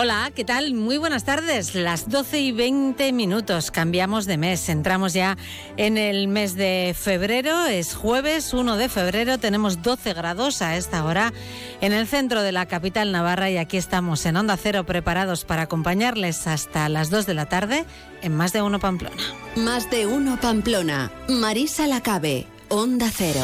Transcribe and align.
Hola, 0.00 0.30
¿qué 0.32 0.44
tal? 0.44 0.74
Muy 0.74 0.96
buenas 0.96 1.24
tardes. 1.24 1.74
Las 1.74 2.08
12 2.08 2.38
y 2.38 2.52
20 2.52 3.12
minutos. 3.12 3.72
Cambiamos 3.72 4.26
de 4.26 4.36
mes. 4.36 4.68
Entramos 4.68 5.12
ya 5.12 5.36
en 5.76 5.98
el 5.98 6.28
mes 6.28 6.54
de 6.54 6.94
febrero. 6.96 7.66
Es 7.66 7.96
jueves 7.96 8.54
1 8.54 8.76
de 8.76 8.88
febrero. 8.88 9.38
Tenemos 9.38 9.82
12 9.82 10.14
grados 10.14 10.62
a 10.62 10.76
esta 10.76 11.04
hora 11.04 11.32
en 11.80 11.92
el 11.92 12.06
centro 12.06 12.42
de 12.42 12.52
la 12.52 12.66
capital 12.66 13.10
navarra 13.10 13.50
y 13.50 13.56
aquí 13.56 13.76
estamos 13.76 14.24
en 14.24 14.36
Onda 14.36 14.56
Cero 14.56 14.84
preparados 14.84 15.44
para 15.44 15.62
acompañarles 15.62 16.46
hasta 16.46 16.88
las 16.88 17.10
2 17.10 17.26
de 17.26 17.34
la 17.34 17.46
tarde 17.46 17.84
en 18.22 18.36
Más 18.36 18.52
de 18.52 18.62
Uno 18.62 18.78
Pamplona. 18.78 19.20
Más 19.56 19.90
de 19.90 20.06
Uno 20.06 20.38
Pamplona. 20.40 21.10
Marisa 21.28 21.88
Lacabe. 21.88 22.46
Onda 22.68 23.10
Cero. 23.12 23.42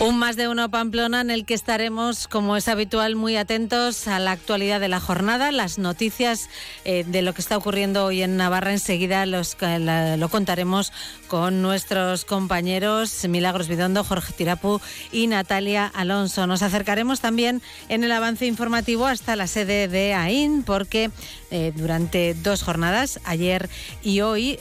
Un 0.00 0.18
más 0.18 0.36
de 0.36 0.48
uno 0.48 0.70
Pamplona 0.70 1.20
en 1.20 1.30
el 1.30 1.46
que 1.46 1.54
estaremos, 1.54 2.26
como 2.26 2.56
es 2.56 2.66
habitual, 2.66 3.14
muy 3.14 3.36
atentos 3.36 4.08
a 4.08 4.18
la 4.18 4.32
actualidad 4.32 4.80
de 4.80 4.88
la 4.88 4.98
jornada, 4.98 5.52
las 5.52 5.78
noticias 5.78 6.50
eh, 6.84 7.04
de 7.06 7.22
lo 7.22 7.32
que 7.32 7.40
está 7.40 7.56
ocurriendo 7.56 8.04
hoy 8.04 8.22
en 8.22 8.36
Navarra. 8.36 8.72
Enseguida 8.72 9.24
los, 9.24 9.56
lo 9.60 10.28
contaremos 10.28 10.92
con 11.28 11.62
nuestros 11.62 12.24
compañeros 12.24 13.26
Milagros 13.28 13.68
Bidondo, 13.68 14.02
Jorge 14.02 14.32
Tirapu 14.32 14.80
y 15.12 15.28
Natalia 15.28 15.86
Alonso. 15.86 16.46
Nos 16.48 16.62
acercaremos 16.62 17.20
también 17.20 17.62
en 17.88 18.02
el 18.02 18.12
avance 18.12 18.46
informativo 18.46 19.06
hasta 19.06 19.36
la 19.36 19.46
sede 19.46 19.86
de 19.88 20.12
AIN, 20.12 20.64
porque 20.64 21.12
eh, 21.50 21.72
durante 21.74 22.34
dos 22.34 22.62
jornadas, 22.62 23.20
ayer 23.24 23.70
y 24.02 24.20
hoy, 24.22 24.56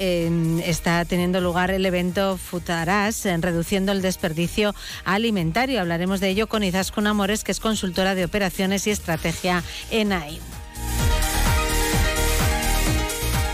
está 0.63 1.03
teniendo 1.05 1.41
lugar 1.41 1.71
el 1.71 1.85
evento 1.85 2.37
Futarás, 2.37 3.25
reduciendo 3.25 3.91
el 3.91 4.01
desperdicio 4.01 4.75
alimentario 5.23 5.79
Hablaremos 5.79 6.19
de 6.19 6.27
ello 6.27 6.47
con 6.47 6.63
Izaskun 6.63 7.07
Amores, 7.07 7.45
que 7.45 7.53
es 7.53 7.61
consultora 7.61 8.13
de 8.13 8.25
operaciones 8.25 8.87
y 8.87 8.91
estrategia 8.91 9.63
en 9.89 10.11
AIM. 10.11 10.62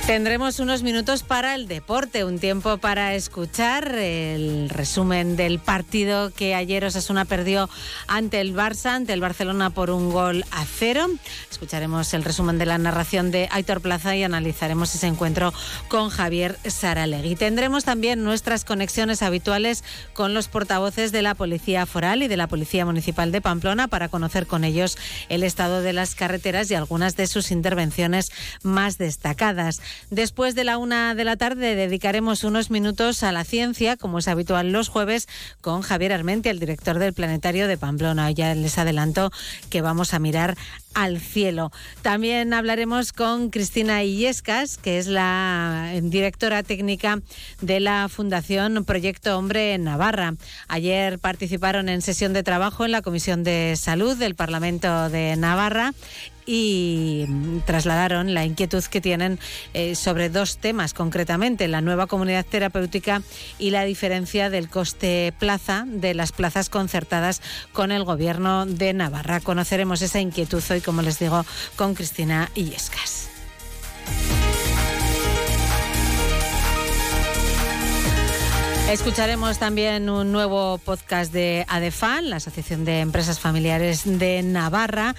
Tendremos 0.10 0.60
unos 0.60 0.82
minutos 0.82 1.22
para 1.22 1.54
el 1.54 1.68
deporte, 1.68 2.24
un 2.24 2.40
tiempo 2.40 2.80
para 2.80 3.14
escuchar 3.14 3.94
el 3.94 4.68
resumen 4.68 5.36
del 5.36 5.60
partido 5.60 6.32
que 6.32 6.56
ayer 6.56 6.84
Osasuna 6.84 7.26
perdió 7.26 7.70
ante 8.08 8.42
el 8.42 8.56
Barça, 8.56 8.96
ante 8.96 9.14
el 9.14 9.22
Barcelona 9.22 9.70
por 9.70 9.92
un 9.92 10.10
gol 10.10 10.46
a 10.50 10.66
cero. 10.66 11.06
Escucharemos 11.52 12.12
el 12.16 12.24
resumen 12.24 12.58
de 12.58 12.66
la 12.66 12.80
narración 12.80 13.30
de 13.30 13.50
Aitor 13.52 13.82
Plaza 13.82 14.16
y 14.16 14.24
analizaremos 14.24 14.96
ese 14.96 15.06
encuentro 15.06 15.54
con 15.90 16.10
Javier 16.10 16.58
Saralegui. 16.66 17.36
Tendremos 17.36 17.84
también 17.84 18.24
nuestras 18.24 18.66
conexiones 18.66 19.22
habituales 19.22 19.84
con 20.14 20.34
los 20.34 20.48
portavoces 20.48 21.12
de 21.12 21.22
la 21.22 21.36
Policía 21.36 21.86
Foral 21.86 22.24
y 22.24 22.28
de 22.28 22.38
la 22.38 22.48
Policía 22.48 22.84
Municipal 22.84 23.32
de 23.32 23.42
Pamplona 23.42 23.88
para 23.88 24.10
conocer 24.10 24.48
con 24.48 24.64
ellos 24.64 24.98
el 25.30 25.44
estado 25.44 25.84
de 25.84 25.94
las 25.94 26.16
carreteras 26.16 26.72
y 26.72 26.74
algunas 26.74 27.16
de 27.16 27.28
sus 27.28 27.52
intervenciones 27.52 28.32
más 28.64 28.98
destacadas. 28.98 29.82
Después 30.10 30.56
de 30.56 30.64
la 30.64 30.78
una 30.78 31.16
de 31.16 31.24
la 31.24 31.38
tarde 31.38 31.76
dedicaremos 31.76 32.44
unos 32.44 32.72
minutos 32.72 33.24
a 33.24 33.32
la 33.32 33.44
ciencia, 33.44 33.98
como 33.98 34.20
es 34.20 34.28
habitual 34.28 34.72
los 34.72 34.90
jueves, 34.90 35.28
con 35.62 35.82
Javier 35.82 36.14
Armenti, 36.14 36.50
el 36.50 36.60
director 36.60 37.00
del 37.00 37.14
Planetario 37.14 37.68
de 37.68 37.78
Pamplona. 37.78 38.32
Ya 38.32 38.56
les 38.56 38.78
adelanto 38.78 39.32
que 39.70 39.82
vamos 39.82 40.14
a 40.14 40.20
mirar 40.20 40.58
al 40.94 41.20
cielo. 41.20 41.72
También 42.02 42.54
hablaremos 42.54 43.14
con 43.14 43.50
Cristina 43.50 44.04
Illescas, 44.04 44.78
que 44.78 44.98
es 44.98 45.08
la 45.08 45.92
directora 46.02 46.64
técnica 46.64 47.22
de 47.62 47.80
la 47.80 48.10
Fundación 48.10 48.84
Proyecto 48.86 49.38
Hombre 49.38 49.74
en 49.74 49.84
Navarra. 49.84 50.36
Ayer 50.68 51.20
participaron 51.20 51.90
en 51.90 52.02
sesión 52.02 52.34
de 52.34 52.44
trabajo 52.44 52.86
en 52.86 52.92
la 52.92 53.02
Comisión 53.02 53.44
de 53.44 53.76
Salud 53.78 54.18
del 54.18 54.36
Parlamento 54.36 55.10
de 55.10 55.36
Navarra 55.36 55.94
y 56.52 57.28
trasladaron 57.68 58.34
la 58.34 58.44
inquietud 58.44 58.84
que 58.86 59.02
tienen 59.02 59.38
eh, 59.76 59.94
sobre 59.94 60.30
dos 60.30 60.58
temas 60.58 60.96
concretamente, 60.96 61.68
la 61.68 61.82
nueva 61.82 62.08
comunidad 62.08 62.44
terapéutica 62.44 63.22
y 63.60 63.70
la 63.70 63.84
diferencia 63.84 64.50
del 64.50 64.68
coste 64.68 65.32
plaza 65.38 65.86
de 65.86 66.16
las 66.16 66.32
plazas 66.32 66.70
concertadas 66.70 67.44
con 67.72 67.92
el 67.92 68.04
gobierno 68.04 68.66
de 68.66 68.94
Navarra. 68.94 69.42
Conoceremos 69.42 70.02
esa 70.02 70.22
inquietud 70.22 70.64
hoy, 70.72 70.82
como 70.82 71.04
les 71.04 71.20
digo, 71.20 71.46
con 71.76 71.94
Cristina 71.94 72.50
Illescas. 72.56 73.30
Escucharemos 78.90 79.60
también 79.60 80.10
un 80.10 80.32
nuevo 80.32 80.80
podcast 80.80 81.32
de 81.32 81.64
ADEFAN, 81.68 82.32
la 82.32 82.38
Asociación 82.38 82.86
de 82.86 83.02
Empresas 83.02 83.40
Familiares 83.40 84.02
de 84.04 84.42
Navarra, 84.42 85.14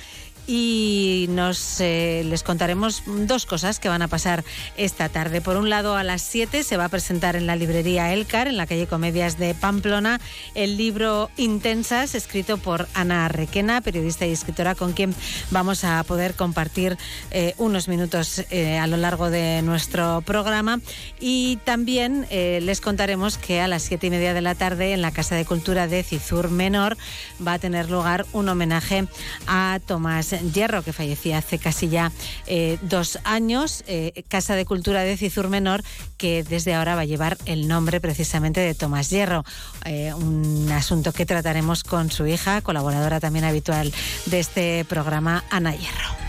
y 0.46 1.26
nos 1.30 1.80
eh, 1.80 2.22
les 2.24 2.42
contaremos 2.42 3.02
dos 3.06 3.46
cosas 3.46 3.78
que 3.78 3.88
van 3.88 4.02
a 4.02 4.08
pasar 4.08 4.44
esta 4.76 5.08
tarde. 5.08 5.40
Por 5.40 5.56
un 5.56 5.70
lado, 5.70 5.96
a 5.96 6.04
las 6.04 6.22
7 6.22 6.62
se 6.64 6.76
va 6.76 6.86
a 6.86 6.88
presentar 6.88 7.36
en 7.36 7.46
la 7.46 7.56
librería 7.56 8.12
Elcar, 8.12 8.48
en 8.48 8.56
la 8.56 8.66
calle 8.66 8.86
Comedias 8.86 9.38
de 9.38 9.54
Pamplona, 9.54 10.20
el 10.54 10.76
libro 10.76 11.30
Intensas, 11.36 12.14
escrito 12.14 12.56
por 12.58 12.88
Ana 12.94 13.28
Requena, 13.28 13.80
periodista 13.80 14.26
y 14.26 14.32
escritora, 14.32 14.74
con 14.74 14.92
quien 14.92 15.14
vamos 15.50 15.84
a 15.84 16.02
poder 16.04 16.34
compartir 16.34 16.96
eh, 17.30 17.54
unos 17.58 17.88
minutos 17.88 18.44
eh, 18.50 18.78
a 18.78 18.86
lo 18.86 18.96
largo 18.96 19.30
de 19.30 19.62
nuestro 19.62 20.22
programa. 20.22 20.80
Y 21.20 21.56
también 21.64 22.26
les 22.30 22.80
contaremos 22.80 23.36
que 23.38 23.60
a 23.60 23.68
las 23.68 23.82
siete 23.82 24.06
y 24.06 24.10
media 24.10 24.34
de 24.34 24.40
la 24.40 24.54
tarde, 24.54 24.92
en 24.92 25.02
la 25.02 25.10
Casa 25.12 25.34
de 25.34 25.44
Cultura 25.44 25.86
de 25.86 26.02
Cizur 26.02 26.50
Menor, 26.50 26.96
va 27.46 27.54
a 27.54 27.58
tener 27.58 27.90
lugar 27.90 28.26
un 28.32 28.48
homenaje 28.48 29.06
a 29.46 29.80
Tomás 29.86 30.29
Hierro, 30.38 30.82
que 30.82 30.92
fallecía 30.92 31.38
hace 31.38 31.58
casi 31.58 31.88
ya 31.88 32.12
eh, 32.46 32.78
dos 32.82 33.18
años, 33.24 33.84
eh, 33.86 34.24
Casa 34.28 34.54
de 34.54 34.64
Cultura 34.64 35.02
de 35.02 35.16
Cizur 35.16 35.48
Menor, 35.48 35.82
que 36.16 36.42
desde 36.42 36.74
ahora 36.74 36.94
va 36.94 37.02
a 37.02 37.06
llevar 37.06 37.38
el 37.46 37.68
nombre 37.68 38.00
precisamente 38.00 38.60
de 38.60 38.74
Tomás 38.74 39.10
Hierro, 39.10 39.44
eh, 39.84 40.12
un 40.14 40.70
asunto 40.72 41.12
que 41.12 41.26
trataremos 41.26 41.84
con 41.84 42.10
su 42.10 42.26
hija, 42.26 42.60
colaboradora 42.62 43.20
también 43.20 43.44
habitual 43.44 43.92
de 44.26 44.40
este 44.40 44.84
programa, 44.84 45.44
Ana 45.50 45.74
Hierro. 45.74 46.20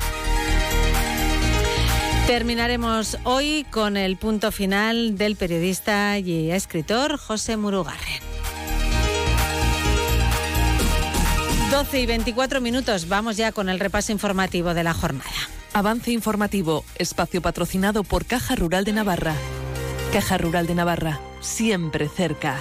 Terminaremos 2.28 3.18
hoy 3.24 3.66
con 3.72 3.98
el 3.98 4.16
punto 4.16 4.52
final 4.52 5.18
del 5.18 5.36
periodista 5.36 6.18
y 6.18 6.52
escritor 6.52 7.18
José 7.18 7.58
Murugarren. 7.58 8.31
12 11.72 12.02
y 12.02 12.06
24 12.06 12.60
minutos, 12.60 13.08
vamos 13.08 13.38
ya 13.38 13.54
con 13.54 13.70
el 13.70 13.80
repaso 13.80 14.12
informativo 14.12 14.74
de 14.74 14.84
la 14.84 14.94
jornada. 14.94 15.32
Avance 15.72 16.12
informativo, 16.12 16.84
espacio 16.98 17.42
patrocinado 17.42 18.04
por 18.04 18.26
Caja 18.26 18.58
Rural 18.58 18.84
de 18.84 18.92
Navarra. 18.92 19.36
Caja 20.12 20.38
Rural 20.38 20.68
de 20.68 20.76
Navarra, 20.76 21.22
siempre 21.40 22.10
cerca. 22.10 22.58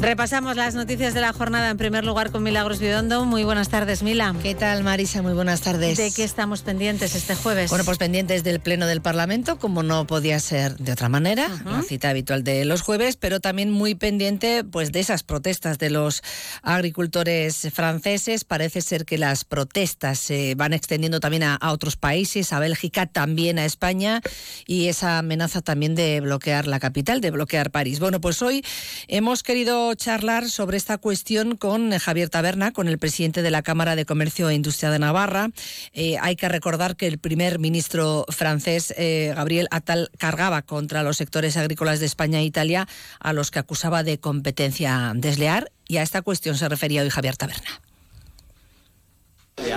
Repasamos 0.00 0.56
las 0.56 0.74
noticias 0.74 1.12
de 1.12 1.20
la 1.20 1.34
jornada 1.34 1.68
en 1.68 1.76
primer 1.76 2.06
lugar 2.06 2.30
con 2.30 2.42
Milagros 2.42 2.78
Bidondo. 2.78 3.26
Muy 3.26 3.44
buenas 3.44 3.68
tardes, 3.68 4.02
Mila. 4.02 4.34
¿Qué 4.42 4.54
tal, 4.54 4.82
Marisa? 4.82 5.20
Muy 5.20 5.34
buenas 5.34 5.60
tardes. 5.60 5.98
¿De 5.98 6.10
qué 6.10 6.24
estamos 6.24 6.62
pendientes 6.62 7.14
este 7.14 7.34
jueves? 7.34 7.68
Bueno, 7.68 7.84
pues 7.84 7.98
pendientes 7.98 8.42
del 8.42 8.60
Pleno 8.60 8.86
del 8.86 9.02
Parlamento, 9.02 9.58
como 9.58 9.82
no 9.82 10.06
podía 10.06 10.40
ser 10.40 10.78
de 10.78 10.92
otra 10.92 11.10
manera, 11.10 11.48
la 11.66 11.82
cita 11.82 12.08
habitual 12.08 12.42
de 12.44 12.64
los 12.64 12.80
jueves, 12.80 13.16
pero 13.16 13.40
también 13.40 13.70
muy 13.70 13.94
pendiente 13.94 14.64
pues 14.64 14.90
de 14.90 15.00
esas 15.00 15.22
protestas 15.22 15.78
de 15.78 15.90
los 15.90 16.22
agricultores 16.62 17.68
franceses. 17.70 18.44
Parece 18.44 18.80
ser 18.80 19.04
que 19.04 19.18
las 19.18 19.44
protestas 19.44 20.18
se 20.18 20.54
van 20.54 20.72
extendiendo 20.72 21.20
también 21.20 21.42
a, 21.42 21.56
a 21.56 21.72
otros 21.72 21.96
países, 21.96 22.54
a 22.54 22.58
Bélgica, 22.58 23.04
también 23.04 23.58
a 23.58 23.66
España, 23.66 24.22
y 24.66 24.88
esa 24.88 25.18
amenaza 25.18 25.60
también 25.60 25.94
de 25.94 26.22
bloquear 26.22 26.66
la 26.66 26.80
capital, 26.80 27.20
de 27.20 27.30
bloquear 27.30 27.70
París. 27.70 28.00
Bueno, 28.00 28.18
pues 28.22 28.40
hoy 28.40 28.64
hemos 29.06 29.42
querido 29.42 29.89
charlar 29.94 30.48
sobre 30.48 30.76
esta 30.76 30.98
cuestión 30.98 31.56
con 31.56 31.90
Javier 31.98 32.28
Taberna, 32.28 32.72
con 32.72 32.88
el 32.88 32.98
presidente 32.98 33.42
de 33.42 33.50
la 33.50 33.62
Cámara 33.62 33.96
de 33.96 34.04
Comercio 34.04 34.48
e 34.48 34.54
Industria 34.54 34.90
de 34.90 34.98
Navarra. 34.98 35.50
Eh, 35.92 36.16
hay 36.20 36.36
que 36.36 36.48
recordar 36.48 36.96
que 36.96 37.06
el 37.06 37.18
primer 37.18 37.58
ministro 37.58 38.24
francés, 38.28 38.94
eh, 38.96 39.32
Gabriel 39.34 39.68
Attal, 39.70 40.10
cargaba 40.18 40.62
contra 40.62 41.02
los 41.02 41.16
sectores 41.16 41.56
agrícolas 41.56 42.00
de 42.00 42.06
España 42.06 42.40
e 42.40 42.44
Italia, 42.44 42.88
a 43.18 43.32
los 43.32 43.50
que 43.50 43.58
acusaba 43.58 44.02
de 44.02 44.18
competencia 44.18 45.12
desleal. 45.14 45.70
Y 45.88 45.96
a 45.96 46.02
esta 46.02 46.22
cuestión 46.22 46.56
se 46.56 46.68
refería 46.68 47.02
hoy 47.02 47.10
Javier 47.10 47.36
Taberna. 47.36 47.80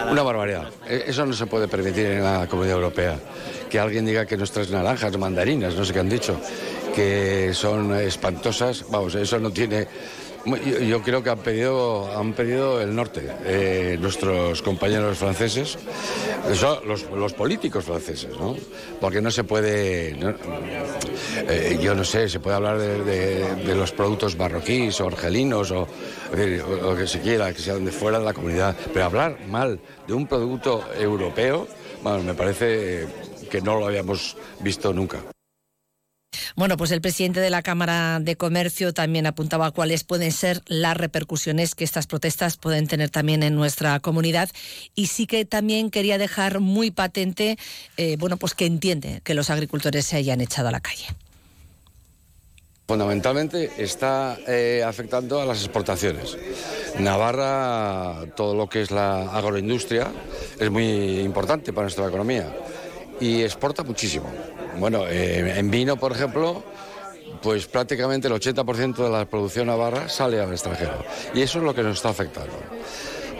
Una 0.09 0.23
barbaridad. 0.23 0.69
E-, 0.87 1.03
eso 1.07 1.25
no 1.25 1.33
se 1.33 1.45
puede 1.45 1.67
permitir 1.67 2.05
en 2.05 2.23
la 2.23 2.47
Comunidad 2.47 2.77
Europea. 2.77 3.19
Que 3.69 3.79
alguien 3.79 4.05
diga 4.05 4.25
que 4.25 4.37
nuestras 4.37 4.69
naranjas, 4.69 5.17
mandarinas, 5.17 5.75
no 5.75 5.83
sé 5.83 5.93
qué 5.93 5.99
han 5.99 6.09
dicho, 6.09 6.39
que 6.93 7.51
son 7.53 7.95
espantosas, 7.95 8.85
vamos, 8.89 9.15
eso 9.15 9.39
no 9.39 9.51
tiene 9.51 9.87
Yo, 10.87 11.01
creo 11.01 11.23
que 11.23 11.29
han 11.29 11.39
pedido, 11.39 12.11
han 12.17 12.33
pedido 12.33 12.81
el 12.81 12.93
norte, 12.93 13.21
eh, 13.45 13.97
nuestros 13.99 14.61
compañeros 14.61 15.17
franceses, 15.17 15.77
eso, 16.51 16.81
los, 16.85 17.33
políticos 17.33 17.85
franceses, 17.85 18.37
¿no? 18.37 18.55
Porque 18.99 19.21
no 19.21 19.31
se 19.31 19.45
puede, 19.45 20.17
eh, 21.47 21.79
yo 21.81 21.95
no 21.95 22.03
sé, 22.03 22.27
se 22.27 22.41
puede 22.41 22.57
hablar 22.57 22.77
de, 22.77 23.73
los 23.73 23.93
productos 23.93 24.37
marroquíes 24.37 24.99
o 24.99 25.07
argelinos 25.07 25.71
o, 25.71 25.87
lo 26.81 26.95
que 26.97 27.07
se 27.07 27.21
quiera, 27.21 27.53
que 27.53 27.61
sean 27.61 27.85
de 27.85 27.91
fuera 27.91 28.19
de 28.19 28.25
la 28.25 28.33
comunidad, 28.33 28.75
pero 28.91 29.05
hablar 29.05 29.37
mal 29.47 29.79
de 30.05 30.13
un 30.13 30.27
producto 30.27 30.83
europeo, 30.99 31.67
bueno, 32.03 32.21
me 32.21 32.33
parece 32.33 33.07
que 33.49 33.61
no 33.61 33.79
lo 33.79 33.87
habíamos 33.87 34.35
visto 34.59 34.91
nunca. 34.91 35.32
Bueno, 36.55 36.77
pues 36.77 36.91
el 36.91 37.01
presidente 37.01 37.39
de 37.39 37.49
la 37.49 37.61
Cámara 37.61 38.19
de 38.19 38.35
Comercio 38.35 38.93
también 38.93 39.25
apuntaba 39.25 39.71
cuáles 39.71 40.03
pueden 40.03 40.31
ser 40.31 40.61
las 40.67 40.97
repercusiones 40.97 41.75
que 41.75 41.83
estas 41.83 42.07
protestas 42.07 42.57
pueden 42.57 42.87
tener 42.87 43.09
también 43.09 43.43
en 43.43 43.55
nuestra 43.55 43.99
comunidad 43.99 44.49
y 44.95 45.07
sí 45.07 45.27
que 45.27 45.45
también 45.45 45.89
quería 45.89 46.17
dejar 46.17 46.59
muy 46.59 46.91
patente, 46.91 47.57
eh, 47.97 48.17
bueno, 48.17 48.37
pues 48.37 48.53
que 48.53 48.65
entiende 48.65 49.21
que 49.23 49.33
los 49.33 49.49
agricultores 49.49 50.05
se 50.05 50.17
hayan 50.17 50.41
echado 50.41 50.69
a 50.69 50.71
la 50.71 50.79
calle. 50.79 51.05
Fundamentalmente 52.85 53.71
está 53.77 54.37
eh, 54.45 54.83
afectando 54.85 55.41
a 55.41 55.45
las 55.45 55.59
exportaciones. 55.59 56.37
Navarra, 56.99 58.25
todo 58.35 58.55
lo 58.55 58.67
que 58.67 58.81
es 58.81 58.91
la 58.91 59.31
agroindustria, 59.31 60.11
es 60.59 60.69
muy 60.69 61.21
importante 61.21 61.71
para 61.71 61.85
nuestra 61.85 62.07
economía 62.07 62.53
y 63.21 63.41
exporta 63.41 63.83
muchísimo. 63.83 64.29
Bueno, 64.77 65.07
eh, 65.07 65.59
en 65.59 65.69
vino, 65.69 65.97
por 65.97 66.11
ejemplo, 66.11 66.63
pues 67.41 67.65
prácticamente 67.67 68.27
el 68.27 68.33
80% 68.33 68.95
de 68.95 69.09
la 69.09 69.25
producción 69.25 69.67
navarra 69.67 70.09
sale 70.09 70.39
al 70.39 70.51
extranjero. 70.51 71.03
Y 71.33 71.41
eso 71.41 71.59
es 71.59 71.63
lo 71.63 71.73
que 71.73 71.83
nos 71.83 71.97
está 71.97 72.09
afectando. 72.09 72.53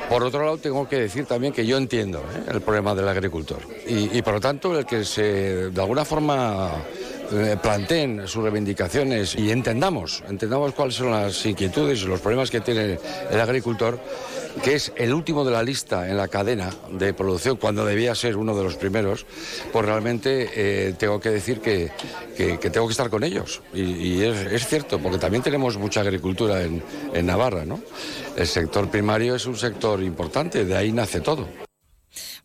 Por 0.10 0.24
otro 0.24 0.44
lado, 0.44 0.58
tengo 0.58 0.88
que 0.88 0.98
decir 0.98 1.26
también 1.26 1.54
que 1.54 1.66
yo 1.66 1.78
entiendo 1.78 2.20
¿eh? 2.20 2.52
el 2.52 2.62
problema 2.62 2.94
del 2.94 3.08
agricultor. 3.08 3.60
Y, 3.88 4.18
y, 4.18 4.22
por 4.22 4.34
lo 4.34 4.42
tanto, 4.42 4.78
el 4.78 4.86
que 4.86 5.06
se, 5.06 5.70
de 5.72 5.82
alguna 5.82 6.06
forma 6.06 6.72
eh, 7.32 7.58
planteen 7.60 8.28
sus 8.28 8.44
reivindicaciones 8.44 9.34
y 9.36 9.50
entendamos, 9.50 10.24
entendamos 10.30 10.74
cuáles 10.74 10.96
son 10.96 11.10
las 11.10 11.44
inquietudes 11.46 12.04
y 12.04 12.06
los 12.06 12.20
problemas 12.20 12.52
que 12.52 12.62
tiene 12.62 13.00
el 13.32 13.42
agricultor, 13.42 13.98
que 14.62 14.76
es 14.76 14.92
el 14.96 15.14
último 15.14 15.44
de 15.44 15.52
la 15.52 15.64
lista 15.64 16.10
en 16.10 16.18
la 16.18 16.28
cadena 16.28 16.70
de 16.92 17.14
producción, 17.14 17.58
cuando 17.58 17.86
debía 17.86 18.14
ser 18.16 18.38
uno 18.38 18.56
de 18.56 18.64
los 18.64 18.76
primeros, 18.76 19.26
pues 19.72 19.86
realmente 19.86 20.50
eh, 20.56 20.94
tengo 20.98 21.20
que 21.20 21.30
decir 21.30 21.60
que, 21.60 21.92
tengo 22.38 22.88
que 22.88 22.92
estar 22.92 23.10
con 23.10 23.24
ellos. 23.24 23.62
Y, 23.74 24.22
es, 24.22 24.68
cierto, 24.68 25.00
porque 25.00 25.18
también 25.18 25.44
tenemos 25.44 25.78
mucha 25.78 26.02
agricultura 26.02 26.62
en, 26.62 26.84
en 27.14 27.26
Navarra, 27.26 27.66
¿no? 27.66 27.82
El 28.36 28.48
sector 28.48 28.90
primario 28.90 29.36
es 29.36 29.46
un 29.46 29.58
sector 29.58 30.02
importante, 30.02 30.66
de 30.66 30.76
ahí 30.76 30.92
nace 30.92 31.22
todo. 31.22 31.63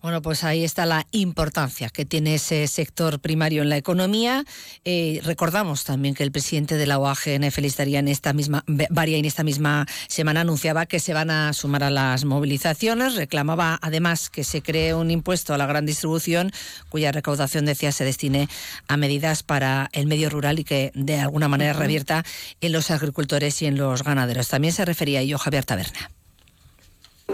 Bueno, 0.00 0.22
pues 0.22 0.44
ahí 0.44 0.62
está 0.62 0.86
la 0.86 1.06
importancia 1.10 1.88
que 1.88 2.04
tiene 2.04 2.36
ese 2.36 2.68
sector 2.68 3.18
primario 3.18 3.62
en 3.62 3.68
la 3.68 3.76
economía. 3.76 4.44
Eh, 4.84 5.20
recordamos 5.24 5.82
también 5.82 6.14
que 6.14 6.22
el 6.22 6.30
presidente 6.30 6.76
de 6.76 6.86
la 6.86 6.98
OAGN, 6.98 7.50
Daría, 7.76 7.98
en 7.98 8.06
esta 8.06 8.32
misma, 8.32 8.64
en 8.68 9.24
esta 9.24 9.42
misma 9.42 9.86
semana 10.06 10.42
anunciaba 10.42 10.86
que 10.86 11.00
se 11.00 11.14
van 11.14 11.30
a 11.30 11.52
sumar 11.52 11.82
a 11.82 11.90
las 11.90 12.24
movilizaciones. 12.24 13.16
Reclamaba 13.16 13.78
además 13.82 14.30
que 14.30 14.44
se 14.44 14.62
cree 14.62 14.94
un 14.94 15.10
impuesto 15.10 15.52
a 15.52 15.58
la 15.58 15.66
gran 15.66 15.84
distribución 15.84 16.52
cuya 16.90 17.10
recaudación, 17.10 17.64
decía, 17.64 17.90
se 17.90 18.04
destine 18.04 18.48
a 18.86 18.96
medidas 18.96 19.42
para 19.42 19.88
el 19.92 20.06
medio 20.06 20.30
rural 20.30 20.60
y 20.60 20.64
que 20.64 20.92
de 20.94 21.18
alguna 21.18 21.48
manera 21.48 21.72
revierta 21.72 22.24
en 22.60 22.70
los 22.70 22.92
agricultores 22.92 23.60
y 23.62 23.66
en 23.66 23.76
los 23.76 24.04
ganaderos. 24.04 24.46
También 24.46 24.72
se 24.72 24.84
refería 24.84 25.18
a 25.18 25.22
ello 25.22 25.38
Javier 25.38 25.64
Taberna. 25.64 26.17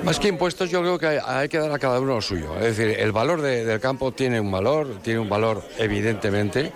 Más 0.03 0.19
que 0.19 0.29
impuestos, 0.29 0.71
yo 0.71 0.81
creo 0.81 0.99
que 0.99 1.21
hay, 1.25 1.49
que 1.49 1.59
dar 1.59 1.73
a 1.73 1.79
cada 1.79 1.99
uno 1.99 2.17
lo 2.17 2.21
suyo. 2.21 2.57
Es 2.57 2.77
decir, 2.77 2.99
el 2.99 3.13
valor 3.13 3.41
del 3.41 3.81
campo 3.81 4.13
tiene 4.13 4.39
un 4.39 4.51
valor, 4.51 4.99
tiene 5.03 5.21
un 5.21 5.29
valor 5.29 5.63
evidentemente, 5.79 6.73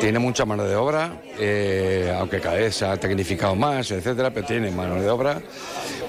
tiene 0.00 0.18
mucha 0.18 0.44
mano 0.44 0.64
de 0.64 0.76
obra, 0.76 1.22
eh, 1.38 2.14
aunque 2.16 2.40
cada 2.40 2.56
vez 2.56 2.76
se 2.76 2.84
ha 2.84 2.96
tecnificado 2.96 3.56
más, 3.56 3.90
etcétera, 3.90 4.30
pero 4.30 4.46
tiene 4.46 4.70
mano 4.70 5.00
de 5.00 5.08
obra. 5.10 5.40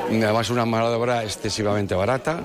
Además, 0.10 0.50
una 0.52 0.66
mano 0.66 0.90
de 0.90 0.96
obra 0.96 1.24
excesivamente 1.24 1.96
barata 1.96 2.44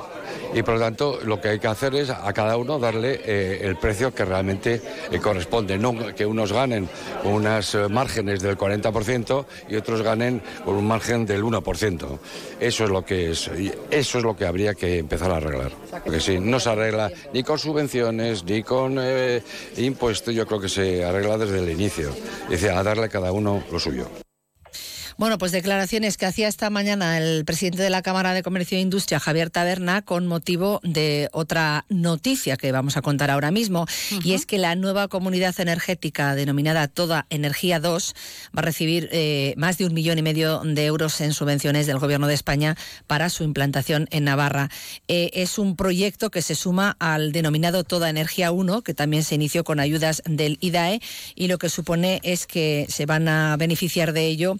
y 0.54 0.62
por 0.62 0.74
lo 0.74 0.80
tanto 0.80 1.18
lo 1.24 1.40
que 1.40 1.48
hay 1.48 1.58
que 1.58 1.66
hacer 1.66 1.94
es 1.96 2.10
a 2.10 2.32
cada 2.32 2.56
uno 2.56 2.78
darle 2.78 3.20
eh, 3.24 3.60
el 3.62 3.76
precio 3.76 4.14
que 4.14 4.24
realmente 4.24 4.80
eh, 5.10 5.18
corresponde, 5.18 5.76
no 5.76 6.14
que 6.14 6.24
unos 6.24 6.52
ganen 6.52 6.88
con 7.22 7.32
unas 7.32 7.74
eh, 7.74 7.88
márgenes 7.88 8.40
del 8.40 8.56
40% 8.56 9.46
y 9.68 9.76
otros 9.76 10.02
ganen 10.02 10.40
con 10.64 10.76
un 10.76 10.86
margen 10.86 11.26
del 11.26 11.42
1%. 11.42 12.18
Eso 12.60 12.84
es 12.84 12.90
lo 12.90 13.04
que 13.04 13.32
es, 13.32 13.50
eso 13.90 14.18
es 14.18 14.24
lo 14.24 14.36
que 14.36 14.46
habría 14.46 14.74
que 14.74 14.98
empezar 14.98 15.32
a 15.32 15.36
arreglar. 15.36 15.72
Porque 16.04 16.20
si 16.20 16.38
no 16.38 16.60
se 16.60 16.70
arregla 16.70 17.10
ni 17.32 17.42
con 17.42 17.58
subvenciones 17.58 18.44
ni 18.44 18.62
con 18.62 18.98
impuestos, 19.76 20.34
yo 20.34 20.46
creo 20.46 20.60
que 20.60 20.68
se 20.68 21.04
arregla 21.04 21.36
desde 21.36 21.58
el 21.58 21.70
inicio. 21.70 22.10
Es 22.44 22.60
decir, 22.60 22.70
a 22.70 22.82
darle 22.82 23.06
a 23.06 23.08
cada 23.08 23.32
uno 23.32 23.62
lo 23.70 23.78
suyo. 23.78 24.23
Bueno, 25.16 25.38
pues 25.38 25.52
declaraciones 25.52 26.16
que 26.16 26.26
hacía 26.26 26.48
esta 26.48 26.70
mañana 26.70 27.18
el 27.18 27.44
presidente 27.44 27.80
de 27.80 27.88
la 27.88 28.02
Cámara 28.02 28.34
de 28.34 28.42
Comercio 28.42 28.76
e 28.76 28.80
Industria, 28.80 29.20
Javier 29.20 29.48
Taberna, 29.48 30.02
con 30.02 30.26
motivo 30.26 30.80
de 30.82 31.28
otra 31.30 31.84
noticia 31.88 32.56
que 32.56 32.72
vamos 32.72 32.96
a 32.96 33.02
contar 33.02 33.30
ahora 33.30 33.52
mismo, 33.52 33.86
y 34.24 34.32
es 34.32 34.44
que 34.44 34.58
la 34.58 34.74
nueva 34.74 35.06
comunidad 35.06 35.54
energética 35.60 36.34
denominada 36.34 36.88
Toda 36.88 37.26
Energía 37.30 37.78
2 37.78 38.14
va 38.56 38.60
a 38.60 38.62
recibir 38.62 39.08
eh, 39.12 39.54
más 39.56 39.78
de 39.78 39.86
un 39.86 39.94
millón 39.94 40.18
y 40.18 40.22
medio 40.22 40.62
de 40.64 40.84
euros 40.84 41.20
en 41.20 41.32
subvenciones 41.32 41.86
del 41.86 42.00
Gobierno 42.00 42.26
de 42.26 42.34
España 42.34 42.76
para 43.06 43.30
su 43.30 43.44
implantación 43.44 44.08
en 44.10 44.24
Navarra. 44.24 44.68
Eh, 45.06 45.30
es 45.34 45.58
un 45.58 45.76
proyecto 45.76 46.32
que 46.32 46.42
se 46.42 46.56
suma 46.56 46.96
al 46.98 47.30
denominado 47.30 47.84
Toda 47.84 48.10
Energía 48.10 48.50
1, 48.50 48.82
que 48.82 48.94
también 48.94 49.22
se 49.22 49.36
inició 49.36 49.62
con 49.62 49.78
ayudas 49.78 50.22
del 50.26 50.58
IDAE, 50.60 51.00
y 51.36 51.46
lo 51.46 51.58
que 51.58 51.68
supone 51.68 52.18
es 52.24 52.48
que 52.48 52.86
se 52.88 53.06
van 53.06 53.28
a 53.28 53.56
beneficiar 53.56 54.12
de 54.12 54.26
ello. 54.26 54.56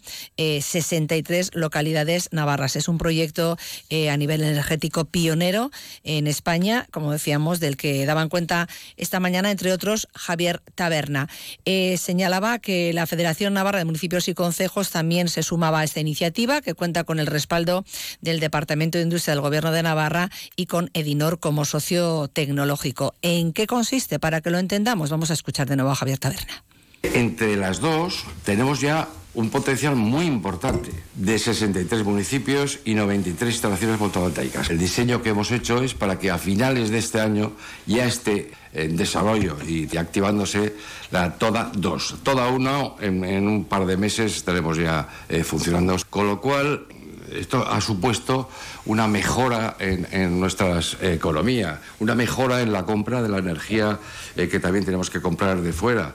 63 0.63 1.51
localidades 1.55 2.29
navarras. 2.33 2.77
Es 2.77 2.89
un 2.89 2.99
proyecto 2.99 3.57
eh, 3.91 4.11
a 4.11 4.17
nivel 4.17 4.43
energético 4.43 5.05
pionero 5.05 5.71
en 6.03 6.27
España, 6.27 6.87
como 6.91 7.13
decíamos, 7.13 7.61
del 7.61 7.77
que 7.77 8.07
daban 8.07 8.29
cuenta 8.29 8.69
esta 8.97 9.21
mañana, 9.21 9.51
entre 9.51 9.73
otros, 9.73 10.09
Javier 10.15 10.63
Taberna. 10.75 11.29
Eh, 11.65 11.97
señalaba 11.99 12.59
que 12.59 12.93
la 12.93 13.07
Federación 13.07 13.55
Navarra 13.55 13.79
de 13.79 13.85
Municipios 13.85 14.29
y 14.29 14.35
Concejos 14.35 14.91
también 14.91 15.29
se 15.29 15.43
sumaba 15.43 15.81
a 15.81 15.85
esta 15.85 16.01
iniciativa, 16.01 16.61
que 16.61 16.75
cuenta 16.75 17.05
con 17.05 17.19
el 17.19 17.27
respaldo 17.27 17.85
del 18.21 18.41
Departamento 18.41 18.99
de 18.99 19.05
Industria 19.05 19.35
del 19.35 19.43
Gobierno 19.43 19.73
de 19.73 19.83
Navarra 19.83 20.31
y 20.57 20.67
con 20.67 20.91
Edinor 20.95 21.41
como 21.41 21.65
socio 21.65 22.29
tecnológico. 22.29 23.15
¿En 23.23 23.53
qué 23.53 23.67
consiste? 23.67 24.19
Para 24.19 24.41
que 24.41 24.51
lo 24.51 24.59
entendamos, 24.59 25.11
vamos 25.11 25.31
a 25.31 25.35
escuchar 25.35 25.69
de 25.69 25.77
nuevo 25.77 25.91
a 25.91 25.95
Javier 25.95 26.19
Taberna. 26.19 26.65
Entre 27.03 27.57
las 27.57 27.81
dos 27.81 28.25
tenemos 28.45 28.81
ya 28.81 29.09
un 29.35 29.51
potencial 29.51 29.97
muy 29.97 30.27
importante 30.27 30.91
de 31.15 31.39
63 31.39 32.05
municipios 32.05 32.79
y 32.85 32.95
93 32.95 33.53
instalaciones 33.53 33.99
fotovoltaicas. 33.99 34.71
El 34.71 34.79
diseño 34.79 35.23
que 35.23 35.31
hemos 35.31 35.51
hecho 35.51 35.83
es 35.83 35.95
para 35.95 36.19
que 36.19 36.31
a 36.31 36.39
finales 36.39 36.91
de 36.91 36.99
este 36.99 37.21
año 37.21 37.53
ya 37.87 38.07
esté 38.07 38.53
en 38.73 38.97
desarrollo 38.97 39.57
y 39.67 39.97
activándose 39.97 40.75
la 41.11 41.35
toda 41.35 41.71
dos. 41.75 42.17
Toda 42.23 42.49
uno 42.49 42.97
en, 43.01 43.49
un 43.49 43.65
par 43.65 43.87
de 43.87 43.97
meses 43.97 44.37
estaremos 44.37 44.77
ya 44.77 45.09
eh, 45.29 45.45
funcionando. 45.45 45.97
Con 46.11 46.27
lo 46.27 46.41
cual, 46.41 46.87
esto 47.33 47.67
ha 47.67 47.81
supuesto 47.81 48.49
una 48.87 49.09
mejora 49.09 49.77
en, 49.79 50.41
nuestra 50.41 50.81
economía, 51.01 51.81
una 52.01 52.15
mejora 52.15 52.63
en 52.63 52.73
la 52.73 52.85
compra 52.85 53.23
de 53.23 53.29
la 53.29 53.39
energía 53.39 53.99
eh, 54.37 54.49
que 54.49 54.61
también 54.61 54.85
tenemos 54.85 55.11
que 55.11 55.21
comprar 55.21 55.61
de 55.61 55.73
fuera. 55.73 56.15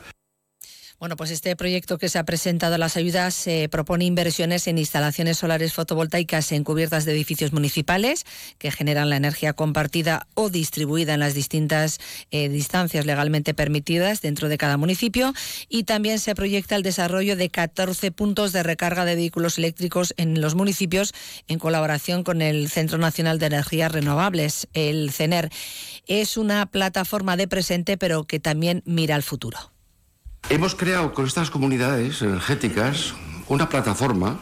Bueno, 1.00 1.16
pues 1.16 1.32
este 1.32 1.56
proyecto 1.56 1.98
que 1.98 2.10
se 2.10 2.20
ha 2.20 2.26
presentado 2.26 2.76
a 2.76 2.78
las 2.78 2.98
ayudas 2.98 3.34
se 3.34 3.70
propone 3.70 4.04
inversiones 4.04 4.68
en 4.68 4.78
instalaciones 4.78 5.38
solares 5.38 5.72
fotovoltaicas 5.72 6.52
en 6.52 6.66
cubiertas 6.66 7.06
de 7.06 7.14
edificios 7.14 7.54
municipales 7.54 8.26
que 8.58 8.70
generan 8.70 9.10
la 9.10 9.16
energía 9.16 9.54
compartida 9.54 10.28
o 10.34 10.50
distribuida 10.50 11.14
en 11.14 11.22
las 11.22 11.34
distintas 11.34 12.00
eh, 12.32 12.50
distancias 12.50 13.06
legalmente 13.06 13.54
permitidas 13.54 14.22
dentro 14.22 14.50
de 14.50 14.58
cada 14.58 14.76
municipio 14.76 15.34
y 15.70 15.86
también 15.86 16.20
se 16.20 16.36
proyecta 16.36 16.76
el 16.76 16.84
desarrollo 16.84 17.38
de 17.38 17.50
14 17.50 18.12
puntos 18.12 18.52
de 18.52 18.64
recarga 18.64 19.06
de 19.06 19.16
vehículos 19.16 19.58
eléctricos 19.58 20.14
en 20.18 20.42
los 20.42 20.56
municipios 20.56 21.14
en 21.48 21.60
colaboración 21.60 22.26
con 22.26 22.42
el 22.42 22.70
Centro 22.70 22.98
Nacional 22.98 23.40
de 23.40 23.46
Energías 23.46 23.90
Renovables, 23.90 24.68
el 24.74 25.12
CENER. 25.12 25.50
Es 26.08 26.36
una 26.36 26.66
plataforma 26.66 27.38
de 27.38 27.48
presente 27.48 27.96
pero 27.98 28.26
que 28.26 28.42
también 28.42 28.84
mira 28.86 29.16
al 29.16 29.24
futuro. 29.24 29.72
Hemos 30.48 30.74
creado 30.76 31.14
con 31.14 31.28
estas 31.28 31.50
comunidades 31.50 32.22
energéticas 32.22 33.14
una 33.50 33.70
plataforma 33.70 34.40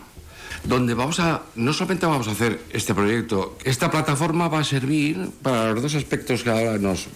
donde 0.63 0.93
vamos 0.93 1.19
a, 1.19 1.43
no 1.55 1.73
solamente 1.73 2.05
vamos 2.05 2.27
a 2.27 2.31
hacer 2.31 2.61
este 2.71 2.93
proyecto, 2.93 3.57
esta 3.63 3.89
plataforma 3.89 4.47
va 4.47 4.59
a 4.59 4.63
servir 4.63 5.29
para 5.41 5.71
los 5.71 5.81
dos 5.81 5.95
aspectos 5.95 6.43
que 6.43 6.49
ahora 6.49 6.77
nos, 6.77 7.07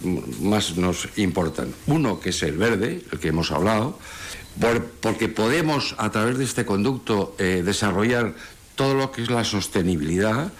más 0.41 0.77
nos 0.77 1.07
importan. 1.17 1.73
Uno, 1.87 2.19
que 2.19 2.29
es 2.29 2.43
el 2.43 2.57
verde, 2.57 3.03
el 3.11 3.19
que 3.19 3.29
hemos 3.29 3.51
hablado, 3.51 3.99
porque 5.01 5.29
podemos 5.29 5.95
a 5.97 6.11
través 6.11 6.37
de 6.37 6.43
este 6.43 6.65
conducto 6.65 7.35
eh, 7.39 7.63
desarrollar 7.65 8.33
todo 8.75 8.95
lo 8.95 9.11
que 9.11 9.23
es 9.23 9.29
la 9.29 9.43
sostenibilidad, 9.43 10.51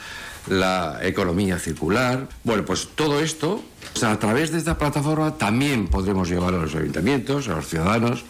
la 0.48 1.00
economía 1.02 1.60
circular. 1.60 2.28
Bueno, 2.44 2.66
pues 2.66 2.90
todo 2.96 3.20
esto, 3.20 3.64
a 4.02 4.18
través 4.20 4.52
de 4.52 4.58
esta 4.58 4.78
plataforma 4.78 5.38
también 5.38 5.88
podremos 5.88 6.30
llevar 6.30 6.54
a 6.56 6.58
los 6.58 6.74
ayuntamientos, 6.76 7.48
a 7.48 7.56
los 7.56 7.68
ciudadanos, 7.68 8.24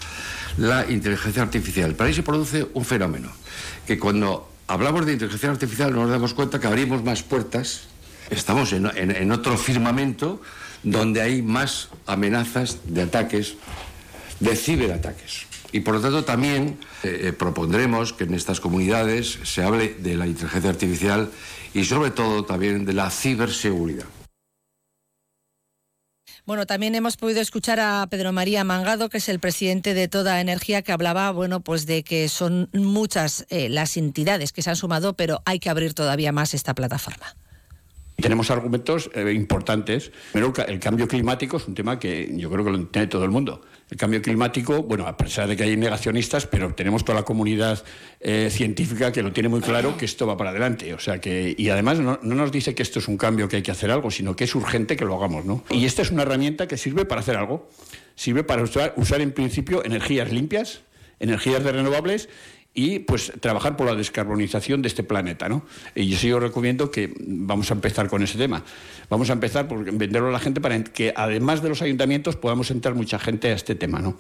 la 0.58 0.90
inteligencia 0.90 1.44
artificial. 1.44 1.96
Para 1.96 2.10
ahí 2.10 2.14
se 2.14 2.24
produce 2.24 2.68
un 2.74 2.84
fenómeno, 2.84 3.30
que 3.88 3.98
cuando 3.98 4.50
hablamos 4.68 5.06
de 5.06 5.14
inteligencia 5.14 5.50
artificial 5.50 5.94
nos 5.94 6.10
damos 6.10 6.34
cuenta 6.34 6.60
que 6.60 6.68
abrimos 6.68 7.04
más 7.04 7.24
puertas, 7.24 7.84
estamos 8.30 8.74
en, 8.74 9.32
otro 9.32 9.58
firmamento 9.58 10.42
donde 10.84 11.22
hay 11.22 11.42
más 11.42 11.90
amenazas 12.06 12.80
de 12.86 13.04
ataques, 13.04 13.56
de 14.40 14.56
ciberataques. 14.56 15.46
Y 15.74 15.82
por 15.82 15.96
lo 15.96 16.02
tanto 16.02 16.26
también 16.26 16.78
eh, 17.04 17.28
eh, 17.28 17.34
propondremos 17.34 18.12
que 18.12 18.26
en 18.26 18.34
estas 18.34 18.60
comunidades 18.60 19.40
se 19.44 19.64
hable 19.64 19.96
de 20.00 20.18
la 20.18 20.28
inteligencia 20.28 20.70
artificial 20.70 21.30
y 21.74 21.86
sobre 21.86 22.12
todo 22.12 22.44
también 22.44 22.84
de 22.84 22.92
la 22.92 23.10
ciberseguridad. 23.10 24.06
Bueno, 26.46 26.66
también 26.66 26.96
hemos 26.96 27.18
podido 27.18 27.40
escuchar 27.40 27.80
a 27.80 28.08
Pedro 28.10 28.34
María 28.34 28.64
Mangado, 28.64 29.10
que 29.10 29.20
es 29.20 29.30
el 29.30 29.40
presidente 29.40 29.94
de 29.94 30.08
Toda 30.08 30.42
Energía, 30.42 30.82
que 30.82 30.92
hablaba, 30.92 31.32
bueno, 31.32 31.62
pues 31.62 31.86
de 31.86 32.04
que 32.04 32.28
son 32.30 32.68
muchas 32.74 33.46
eh, 33.50 33.70
las 33.70 33.96
entidades 33.96 34.52
que 34.52 34.62
se 34.62 34.72
han 34.72 34.76
sumado, 34.76 35.14
pero 35.14 35.42
hay 35.46 35.60
que 35.60 35.70
abrir 35.70 35.94
todavía 35.94 36.32
más 36.32 36.54
esta 36.54 36.74
plataforma. 36.74 37.36
Tenemos 38.22 38.52
argumentos 38.52 39.10
eh, 39.14 39.32
importantes. 39.34 40.12
Pero 40.32 40.54
el 40.68 40.80
cambio 40.80 41.08
climático 41.08 41.58
es 41.58 41.68
un 41.68 41.76
tema 41.76 42.00
que 42.00 42.32
yo 42.36 42.50
creo 42.52 42.64
que 42.64 42.72
lo 42.72 42.78
entiende 42.78 43.08
todo 43.08 43.24
el 43.24 43.32
mundo. 43.32 43.62
El 43.92 43.98
cambio 43.98 44.22
climático, 44.22 44.84
bueno, 44.84 45.06
a 45.06 45.18
pesar 45.18 45.50
de 45.50 45.58
que 45.58 45.64
hay 45.64 45.76
negacionistas, 45.76 46.48
pero 46.48 46.74
tenemos 46.74 47.04
toda 47.04 47.20
la 47.20 47.26
comunidad 47.26 47.84
eh, 48.22 48.48
científica 48.50 49.12
que 49.12 49.22
lo 49.22 49.34
tiene 49.34 49.50
muy 49.50 49.60
claro 49.60 49.98
que 49.98 50.06
esto 50.06 50.26
va 50.26 50.38
para 50.38 50.52
adelante. 50.52 50.94
O 50.94 51.00
sea 51.00 51.20
que, 51.20 51.54
y 51.58 51.68
además 51.68 52.00
no, 52.00 52.18
nos 52.24 52.52
dice 52.54 52.74
que 52.74 52.84
esto 52.84 53.00
es 53.00 53.10
un 53.10 53.18
cambio 53.18 53.50
que 53.50 53.58
hay 53.58 53.62
que 53.62 53.72
hacer 53.72 53.92
algo, 53.92 54.10
sino 54.10 54.34
que 54.34 54.46
es 54.46 54.56
urgente 54.56 54.96
que 54.96 55.04
lo 55.04 55.18
hagamos, 55.18 55.44
¿no? 55.44 55.66
Y 55.70 55.84
esta 55.84 56.04
es 56.04 56.10
una 56.10 56.22
herramienta 56.22 56.70
que 56.70 56.78
sirve 56.78 57.04
para 57.04 57.20
hacer 57.20 57.36
algo. 57.36 57.70
Sirve 58.16 58.46
para 58.46 58.64
usar, 58.64 58.94
usar 58.96 59.20
en 59.20 59.34
principio 59.34 59.84
energías 59.84 60.32
limpias, 60.32 60.84
energías 61.20 61.62
de 61.62 61.74
renovables 61.74 62.30
y 62.74 63.00
pues 63.00 63.34
trabajar 63.40 63.76
por 63.76 63.88
la 63.88 63.96
descarbonización 63.96 64.82
de 64.82 64.88
este 64.88 65.04
planeta, 65.04 65.50
¿no? 65.50 65.66
Y 65.94 66.08
yo 66.08 66.18
sí 66.18 66.32
os 66.32 66.42
recomiendo 66.42 66.90
que 66.90 67.14
vamos 67.20 67.70
a 67.72 67.74
empezar 67.74 68.08
con 68.08 68.24
ese 68.24 68.38
tema. 68.38 68.64
Vamos 69.10 69.30
a 69.30 69.34
empezar 69.34 69.68
por 69.68 69.84
venderlo 69.92 70.30
a 70.30 70.32
la 70.32 70.40
gente 70.40 70.62
para 70.62 70.82
que 70.84 71.14
además 71.16 71.62
de 71.62 71.70
los 71.70 71.82
ayuntamientos 71.82 72.38
podamos 72.38 72.72
entrar 72.72 72.96
mucha 72.96 73.20
gente 73.20 73.50
a 73.50 73.54
este 73.54 73.76
tema, 73.76 74.00
¿no? 74.00 74.18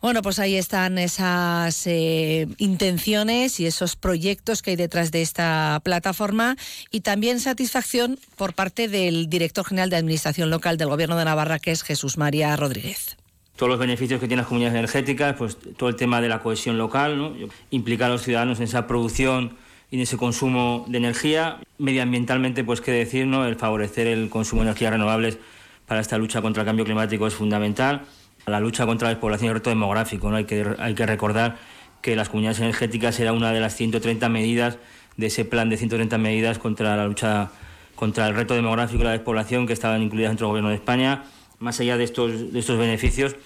Bueno, 0.00 0.22
pues 0.22 0.38
ahí 0.38 0.56
están 0.56 0.96
esas 0.96 1.86
eh, 1.86 2.48
intenciones 2.56 3.60
y 3.60 3.66
esos 3.66 3.96
proyectos 3.96 4.62
que 4.62 4.70
hay 4.70 4.76
detrás 4.76 5.10
de 5.10 5.20
esta 5.20 5.78
plataforma 5.84 6.56
y 6.90 7.02
también 7.02 7.38
satisfacción 7.38 8.18
por 8.36 8.54
parte 8.54 8.88
del 8.88 9.28
director 9.28 9.66
general 9.66 9.90
de 9.90 9.96
Administración 9.96 10.48
Local 10.48 10.78
del 10.78 10.88
Gobierno 10.88 11.18
de 11.18 11.26
Navarra, 11.26 11.58
que 11.58 11.72
es 11.72 11.82
Jesús 11.82 12.16
María 12.16 12.56
Rodríguez 12.56 13.19
todos 13.60 13.68
los 13.68 13.78
beneficios 13.78 14.18
que 14.18 14.26
tienen 14.26 14.38
las 14.38 14.46
comunidades 14.46 14.78
energéticas, 14.78 15.36
pues 15.36 15.58
todo 15.76 15.90
el 15.90 15.94
tema 15.94 16.22
de 16.22 16.30
la 16.30 16.40
cohesión 16.40 16.78
local, 16.78 17.34
implicar 17.68 18.08
a 18.08 18.14
los 18.14 18.22
ciudadanos 18.22 18.56
en 18.56 18.64
esa 18.64 18.86
producción 18.86 19.58
y 19.90 19.96
en 19.96 20.00
ese 20.00 20.16
consumo 20.16 20.86
de 20.88 20.96
energía. 20.96 21.58
Medioambientalmente, 21.76 22.64
pues 22.64 22.80
qué 22.80 22.90
decir, 22.90 23.26
¿no? 23.26 23.44
el 23.44 23.56
favorecer 23.56 24.06
el 24.06 24.30
consumo 24.30 24.62
de 24.62 24.68
energías 24.68 24.92
renovables 24.92 25.36
para 25.84 26.00
esta 26.00 26.16
lucha 26.16 26.40
contra 26.40 26.62
el 26.62 26.66
cambio 26.66 26.86
climático 26.86 27.26
es 27.26 27.34
fundamental. 27.34 28.06
La 28.46 28.60
lucha 28.60 28.86
contra 28.86 29.08
la 29.08 29.10
despoblación 29.10 29.48
y 29.48 29.48
el 29.48 29.54
reto 29.56 29.68
demográfico, 29.68 30.30
¿no? 30.30 30.36
hay, 30.36 30.46
que, 30.46 30.66
hay 30.78 30.94
que 30.94 31.04
recordar 31.04 31.58
que 32.00 32.16
las 32.16 32.30
comunidades 32.30 32.60
energéticas 32.60 33.20
era 33.20 33.34
una 33.34 33.52
de 33.52 33.60
las 33.60 33.76
130 33.76 34.26
medidas 34.30 34.78
de 35.18 35.26
ese 35.26 35.44
plan 35.44 35.68
de 35.68 35.76
130 35.76 36.16
medidas 36.16 36.58
contra 36.58 36.96
la 36.96 37.04
lucha 37.06 37.50
contra 37.94 38.26
el 38.26 38.34
reto 38.34 38.54
demográfico 38.54 39.02
y 39.02 39.04
la 39.04 39.12
despoblación 39.12 39.66
que 39.66 39.74
estaban 39.74 40.00
incluidas 40.00 40.30
dentro 40.30 40.46
del 40.46 40.52
Gobierno 40.52 40.70
de 40.70 40.76
España 40.76 41.24
más 41.60 41.78
allá 41.78 41.96
de 41.96 42.04
estos, 42.04 42.52
de 42.52 42.58
estos 42.58 42.78
beneficios, 42.78 43.36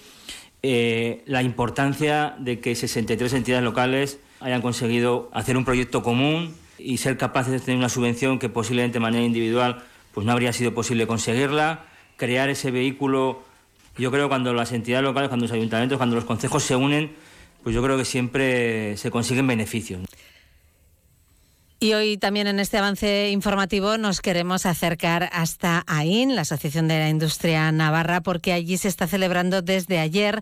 eh, 0.63 1.21
la 1.27 1.43
importancia 1.43 2.35
de 2.39 2.59
que 2.59 2.73
63 2.73 3.33
entidades 3.33 3.63
locales 3.63 4.19
hayan 4.39 4.61
conseguido 4.61 5.29
hacer 5.33 5.57
un 5.57 5.65
proyecto 5.65 6.01
común 6.01 6.55
y 6.79 6.97
ser 6.97 7.17
capaces 7.17 7.51
de 7.51 7.59
tener 7.59 7.77
una 7.77 7.89
subvención 7.89 8.39
que 8.39 8.49
posiblemente 8.49 8.95
de 8.95 9.01
manera 9.01 9.23
individual 9.23 9.83
pues 10.13 10.25
no 10.25 10.31
habría 10.31 10.53
sido 10.53 10.73
posible 10.73 11.07
conseguirla, 11.07 11.85
crear 12.15 12.49
ese 12.49 12.71
vehículo. 12.71 13.43
Yo 13.97 14.11
creo 14.11 14.23
que 14.23 14.29
cuando 14.29 14.53
las 14.53 14.71
entidades 14.71 15.03
locales, 15.03 15.27
cuando 15.27 15.43
los 15.43 15.51
ayuntamientos, 15.51 15.97
cuando 15.97 16.15
los 16.15 16.25
concejos 16.25 16.63
se 16.63 16.75
unen, 16.75 17.11
pues 17.63 17.75
yo 17.75 17.83
creo 17.83 17.97
que 17.97 18.05
siempre 18.05 18.95
se 18.95 19.11
consiguen 19.11 19.45
beneficios. 19.45 20.01
Y 21.85 21.93
hoy 21.93 22.17
también 22.17 22.47
en 22.47 22.59
este 22.59 22.79
avance 22.79 23.29
informativo 23.29 23.99
nos 23.99 24.19
queremos 24.19 24.65
acercar 24.65 25.29
hasta 25.31 25.83
AIN, 25.85 26.33
la 26.33 26.41
Asociación 26.41 26.87
de 26.87 26.97
la 26.97 27.09
Industria 27.09 27.71
Navarra, 27.71 28.21
porque 28.21 28.53
allí 28.53 28.77
se 28.77 28.87
está 28.87 29.05
celebrando 29.05 29.61
desde 29.61 29.99
ayer 29.99 30.41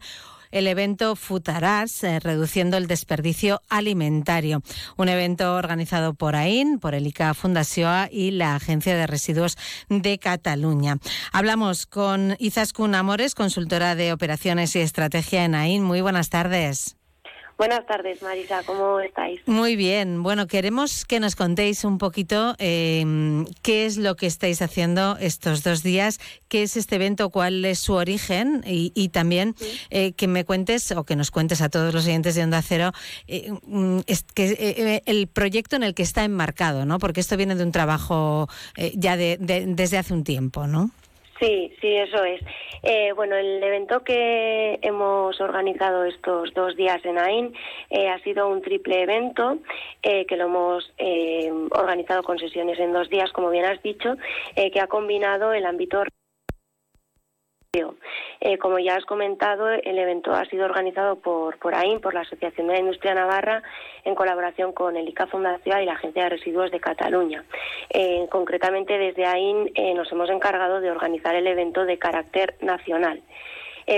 el 0.51 0.67
evento 0.67 1.17
Futarás, 1.17 2.01
eh, 2.05 2.21
reduciendo 2.21 2.77
el 2.77 2.87
desperdicio 2.87 3.61
alimentario. 3.67 4.63
Un 4.95 5.09
evento 5.09 5.57
organizado 5.57 6.13
por 6.13 6.37
AIN, 6.37 6.79
por 6.79 6.95
el 6.95 7.07
ICA 7.07 7.33
Fundación 7.33 8.07
y 8.09 8.31
la 8.31 8.55
Agencia 8.55 8.95
de 8.95 9.05
Residuos 9.05 9.57
de 9.89 10.19
Cataluña. 10.19 10.99
Hablamos 11.33 11.85
con 11.87 12.37
Izaskun 12.39 12.95
Amores, 12.95 13.35
consultora 13.35 13.95
de 13.95 14.13
operaciones 14.13 14.77
y 14.77 14.79
estrategia 14.79 15.43
en 15.43 15.55
AIN. 15.55 15.83
Muy 15.83 15.99
buenas 15.99 16.29
tardes. 16.29 16.95
Buenas 17.57 17.85
tardes, 17.85 18.21
Marisa, 18.23 18.63
¿cómo 18.63 18.99
estáis? 18.99 19.39
Muy 19.45 19.75
bien. 19.75 20.23
Bueno, 20.23 20.47
queremos 20.47 21.05
que 21.05 21.19
nos 21.19 21.35
contéis 21.35 21.83
un 21.83 21.99
poquito 21.99 22.55
em, 22.57 23.45
qué 23.61 23.85
es 23.85 23.97
lo 23.97 24.15
que 24.15 24.25
estáis 24.25 24.61
haciendo 24.61 25.17
estos 25.19 25.61
dos 25.63 25.83
días, 25.83 26.19
qué 26.47 26.63
es 26.63 26.75
este 26.77 26.95
evento, 26.95 27.29
cuál 27.29 27.63
es 27.65 27.79
su 27.79 27.93
origen 27.93 28.63
y, 28.65 29.09
también 29.09 29.55
eh, 29.91 30.13
que 30.13 30.27
me 30.27 30.45
cuentes 30.45 30.91
o 30.91 31.03
que 31.03 31.15
nos 31.15 31.29
cuentes 31.29 31.61
a 31.61 31.69
todos 31.69 31.93
los 31.93 32.05
oyentes 32.05 32.33
de 32.33 32.43
Onda 32.43 32.61
Cero 32.61 32.91
eh, 33.27 33.51
mm, 33.67 33.99
que, 34.33 34.57
eh, 34.59 35.03
el 35.05 35.27
proyecto 35.27 35.75
en 35.75 35.83
el 35.83 35.93
que 35.93 36.03
está 36.03 36.23
enmarcado, 36.23 36.85
¿no? 36.85 36.97
Porque 36.97 37.19
esto 37.19 37.37
viene 37.37 37.55
de 37.55 37.63
un 37.63 37.71
trabajo 37.71 38.47
ya 38.95 39.15
de, 39.15 39.37
desde 39.39 39.97
hace 39.97 40.13
un 40.13 40.23
tiempo, 40.23 40.65
¿no? 40.65 40.89
Sí, 41.43 41.73
sí, 41.81 41.93
eso 41.97 42.23
es. 42.23 42.39
Eh, 42.83 43.11
bueno, 43.11 43.35
el 43.35 43.61
evento 43.61 44.01
que 44.01 44.79
hemos 44.81 45.41
organizado 45.41 46.05
estos 46.05 46.53
dos 46.53 46.73
días 46.77 47.03
en 47.03 47.17
AIN 47.17 47.53
eh, 47.89 48.07
ha 48.07 48.17
sido 48.19 48.47
un 48.47 48.61
triple 48.61 49.01
evento 49.01 49.57
eh, 50.01 50.25
que 50.25 50.37
lo 50.37 50.45
hemos 50.45 50.89
organizado 51.71 52.23
con 52.23 52.39
sesiones 52.39 52.79
en 52.79 52.93
dos 52.93 53.09
días, 53.09 53.29
como 53.33 53.49
bien 53.49 53.65
has 53.65 53.83
dicho, 53.83 54.15
que 54.55 54.79
ha 54.79 54.87
combinado 54.87 55.51
el 55.51 55.65
ámbito 55.65 56.03
eh, 57.75 58.59
como 58.59 58.77
ya 58.77 58.95
has 58.95 59.05
comentado, 59.05 59.67
el 59.67 59.97
evento 59.97 60.31
ha 60.31 60.45
sido 60.45 60.65
organizado 60.65 61.15
por, 61.15 61.57
por 61.57 61.73
AIN, 61.73 61.99
por 62.01 62.13
la 62.13 62.21
Asociación 62.21 62.67
de 62.67 62.73
la 62.73 62.79
Industria 62.79 63.15
Navarra, 63.15 63.63
en 64.03 64.13
colaboración 64.13 64.73
con 64.73 64.95
el 64.95 65.09
ICA 65.09 65.25
Fundación 65.25 65.81
y 65.81 65.85
la 65.85 65.93
Agencia 65.93 66.25
de 66.25 66.29
Residuos 66.29 66.69
de 66.69 66.79
Cataluña. 66.79 67.43
Eh, 67.89 68.27
concretamente, 68.29 68.99
desde 68.99 69.25
AIN 69.25 69.71
eh, 69.73 69.95
nos 69.95 70.11
hemos 70.11 70.29
encargado 70.29 70.81
de 70.81 70.91
organizar 70.91 71.33
el 71.33 71.47
evento 71.47 71.83
de 71.85 71.97
carácter 71.97 72.53
nacional. 72.61 73.23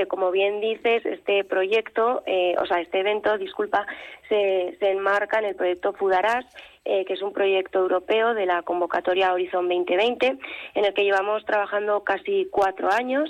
Como 0.07 0.31
bien 0.31 0.61
dices, 0.61 1.05
este 1.05 1.43
proyecto, 1.43 2.23
o 2.57 2.65
sea, 2.65 2.81
este 2.81 2.99
evento, 2.99 3.37
disculpa, 3.37 3.85
se, 4.29 4.75
se 4.79 4.91
enmarca 4.91 5.39
en 5.39 5.45
el 5.45 5.55
proyecto 5.55 5.93
Fudarás, 5.93 6.45
que 6.83 7.05
es 7.07 7.21
un 7.21 7.33
proyecto 7.33 7.79
europeo 7.79 8.33
de 8.33 8.45
la 8.45 8.61
convocatoria 8.61 9.33
Horizon 9.33 9.67
2020, 9.67 10.37
en 10.75 10.85
el 10.85 10.93
que 10.93 11.03
llevamos 11.03 11.45
trabajando 11.45 12.03
casi 12.03 12.47
cuatro 12.51 12.91
años. 12.91 13.29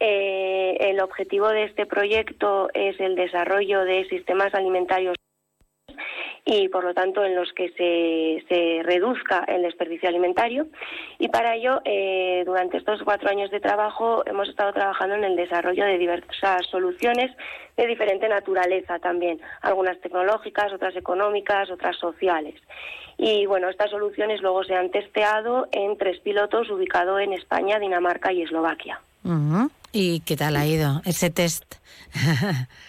Eh, 0.00 0.76
el 0.80 1.00
objetivo 1.00 1.48
de 1.48 1.64
este 1.64 1.84
proyecto 1.84 2.68
es 2.72 2.98
el 3.00 3.16
desarrollo 3.16 3.84
de 3.84 4.08
sistemas 4.08 4.54
alimentarios 4.54 5.16
y 6.44 6.68
por 6.68 6.84
lo 6.84 6.94
tanto 6.94 7.24
en 7.24 7.34
los 7.34 7.52
que 7.52 7.70
se, 7.70 8.44
se 8.48 8.82
reduzca 8.82 9.44
el 9.48 9.62
desperdicio 9.62 10.08
alimentario. 10.08 10.66
Y 11.18 11.28
para 11.28 11.54
ello, 11.54 11.80
eh, 11.84 12.42
durante 12.46 12.78
estos 12.78 13.02
cuatro 13.02 13.30
años 13.30 13.50
de 13.50 13.60
trabajo, 13.60 14.22
hemos 14.26 14.48
estado 14.48 14.72
trabajando 14.72 15.16
en 15.16 15.24
el 15.24 15.36
desarrollo 15.36 15.84
de 15.84 15.98
diversas 15.98 16.66
soluciones 16.70 17.30
de 17.76 17.86
diferente 17.86 18.28
naturaleza 18.28 18.98
también, 18.98 19.40
algunas 19.62 20.00
tecnológicas, 20.00 20.72
otras 20.72 20.96
económicas, 20.96 21.70
otras 21.70 21.96
sociales. 21.96 22.54
Y 23.16 23.46
bueno, 23.46 23.68
estas 23.68 23.90
soluciones 23.90 24.40
luego 24.40 24.64
se 24.64 24.74
han 24.74 24.90
testeado 24.90 25.68
en 25.72 25.96
tres 25.96 26.20
pilotos 26.20 26.70
ubicados 26.70 27.20
en 27.20 27.32
España, 27.32 27.78
Dinamarca 27.78 28.32
y 28.32 28.42
Eslovaquia. 28.42 29.00
¿Y 29.92 30.20
qué 30.20 30.36
tal 30.36 30.56
ha 30.56 30.66
ido 30.66 31.02
ese 31.04 31.30
test? 31.30 31.74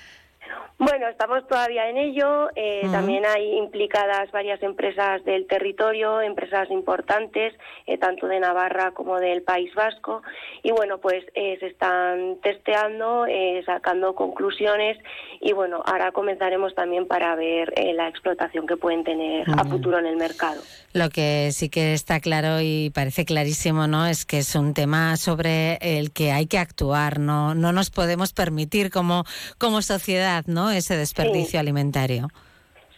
Bueno, 0.79 1.09
estamos 1.09 1.45
todavía 1.45 1.89
en 1.89 1.97
ello. 1.97 2.47
Eh, 2.55 2.87
también 2.89 3.25
hay 3.25 3.57
implicadas 3.57 4.31
varias 4.31 4.63
empresas 4.63 5.21
del 5.25 5.45
territorio, 5.45 6.21
empresas 6.21 6.71
importantes, 6.71 7.53
eh, 7.85 7.97
tanto 7.97 8.27
de 8.27 8.39
Navarra 8.39 8.91
como 8.91 9.19
del 9.19 9.41
País 9.41 9.75
Vasco. 9.75 10.21
Y 10.63 10.71
bueno, 10.71 10.99
pues 10.99 11.25
eh, 11.35 11.57
se 11.59 11.67
están 11.67 12.37
testeando, 12.41 13.25
sacando 13.65 14.15
conclusiones 14.15 14.97
y 15.41 15.51
bueno, 15.51 15.83
ahora 15.85 16.13
comenzaremos 16.13 16.73
también 16.75 17.07
para 17.07 17.35
ver 17.35 17.73
la 17.93 18.07
explotación 18.07 18.65
que 18.65 18.77
pueden 18.77 19.03
tener 19.03 19.49
a 19.49 19.65
futuro 19.65 19.99
en 19.99 20.05
el 20.05 20.15
mercado. 20.15 20.61
Lo 20.93 21.09
que 21.09 21.51
sí 21.51 21.69
que 21.69 21.93
está 21.93 22.21
claro 22.21 22.61
y 22.61 22.89
parece 22.95 23.25
clarísimo, 23.25 23.87
¿no? 23.87 24.07
Es 24.07 24.25
que 24.25 24.39
es 24.39 24.55
un 24.55 24.73
tema 24.73 25.17
sobre 25.17 25.77
el 25.81 26.11
que 26.11 26.31
hay 26.31 26.47
que 26.47 26.57
actuar, 26.57 27.19
no, 27.19 27.53
no 27.53 27.73
nos 27.73 27.89
podemos 27.89 28.31
permitir 28.31 28.89
como, 28.89 29.25
como 29.57 29.81
sociedad, 29.81 30.45
¿no? 30.47 30.68
Ese 30.71 30.97
desperdicio 30.97 31.59
alimentario. 31.59 32.27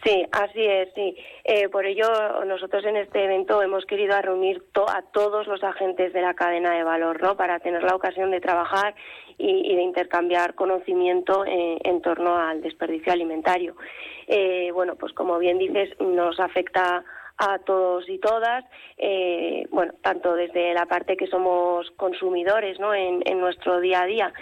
Sí, 0.04 0.26
así 0.32 0.64
es, 0.64 0.88
sí. 0.94 1.16
Eh, 1.44 1.68
por 1.68 1.86
ello, 1.86 2.08
nosotros 2.44 2.84
en 2.84 2.96
este 2.96 3.22
evento 3.22 3.62
hemos 3.62 3.84
querido 3.86 4.20
reunir 4.20 4.60
a 4.88 5.02
todos 5.12 5.46
los 5.46 5.62
agentes 5.62 6.12
de 6.12 6.20
la 6.20 6.34
cadena 6.34 6.74
de 6.74 6.82
valor, 6.82 7.22
¿no? 7.22 7.36
Para 7.36 7.60
tener 7.60 7.84
la 7.84 7.94
ocasión 7.94 8.32
de 8.32 8.40
trabajar 8.40 8.96
y, 9.38 9.74
de 9.76 9.82
intercambiar 9.82 10.54
conocimiento 10.54 11.44
eh, 11.44 11.78
en 11.84 12.02
torno 12.02 12.36
al 12.36 12.62
desperdicio 12.62 13.12
alimentario. 13.12 13.76
Eh, 14.26 14.70
bueno, 14.72 14.96
pues 14.96 15.12
como 15.12 15.38
bien 15.38 15.58
dices, 15.58 15.90
nos 16.00 16.40
afecta 16.40 17.04
a 17.38 17.58
todos 17.60 18.08
y 18.08 18.18
todas, 18.18 18.64
eh, 18.98 19.66
bueno, 19.70 19.94
tanto 20.02 20.34
desde 20.34 20.74
la 20.74 20.86
parte 20.86 21.16
que 21.16 21.26
somos 21.26 21.90
consumidores, 21.92 22.78
¿no? 22.78 22.92
En, 22.94 23.22
en, 23.24 23.40
nuestro 23.40 23.80
día 23.80 24.02
a 24.02 24.06
día 24.06 24.32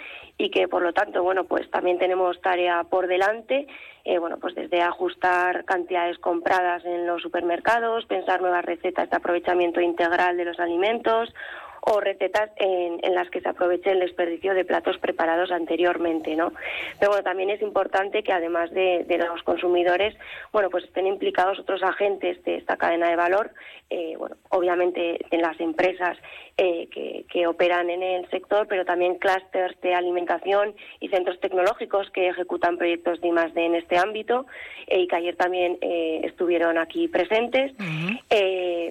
y 0.41 0.49
que 0.49 0.67
por 0.67 0.81
lo 0.81 0.91
tanto, 0.91 1.21
bueno, 1.21 1.43
pues 1.43 1.69
también 1.69 1.99
tenemos 1.99 2.41
tarea 2.41 2.83
por 2.83 3.05
delante, 3.05 3.67
eh, 4.03 4.17
bueno, 4.17 4.37
pues 4.39 4.55
desde 4.55 4.81
ajustar 4.81 5.65
cantidades 5.65 6.17
compradas 6.17 6.83
en 6.83 7.05
los 7.05 7.21
supermercados, 7.21 8.05
pensar 8.05 8.41
nuevas 8.41 8.65
recetas 8.65 9.07
de 9.07 9.17
aprovechamiento 9.17 9.81
integral 9.81 10.37
de 10.37 10.45
los 10.45 10.59
alimentos 10.59 11.31
o 11.81 11.99
recetas 11.99 12.51
en, 12.57 12.99
las 13.15 13.29
que 13.29 13.41
se 13.41 13.49
aproveche 13.49 13.91
el 13.91 13.99
desperdicio 13.99 14.53
de 14.53 14.65
platos 14.65 14.97
preparados 14.99 15.51
anteriormente, 15.51 16.35
¿no? 16.35 16.53
Pero 16.99 17.11
bueno, 17.11 17.23
también 17.23 17.49
es 17.49 17.61
importante 17.61 18.23
que 18.23 18.31
además 18.31 18.71
de, 18.71 19.05
los 19.17 19.43
consumidores, 19.43 20.15
bueno, 20.51 20.69
pues 20.69 20.83
estén 20.85 21.07
implicados 21.07 21.59
otros 21.59 21.81
agentes 21.83 22.43
de 22.43 22.57
esta 22.57 22.77
cadena 22.77 23.09
de 23.09 23.15
valor, 23.15 23.51
eh, 23.89 24.15
bueno, 24.17 24.37
obviamente 24.49 25.19
en 25.31 25.41
las 25.41 25.59
empresas 25.59 26.17
eh, 26.57 26.87
que, 26.91 27.25
que, 27.29 27.47
operan 27.47 27.89
en 27.89 28.03
el 28.03 28.29
sector, 28.29 28.67
pero 28.67 28.85
también 28.85 29.15
clústeres 29.15 29.79
de 29.81 29.93
alimentación 29.93 30.75
y 30.99 31.09
centros 31.09 31.39
tecnológicos 31.39 32.09
que 32.11 32.29
ejecutan 32.29 32.77
proyectos 32.77 33.19
de 33.21 33.27
I+D 33.27 33.65
en 33.65 33.75
este 33.75 33.97
ámbito 33.97 34.45
eh, 34.87 35.01
y 35.01 35.07
que 35.07 35.15
ayer 35.15 35.35
también 35.35 35.77
estuvieron 35.81 36.77
aquí 36.77 37.07
presentes. 37.07 37.73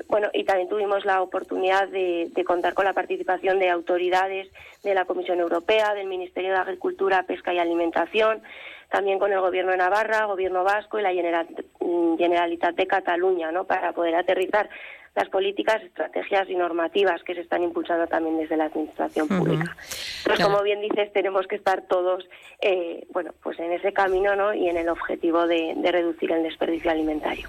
bueno, 0.08 0.28
y 0.32 0.44
también 0.44 0.68
tuvimos 0.68 1.04
la 1.04 1.22
oportunidad 1.22 1.88
de, 1.88 2.28
de 2.32 2.44
contar 2.44 2.74
con 2.74 2.79
con 2.80 2.86
la 2.86 2.94
participación 2.94 3.58
de 3.58 3.68
autoridades 3.68 4.48
de 4.82 4.94
la 4.94 5.04
Comisión 5.04 5.38
Europea, 5.38 5.92
del 5.92 6.06
Ministerio 6.06 6.52
de 6.52 6.60
Agricultura, 6.60 7.24
Pesca 7.24 7.52
y 7.52 7.58
Alimentación, 7.58 8.40
también 8.88 9.18
con 9.18 9.30
el 9.30 9.40
Gobierno 9.40 9.72
de 9.72 9.76
Navarra, 9.76 10.24
Gobierno 10.24 10.64
Vasco 10.64 10.98
y 10.98 11.02
la 11.02 11.12
Generalitat 11.12 12.74
de 12.76 12.86
Cataluña, 12.86 13.52
¿no? 13.52 13.64
para 13.64 13.92
poder 13.92 14.14
aterrizar 14.14 14.70
las 15.16 15.28
políticas, 15.28 15.82
estrategias 15.82 16.48
y 16.48 16.54
normativas 16.54 17.22
que 17.24 17.34
se 17.34 17.40
están 17.40 17.62
impulsando 17.64 18.06
también 18.06 18.38
desde 18.38 18.56
la 18.56 18.66
administración 18.66 19.26
pública. 19.26 19.76
Entonces, 20.18 20.46
como 20.46 20.62
bien 20.62 20.80
dices, 20.80 21.12
tenemos 21.12 21.46
que 21.48 21.56
estar 21.56 21.82
todos, 21.88 22.24
eh, 22.60 23.06
bueno, 23.12 23.32
pues 23.42 23.58
en 23.58 23.72
ese 23.72 23.92
camino, 23.92 24.36
¿no? 24.36 24.54
Y 24.54 24.68
en 24.68 24.76
el 24.76 24.88
objetivo 24.88 25.46
de, 25.48 25.74
reducir 25.90 26.30
el 26.30 26.44
desperdicio 26.44 26.90
alimentario. 26.90 27.46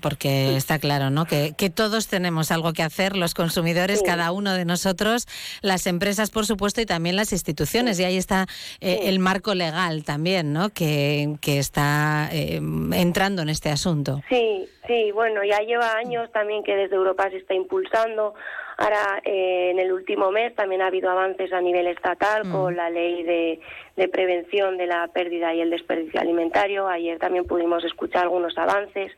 porque 0.00 0.56
está 0.56 0.78
claro, 0.78 1.10
¿no? 1.10 1.24
Que, 1.26 1.52
todos 1.74 2.08
tenemos 2.08 2.50
algo 2.50 2.72
que 2.72 2.82
hacer, 2.82 3.16
los 3.16 3.34
consumidores, 3.34 4.02
cada 4.02 4.32
uno 4.32 4.54
de 4.54 4.64
nosotros, 4.64 5.26
las 5.62 5.86
empresas, 5.86 6.30
por 6.30 6.46
supuesto, 6.46 6.80
y 6.80 6.86
también 6.86 7.16
las 7.16 7.32
instituciones. 7.32 7.98
Y 7.98 8.04
ahí 8.04 8.16
está 8.16 8.46
eh, 8.80 9.02
el 9.04 9.18
marco 9.18 9.54
legal 9.54 10.04
también, 10.04 10.52
¿no? 10.52 10.70
Que, 10.70 11.36
que 11.40 11.58
está 11.58 12.28
eh, 12.32 12.60
entrando 12.92 13.42
en 13.42 13.48
este 13.48 13.70
asunto. 13.70 14.22
Sí, 14.28 14.68
sí, 14.86 15.12
bueno, 15.12 15.42
ya 15.44 15.58
lleva 15.60 15.92
años 15.94 16.30
también 16.32 16.62
que 16.62 16.76
desde 16.76 16.96
Europa 16.96 17.30
se 17.30 17.38
está 17.38 17.54
impulsando. 17.54 18.34
Ahora, 18.76 19.20
eh, 19.24 19.70
en 19.72 19.78
el 19.78 19.92
último 19.92 20.30
mes 20.30 20.54
también 20.54 20.80
ha 20.80 20.86
habido 20.86 21.10
avances 21.10 21.52
a 21.52 21.60
nivel 21.60 21.86
estatal 21.86 22.46
mm. 22.46 22.52
con 22.52 22.76
la 22.76 22.88
ley 22.88 23.22
de, 23.22 24.08
prevención 24.08 24.78
de 24.78 24.86
la 24.86 25.06
pérdida 25.08 25.52
y 25.52 25.60
el 25.60 25.70
desperdicio 25.70 26.20
alimentario. 26.20 26.88
Ayer 26.88 27.18
también 27.18 27.46
pudimos 27.46 27.84
escuchar 27.84 28.22
algunos 28.22 28.56
avances. 28.56 29.12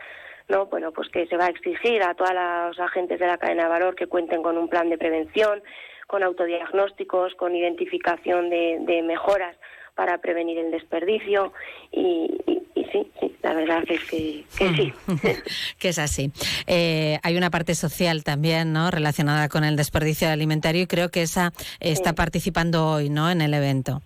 ¿no? 0.49 0.67
Bueno, 0.67 0.91
pues 0.91 1.09
que 1.09 1.27
se 1.27 1.37
va 1.37 1.47
a 1.47 1.51
exigir 1.51 2.03
a 2.03 2.15
todos 2.15 2.33
los 2.33 2.81
agentes 2.81 3.21
de 3.21 3.27
la 3.27 3.39
cadena 3.39 3.65
de 3.65 3.69
valor 3.69 3.95
que 3.95 4.09
cuenten 4.09 4.43
con 4.43 4.59
un 4.59 4.69
plan 4.69 4.91
de 4.91 4.99
prevención, 4.99 5.63
con 6.09 6.25
autodiagnósticos, 6.25 7.37
con 7.37 7.55
identificación 7.55 8.51
de 8.51 9.03
mejoras 9.07 9.57
para 9.95 10.19
prevenir 10.19 10.59
el 10.59 10.71
desperdicio 10.71 11.53
y, 11.91 12.62
sí, 12.91 13.11
sí, 13.21 13.37
la 13.43 13.55
verdad 13.55 13.85
es 13.89 14.05
que, 14.05 14.45
sí. 14.49 14.93
que 15.79 15.89
es 15.89 15.99
así. 15.99 16.33
Eh, 16.67 17.19
hay 17.23 17.37
una 17.37 17.51
parte 17.51 17.75
social 17.75 18.25
también, 18.25 18.73
¿no? 18.73 18.91
Relacionada 18.91 19.49
con 19.49 19.65
el 19.65 19.77
desperdicio 19.77 20.29
alimentario 20.29 20.83
y 20.83 20.87
creo 20.87 21.11
que 21.11 21.23
esa 21.23 21.53
está 21.81 22.15
participando 22.15 22.87
hoy, 22.87 23.11
¿no? 23.11 23.31
En 23.31 23.43
el 23.43 23.55
evento. 23.55 24.03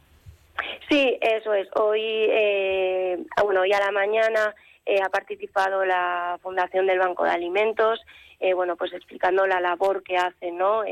Sí, 0.88 1.18
eso 1.20 1.52
es. 1.52 1.68
Hoy, 1.74 2.00
eh, 2.02 3.18
bueno, 3.42 3.62
hoy 3.62 3.72
a 3.72 3.80
la 3.80 3.90
mañana 3.90 4.54
eh, 4.84 5.00
ha 5.04 5.08
participado 5.08 5.84
la 5.84 6.38
Fundación 6.42 6.86
del 6.86 6.98
Banco 6.98 7.24
de 7.24 7.30
Alimentos, 7.30 8.00
eh, 8.38 8.54
bueno, 8.54 8.76
pues 8.76 8.92
explicando 8.92 9.46
la 9.46 9.60
labor 9.60 10.02
que 10.02 10.16
hacen, 10.16 10.58
¿no? 10.58 10.82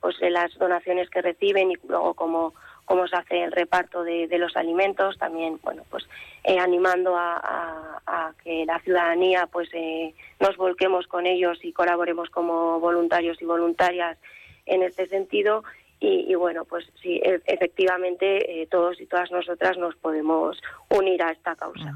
pues 0.00 0.16
las 0.20 0.56
donaciones 0.56 1.10
que 1.10 1.20
reciben 1.20 1.70
y 1.70 1.74
luego 1.86 2.14
cómo 2.14 2.54
cómo 2.90 3.06
se 3.06 3.14
hace 3.14 3.44
el 3.44 3.52
reparto 3.52 4.02
de, 4.02 4.26
los 4.36 4.56
alimentos, 4.56 5.16
también 5.16 5.60
bueno 5.62 5.84
pues 5.90 6.02
eh, 6.42 6.58
animando 6.58 7.14
a, 7.16 8.32
que 8.42 8.64
la 8.66 8.80
ciudadanía 8.80 9.46
pues 9.46 9.68
eh, 9.72 10.12
nos 10.40 10.56
volquemos 10.56 11.06
con 11.06 11.24
ellos 11.24 11.58
y 11.62 11.72
colaboremos 11.72 12.30
como 12.30 12.80
voluntarios 12.80 13.40
y 13.40 13.44
voluntarias 13.44 14.18
en 14.66 14.82
este 14.82 15.06
sentido 15.06 15.62
y, 16.00 16.34
bueno 16.34 16.64
pues 16.64 16.84
sí 17.00 17.20
e, 17.22 17.40
efectivamente 17.46 18.62
eh, 18.62 18.66
todos 18.66 19.00
y 19.00 19.06
todas 19.06 19.30
nosotras 19.30 19.78
nos 19.78 19.94
podemos 19.94 20.60
unir 20.88 21.22
a 21.22 21.30
esta 21.30 21.54
causa. 21.54 21.94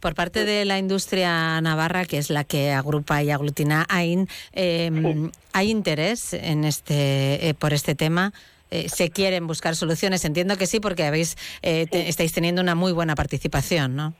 Por 0.00 0.16
parte 0.16 0.44
de 0.44 0.64
la 0.64 0.76
industria 0.76 1.60
navarra 1.60 2.04
que 2.04 2.18
es 2.18 2.30
la 2.30 2.42
que 2.42 2.72
agrupa 2.72 3.22
y 3.22 3.30
aglutina 3.30 3.86
AIN, 3.88 4.26
em, 4.54 5.30
¿hay 5.52 5.70
interés 5.70 6.32
en 6.32 6.64
este 6.64 7.54
por 7.60 7.72
este 7.72 7.94
tema? 7.94 8.32
Eh, 8.72 8.88
se 8.88 9.10
quieren 9.10 9.46
buscar 9.46 9.76
soluciones. 9.76 10.24
Entiendo 10.24 10.56
que 10.56 10.66
sí, 10.66 10.80
porque 10.80 11.04
habéis 11.04 11.36
eh, 11.62 11.84
estáis 11.92 12.32
teniendo 12.32 12.62
una 12.62 12.74
muy 12.74 12.92
buena 12.92 13.14
participación, 13.14 13.94
¿no? 13.94 14.14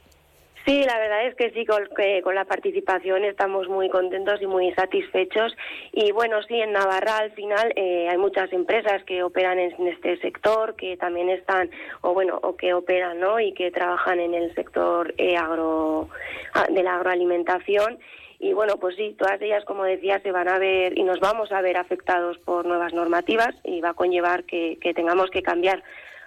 Sí, 0.65 0.83
la 0.83 0.97
verdad 0.97 1.25
es 1.25 1.35
que 1.35 1.49
sí, 1.51 1.65
con, 1.65 1.83
con, 2.23 2.35
la 2.35 2.45
participación 2.45 3.25
estamos 3.25 3.67
muy 3.67 3.89
contentos 3.89 4.41
y 4.41 4.45
muy 4.45 4.71
satisfechos. 4.73 5.53
Y 5.91 6.11
bueno, 6.11 6.41
sí, 6.43 6.53
en 6.53 6.71
Navarra 6.71 7.17
al 7.17 7.31
final 7.31 7.73
eh, 7.75 8.07
hay 8.09 8.17
muchas 8.17 8.53
empresas 8.53 9.03
que 9.05 9.23
operan 9.23 9.57
en 9.59 9.87
este 9.87 10.17
sector, 10.19 10.75
que 10.75 10.95
también 10.97 11.29
están, 11.29 11.71
o 12.01 12.13
bueno, 12.13 12.39
o 12.43 12.55
que 12.55 12.75
operan, 12.75 13.19
¿no? 13.19 13.39
Y 13.39 13.53
que 13.53 13.71
trabajan 13.71 14.19
en 14.19 14.35
el 14.35 14.53
sector 14.53 15.13
agro, 15.37 16.09
ah, 16.53 16.67
de 16.69 16.83
la 16.83 16.95
agroalimentación 16.95 17.97
y 18.43 18.51
bueno, 18.51 18.75
pues 18.75 18.97
sí, 18.97 19.15
todas 19.17 19.41
ellas, 19.41 19.63
como 19.63 19.85
decía, 19.85 20.19
se 20.19 20.33
van 20.33 20.49
a 20.49 20.59
ver 20.59 20.97
y 20.97 21.03
nos 21.03 21.21
vamos 21.21 21.49
a 21.53 21.61
ver 21.61 21.77
afectados 21.77 22.37
por 22.39 22.65
nuevas 22.65 22.93
normativas 22.93 23.55
y 23.63 23.79
va 23.79 23.91
a 23.91 23.93
conllevar 23.93 24.43
que, 24.43 24.77
tengamos 24.93 25.29
que 25.29 25.41
cambiar 25.41 25.81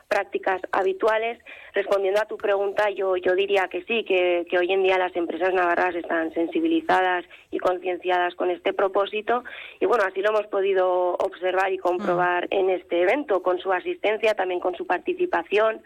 prácticas 0.09 0.63
habituales. 0.73 1.39
Respondiendo 1.75 2.19
a 2.19 2.25
tu 2.25 2.39
pregunta, 2.39 2.89
yo, 2.89 3.17
yo 3.17 3.35
diría 3.35 3.69
que 3.69 3.83
sí, 3.83 4.03
que, 4.05 4.47
hoy 4.59 4.73
en 4.73 4.83
día 4.83 4.97
las 4.97 5.15
empresas 5.15 5.53
navarras 5.53 5.95
están 5.95 6.33
sensibilizadas 6.33 7.27
y 7.51 7.59
concienciadas 7.59 8.35
con 8.35 8.51
este 8.51 8.73
propósito. 8.73 9.45
Y 9.79 9.85
bueno, 9.85 10.05
así 10.09 10.23
lo 10.23 10.31
hemos 10.31 10.47
podido 10.47 11.17
observar 11.17 11.71
y 11.71 11.77
comprobar 11.77 12.45
mm. 12.45 12.55
en 12.55 12.71
este 12.71 13.03
evento, 13.03 13.43
con 13.43 13.59
su 13.59 13.71
asistencia, 13.75 14.33
también 14.33 14.61
con 14.61 14.75
su 14.75 14.87
participación. 14.87 15.83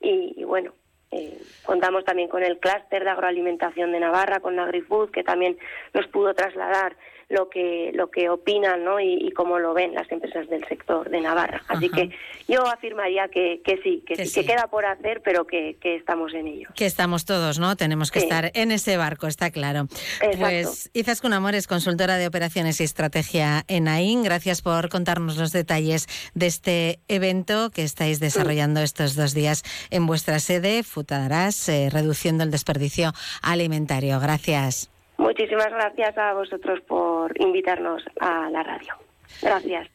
y 0.00 0.44
bueno, 0.44 0.74
eh, 1.12 1.38
contamos 1.64 2.04
también 2.04 2.28
con 2.28 2.42
el 2.42 2.58
clúster 2.58 3.04
de 3.04 3.10
agroalimentación 3.10 3.92
de 3.92 4.00
Navarra, 4.00 4.40
con 4.40 4.58
AgriFood, 4.58 5.10
que 5.10 5.22
también 5.22 5.58
nos 5.92 6.06
pudo 6.08 6.34
trasladar 6.34 6.96
lo 7.32 7.48
que 7.48 7.90
lo 7.94 8.10
que 8.10 8.28
opinan 8.28 8.84
¿no? 8.84 9.00
y, 9.00 9.32
cómo 9.32 9.58
lo 9.58 9.72
ven 9.72 9.94
las 9.94 10.10
empresas 10.12 10.48
del 10.48 10.66
sector 10.68 11.08
de 11.08 11.20
Navarra. 11.20 11.62
Así 11.68 11.88
que 11.88 12.10
yo 12.46 12.66
afirmaría 12.66 13.28
que, 13.28 13.62
que 13.64 13.78
sí, 13.82 14.04
que, 14.06 14.26
sí, 14.26 14.40
que 14.40 14.46
queda 14.46 14.66
por 14.68 14.84
hacer, 14.84 15.22
pero 15.24 15.46
que, 15.46 15.76
que, 15.80 15.96
estamos 15.96 16.34
en 16.34 16.46
ello. 16.46 16.68
Que 16.76 16.84
estamos 16.84 17.24
todos, 17.24 17.58
¿no? 17.58 17.76
Tenemos 17.76 18.10
que 18.10 18.18
estar 18.18 18.50
en 18.54 18.70
ese 18.70 18.96
barco, 18.98 19.26
está 19.26 19.50
claro. 19.50 19.88
Exacto. 20.20 20.38
Pues 20.38 20.90
Izaskun 20.92 21.32
Amores, 21.32 21.66
consultora 21.66 22.18
de 22.18 22.26
operaciones 22.26 22.80
y 22.80 22.84
estrategia 22.84 23.64
en 23.68 23.88
AIN, 23.88 24.22
gracias 24.22 24.60
por 24.60 24.90
contarnos 24.90 25.38
los 25.38 25.52
detalles 25.52 26.06
de 26.34 26.46
este 26.46 27.00
evento 27.08 27.70
que 27.70 27.82
estáis 27.82 28.20
desarrollando 28.20 28.80
estos 28.80 29.16
dos 29.16 29.32
días 29.32 29.62
en 29.90 30.06
vuestra 30.06 30.38
sede, 30.38 30.82
Futarás, 30.82 31.68
eh, 31.68 31.88
reduciendo 31.90 32.44
el 32.44 32.50
desperdicio 32.50 33.12
alimentario. 33.42 34.20
Gracias. 34.20 34.91
Muchísimas 35.22 35.70
gracias 35.70 36.18
a 36.18 36.34
vosotros 36.34 36.80
por 36.80 37.40
invitarnos 37.40 38.02
a 38.20 38.50
la 38.50 38.62
radio. 38.62 38.94
Gracias. 39.40 39.88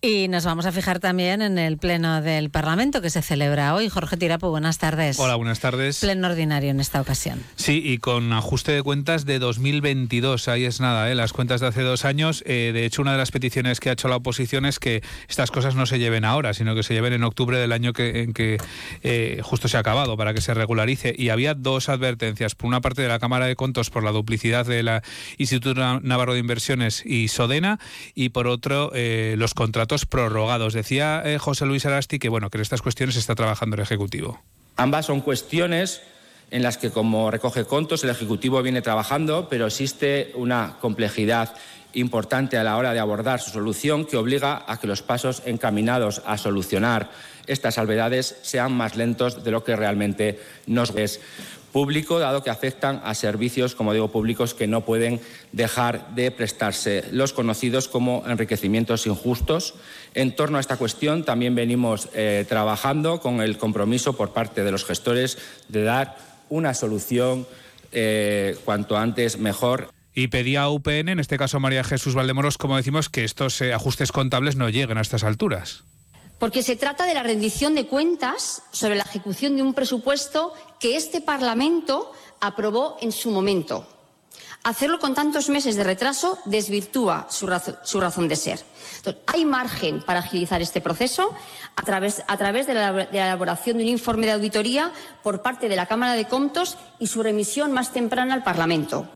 Y 0.00 0.28
nos 0.28 0.44
vamos 0.44 0.64
a 0.64 0.70
fijar 0.70 1.00
también 1.00 1.42
en 1.42 1.58
el 1.58 1.76
Pleno 1.76 2.22
del 2.22 2.50
Parlamento 2.50 3.02
que 3.02 3.10
se 3.10 3.20
celebra 3.20 3.74
hoy. 3.74 3.88
Jorge 3.88 4.16
Tirapo, 4.16 4.48
buenas 4.48 4.78
tardes. 4.78 5.18
Hola, 5.18 5.34
buenas 5.34 5.58
tardes. 5.58 5.98
Pleno 5.98 6.28
ordinario 6.28 6.70
en 6.70 6.78
esta 6.78 7.00
ocasión. 7.00 7.42
Sí, 7.56 7.82
y 7.84 7.98
con 7.98 8.32
ajuste 8.32 8.70
de 8.70 8.84
cuentas 8.84 9.26
de 9.26 9.40
2022. 9.40 10.46
Ahí 10.46 10.66
es 10.66 10.80
nada, 10.80 11.10
¿eh? 11.10 11.16
las 11.16 11.32
cuentas 11.32 11.60
de 11.60 11.66
hace 11.66 11.82
dos 11.82 12.04
años. 12.04 12.44
Eh, 12.46 12.70
de 12.72 12.84
hecho, 12.84 13.02
una 13.02 13.10
de 13.10 13.18
las 13.18 13.32
peticiones 13.32 13.80
que 13.80 13.90
ha 13.90 13.94
hecho 13.94 14.06
la 14.06 14.14
oposición 14.14 14.66
es 14.66 14.78
que 14.78 15.02
estas 15.28 15.50
cosas 15.50 15.74
no 15.74 15.84
se 15.84 15.98
lleven 15.98 16.24
ahora, 16.24 16.54
sino 16.54 16.76
que 16.76 16.84
se 16.84 16.94
lleven 16.94 17.12
en 17.12 17.24
octubre 17.24 17.58
del 17.58 17.72
año 17.72 17.92
que, 17.92 18.22
en 18.22 18.34
que 18.34 18.58
eh, 19.02 19.40
justo 19.42 19.66
se 19.66 19.78
ha 19.78 19.80
acabado, 19.80 20.16
para 20.16 20.32
que 20.32 20.40
se 20.40 20.54
regularice. 20.54 21.12
Y 21.18 21.30
había 21.30 21.54
dos 21.54 21.88
advertencias. 21.88 22.54
Por 22.54 22.68
una 22.68 22.80
parte 22.80 23.02
de 23.02 23.08
la 23.08 23.18
Cámara 23.18 23.46
de 23.46 23.56
Contos 23.56 23.90
por 23.90 24.04
la 24.04 24.12
duplicidad 24.12 24.64
de 24.64 24.84
la 24.84 25.02
Instituto 25.38 25.98
Navarro 26.02 26.34
de 26.34 26.38
Inversiones 26.38 27.04
y 27.04 27.26
Sodena, 27.26 27.80
y 28.14 28.28
por 28.28 28.46
otro, 28.46 28.92
eh, 28.94 29.34
los 29.36 29.54
contratos 29.54 29.87
prorrogados. 30.06 30.74
Decía 30.74 31.22
eh, 31.24 31.38
José 31.38 31.66
Luis 31.66 31.86
Arasti 31.86 32.18
que, 32.18 32.28
bueno, 32.28 32.50
que 32.50 32.58
en 32.58 32.62
estas 32.62 32.82
cuestiones 32.82 33.16
está 33.16 33.34
trabajando 33.34 33.76
el 33.76 33.82
Ejecutivo. 33.82 34.40
Ambas 34.76 35.06
son 35.06 35.20
cuestiones 35.20 36.02
en 36.50 36.62
las 36.62 36.78
que, 36.78 36.90
como 36.90 37.30
recoge 37.30 37.64
Contos, 37.64 38.04
el 38.04 38.10
Ejecutivo 38.10 38.62
viene 38.62 38.82
trabajando, 38.82 39.48
pero 39.48 39.66
existe 39.66 40.32
una 40.34 40.76
complejidad 40.80 41.54
importante 41.94 42.56
a 42.56 42.64
la 42.64 42.76
hora 42.76 42.92
de 42.92 43.00
abordar 43.00 43.40
su 43.40 43.50
solución 43.50 44.04
que 44.04 44.16
obliga 44.16 44.64
a 44.66 44.78
que 44.78 44.86
los 44.86 45.02
pasos 45.02 45.42
encaminados 45.46 46.22
a 46.26 46.36
solucionar 46.38 47.10
estas 47.46 47.74
salvedades 47.74 48.36
sean 48.42 48.72
más 48.72 48.96
lentos 48.96 49.42
de 49.42 49.50
lo 49.50 49.64
que 49.64 49.74
realmente 49.74 50.38
nos 50.66 50.94
es 50.96 51.20
público, 51.72 52.18
dado 52.18 52.42
que 52.42 52.50
afectan 52.50 53.00
a 53.04 53.14
servicios, 53.14 53.74
como 53.74 53.92
digo, 53.92 54.10
públicos 54.10 54.54
que 54.54 54.66
no 54.66 54.84
pueden 54.84 55.20
dejar 55.52 56.14
de 56.14 56.30
prestarse, 56.30 57.04
los 57.12 57.32
conocidos 57.32 57.88
como 57.88 58.24
enriquecimientos 58.26 59.06
injustos. 59.06 59.74
En 60.14 60.34
torno 60.34 60.58
a 60.58 60.60
esta 60.60 60.76
cuestión 60.76 61.24
también 61.24 61.54
venimos 61.54 62.08
eh, 62.14 62.44
trabajando 62.48 63.20
con 63.20 63.40
el 63.40 63.58
compromiso 63.58 64.16
por 64.16 64.32
parte 64.32 64.64
de 64.64 64.70
los 64.70 64.84
gestores 64.84 65.38
de 65.68 65.82
dar 65.82 66.16
una 66.48 66.74
solución 66.74 67.46
eh, 67.92 68.56
cuanto 68.64 68.96
antes 68.96 69.38
mejor. 69.38 69.90
Y 70.14 70.28
pedía 70.28 70.62
a 70.62 70.70
UPN, 70.70 71.10
en 71.10 71.20
este 71.20 71.38
caso 71.38 71.60
María 71.60 71.84
Jesús 71.84 72.14
Valdemoros, 72.14 72.58
como 72.58 72.76
decimos, 72.76 73.08
que 73.08 73.24
estos 73.24 73.60
eh, 73.60 73.72
ajustes 73.72 74.10
contables 74.10 74.56
no 74.56 74.68
lleguen 74.68 74.98
a 74.98 75.02
estas 75.02 75.22
alturas 75.22 75.84
porque 76.38 76.62
se 76.62 76.76
trata 76.76 77.04
de 77.04 77.14
la 77.14 77.22
rendición 77.22 77.74
de 77.74 77.86
cuentas 77.86 78.62
sobre 78.70 78.96
la 78.96 79.02
ejecución 79.02 79.56
de 79.56 79.62
un 79.62 79.74
presupuesto 79.74 80.52
que 80.78 80.96
este 80.96 81.20
Parlamento 81.20 82.12
aprobó 82.40 82.96
en 83.00 83.12
su 83.12 83.30
momento. 83.30 83.86
Hacerlo 84.64 84.98
con 84.98 85.14
tantos 85.14 85.48
meses 85.48 85.76
de 85.76 85.84
retraso 85.84 86.38
desvirtúa 86.44 87.26
su, 87.30 87.46
razón, 87.46 88.28
de 88.28 88.36
ser. 88.36 88.64
hay 89.26 89.44
margen 89.44 90.02
para 90.02 90.18
agilizar 90.18 90.60
este 90.60 90.80
proceso 90.80 91.32
a 91.76 91.82
través, 91.82 92.16
de, 92.66 92.74
la, 92.74 92.92
de, 92.92 93.08
la, 93.12 93.26
elaboración 93.26 93.78
de 93.78 93.84
un 93.84 93.90
informe 93.90 94.26
de 94.26 94.32
auditoría 94.32 94.92
por 95.22 95.42
parte 95.42 95.68
de 95.68 95.76
la 95.76 95.86
Cámara 95.86 96.14
de 96.14 96.26
Comptos 96.26 96.76
y 96.98 97.06
su 97.06 97.22
remisión 97.22 97.72
más 97.72 97.92
temprana 97.92 98.34
al 98.34 98.42
Parlamento. 98.42 99.08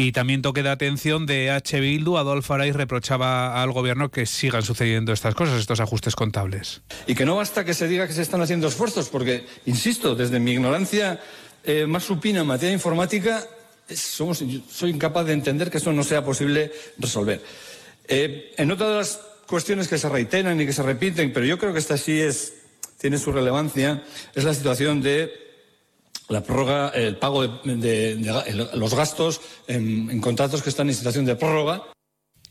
Y 0.00 0.12
también 0.12 0.42
toque 0.42 0.62
de 0.62 0.68
atención 0.68 1.26
de 1.26 1.50
H. 1.50 1.80
Bildu, 1.80 2.18
Adolfo 2.18 2.54
Araiz 2.54 2.76
reprochaba 2.76 3.60
al 3.60 3.72
gobierno 3.72 4.12
que 4.12 4.26
sigan 4.26 4.62
sucediendo 4.62 5.12
estas 5.12 5.34
cosas, 5.34 5.58
estos 5.58 5.80
ajustes 5.80 6.14
contables. 6.14 6.82
Y 7.08 7.16
que 7.16 7.24
no 7.24 7.34
basta 7.34 7.64
que 7.64 7.74
se 7.74 7.88
diga 7.88 8.06
que 8.06 8.12
se 8.12 8.22
están 8.22 8.40
haciendo 8.40 8.68
esfuerzos, 8.68 9.08
porque, 9.08 9.44
insisto, 9.66 10.14
desde 10.14 10.38
mi 10.38 10.52
ignorancia 10.52 11.20
eh, 11.64 11.84
más 11.84 12.04
supina 12.04 12.42
en 12.42 12.46
materia 12.46 12.72
informática, 12.72 13.44
somos, 13.92 14.44
soy 14.70 14.90
incapaz 14.90 15.26
de 15.26 15.32
entender 15.32 15.68
que 15.68 15.78
eso 15.78 15.92
no 15.92 16.04
sea 16.04 16.24
posible 16.24 16.70
resolver. 16.98 17.42
Eh, 18.06 18.54
en 18.56 18.70
otra 18.70 18.90
de 18.90 18.96
las 18.98 19.20
cuestiones 19.48 19.88
que 19.88 19.98
se 19.98 20.08
reiteran 20.08 20.60
y 20.60 20.66
que 20.66 20.72
se 20.72 20.84
repiten, 20.84 21.32
pero 21.32 21.44
yo 21.44 21.58
creo 21.58 21.72
que 21.72 21.80
esta 21.80 21.96
sí 21.96 22.20
es, 22.20 22.52
tiene 23.00 23.18
su 23.18 23.32
relevancia, 23.32 24.04
es 24.36 24.44
la 24.44 24.54
situación 24.54 25.02
de 25.02 25.47
la 26.28 26.42
prórroga, 26.42 26.88
el 26.90 27.16
pago 27.16 27.46
de, 27.46 28.18
los 28.74 28.94
gastos 28.94 29.40
en, 29.66 30.20
contratos 30.20 30.62
que 30.62 30.70
están 30.70 30.88
en 30.88 30.94
situación 30.94 31.24
de 31.24 31.36
prórroga. 31.36 31.82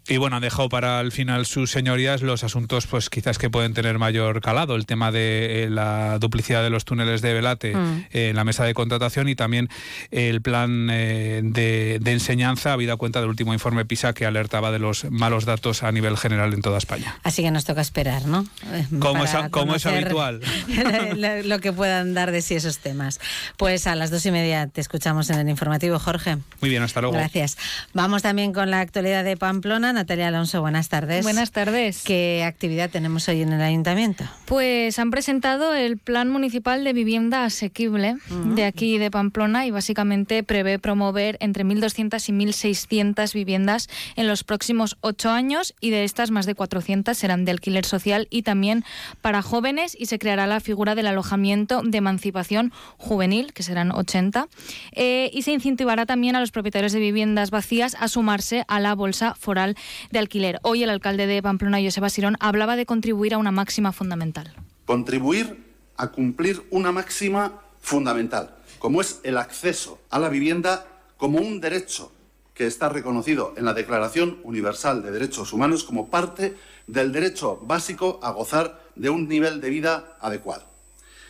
Y 0.09 0.17
bueno, 0.17 0.37
han 0.37 0.41
dejado 0.41 0.69
para 0.69 1.01
el 1.01 1.11
final 1.11 1.45
sus 1.45 1.71
señorías 1.71 2.21
los 2.21 2.45
asuntos, 2.45 2.87
pues 2.87 3.09
quizás 3.09 3.37
que 3.37 3.49
pueden 3.49 3.73
tener 3.73 3.99
mayor 3.99 4.41
calado. 4.41 4.75
El 4.75 4.85
tema 4.85 5.11
de 5.11 5.63
eh, 5.63 5.69
la 5.69 6.17
duplicidad 6.19 6.63
de 6.63 6.69
los 6.69 6.85
túneles 6.85 7.21
de 7.21 7.33
Velate 7.33 7.75
mm. 7.75 8.05
en 8.11 8.35
la 8.35 8.45
mesa 8.45 8.63
de 8.63 8.73
contratación 8.73 9.27
y 9.27 9.35
también 9.35 9.67
el 10.11 10.41
plan 10.41 10.87
eh, 10.89 11.41
de, 11.43 11.99
enseñanza, 12.05 12.71
habida 12.71 12.95
cuenta 12.95 13.19
del 13.19 13.29
último 13.29 13.53
informe 13.53 13.83
PISA 13.83 14.13
que 14.13 14.25
alertaba 14.25 14.71
de 14.71 14.79
los 14.79 15.11
malos 15.11 15.43
datos 15.43 15.83
a 15.83 15.91
nivel 15.91 16.17
general 16.17 16.53
en 16.53 16.61
toda 16.61 16.77
España. 16.77 17.19
Así 17.23 17.43
que 17.43 17.51
nos 17.51 17.65
toca 17.65 17.81
esperar, 17.81 18.25
¿no? 18.25 18.45
Eh, 18.71 18.85
como, 18.99 19.25
es, 19.25 19.31
como 19.51 19.75
es 19.75 19.85
habitual. 19.85 20.41
lo 21.43 21.59
que 21.59 21.73
puedan 21.73 22.13
dar 22.13 22.31
de 22.31 22.41
sí 22.41 22.55
esos 22.55 22.79
temas. 22.79 23.19
Pues 23.57 23.87
a 23.87 23.95
las 23.95 24.09
dos 24.09 24.25
y 24.25 24.31
media 24.31 24.67
te 24.67 24.79
escuchamos 24.79 25.29
en 25.31 25.39
el 25.39 25.49
informativo, 25.49 25.99
Jorge. 25.99 26.37
Muy 26.61 26.69
bien, 26.69 26.81
hasta 26.81 27.01
luego. 27.01 27.17
Gracias. 27.17 27.57
Vamos 27.93 28.21
también 28.21 28.53
con 28.53 28.71
la 28.71 28.79
actualidad 28.79 29.25
de 29.25 29.35
Pamplona. 29.35 29.96
Natalia 29.97 30.27
Alonso, 30.27 30.61
buenas 30.61 30.89
tardes. 30.89 31.23
Buenas 31.23 31.51
tardes. 31.51 32.03
¿Qué 32.03 32.43
actividad 32.45 32.91
tenemos 32.91 33.27
hoy 33.29 33.41
en 33.41 33.51
el 33.51 33.61
ayuntamiento? 33.61 34.25
Pues 34.45 34.99
han 34.99 35.09
presentado 35.09 35.73
el 35.73 35.97
Plan 35.97 36.29
Municipal 36.29 36.83
de 36.83 36.93
Vivienda 36.93 37.43
Asequible 37.45 38.17
de 38.29 38.65
aquí 38.65 38.99
de 38.99 39.09
Pamplona 39.09 39.65
y 39.65 39.71
básicamente 39.71 40.43
prevé 40.43 40.77
promover 40.77 41.37
entre 41.39 41.65
1.200 41.65 42.29
y 42.29 42.31
1.600 42.31 43.33
viviendas 43.33 43.89
en 44.15 44.27
los 44.27 44.43
próximos 44.43 44.97
ocho 45.01 45.31
años 45.31 45.73
y 45.81 45.89
de 45.89 46.03
estas 46.03 46.29
más 46.29 46.45
de 46.45 46.53
400 46.53 47.17
serán 47.17 47.43
de 47.43 47.51
alquiler 47.51 47.83
social 47.83 48.27
y 48.29 48.43
también 48.43 48.85
para 49.21 49.41
jóvenes 49.41 49.97
y 49.99 50.05
se 50.05 50.19
creará 50.19 50.45
la 50.45 50.59
figura 50.59 50.93
del 50.93 51.07
alojamiento 51.07 51.81
de 51.83 51.97
emancipación 51.97 52.71
juvenil, 52.97 53.51
que 53.51 53.63
serán 53.63 53.91
80, 53.91 54.47
eh, 54.91 55.31
y 55.33 55.41
se 55.41 55.53
incentivará 55.53 56.05
también 56.05 56.35
a 56.35 56.39
los 56.39 56.51
propietarios 56.51 56.93
de 56.93 56.99
viviendas 56.99 57.49
vacías 57.49 57.95
a 57.99 58.07
sumarse 58.07 58.63
a 58.67 58.79
la 58.79 58.93
bolsa 58.93 59.33
foral 59.33 59.75
de 60.11 60.19
alquiler. 60.19 60.59
Hoy 60.63 60.83
el 60.83 60.89
alcalde 60.89 61.27
de 61.27 61.41
Pamplona, 61.41 61.81
Joseba 61.81 62.09
Sirón, 62.09 62.37
hablaba 62.39 62.75
de 62.75 62.85
contribuir 62.85 63.33
a 63.33 63.37
una 63.37 63.51
máxima 63.51 63.91
fundamental. 63.91 64.53
Contribuir 64.85 65.65
a 65.97 66.09
cumplir 66.09 66.63
una 66.69 66.91
máxima 66.91 67.61
fundamental, 67.81 68.55
como 68.79 69.01
es 69.01 69.19
el 69.23 69.37
acceso 69.37 69.99
a 70.09 70.19
la 70.19 70.29
vivienda 70.29 70.85
como 71.17 71.39
un 71.39 71.59
derecho 71.59 72.11
que 72.53 72.65
está 72.65 72.89
reconocido 72.89 73.53
en 73.55 73.65
la 73.65 73.73
Declaración 73.73 74.39
Universal 74.43 75.03
de 75.03 75.11
Derechos 75.11 75.53
Humanos 75.53 75.83
como 75.83 76.09
parte 76.09 76.55
del 76.87 77.11
derecho 77.11 77.59
básico 77.61 78.19
a 78.23 78.31
gozar 78.31 78.81
de 78.95 79.09
un 79.09 79.27
nivel 79.27 79.61
de 79.61 79.69
vida 79.69 80.17
adecuado. 80.19 80.65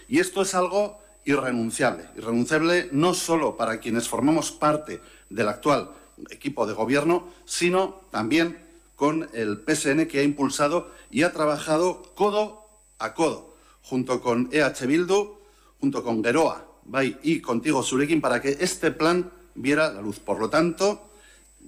Y 0.08 0.20
esto 0.20 0.41
es 0.41 0.56
algo 0.56 1.00
irrenunciable, 1.26 2.06
irrenunciable 2.15 2.88
no 2.93 3.13
solo 3.13 3.58
para 3.58 3.80
quienes 3.80 4.08
formamos 4.08 4.52
parte 4.54 5.02
del 5.30 5.50
actual 5.50 5.91
equipo 6.30 6.65
de 6.65 6.73
gobierno, 6.73 7.27
sino 7.45 8.01
también 8.12 8.58
con 8.95 9.30
el 9.34 9.63
PSN 9.65 10.08
que 10.08 10.19
ha 10.19 10.23
impulsado 10.23 10.91
y 11.12 11.23
ha 11.23 11.32
trabajado 11.32 12.01
codo 12.15 12.67
a 12.99 13.13
codo, 13.13 13.56
junto 13.84 14.21
con 14.21 14.49
EH 14.51 14.88
Bildu, 14.88 15.38
junto 15.80 16.03
con 16.03 16.23
Geroa, 16.23 16.65
Bay 16.86 17.17
y 17.21 17.41
contigo 17.41 17.84
Surekin, 17.84 18.21
para 18.21 18.41
que 18.41 18.58
este 18.60 18.91
plan 18.91 19.32
viera 19.53 19.93
la 19.93 20.01
luz. 20.01 20.19
Por 20.19 20.39
lo 20.39 20.49
tanto, 20.49 21.10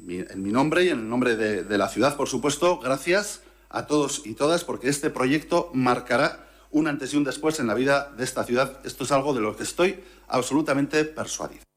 en 0.07 0.41
mi 0.41 0.51
nombre 0.51 0.85
y 0.85 0.89
en 0.89 0.99
el 0.99 1.09
nombre 1.09 1.35
de, 1.35 1.63
de 1.63 1.77
la 1.77 1.89
ciudad, 1.89 2.17
por 2.17 2.27
supuesto, 2.27 2.79
gracias 2.79 3.41
a 3.69 3.85
todos 3.85 4.23
y 4.25 4.33
todas, 4.33 4.63
porque 4.63 4.89
este 4.89 5.09
proyecto 5.09 5.69
marcará 5.73 6.47
un 6.71 6.87
antes 6.87 7.13
y 7.13 7.17
un 7.17 7.23
después 7.23 7.59
en 7.59 7.67
la 7.67 7.73
vida 7.73 8.11
de 8.17 8.23
esta 8.23 8.43
ciudad. 8.43 8.79
Esto 8.83 9.03
es 9.03 9.11
algo 9.11 9.33
de 9.33 9.41
lo 9.41 9.55
que 9.55 9.63
estoy 9.63 9.99
absolutamente 10.27 11.05
persuadido. 11.05 11.68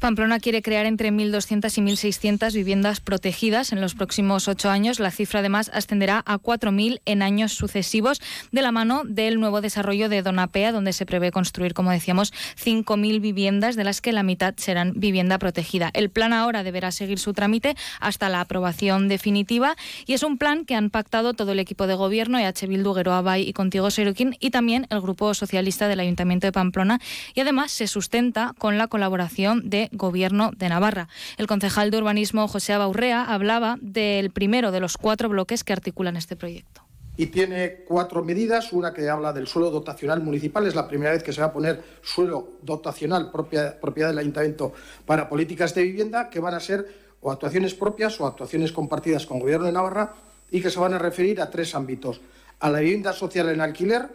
Pamplona 0.00 0.40
quiere 0.40 0.62
crear 0.62 0.86
entre 0.86 1.12
1.200 1.12 1.76
y 1.76 1.82
1.600 1.82 2.54
viviendas 2.54 3.00
protegidas 3.00 3.70
en 3.70 3.82
los 3.82 3.94
próximos 3.94 4.48
ocho 4.48 4.70
años. 4.70 4.98
La 4.98 5.10
cifra 5.10 5.40
además 5.40 5.70
ascenderá 5.74 6.22
a 6.24 6.38
4.000 6.38 7.02
en 7.04 7.20
años 7.20 7.52
sucesivos 7.52 8.22
de 8.50 8.62
la 8.62 8.72
mano 8.72 9.02
del 9.04 9.38
nuevo 9.38 9.60
desarrollo 9.60 10.08
de 10.08 10.22
Donapea, 10.22 10.72
donde 10.72 10.94
se 10.94 11.04
prevé 11.04 11.30
construir, 11.30 11.74
como 11.74 11.90
decíamos, 11.90 12.32
5.000 12.58 13.20
viviendas, 13.20 13.76
de 13.76 13.84
las 13.84 14.00
que 14.00 14.12
la 14.12 14.22
mitad 14.22 14.54
serán 14.56 14.94
vivienda 14.96 15.38
protegida. 15.38 15.90
El 15.92 16.08
plan 16.08 16.32
ahora 16.32 16.62
deberá 16.62 16.92
seguir 16.92 17.18
su 17.18 17.34
trámite 17.34 17.76
hasta 18.00 18.30
la 18.30 18.40
aprobación 18.40 19.06
definitiva 19.06 19.76
y 20.06 20.14
es 20.14 20.22
un 20.22 20.38
plan 20.38 20.64
que 20.64 20.76
han 20.76 20.88
pactado 20.88 21.34
todo 21.34 21.52
el 21.52 21.58
equipo 21.58 21.86
de 21.86 21.94
gobierno, 21.94 22.38
EH 22.38 22.66
Bildu, 22.66 22.98
Abay 23.10 23.46
y 23.46 23.52
Contigo 23.52 23.90
Seroquín 23.90 24.34
y 24.40 24.48
también 24.48 24.86
el 24.88 25.02
Grupo 25.02 25.34
Socialista 25.34 25.88
del 25.88 26.00
Ayuntamiento 26.00 26.46
de 26.46 26.52
Pamplona 26.52 27.00
y 27.34 27.40
además 27.40 27.70
se 27.70 27.86
sustenta 27.86 28.54
con 28.56 28.78
la 28.78 28.88
colaboración 28.88 29.68
de 29.68 29.89
Gobierno 29.92 30.50
de 30.56 30.68
Navarra. 30.68 31.08
El 31.38 31.46
concejal 31.46 31.90
de 31.90 31.98
urbanismo 31.98 32.48
José 32.48 32.72
Abaurrea 32.72 33.24
hablaba 33.24 33.78
del 33.80 34.30
primero 34.30 34.70
de 34.72 34.80
los 34.80 34.96
cuatro 34.96 35.28
bloques 35.28 35.64
que 35.64 35.72
articulan 35.72 36.16
este 36.16 36.36
proyecto 36.36 36.82
y 37.20 37.26
tiene 37.26 37.84
cuatro 37.86 38.24
medidas. 38.24 38.72
Una 38.72 38.94
que 38.94 39.10
habla 39.10 39.34
del 39.34 39.46
suelo 39.46 39.70
dotacional 39.70 40.22
municipal. 40.22 40.66
Es 40.66 40.74
la 40.74 40.88
primera 40.88 41.12
vez 41.12 41.22
que 41.22 41.34
se 41.34 41.42
va 41.42 41.48
a 41.48 41.52
poner 41.52 41.82
suelo 42.00 42.52
dotacional 42.62 43.30
propia, 43.30 43.78
propiedad 43.78 44.08
del 44.08 44.20
ayuntamiento 44.20 44.72
para 45.04 45.28
políticas 45.28 45.74
de 45.74 45.82
vivienda 45.82 46.30
que 46.30 46.40
van 46.40 46.54
a 46.54 46.60
ser 46.60 46.86
o 47.20 47.30
actuaciones 47.30 47.74
propias 47.74 48.18
o 48.22 48.26
actuaciones 48.26 48.72
compartidas 48.72 49.26
con 49.26 49.36
el 49.36 49.42
Gobierno 49.42 49.66
de 49.66 49.72
Navarra 49.72 50.14
y 50.50 50.62
que 50.62 50.70
se 50.70 50.80
van 50.80 50.94
a 50.94 50.98
referir 50.98 51.42
a 51.42 51.50
tres 51.50 51.74
ámbitos. 51.74 52.22
A 52.58 52.70
la 52.70 52.80
vivienda 52.80 53.12
social 53.12 53.50
en 53.50 53.60
alquiler, 53.60 54.08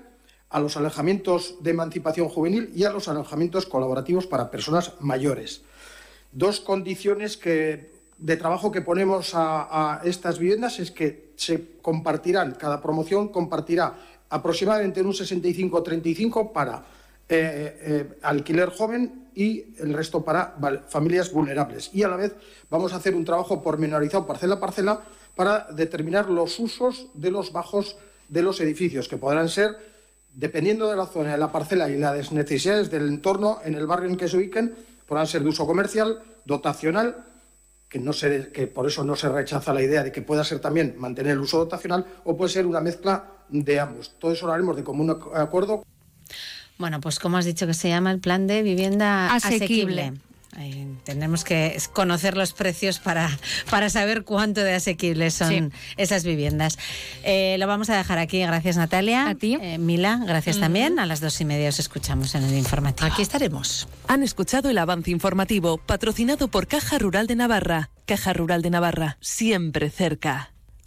a 0.49 0.59
los 0.59 0.77
alojamientos 0.77 1.55
de 1.61 1.71
emancipación 1.71 2.29
juvenil 2.29 2.71
y 2.75 2.83
a 2.83 2.91
los 2.91 3.07
alojamientos 3.07 3.65
colaborativos 3.65 4.27
para 4.27 4.51
personas 4.51 4.93
mayores. 4.99 5.61
Dos 6.31 6.59
condiciones 6.59 7.39
de 7.41 8.37
trabajo 8.37 8.71
que 8.71 8.81
ponemos 8.81 9.31
a, 9.33 10.01
estas 10.03 10.39
viviendas 10.39 10.79
es 10.79 10.91
que 10.91 11.31
se 11.35 11.77
compartirán, 11.81 12.53
cada 12.53 12.81
promoción 12.81 13.29
compartirá 13.29 13.95
aproximadamente 14.29 15.01
un 15.01 15.13
65-35 15.13 16.51
para 16.51 16.85
eh, 17.27 17.77
eh, 17.81 18.17
alquiler 18.21 18.69
joven 18.69 19.29
y 19.35 19.75
el 19.79 19.93
resto 19.93 20.23
para 20.23 20.55
familias 20.87 21.31
vulnerables. 21.31 21.89
Y 21.93 22.03
a 22.03 22.07
la 22.07 22.15
vez 22.15 22.35
vamos 22.69 22.93
a 22.93 22.97
hacer 22.97 23.15
un 23.15 23.25
trabajo 23.25 23.61
pormenorizado 23.61 24.25
parcela 24.25 24.55
a 24.55 24.59
parcela 24.59 25.01
para 25.35 25.67
determinar 25.71 26.29
los 26.29 26.59
usos 26.59 27.07
de 27.13 27.31
los 27.31 27.51
bajos 27.51 27.97
de 28.29 28.41
los 28.41 28.59
edificios, 28.61 29.07
que 29.07 29.17
podrán 29.17 29.49
ser 29.49 29.94
dependiendo 30.35 30.89
de 30.89 30.97
la 30.97 31.05
zona, 31.05 31.31
de 31.31 31.37
la 31.37 31.51
parcela 31.51 31.89
y 31.89 31.97
las 31.97 32.31
necesidades 32.31 32.91
del 32.91 33.07
entorno 33.07 33.59
en 33.63 33.75
el 33.75 33.87
barrio 33.87 34.09
en 34.09 34.17
que 34.17 34.27
se 34.27 34.37
ubiquen, 34.37 34.75
podrán 35.07 35.27
ser 35.27 35.43
de 35.43 35.49
uso 35.49 35.65
comercial, 35.65 36.19
dotacional, 36.43 37.15
que, 37.89 37.99
no 37.99 38.11
se, 38.11 38.49
que 38.51 38.67
por 38.67 38.87
eso 38.87 39.03
no 39.03 39.15
se 39.15 39.29
rechaza 39.29 39.73
la 39.73 39.81
idea 39.81 40.03
de 40.03 40.11
que 40.11 40.21
pueda 40.21 40.43
ser 40.43 40.59
también 40.59 40.95
mantener 40.97 41.33
el 41.33 41.39
uso 41.39 41.57
dotacional, 41.57 42.05
o 42.25 42.35
puede 42.35 42.51
ser 42.51 42.65
una 42.65 42.81
mezcla 42.81 43.25
de 43.49 43.79
ambos. 43.79 44.13
Todo 44.19 44.33
eso 44.33 44.47
lo 44.47 44.53
haremos 44.53 44.75
de 44.75 44.83
común 44.83 45.09
acuerdo. 45.33 45.83
Bueno, 46.77 46.99
pues 46.99 47.19
como 47.19 47.37
has 47.37 47.45
dicho 47.45 47.65
que 47.65 47.73
se 47.73 47.87
llama 47.87 48.11
el 48.11 48.19
plan 48.19 48.47
de 48.47 48.61
vivienda 48.61 49.33
asequible. 49.33 50.13
Tendremos 51.03 51.43
que 51.43 51.77
conocer 51.93 52.37
los 52.37 52.53
precios 52.53 52.99
para, 52.99 53.29
para 53.69 53.89
saber 53.89 54.23
cuánto 54.23 54.61
de 54.61 54.73
asequibles 54.73 55.33
son 55.33 55.73
esas 55.97 56.23
viviendas. 56.23 56.77
Eh, 57.23 57.57
lo 57.59 57.67
vamos 57.67 57.89
a 57.89 57.97
dejar 57.97 58.17
aquí. 58.17 58.39
Gracias, 58.39 58.77
Natalia. 58.77 59.29
A 59.29 59.35
ti. 59.35 59.57
Eh, 59.61 59.77
Mila, 59.77 60.21
gracias 60.25 60.59
también. 60.59 60.99
A 60.99 61.05
las 61.05 61.19
dos 61.19 61.39
y 61.41 61.45
media 61.45 61.69
os 61.69 61.79
escuchamos 61.79 62.35
en 62.35 62.43
el 62.43 62.53
informativo. 62.53 63.07
Aquí 63.11 63.21
estaremos. 63.21 63.87
Han 64.07 64.23
escuchado 64.23 64.69
el 64.69 64.77
avance 64.77 65.11
informativo, 65.11 65.77
patrocinado 65.77 66.47
por 66.47 66.67
Caja 66.67 66.97
Rural 66.97 67.27
de 67.27 67.35
Navarra. 67.35 67.89
Caja 68.05 68.33
Rural 68.33 68.61
de 68.61 68.69
Navarra, 68.69 69.17
siempre 69.19 69.89
cerca. 69.89 70.54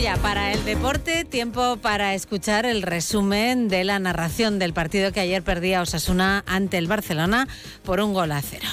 ya 0.00 0.16
para 0.16 0.52
el 0.52 0.64
deporte, 0.64 1.24
tiempo 1.24 1.76
para 1.76 2.14
escuchar 2.14 2.66
el 2.66 2.82
resumen 2.82 3.68
de 3.68 3.82
la 3.82 3.98
narración 3.98 4.58
del 4.58 4.72
partido 4.72 5.12
que 5.12 5.20
ayer 5.20 5.42
perdía 5.42 5.82
Osasuna 5.82 6.44
ante 6.46 6.78
el 6.78 6.86
Barcelona 6.86 7.48
por 7.84 8.00
un 8.00 8.12
gol 8.12 8.30
a 8.30 8.40
cero. 8.40 8.68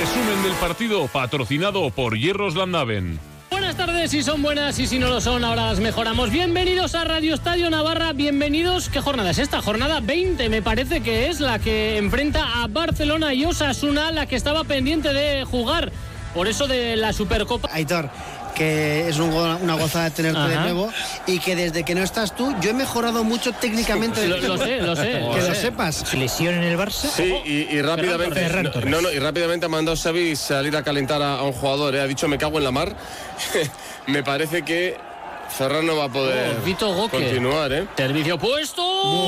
Resumen 0.00 0.42
del 0.42 0.54
partido 0.54 1.06
patrocinado 1.06 1.90
por 1.90 2.18
Hierros 2.18 2.56
Landaven. 2.56 3.20
Buenas 3.66 3.84
tardes, 3.84 4.10
si 4.12 4.22
son 4.22 4.42
buenas 4.42 4.78
y 4.78 4.86
si 4.86 5.00
no 5.00 5.08
lo 5.08 5.20
son, 5.20 5.42
ahora 5.42 5.66
las 5.66 5.80
mejoramos. 5.80 6.30
Bienvenidos 6.30 6.94
a 6.94 7.02
Radio 7.02 7.34
Estadio 7.34 7.68
Navarra, 7.68 8.12
bienvenidos. 8.12 8.88
¿Qué 8.88 9.00
jornada 9.00 9.30
es 9.30 9.40
esta? 9.40 9.60
Jornada 9.60 9.98
20 9.98 10.48
me 10.50 10.62
parece 10.62 11.00
que 11.00 11.28
es 11.28 11.40
la 11.40 11.58
que 11.58 11.96
enfrenta 11.96 12.62
a 12.62 12.68
Barcelona 12.68 13.34
y 13.34 13.44
Osasuna, 13.44 14.12
la 14.12 14.26
que 14.26 14.36
estaba 14.36 14.62
pendiente 14.62 15.12
de 15.12 15.42
jugar. 15.42 15.90
Por 16.32 16.46
eso 16.46 16.68
de 16.68 16.94
la 16.94 17.12
Supercopa. 17.12 17.68
Aitor, 17.72 18.08
que 18.56 19.08
es 19.08 19.18
una 19.18 19.74
gozada 19.74 20.10
tenerte 20.10 20.40
de 20.40 20.56
nuevo 20.56 20.90
y 21.26 21.38
que 21.38 21.54
desde 21.54 21.84
que 21.84 21.94
no 21.94 22.02
estás 22.02 22.34
tú, 22.34 22.54
yo 22.60 22.70
he 22.70 22.72
mejorado 22.72 23.22
mucho 23.22 23.52
técnicamente. 23.52 24.26
Lo, 24.26 24.38
lo 24.38 24.56
sé, 24.56 24.80
lo 24.80 24.96
sé. 24.96 25.22
Que 25.34 25.42
lo 25.42 25.54
sepas. 25.54 26.14
Lesión 26.14 26.54
en 26.54 26.62
el 26.62 26.78
Barça. 26.78 27.08
Sí, 27.10 27.34
y, 27.44 27.80
rápidamente. 27.82 28.48
no, 28.86 29.00
no, 29.02 29.12
y 29.12 29.18
rápidamente 29.18 29.66
ha 29.66 29.68
mandado 29.68 29.96
Xavi 29.96 30.34
salir 30.36 30.74
a 30.76 30.82
calentar 30.82 31.22
a, 31.22 31.42
un 31.42 31.52
jugador. 31.52 31.94
¿eh? 31.94 32.00
Ha 32.00 32.06
dicho 32.06 32.26
me 32.28 32.38
cago 32.38 32.58
en 32.58 32.64
la 32.64 32.70
mar. 32.70 32.96
me 34.06 34.22
parece 34.22 34.62
que 34.62 34.96
Ferran 35.56 35.86
no 35.86 35.96
va 35.96 36.04
a 36.04 36.08
poder 36.10 36.54
oh, 36.82 37.08
continuar, 37.08 37.72
¿eh? 37.72 37.88
Servicio 37.96 38.38
puesto. 38.38 38.82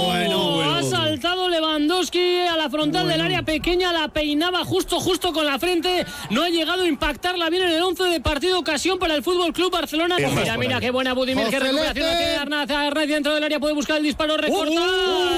Bueno, 0.05 0.61
Ha 0.61 0.83
saltado 0.83 1.49
Lewandowski 1.49 2.41
a 2.41 2.55
la 2.55 2.69
frontal 2.69 3.09
del 3.09 3.23
área 3.23 3.43
pequeña, 3.43 3.95
la 3.95 4.09
peinaba 4.09 4.63
justo, 4.67 5.01
justo 5.01 5.33
con 5.33 5.47
la 5.47 5.59
frente. 5.59 6.05
No 6.29 6.43
ha 6.43 6.51
llegado 6.51 6.83
a 6.83 6.87
impactarla 6.87 7.49
bien 7.49 7.63
en 7.63 7.71
el 7.71 7.83
11 7.83 8.05
de 8.05 8.21
partido. 8.21 8.59
Ocasión 8.59 8.99
para 8.99 9.15
el 9.15 9.23
Fútbol 9.23 9.55
Club 9.55 9.73
Barcelona. 9.73 10.17
mira, 10.19 10.59
mira, 10.59 10.81
qué 10.81 10.91
buena 10.91 11.15
Budimir, 11.15 11.49
qué 11.49 11.61
recuperación 11.61 11.95
tiene 12.19 12.37
Arnaz. 12.37 12.71
Arnaz 12.71 13.09
dentro 13.09 13.35
del 13.35 13.45
área 13.45 13.59
puede 13.59 13.73
buscar 13.73 13.97
el 13.97 14.03
disparo, 14.03 14.37
recorta 14.37 14.83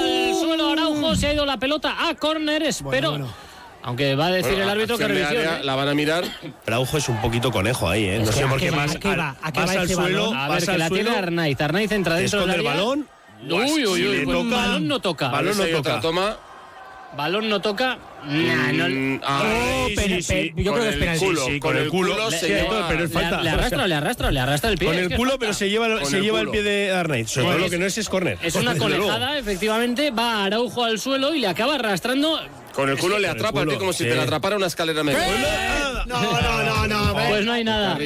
el 0.05 0.35
suelo 0.35 0.71
Araujo. 0.71 1.15
Se 1.15 1.27
ha 1.27 1.33
ido 1.33 1.45
la 1.45 1.55
pelota 1.55 2.09
a 2.09 2.15
córner, 2.15 2.63
espero. 2.63 3.17
Aunque 3.83 4.15
va 4.15 4.27
a 4.27 4.31
decir 4.31 4.59
el 4.59 4.69
árbitro 4.69 4.97
que 4.97 5.07
revisión. 5.07 5.43
¿eh? 5.43 5.63
La 5.63 5.75
van 5.75 5.87
a 5.87 5.93
mirar. 5.93 6.23
Araujo 6.67 6.97
es 6.97 7.09
un 7.09 7.19
poquito 7.21 7.51
conejo 7.51 7.89
ahí, 7.89 8.05
¿eh? 8.05 8.19
No 8.19 8.31
sé 8.31 8.45
por 8.45 8.59
qué 8.59 8.71
más. 8.71 8.95
¿A 8.95 8.99
qué 8.99 9.15
va? 9.15 9.35
al 9.41 9.89
suelo. 9.89 10.33
A 10.33 10.49
ver, 10.49 10.65
que 10.65 10.77
la 10.77 10.89
tiene 10.89 11.09
Arnaiz. 11.11 11.59
Arnaiz 11.59 11.91
entra 11.91 12.15
dentro 12.15 12.45
del 12.45 12.59
el 12.59 12.61
balón. 12.63 13.07
Uy, 13.49 13.85
uy, 13.85 14.07
uy. 14.07 14.25
balón 14.25 14.87
no 14.87 14.99
toca. 14.99 15.29
Balón 15.29 15.57
no 15.57 15.65
toca. 15.65 15.99
Toma. 15.99 16.37
Balón 17.15 17.49
no 17.49 17.59
toca. 17.59 17.97
Nah, 18.23 18.71
no, 18.71 19.87
sí, 19.87 20.21
sí, 20.21 20.53
yo 20.55 20.73
creo 20.73 20.83
que 20.83 20.89
es 20.89 20.95
penalti. 20.95 21.25
Culo, 21.25 21.45
sí, 21.45 21.59
con, 21.59 21.75
el 21.75 21.89
culo, 21.89 22.31
se 22.31 22.47
lleva, 22.47 22.87
pero 22.87 23.03
es 23.03 23.11
falta. 23.11 23.41
Le, 23.41 23.49
arrastra, 23.49 23.87
le 23.87 23.95
arrastra, 23.95 24.31
le 24.31 24.39
arrastra 24.39 24.69
el 24.69 24.77
pie. 24.77 24.87
Con 24.87 24.97
el 24.97 25.15
culo, 25.15 25.37
pero 25.37 25.53
se 25.53 25.69
lleva, 25.69 26.05
se 26.05 26.21
lleva 26.21 26.39
el 26.39 26.49
pie 26.49 26.63
de 26.63 26.91
Arnaiz. 26.91 27.29
Sobre 27.29 27.47
todo 27.47 27.57
lo 27.57 27.69
que 27.69 27.77
no 27.79 27.85
es 27.85 27.97
es 27.97 28.07
córner. 28.07 28.37
Es 28.41 28.55
una 28.55 28.77
conejada, 28.77 29.37
efectivamente. 29.37 30.11
Va 30.11 30.45
Araujo 30.45 30.85
al 30.85 30.99
suelo 30.99 31.35
y 31.35 31.39
le 31.39 31.47
acaba 31.47 31.75
arrastrando 31.75 32.39
con 32.73 32.89
el 32.89 32.97
culo 32.97 33.19
le 33.19 33.27
atrapa, 33.27 33.65
tío, 33.65 33.77
como 33.77 33.93
si 33.93 34.03
te 34.03 34.15
la 34.15 34.23
atrapara 34.23 34.55
una 34.55 34.67
escalera 34.67 35.03
media. 35.03 35.19
No, 36.05 36.21
no, 36.21 36.87
no, 36.87 36.87
no. 36.87 37.13
Pues 37.29 37.45
no 37.45 37.53
hay 37.53 37.63
nada. 37.63 37.97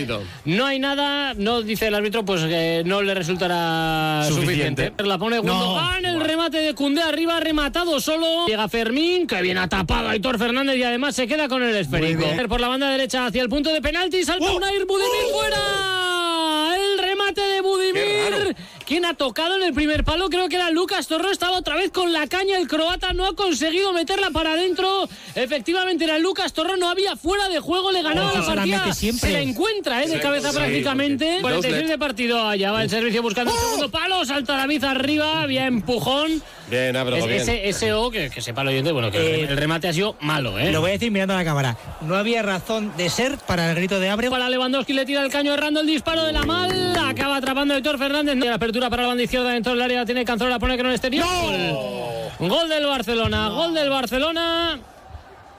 No 0.45 0.65
hay 0.65 0.79
nada, 0.79 1.33
no 1.35 1.61
dice 1.61 1.87
el 1.87 1.95
árbitro, 1.95 2.25
pues 2.25 2.41
que 2.41 2.83
no 2.85 3.01
le 3.01 3.13
resultará 3.13 4.25
suficiente. 4.27 4.93
La 4.97 5.17
pone 5.17 5.39
Gundogan, 5.39 6.05
el 6.05 6.21
remate 6.21 6.57
de 6.57 6.73
Cundé 6.73 7.01
arriba, 7.01 7.39
rematado 7.39 7.99
solo. 7.99 8.45
Llega 8.47 8.67
Fermín, 8.69 9.27
que 9.27 9.41
viene 9.41 9.59
atapado 9.59 10.09
Aitor 10.09 10.37
Fernández 10.37 10.77
y 10.77 10.83
además 10.83 11.15
se 11.15 11.27
queda 11.27 11.47
con 11.47 11.63
el 11.63 11.75
esférico. 11.75 12.25
Por 12.47 12.61
la 12.61 12.67
banda 12.67 12.89
derecha 12.89 13.25
hacia 13.25 13.41
el 13.41 13.49
punto 13.49 13.71
de 13.71 13.81
penalti, 13.81 14.23
salta 14.23 14.45
un 14.45 14.61
Budimir 14.61 15.31
fuera. 15.31 16.75
El 16.75 16.99
remate 16.99 17.41
de 17.41 17.61
Budimir. 17.61 18.55
¿Quién 18.85 19.03
ha 19.05 19.15
tocado 19.15 19.55
en 19.55 19.63
el 19.63 19.73
primer 19.73 20.03
palo? 20.03 20.29
Creo 20.29 20.47
que 20.47 20.57
era 20.57 20.69
Lucas 20.69 21.07
Torro. 21.07 21.31
Estaba 21.31 21.57
otra 21.57 21.75
vez 21.75 21.89
con 21.91 22.13
la 22.13 22.27
caña. 22.27 22.57
El 22.59 22.67
croata 22.67 23.13
no 23.13 23.25
ha 23.25 23.35
conseguido 23.35 23.91
meterla 23.93 24.29
para 24.29 24.53
adentro. 24.53 25.09
Efectivamente 25.33 26.03
era 26.03 26.19
Lucas 26.19 26.53
Torro. 26.53 26.77
No 26.77 26.87
había 26.87 27.15
fuera 27.15 27.49
de 27.49 27.59
juego. 27.59 27.91
Le 27.91 28.03
ganaba 28.03 28.31
Oh, 28.31 28.37
la 28.37 28.43
se 28.43 28.49
la 28.49 28.55
partida. 28.55 28.93
Se 28.93 29.31
la 29.31 29.41
encuentra 29.41 30.03
¿eh? 30.03 30.07
de 30.07 30.19
cabeza 30.19 30.51
sí, 30.51 30.57
prácticamente. 30.57 31.25
porque- 31.41 31.55
46 31.57 31.89
de 31.89 31.97
partido. 31.97 32.47
Allá 32.47 32.71
va 32.71 32.83
el 32.83 32.89
servicio 32.91 33.23
buscando 33.23 33.51
el 33.51 33.59
segundo 33.59 33.89
palo. 33.89 34.23
Salta 34.23 34.55
David 34.55 34.83
arriba. 34.83 35.41
Había 35.41 35.65
empujón. 35.65 36.43
Bien, 36.69 36.95
Ábrego, 36.95 37.25
Es- 37.25 37.29
bien. 37.29 37.41
ese, 37.41 37.69
ese 37.69 37.93
O, 37.93 38.11
que, 38.11 38.29
que 38.29 38.41
sepa 38.41 38.61
el 38.61 38.67
oyente, 38.69 38.91
bueno, 38.91 39.09
que 39.11 39.45
el 39.45 39.57
remate 39.57 39.87
ha 39.87 39.93
sido 39.93 40.15
malo, 40.21 40.57
¿eh? 40.59 40.71
Lo 40.71 40.81
voy 40.81 40.91
a 40.91 40.93
decir 40.93 41.11
mirando 41.11 41.33
a 41.33 41.37
la 41.37 41.45
cámara. 41.45 41.75
No 42.01 42.15
había 42.15 42.41
razón 42.43 42.91
de 42.97 43.09
ser 43.09 43.37
para 43.47 43.69
el 43.71 43.75
grito 43.75 43.99
de 43.99 44.09
Abreu. 44.09 44.29
Para 44.31 44.47
Lewandowski 44.49 44.93
le 44.93 45.05
tira 45.05 45.23
el 45.23 45.31
caño 45.31 45.53
errando 45.53 45.81
el 45.81 45.87
disparo 45.87 46.23
de 46.23 46.33
la 46.33 46.43
mal. 46.43 46.95
Acaba 46.97 47.37
atrapando 47.37 47.73
a 47.73 47.77
Héctor 47.77 47.97
Fernández. 47.97 48.35
La 48.37 48.57
apertura 48.75 48.89
para 48.89 49.03
la 49.03 49.07
banda 49.07 49.23
izquierda 49.23 49.51
dentro 49.51 49.71
del 49.71 49.81
área. 49.81 50.05
Tiene 50.05 50.25
Canzola, 50.25 50.59
pone 50.59 50.75
que 50.75 50.83
no 50.83 50.91
exterior. 50.91 51.25
Gol. 51.25 52.49
Gol 52.49 52.67
del 52.69 52.85
Barcelona. 52.85 53.49
Gol 53.49 53.73
del 53.73 53.89
Barcelona. 53.89 54.79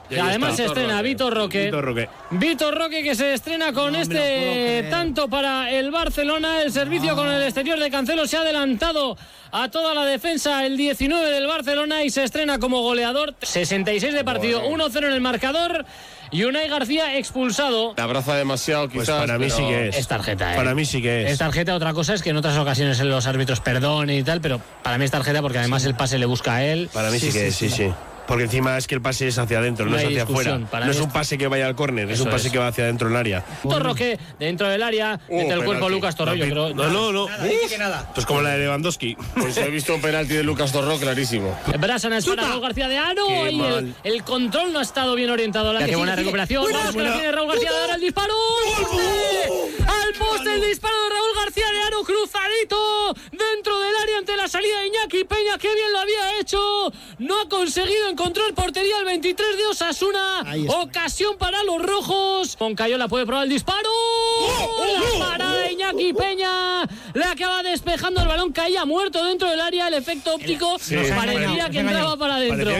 Y 0.09 0.15
Y 0.15 0.19
ahí 0.19 0.27
además 0.29 0.51
está. 0.51 0.63
se 0.63 0.67
estrena 0.69 1.01
Vitor 1.01 1.33
Roque. 1.33 1.65
Vitor 1.65 1.83
Roque. 1.85 2.09
Vitor 2.31 2.77
Roque 2.77 3.03
que 3.03 3.15
se 3.15 3.33
estrena 3.33 3.73
con 3.73 3.95
este 3.95 4.87
tanto 4.89 5.27
para 5.27 5.71
el 5.71 5.91
Barcelona. 5.91 6.61
El 6.61 6.71
servicio 6.71 7.15
con 7.15 7.27
el 7.27 7.41
exterior 7.43 7.79
de 7.79 7.89
Cancelo 7.91 8.25
se 8.27 8.37
ha 8.37 8.41
adelantado 8.41 9.17
a 9.51 9.69
toda 9.69 9.93
la 9.93 10.05
defensa 10.05 10.65
el 10.65 10.77
19 10.77 11.29
del 11.31 11.47
Barcelona 11.47 12.03
y 12.03 12.09
se 12.09 12.23
estrena 12.23 12.59
como 12.59 12.81
goleador. 12.81 13.35
66 13.41 14.13
de 14.13 14.23
partido, 14.23 14.63
1-0 14.69 14.97
en 15.07 15.13
el 15.13 15.21
marcador. 15.21 15.85
Y 16.29 16.43
Unai 16.43 16.67
García 16.67 17.17
expulsado. 17.17 17.93
Te 17.93 18.01
abraza 18.01 18.35
demasiado, 18.35 18.89
Pues 18.89 19.07
quizás. 19.07 19.21
para 19.21 19.37
mí 19.39 19.49
sí 19.49 19.61
que 19.61 19.87
es. 19.87 19.97
Es 19.97 20.07
tarjeta, 20.09 20.53
¿eh? 20.53 20.57
Para 20.57 20.75
mí 20.75 20.83
sí 20.83 21.01
que 21.01 21.23
es. 21.25 21.31
Es 21.31 21.37
tarjeta, 21.37 21.73
otra 21.73 21.93
cosa 21.93 22.13
es 22.13 22.21
que 22.21 22.31
en 22.31 22.37
otras 22.37 22.57
ocasiones 22.57 22.99
los 22.99 23.27
árbitros 23.27 23.61
perdonen 23.61 24.17
y 24.17 24.23
tal, 24.23 24.41
pero 24.41 24.59
para 24.83 24.97
mí 24.97 25.05
es 25.05 25.11
tarjeta 25.11 25.41
porque 25.41 25.59
además 25.59 25.85
el 25.85 25.95
pase 25.95 26.17
le 26.17 26.25
busca 26.25 26.55
a 26.55 26.65
él. 26.65 26.89
Para 26.91 27.11
mí 27.11 27.19
sí, 27.19 27.31
que 27.31 27.47
es, 27.47 27.55
sí, 27.55 27.69
sí. 27.69 27.89
Porque 28.27 28.43
encima 28.43 28.77
es 28.77 28.87
que 28.87 28.95
el 28.95 29.01
pase 29.01 29.27
es 29.27 29.37
hacia 29.37 29.59
adentro, 29.59 29.85
no, 29.85 29.91
No 29.91 29.97
es 29.97 30.05
hacia 30.05 30.23
afuera. 30.23 30.57
No 30.57 30.91
es 30.91 30.99
un 30.99 31.11
pase 31.11 31.37
que 31.37 31.47
vaya 31.47 31.67
al 31.67 31.75
córner, 31.75 32.09
es 32.11 32.19
un 32.19 32.29
pase 32.29 32.47
es. 32.47 32.53
que 32.53 32.59
va 32.59 32.67
hacia 32.67 32.83
adentro 32.83 33.07
del 33.07 33.17
área. 33.17 33.43
Vitor 33.63 33.83
Roque 33.83 34.19
dentro 34.39 34.67
del 34.67 34.83
área, 34.83 35.19
mete 35.29 35.53
el 35.53 35.63
cuerpo 35.63 35.85
a 35.85 35.87
penalti. 35.87 35.95
Lucas 35.95 36.15
Torro, 36.15 36.33
yo 36.35 36.45
creo. 36.45 36.73
No, 36.73 36.87
no, 36.89 37.11
no. 37.11 37.27
Pues 38.13 38.25
como 38.25 38.41
la 38.41 38.51
de 38.51 38.59
Lewandowski. 38.59 39.15
Pues 39.35 39.57
he 39.57 39.69
visto 39.69 39.95
un 39.95 40.01
penalti 40.01 40.33
de 40.33 40.43
Lucas 40.43 40.71
Torro 40.71 40.97
clarísimo. 40.97 41.57
Brasana 41.79 42.17
es 42.17 42.25
para 42.25 42.47
Raúl 42.47 42.61
García 42.61 42.87
de 42.87 42.97
Aro 42.97 43.49
y 43.49 43.93
el, 44.03 44.23
control 44.23 44.73
no 44.73 44.79
ha 44.79 44.81
estado 44.81 45.15
bien 45.15 45.29
orientado. 45.29 45.71
La 45.73 45.85
que 45.85 45.95
buena 45.95 46.13
sigue. 46.13 46.23
recuperación. 46.23 46.63
Vamos, 46.63 46.93
Buena, 46.93 47.09
buena. 47.09 47.13
tiene 47.13 47.31
Raúl 47.31 47.47
García 47.49 47.71
de 47.71 47.77
Aro, 47.77 47.93
el 47.95 48.01
disparo. 48.01 48.33
Al 49.87 50.13
poste 50.13 50.53
el 50.53 50.61
disparo 50.61 50.95
de 51.03 51.09
Raúl 51.09 51.45
García 51.45 51.71
de 51.71 51.81
Aro, 51.83 52.03
cruzadito 52.03 53.13
dentro 53.31 53.79
del 53.79 53.95
área 53.95 54.17
ante 54.17 54.35
la 54.35 54.47
salida 54.47 54.79
de 54.79 54.87
Iñaki 54.87 55.23
Peña. 55.23 55.57
¡Qué 55.57 55.73
bien 55.73 55.91
lo 55.91 55.99
había 55.99 56.39
hecho! 56.39 56.91
No 57.19 57.41
ha 57.41 57.49
conseguido 57.49 58.09
encontrar 58.17 58.51
portería 58.55 58.97
el 58.99 59.05
23 59.05 59.57
de 59.57 59.65
Osasuna. 59.67 60.43
Ocasión 60.81 61.37
para 61.37 61.63
los 61.63 61.79
rojos. 61.83 62.55
Con 62.57 62.73
Cayola 62.73 63.07
puede 63.07 63.27
probar 63.27 63.43
el 63.43 63.49
disparo. 63.51 63.89
La 65.19 65.25
parada 65.27 65.53
de 65.61 65.73
Iñaki 65.73 66.13
Peña. 66.13 66.81
Le 67.13 67.23
acaba 67.23 67.61
despejando 67.61 68.21
el 68.21 68.27
balón. 68.27 68.51
Caía 68.51 68.85
muerto 68.85 69.23
dentro 69.23 69.47
del 69.49 69.61
área. 69.61 69.87
El 69.87 69.93
efecto 69.93 70.33
óptico 70.33 70.77
Sí. 70.79 70.95
parecía 71.15 71.69
que 71.69 71.79
entraba 71.79 72.17
para 72.17 72.35
adentro. 72.37 72.71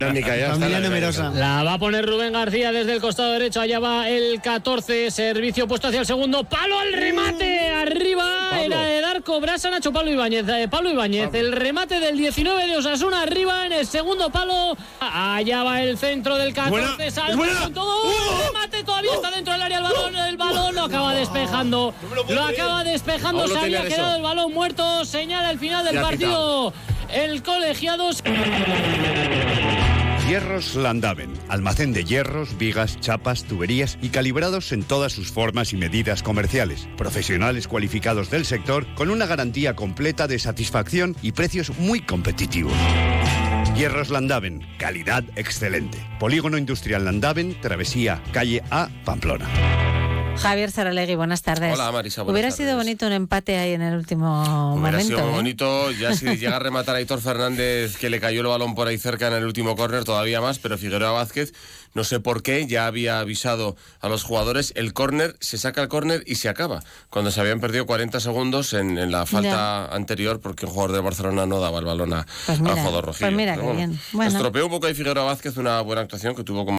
La. 0.70 1.30
La 1.36 1.64
va 1.64 1.74
a 1.74 1.78
poner 1.78 2.04
Rubén 2.06 2.34
García 2.34 2.72
desde 2.72 2.94
el 2.94 3.02
costado 3.02 3.32
derecho. 3.34 3.62
Allá 3.62 3.78
va 3.80 4.10
el 4.10 4.42
14. 4.42 5.12
Servicio 5.12 5.68
puesto 5.68 5.88
hacia 5.90 6.00
el 6.00 6.06
segundo. 6.08 6.44
Palo 6.46 6.80
al 6.80 6.94
remate. 6.94 7.70
Arriba 7.70 8.60
era 8.60 8.82
de 8.82 9.02
Darko 9.02 9.40
Brasa, 9.40 9.70
Nacho 9.70 9.92
Pablo 9.94 10.10
Ibáñez. 10.12 10.46
eh, 10.50 10.68
Pablo 10.68 10.90
Ibáñez. 10.90 11.32
El 11.34 11.52
remate 11.52 12.00
del 12.00 12.18
19 12.18 12.66
de 12.66 12.78
Osasuna. 12.78 13.22
Arriba 13.22 13.66
en 13.68 13.74
el 13.74 13.86
segundo 13.86 14.30
palo. 14.32 14.76
Allá 15.36 15.64
va 15.64 15.82
el 15.82 15.98
centro 15.98 16.38
del 16.38 16.54
14. 16.54 16.70
buena, 16.72 17.12
Salta 17.12 17.32
es 17.32 17.38
buena. 17.38 17.62
con 17.62 17.74
todo. 17.74 18.12
El 18.12 18.46
remate 18.48 18.84
todavía 18.84 19.14
está 19.14 19.32
dentro 19.32 19.54
del 19.54 19.62
área. 19.62 19.78
El 19.78 19.84
balón, 19.84 20.16
el 20.16 20.38
balón 20.38 20.76
lo 20.76 20.84
acaba 20.84 21.14
despejando. 21.14 21.94
Lo 22.30 22.44
acaba 22.44 22.84
despejando. 22.84 23.48
Se 23.48 23.58
había 23.58 23.86
quedado 23.88 24.08
eso. 24.08 24.16
el 24.18 24.22
balón 24.24 24.54
muerto. 24.54 25.06
Señala 25.06 25.52
el 25.52 25.60
final 25.60 25.86
del 25.86 25.96
Ya 25.96 26.02
partido. 26.02 26.74
El 27.10 27.44
colegiado. 27.44 28.10
Hierros 30.28 30.76
Landaven, 30.76 31.32
almacén 31.48 31.94
de 31.94 32.04
hierros, 32.04 32.58
vigas, 32.58 33.00
chapas, 33.00 33.46
tuberías 33.46 33.98
y 34.02 34.10
calibrados 34.10 34.74
en 34.74 34.84
todas 34.84 35.14
sus 35.14 35.32
formas 35.32 35.72
y 35.72 35.78
medidas 35.78 36.22
comerciales. 36.22 36.90
Profesionales 36.98 37.70
cualificados 37.70 38.30
del 38.30 38.46
sector 38.46 38.86
con 38.96 39.10
una 39.10 39.26
garantía 39.26 39.74
completa 39.76 40.28
de 40.28 40.38
satisfacción 40.38 41.16
y 41.22 41.32
precios 41.32 41.72
muy 41.80 42.02
competitivos. 42.02 42.74
Hierros 43.78 44.10
Landaven, 44.10 44.66
calidad 44.80 45.24
excelente. 45.36 46.00
Polígono 46.20 46.58
Industrial 46.58 47.06
Landaven, 47.06 47.60
Travesía, 47.62 48.24
calle 48.32 48.64
A, 48.72 48.90
Pamplona. 49.06 49.48
Javier 50.38 50.72
Saralegui, 50.72 51.16
buenas 51.16 51.42
tardes. 51.42 51.74
Hola, 51.74 51.92
Marisa, 51.92 52.22
buenas 52.22 52.34
Hubiera 52.34 52.50
tardes. 52.50 52.66
sido 52.66 52.76
bonito 52.78 53.08
un 53.08 53.14
empate 53.14 53.58
ahí 53.58 53.74
en 53.74 53.82
el 53.82 53.96
último 53.96 54.74
Hubiera 54.74 54.98
momento. 54.98 55.08
sido 55.08 55.20
muy 55.22 55.30
¿eh? 55.30 55.36
bonito, 55.36 55.92
ya 55.92 56.14
si 56.16 56.26
llega 56.38 56.56
a 56.56 56.60
rematar 56.60 56.96
a 56.96 56.98
Aitor 57.00 57.22
Fernández, 57.22 57.98
que 57.98 58.10
le 58.10 58.20
cayó 58.20 58.42
el 58.42 58.48
balón 58.48 58.76
por 58.76 58.88
ahí 58.88 58.98
cerca 58.98 59.28
en 59.28 59.34
el 59.34 59.46
último 59.46 59.76
córner, 59.76 60.04
todavía 60.04 60.40
más, 60.42 60.60
pero 60.60 60.78
Figueroa 60.78 61.12
Vázquez, 61.12 61.54
no 61.94 62.04
sé 62.04 62.20
por 62.20 62.44
qué, 62.44 62.68
ya 62.68 62.88
había 62.88 63.20
avisado 63.20 63.76
a 64.00 64.10
los 64.10 64.24
jugadores, 64.24 64.74
el 64.76 64.94
córner, 64.94 65.36
se 65.40 65.58
saca 65.58 65.82
el 65.82 65.88
córner 65.88 66.24
y 66.26 66.36
se 66.36 66.50
acaba, 66.50 66.82
cuando 67.10 67.32
se 67.32 67.40
habían 67.42 67.60
perdido 67.60 67.86
40 67.86 68.20
segundos 68.20 68.74
en, 68.74 68.98
en 68.98 69.12
la 69.12 69.26
falta 69.26 69.88
anterior, 69.94 70.40
porque 70.40 70.66
un 70.66 70.72
jugador 70.72 70.96
de 70.96 71.02
Barcelona 71.02 71.46
no 71.46 71.60
daba 71.60 71.80
el 71.80 71.86
balón 71.86 72.14
a, 72.14 72.26
Pues 72.46 72.60
mira, 72.60 72.82
a 72.82 72.86
Jodor 72.86 73.06
Rojillo. 73.06 73.28
pues 73.28 73.36
mira 73.36 73.56
qué 73.58 73.72
bien. 73.72 74.00
Bueno. 74.12 74.32
Estropeó 74.32 74.66
un 74.66 74.72
poco 74.72 74.88
ahí 74.88 74.94
Figueroa 74.94 75.26
Vázquez, 75.26 75.58
una 75.58 75.82
buena 75.82 76.02
actuación 76.02 76.36
que 76.36 76.44
tuvo 76.44 76.66
como 76.66 76.78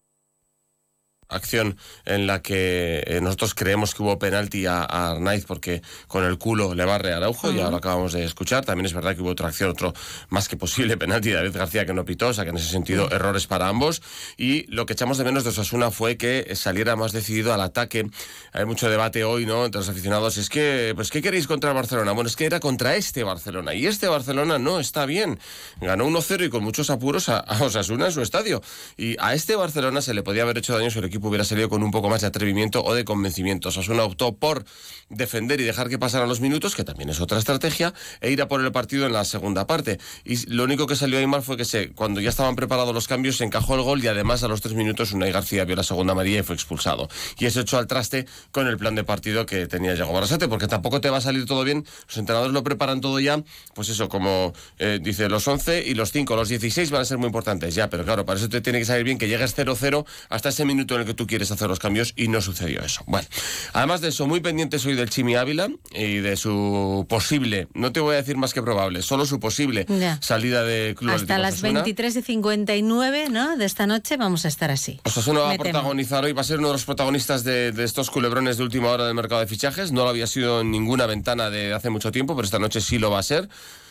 acción 1.29 1.77
en 2.05 2.27
la 2.27 2.43
que 2.43 3.03
eh, 3.07 3.21
nosotros 3.21 3.55
creemos 3.55 3.95
que 3.95 4.03
hubo 4.03 4.19
penalti 4.19 4.67
a, 4.67 4.81
a 4.83 5.13
Arnaiz 5.13 5.45
porque 5.45 5.83
con 6.07 6.25
el 6.25 6.39
culo 6.39 6.75
le 6.75 6.85
barre 6.85 7.13
a 7.13 7.19
Araujo, 7.19 7.51
ya 7.53 7.71
lo 7.71 7.77
acabamos 7.77 8.13
de 8.13 8.25
escuchar. 8.25 8.65
También 8.65 8.87
es 8.87 8.93
verdad 8.93 9.15
que 9.15 9.23
hubo 9.23 9.31
otra 9.31 9.49
acción, 9.49 9.71
otro 9.71 9.95
más 10.29 10.49
que 10.49 10.57
posible 10.57 10.97
penalti 10.99 11.31
de 11.31 11.37
David 11.37 11.57
García 11.57 11.87
que 11.87 11.95
no 11.95 12.05
pitó, 12.05 12.29
o 12.29 12.33
sea 12.33 12.45
que 12.45 12.51
en 12.51 12.57
ese 12.57 12.71
sentido 12.71 13.11
errores 13.11 13.47
para 13.47 13.69
ambos. 13.69 14.03
Y 14.37 14.67
lo 14.73 14.87
que 14.87 14.95
echamos 14.95 15.19
de 15.19 15.25
menos 15.25 15.45
de 15.45 15.51
Osasuna 15.51 15.91
fue 15.91 16.17
que 16.17 16.55
saliera 16.55 16.97
más 16.97 17.13
decidido 17.13 17.53
al 17.53 17.61
ataque. 17.61 18.09
Hay 18.53 18.65
mucho 18.65 18.89
debate 18.91 19.25
hoy, 19.25 19.47
¿no?, 19.47 19.67
entre 19.67 19.81
los 19.81 19.89
aficionados. 19.89 20.37
Es 20.39 20.49
que, 20.49 20.93
pues, 20.95 21.11
¿qué 21.11 21.23
queréis 21.23 21.47
contra 21.47 21.71
el 21.71 21.77
Barcelona? 21.77 22.13
Bueno, 22.13 22.29
es 22.29 22.37
que 22.37 22.47
era 22.47 22.61
contra 22.61 22.97
este 22.97 23.23
Barcelona 23.23 23.75
y 23.75 23.87
este 23.87 24.09
Barcelona 24.09 24.59
no 24.59 24.81
está 24.81 25.07
bien. 25.07 25.39
Ganó 25.81 26.07
1-0 26.07 26.47
y 26.47 26.49
con 26.49 26.65
muchos 26.65 26.91
apuros 26.91 27.29
a, 27.29 27.39
a 27.39 27.63
Osasuna 27.63 28.07
en 28.07 28.13
su 28.13 28.23
estadio. 28.23 28.63
Y 28.97 29.17
a 29.19 29.35
este 29.35 29.57
Barcelona 29.57 30.01
se 30.01 30.15
le 30.15 30.23
podía 30.23 30.43
haber 30.43 30.59
hecho 30.59 30.77
daño 30.77 30.91
si 30.91 30.99
el 30.99 31.05
hubiera 31.27 31.45
salido 31.45 31.69
con 31.69 31.83
un 31.83 31.91
poco 31.91 32.09
más 32.09 32.21
de 32.21 32.29
atrevimiento 32.29 32.85
o 32.85 32.95
de 32.95 33.05
convencimiento. 33.05 33.71
Osasuna 33.71 34.05
optó 34.05 34.37
por 34.37 34.65
defender 35.09 35.61
y 35.61 35.65
dejar 35.65 35.89
que 35.89 35.99
pasaran 35.99 36.29
los 36.29 36.41
minutos, 36.41 36.75
que 36.75 36.85
también 36.85 37.09
es 37.11 37.21
otra 37.21 37.39
estrategia, 37.39 37.93
e 38.21 38.31
ir 38.31 38.43
a 38.43 38.49
por 38.49 38.63
el 38.63 38.71
partido 38.73 39.07
en 39.07 39.13
la 39.13 39.25
segunda 39.25 39.67
parte. 39.67 39.99
Y 40.25 40.47
lo 40.51 40.65
único 40.65 40.87
que 40.87 40.97
salió 40.97 41.19
ahí 41.19 41.27
mal 41.27 41.43
fue 41.43 41.57
que 41.57 41.65
se, 41.65 41.91
cuando 41.91 42.21
ya 42.21 42.31
estaban 42.31 42.57
preparados 42.57 42.95
los 42.95 43.09
cambios 43.09 43.37
se 43.37 43.45
encajó 43.45 43.75
el 43.75 43.83
gol 43.83 44.03
y 44.03 44.09
además 44.09 44.43
a 44.43 44.49
los 44.49 44.61
tres 44.61 44.75
minutos 44.75 45.13
Unai 45.13 45.33
García 45.33 45.65
vio 45.65 45.77
la 45.77 45.83
segunda 45.83 46.13
amarilla 46.13 46.41
y 46.41 46.43
fue 46.43 46.55
expulsado. 46.55 47.09
Y 47.39 47.47
eso 47.47 47.61
echó 47.61 47.79
al 47.79 47.87
traste 47.87 48.27
con 48.51 48.67
el 48.67 48.77
plan 48.77 48.95
de 48.95 49.05
partido 49.05 49.47
que 49.47 49.67
tenía 49.67 49.95
Yago 49.95 50.13
Barrasate, 50.13 50.49
porque 50.49 50.67
tampoco 50.67 51.01
te 51.01 51.11
va 51.11 51.19
a 51.19 51.21
salir 51.21 51.47
todo 51.47 51.65
bien. 51.65 51.85
Los 52.07 52.17
entrenadores 52.17 52.53
lo 52.53 52.63
preparan 52.63 53.01
todo 53.01 53.21
ya, 53.21 53.43
pues 53.75 53.89
eso, 53.89 54.09
como 54.09 54.53
eh, 54.79 54.99
dice, 55.03 55.29
los 55.29 55.47
11 55.47 55.85
y 55.87 55.95
los 55.95 56.13
5, 56.13 56.37
los 56.37 56.49
16 56.49 56.91
van 56.91 57.03
a 57.03 57.05
ser 57.05 57.19
muy 57.19 57.27
importantes 57.27 57.75
ya, 57.75 57.89
pero 57.89 58.05
claro, 58.05 58.25
para 58.25 58.39
eso 58.39 58.49
te 58.49 58.61
tiene 58.61 58.79
que 58.79 58.85
salir 58.85 59.05
bien 59.05 59.19
que 59.19 59.29
llegues 59.29 59.57
0-0 59.57 60.05
hasta 60.29 60.49
ese 60.51 60.65
minuto 60.65 60.95
en 60.95 61.03
el 61.03 61.07
que 61.09 61.15
tú 61.15 61.27
quieres 61.27 61.51
hacer 61.51 61.69
los 61.69 61.81
cambios 61.81 62.13
y 62.17 62.29
no 62.29 62.41
sucedió 62.41 62.81
eso. 62.83 63.03
Bueno, 63.09 63.27
además 63.73 64.01
de 64.01 64.09
eso, 64.11 64.27
muy 64.29 64.39
pendiente 64.41 64.79
soy 64.79 64.95
del 64.95 65.11
Chimi 65.11 65.35
Ávila 65.35 65.69
y 65.93 66.19
de 66.19 66.37
su 66.37 67.05
posible, 67.09 67.67
no 67.75 67.91
te 67.91 67.99
voy 68.01 68.15
a 68.15 68.19
decir 68.19 68.37
más 68.37 68.55
que 68.55 68.63
probable, 68.63 69.03
solo 69.03 69.27
su 69.27 69.41
posible 69.41 69.87
Ya. 69.89 70.19
salida 70.23 70.63
de 70.63 70.95
Club 70.97 71.11
Hasta 71.11 71.35
Atlético 71.35 71.43
las 71.43 71.55
Osasuna. 71.55 71.73
23 71.83 72.17
y 72.17 72.23
59 72.23 73.29
¿no? 73.31 73.57
de 73.57 73.65
esta 73.65 73.87
noche 73.87 74.17
vamos 74.17 74.45
a 74.45 74.49
estar 74.49 74.71
así. 74.71 75.01
Osasuna 75.05 75.41
va 75.41 75.49
a 75.49 75.53
temo. 75.53 75.65
protagonizar 75.65 76.25
hoy, 76.25 76.33
va 76.33 76.43
a 76.43 76.45
ser 76.45 76.59
uno 76.59 76.69
de 76.69 76.75
los 76.75 76.85
protagonistas 76.85 77.43
de, 77.45 77.73
de 77.73 77.85
estos 77.85 78.11
culebrones 78.11 78.59
de 78.59 78.63
última 78.63 78.89
hora 78.91 79.07
del 79.07 79.15
mercado 79.15 79.41
de 79.41 79.47
fichajes. 79.47 79.91
No 79.93 80.05
lo 80.05 80.11
había 80.11 80.27
sido 80.27 80.61
en 80.61 80.71
ninguna 80.71 81.07
ventana 81.07 81.51
de 81.51 81.73
hace 81.73 81.91
mucho 81.91 82.13
tiempo, 82.13 82.35
pero 82.37 82.45
esta 82.45 82.59
noche 82.59 82.81
sí 82.81 82.99
lo 82.99 83.11
va 83.11 83.19
a 83.19 83.23
ser. 83.23 83.49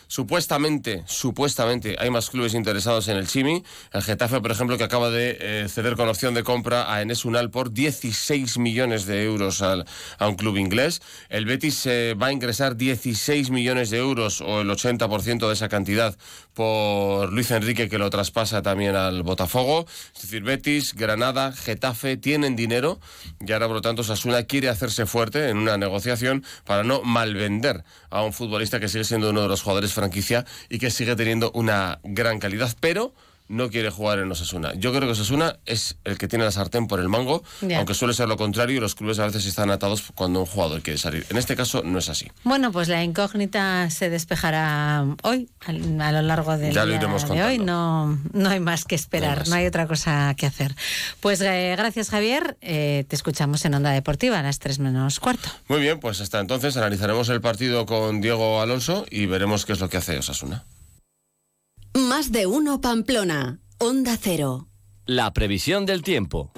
Supuestamente, 0.07 1.03
supuestamente 1.05 1.97
hay 1.99 2.09
más 2.09 2.29
clubes 2.29 2.53
interesados 2.53 3.09
en 3.09 3.17
el 3.17 3.27
Chimi. 3.27 3.63
El 3.91 4.01
Getafe, 4.01 4.39
por 4.39 4.51
ejemplo, 4.51 4.77
que 4.77 4.85
acaba 4.85 5.09
de 5.09 5.37
eh, 5.39 5.67
ceder 5.69 5.95
con 5.95 6.07
opción 6.07 6.33
de 6.33 6.43
compra 6.43 6.93
a 6.93 7.01
Enes 7.01 7.25
Unal 7.25 7.49
por 7.49 7.73
16 7.73 8.57
millones 8.57 9.05
de 9.05 9.25
euros 9.25 9.61
al, 9.61 9.85
a 10.17 10.27
un 10.29 10.35
club 10.35 10.57
inglés. 10.57 11.01
El 11.29 11.45
Betis 11.45 11.85
eh, 11.85 12.15
va 12.21 12.27
a 12.27 12.31
ingresar 12.31 12.77
16 12.77 13.49
millones 13.49 13.89
de 13.89 13.97
euros 13.97 14.39
o 14.39 14.61
el 14.61 14.69
80% 14.69 15.45
de 15.45 15.53
esa 15.53 15.67
cantidad 15.67 16.17
por 16.53 17.31
Luis 17.33 17.51
Enrique, 17.51 17.89
que 17.89 17.97
lo 17.97 18.09
traspasa 18.09 18.61
también 18.61 18.95
al 18.95 19.23
Botafogo. 19.23 19.85
Es 20.15 20.21
decir, 20.21 20.43
Betis, 20.43 20.93
Granada, 20.93 21.51
Getafe 21.51 22.15
tienen 22.15 22.55
dinero 22.55 22.99
y 23.45 23.51
ahora, 23.51 23.67
por 23.67 23.75
lo 23.75 23.81
tanto, 23.81 24.03
Sasuna 24.03 24.43
quiere 24.43 24.69
hacerse 24.69 25.05
fuerte 25.05 25.49
en 25.49 25.57
una 25.57 25.77
negociación 25.77 26.45
para 26.65 26.83
no 26.83 27.01
malvender 27.03 27.83
a 28.09 28.23
un 28.23 28.31
futbolista 28.31 28.79
que 28.79 28.87
sigue 28.87 29.03
siendo 29.03 29.29
uno 29.29 29.41
de 29.41 29.49
los 29.49 29.61
jugadores 29.61 29.93
franquicia 29.97 30.45
y 30.69 30.77
que 30.77 30.91
sigue 30.91 31.15
teniendo 31.15 31.51
una 31.53 31.99
gran 32.03 32.39
calidad, 32.39 32.75
pero 32.79 33.13
no 33.47 33.69
quiere 33.69 33.89
jugar 33.89 34.19
en 34.19 34.31
Osasuna. 34.31 34.73
Yo 34.75 34.91
creo 34.91 35.03
que 35.03 35.11
Osasuna 35.11 35.57
es 35.65 35.97
el 36.03 36.17
que 36.17 36.27
tiene 36.27 36.45
la 36.45 36.51
sartén 36.51 36.87
por 36.87 36.99
el 36.99 37.09
mango, 37.09 37.43
aunque 37.75 37.93
suele 37.93 38.13
ser 38.13 38.27
lo 38.27 38.37
contrario 38.37 38.77
y 38.77 38.79
los 38.79 38.95
clubes 38.95 39.19
a 39.19 39.25
veces 39.25 39.45
están 39.45 39.69
atados 39.71 40.03
cuando 40.15 40.39
un 40.41 40.45
jugador 40.45 40.81
quiere 40.81 40.97
salir. 40.97 41.25
En 41.29 41.37
este 41.37 41.55
caso 41.55 41.81
no 41.83 41.99
es 41.99 42.09
así. 42.09 42.31
Bueno, 42.43 42.71
pues 42.71 42.87
la 42.87 43.03
incógnita 43.03 43.89
se 43.89 44.09
despejará 44.09 45.05
hoy, 45.23 45.49
a 45.65 46.11
lo 46.11 46.21
largo 46.21 46.57
del 46.57 46.73
Ya 46.73 46.81
lo 46.85 46.91
día 46.91 46.99
de 46.99 47.07
contando. 47.07 47.45
hoy. 47.45 47.59
No, 47.59 48.19
no 48.33 48.49
hay 48.49 48.59
más 48.59 48.85
que 48.85 48.95
esperar, 48.95 49.47
no 49.47 49.55
hay, 49.55 49.65
otra 49.65 49.87
cosa 49.87 50.33
que 50.35 50.45
hacer. 50.45 50.75
Pues 51.19 51.41
eh, 51.41 51.73
gracias, 51.77 52.09
Javier. 52.09 52.57
Eh, 52.61 53.05
te 53.07 53.15
escuchamos 53.15 53.63
en 53.65 53.73
Onda 53.73 53.91
Deportiva 53.91 54.39
a 54.39 54.43
las 54.43 54.59
3 54.59 54.79
menos 54.79 55.19
cuarto. 55.19 55.49
Muy 55.67 55.79
bien, 55.81 55.99
pues 55.99 56.21
hasta 56.21 56.39
entonces 56.39 56.77
analizaremos 56.77 57.29
el 57.29 57.41
partido 57.41 57.85
con 57.85 58.21
Diego 58.21 58.61
Alonso 58.61 59.05
y 59.09 59.25
veremos 59.25 59.65
qué 59.65 59.73
es 59.73 59.79
lo 59.79 59.89
que 59.89 59.97
hace 59.97 60.17
Osasuna. 60.17 60.65
Más 61.97 62.31
de 62.31 62.45
uno 62.45 62.79
Pamplona. 62.79 63.59
Onda 63.79 64.17
Cero. 64.21 64.67
La 65.07 65.33
previsión 65.33 65.87
del 65.87 66.03
tiempo. 66.03 66.51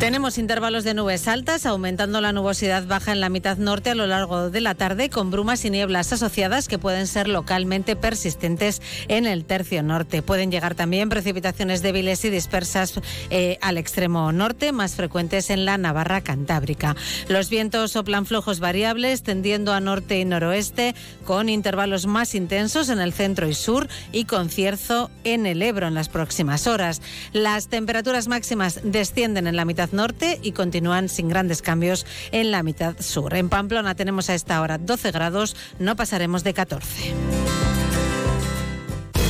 Tenemos 0.00 0.36
intervalos 0.36 0.84
de 0.84 0.92
nubes 0.92 1.26
altas, 1.26 1.64
aumentando 1.64 2.20
la 2.20 2.30
nubosidad 2.30 2.86
baja 2.86 3.12
en 3.12 3.20
la 3.20 3.30
mitad 3.30 3.56
norte 3.56 3.90
a 3.90 3.94
lo 3.94 4.06
largo 4.06 4.50
de 4.50 4.60
la 4.60 4.74
tarde, 4.74 5.08
con 5.08 5.30
brumas 5.30 5.64
y 5.64 5.70
nieblas 5.70 6.12
asociadas 6.12 6.68
que 6.68 6.78
pueden 6.78 7.06
ser 7.06 7.28
localmente 7.28 7.96
persistentes 7.96 8.82
en 9.08 9.24
el 9.24 9.46
tercio 9.46 9.82
norte. 9.82 10.20
Pueden 10.20 10.50
llegar 10.50 10.74
también 10.74 11.08
precipitaciones 11.08 11.80
débiles 11.80 12.22
y 12.26 12.30
dispersas 12.30 13.00
eh, 13.30 13.56
al 13.62 13.78
extremo 13.78 14.32
norte, 14.32 14.70
más 14.70 14.96
frecuentes 14.96 15.48
en 15.48 15.64
la 15.64 15.78
Navarra 15.78 16.20
Cantábrica. 16.20 16.94
Los 17.28 17.48
vientos 17.48 17.92
soplan 17.92 18.26
flojos 18.26 18.60
variables, 18.60 19.22
tendiendo 19.22 19.72
a 19.72 19.80
norte 19.80 20.20
y 20.20 20.26
noroeste, 20.26 20.94
con 21.24 21.48
intervalos 21.48 22.06
más 22.06 22.34
intensos 22.34 22.90
en 22.90 23.00
el 23.00 23.14
centro 23.14 23.48
y 23.48 23.54
sur 23.54 23.88
y 24.12 24.26
con 24.26 24.50
cierzo 24.50 25.10
en 25.24 25.46
el 25.46 25.62
Ebro 25.62 25.88
en 25.88 25.94
las 25.94 26.10
próximas 26.10 26.66
horas. 26.66 27.00
Las 27.32 27.68
temperaturas 27.68 28.28
máximas 28.28 28.80
descienden 28.84 29.46
en 29.46 29.56
la 29.56 29.64
mitad 29.64 29.85
norte 29.92 30.38
y 30.42 30.52
continúan 30.52 31.08
sin 31.08 31.28
grandes 31.28 31.62
cambios 31.62 32.06
en 32.32 32.50
la 32.50 32.62
mitad 32.62 32.94
sur. 33.00 33.34
En 33.34 33.48
Pamplona 33.48 33.94
tenemos 33.94 34.30
a 34.30 34.34
esta 34.34 34.60
hora 34.60 34.78
12 34.78 35.10
grados, 35.12 35.56
no 35.78 35.96
pasaremos 35.96 36.44
de 36.44 36.54
14. 36.54 37.14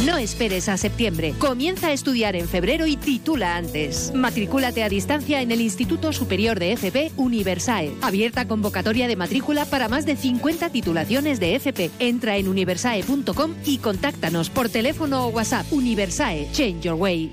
No 0.06 0.18
esperes 0.18 0.68
a 0.68 0.76
septiembre. 0.76 1.34
Comienza 1.36 1.88
a 1.88 1.92
estudiar 1.92 2.36
en 2.36 2.46
febrero 2.48 2.86
y 2.86 2.96
titula 2.96 3.56
antes. 3.56 4.12
Matricúlate 4.14 4.84
a 4.84 4.88
distancia 4.88 5.42
en 5.42 5.50
el 5.50 5.60
Instituto 5.60 6.12
Superior 6.12 6.60
de 6.60 6.72
FP 6.74 7.10
Universae. 7.16 7.92
Abierta 8.02 8.46
convocatoria 8.46 9.08
de 9.08 9.16
matrícula 9.16 9.64
para 9.64 9.88
más 9.88 10.06
de 10.06 10.14
50 10.14 10.70
titulaciones 10.70 11.40
de 11.40 11.56
FP. 11.56 11.90
Entra 11.98 12.36
en 12.36 12.46
universae.com 12.46 13.54
y 13.64 13.78
contáctanos 13.78 14.48
por 14.48 14.68
teléfono 14.68 15.26
o 15.26 15.30
WhatsApp. 15.30 15.66
Universae, 15.72 16.48
change 16.52 16.82
your 16.82 16.94
way. 16.94 17.32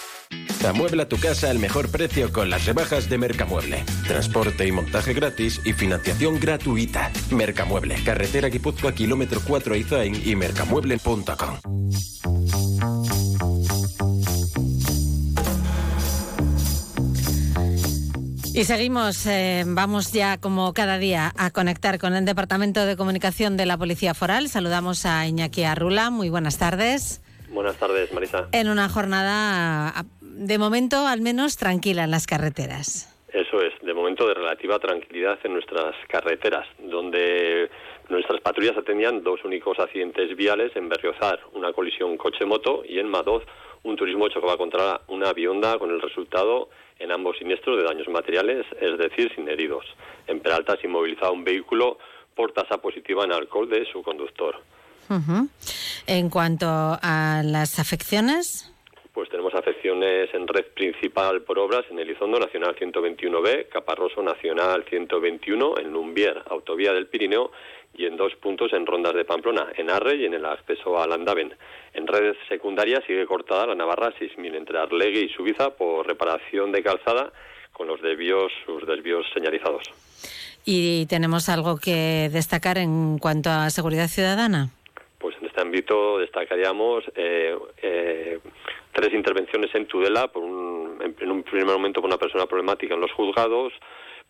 Amuebla 0.67 1.09
tu 1.09 1.17
casa 1.17 1.49
al 1.49 1.59
mejor 1.59 1.89
precio 1.89 2.31
con 2.31 2.49
las 2.49 2.65
rebajas 2.65 3.09
de 3.09 3.17
Mercamueble. 3.17 3.83
Transporte 4.07 4.67
y 4.67 4.71
montaje 4.71 5.13
gratis 5.13 5.59
y 5.65 5.73
financiación 5.73 6.39
gratuita. 6.39 7.11
Mercamueble, 7.31 7.95
carretera 8.03 8.49
Guipúzcoa, 8.49 8.93
kilómetro 8.93 9.41
4 9.45 9.73
a 9.73 9.77
Izain 9.77 10.21
y 10.23 10.35
mercamueble.com. 10.35 11.57
Y 18.53 18.65
seguimos, 18.65 19.25
eh, 19.25 19.63
vamos 19.65 20.11
ya 20.11 20.37
como 20.37 20.73
cada 20.73 20.97
día 20.97 21.33
a 21.37 21.51
conectar 21.51 21.97
con 21.99 22.13
el 22.13 22.25
Departamento 22.25 22.85
de 22.85 22.97
Comunicación 22.97 23.57
de 23.57 23.65
la 23.65 23.77
Policía 23.77 24.13
Foral. 24.13 24.49
Saludamos 24.49 25.05
a 25.05 25.25
Iñaki 25.25 25.63
Arrula, 25.63 26.09
muy 26.09 26.29
buenas 26.29 26.57
tardes. 26.57 27.21
Buenas 27.51 27.77
tardes, 27.77 28.11
Marisa. 28.13 28.47
En 28.53 28.69
una 28.69 28.89
jornada, 28.89 30.05
de 30.21 30.57
momento 30.57 31.05
al 31.05 31.21
menos, 31.21 31.57
tranquila 31.57 32.05
en 32.05 32.11
las 32.11 32.25
carreteras. 32.25 33.07
Eso 33.33 33.61
es, 33.61 33.73
de 33.81 33.93
momento 33.93 34.27
de 34.27 34.33
relativa 34.33 34.79
tranquilidad 34.79 35.39
en 35.43 35.53
nuestras 35.53 35.95
carreteras, 36.07 36.67
donde 36.79 37.69
nuestras 38.09 38.41
patrullas 38.41 38.77
atendían 38.77 39.23
dos 39.23 39.43
únicos 39.45 39.79
accidentes 39.79 40.35
viales 40.35 40.75
en 40.75 40.89
Berriozar, 40.89 41.39
una 41.53 41.71
colisión 41.71 42.17
coche-moto 42.17 42.83
y 42.87 42.99
en 42.99 43.07
Madoz 43.07 43.43
un 43.83 43.95
turismo 43.95 44.29
chocaba 44.29 44.57
contra 44.57 45.01
una 45.07 45.33
bionda 45.33 45.77
con 45.79 45.89
el 45.89 46.01
resultado 46.01 46.69
en 46.99 47.11
ambos 47.11 47.37
siniestros 47.37 47.77
de 47.77 47.83
daños 47.83 48.07
materiales, 48.09 48.65
es 48.79 48.97
decir, 48.97 49.31
sin 49.35 49.49
heridos. 49.49 49.85
En 50.27 50.39
Peralta 50.39 50.77
se 50.77 50.87
inmovilizaba 50.87 51.31
un 51.31 51.43
vehículo 51.43 51.97
por 52.35 52.51
tasa 52.51 52.77
positiva 52.77 53.23
en 53.23 53.31
alcohol 53.31 53.67
de 53.69 53.85
su 53.91 54.03
conductor. 54.03 54.55
En 56.07 56.29
cuanto 56.29 56.67
a 56.67 57.41
las 57.43 57.79
afecciones, 57.79 58.67
Pues 59.13 59.29
tenemos 59.29 59.53
afecciones 59.53 60.33
en 60.33 60.47
red 60.47 60.67
principal 60.73 61.41
por 61.41 61.59
obras 61.59 61.83
en 61.91 61.99
Elizondo 61.99 62.39
Nacional 62.39 62.77
121B, 62.77 63.67
Caparroso 63.67 64.23
Nacional 64.23 64.85
121, 64.89 65.79
en 65.79 65.91
Lumbier, 65.91 66.41
Autovía 66.49 66.93
del 66.93 67.07
Pirineo, 67.07 67.51
y 67.93 68.05
en 68.05 68.15
dos 68.15 68.33
puntos 68.35 68.71
en 68.71 68.85
Rondas 68.85 69.13
de 69.13 69.25
Pamplona, 69.25 69.67
en 69.75 69.89
Arre 69.89 70.15
y 70.15 70.25
en 70.25 70.33
el 70.33 70.45
acceso 70.45 70.97
al 70.97 71.11
Andaven. 71.11 71.53
En 71.93 72.07
redes 72.07 72.37
secundarias 72.47 73.03
sigue 73.05 73.25
cortada 73.25 73.67
la 73.67 73.75
Navarra 73.75 74.13
6000 74.17 74.55
entre 74.55 74.79
Arlegui 74.79 75.25
y 75.25 75.29
Subiza 75.29 75.71
por 75.71 76.07
reparación 76.07 76.71
de 76.71 76.81
calzada 76.81 77.33
con 77.73 77.87
los 77.87 78.01
desvíos, 78.01 78.51
sus 78.65 78.87
desvíos 78.87 79.25
señalizados. 79.33 79.83
y 80.63 81.07
tenemos 81.07 81.49
algo 81.49 81.77
que 81.77 82.29
destacar 82.31 82.77
en 82.77 83.17
cuanto 83.17 83.49
a 83.49 83.69
seguridad 83.71 84.07
ciudadana. 84.07 84.69
Ámbito 85.71 86.19
destacaríamos 86.19 87.05
eh, 87.15 87.55
eh, 87.81 88.39
tres 88.91 89.13
intervenciones 89.13 89.73
en 89.73 89.85
Tudela, 89.85 90.27
por 90.27 90.43
un, 90.43 90.99
en, 91.01 91.15
en 91.17 91.31
un 91.31 91.43
primer 91.43 91.65
momento 91.65 92.01
por 92.01 92.09
una 92.09 92.17
persona 92.17 92.45
problemática 92.45 92.93
en 92.93 92.99
los 92.99 93.13
juzgados, 93.13 93.71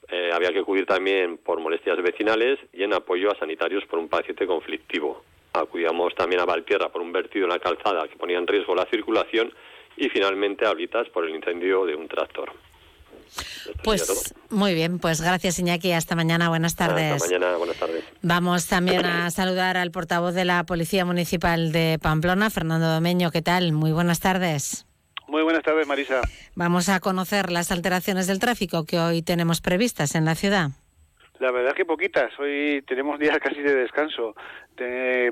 eh, 0.09 0.29
había 0.31 0.53
que 0.53 0.59
acudir 0.59 0.85
también 0.85 1.39
por 1.39 1.59
molestias 1.59 1.99
vecinales 1.99 2.59
y 2.73 2.83
en 2.83 2.93
apoyo 2.93 3.31
a 3.31 3.39
sanitarios 3.39 3.83
por 3.85 3.97
un 3.97 4.07
paciente 4.07 4.45
conflictivo. 4.45 5.23
Acudíamos 5.53 6.13
también 6.13 6.41
a 6.41 6.45
Valtierra 6.45 6.89
por 6.89 7.01
un 7.01 7.11
vertido 7.11 7.45
en 7.45 7.53
la 7.53 7.59
calzada 7.59 8.07
que 8.07 8.17
ponía 8.17 8.37
en 8.37 8.45
riesgo 8.45 8.75
la 8.75 8.85
circulación 8.85 9.51
y 9.97 10.09
finalmente 10.09 10.67
a 10.67 10.73
Blitas 10.73 11.09
por 11.09 11.25
el 11.25 11.33
incendio 11.33 11.87
de 11.87 11.95
un 11.95 12.07
tractor. 12.07 12.51
Pues 13.84 14.34
muy 14.49 14.73
bien, 14.73 14.99
pues 14.99 15.21
gracias 15.21 15.57
Iñaki, 15.59 15.91
hasta 15.93 16.15
mañana, 16.15 16.49
buenas 16.49 16.75
tardes. 16.75 17.13
Hasta 17.13 17.27
mañana, 17.27 17.57
buenas 17.57 17.77
tardes. 17.77 18.03
Vamos 18.21 18.67
también 18.67 19.05
a 19.05 19.32
saludar 19.32 19.77
al 19.77 19.91
portavoz 19.91 20.34
de 20.34 20.45
la 20.45 20.63
Policía 20.65 21.05
Municipal 21.05 21.71
de 21.71 21.97
Pamplona, 22.01 22.49
Fernando 22.49 22.88
Domeño, 22.88 23.32
¿qué 23.32 23.41
tal? 23.41 23.71
Muy 23.71 23.91
buenas 23.91 24.19
tardes. 24.19 24.86
Muy 25.27 25.43
buenas 25.43 25.63
tardes, 25.63 25.88
Marisa. 25.88 26.19
Vamos 26.55 26.89
a 26.89 26.99
conocer 26.99 27.51
las 27.51 27.71
alteraciones 27.71 28.27
del 28.27 28.39
tráfico 28.39 28.84
que 28.84 28.99
hoy 28.99 29.21
tenemos 29.21 29.61
previstas 29.61 30.15
en 30.15 30.25
la 30.25 30.36
ciudad. 30.36 30.71
La 31.41 31.51
verdad 31.51 31.73
que 31.73 31.85
poquitas. 31.85 32.31
Hoy 32.39 32.83
tenemos 32.85 33.17
días 33.17 33.37
casi 33.43 33.61
de 33.61 33.73
descanso. 33.73 34.35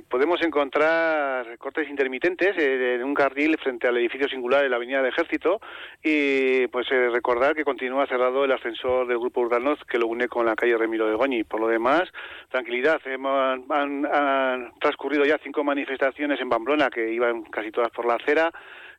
Podemos 0.09 0.41
encontrar 0.43 1.57
cortes 1.57 1.87
intermitentes 1.89 2.55
eh, 2.57 2.95
en 2.95 3.03
un 3.03 3.13
carril 3.13 3.57
frente 3.57 3.87
al 3.87 3.97
edificio 3.97 4.27
singular 4.27 4.61
de 4.63 4.69
la 4.69 4.75
Avenida 4.77 4.97
del 5.01 5.11
Ejército 5.11 5.59
y 6.03 6.67
pues 6.67 6.87
eh, 6.91 7.09
recordar 7.09 7.55
que 7.55 7.63
continúa 7.63 8.07
cerrado 8.07 8.43
el 8.45 8.51
ascensor 8.51 9.07
del 9.07 9.19
Grupo 9.19 9.41
Urbanos 9.41 9.79
que 9.89 9.97
lo 9.99 10.07
une 10.07 10.27
con 10.27 10.45
la 10.47 10.55
calle 10.55 10.77
Remiro 10.77 11.07
de 11.07 11.15
Goñi. 11.15 11.43
Por 11.43 11.59
lo 11.61 11.67
demás, 11.67 12.09
tranquilidad. 12.49 12.99
Hemos- 13.05 13.61
han, 13.69 14.05
han 14.05 14.71
transcurrido 14.79 15.25
ya 15.25 15.37
cinco 15.43 15.63
manifestaciones 15.63 16.39
en 16.41 16.49
Pamplona 16.49 16.89
que 16.89 17.11
iban 17.11 17.43
casi 17.43 17.71
todas 17.71 17.91
por 17.91 18.05
la 18.05 18.15
acera 18.15 18.51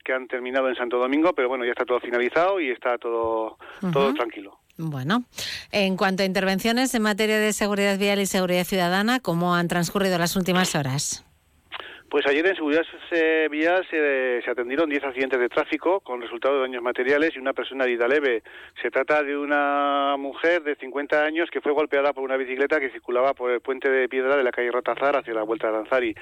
que 0.04 0.12
han 0.12 0.28
terminado 0.28 0.68
en 0.68 0.76
Santo 0.76 0.98
Domingo, 0.98 1.32
pero 1.34 1.48
bueno, 1.48 1.64
ya 1.64 1.72
está 1.72 1.84
todo 1.84 2.00
finalizado 2.00 2.58
y 2.60 2.70
está 2.70 2.96
todo, 2.98 3.58
todo 3.92 4.14
tranquilo. 4.14 4.59
Bueno, 4.80 5.24
en 5.72 5.96
cuanto 5.98 6.22
a 6.22 6.26
intervenciones 6.26 6.94
en 6.94 7.02
materia 7.02 7.38
de 7.38 7.52
seguridad 7.52 7.98
vial 7.98 8.18
y 8.20 8.26
seguridad 8.26 8.64
ciudadana, 8.64 9.20
¿cómo 9.20 9.54
han 9.54 9.68
transcurrido 9.68 10.16
las 10.16 10.36
últimas 10.36 10.74
horas? 10.74 11.24
Pues 12.08 12.26
ayer 12.26 12.44
en 12.44 12.56
seguridad 12.56 12.82
vial 13.50 13.86
se, 13.88 14.40
se, 14.42 14.50
atendieron 14.50 14.90
10 14.90 15.04
accidentes 15.04 15.38
de 15.38 15.48
tráfico 15.48 16.00
con 16.00 16.20
resultado 16.20 16.56
de 16.56 16.62
daños 16.62 16.82
materiales 16.82 17.30
y 17.36 17.38
una 17.38 17.52
persona 17.52 17.84
herida 17.84 18.08
leve. 18.08 18.42
Se 18.82 18.90
trata 18.90 19.22
de 19.22 19.36
una 19.36 20.16
mujer 20.18 20.64
de 20.64 20.74
50 20.74 21.22
años 21.22 21.50
que 21.52 21.60
fue 21.60 21.72
golpeada 21.72 22.12
por 22.12 22.24
una 22.24 22.36
bicicleta 22.36 22.80
que 22.80 22.90
circulaba 22.90 23.34
por 23.34 23.52
el 23.52 23.60
puente 23.60 23.88
de 23.88 24.08
piedra 24.08 24.36
de 24.36 24.42
la 24.42 24.50
calle 24.50 24.72
Rotazar 24.72 25.14
hacia 25.14 25.34
la 25.34 25.44
vuelta 25.44 25.68
de 25.68 25.72
Danzari 25.74 26.14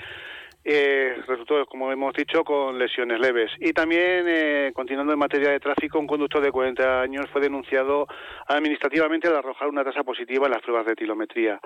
eh, 0.71 1.23
resultó, 1.27 1.65
como 1.65 1.91
hemos 1.91 2.13
dicho, 2.13 2.45
con 2.45 2.79
lesiones 2.79 3.19
leves. 3.19 3.51
Y 3.59 3.73
también, 3.73 4.27
eh, 4.29 4.71
continuando 4.75 5.15
en 5.15 5.19
materia 5.19 5.51
de 5.51 5.61
tráfico, 5.61 5.99
un 5.99 6.07
conductor 6.07 6.43
de 6.43 6.53
40 6.53 7.01
años 7.01 7.25
fue 7.33 7.41
denunciado 7.41 8.07
administrativamente 8.47 9.29
al 9.29 9.37
arrojar 9.37 9.69
una 9.69 9.83
tasa 9.83 10.05
positiva 10.05 10.45
en 10.45 10.53
las 10.53 10.61
pruebas 10.61 10.85
de 10.85 10.95
tilometría. 10.95 11.59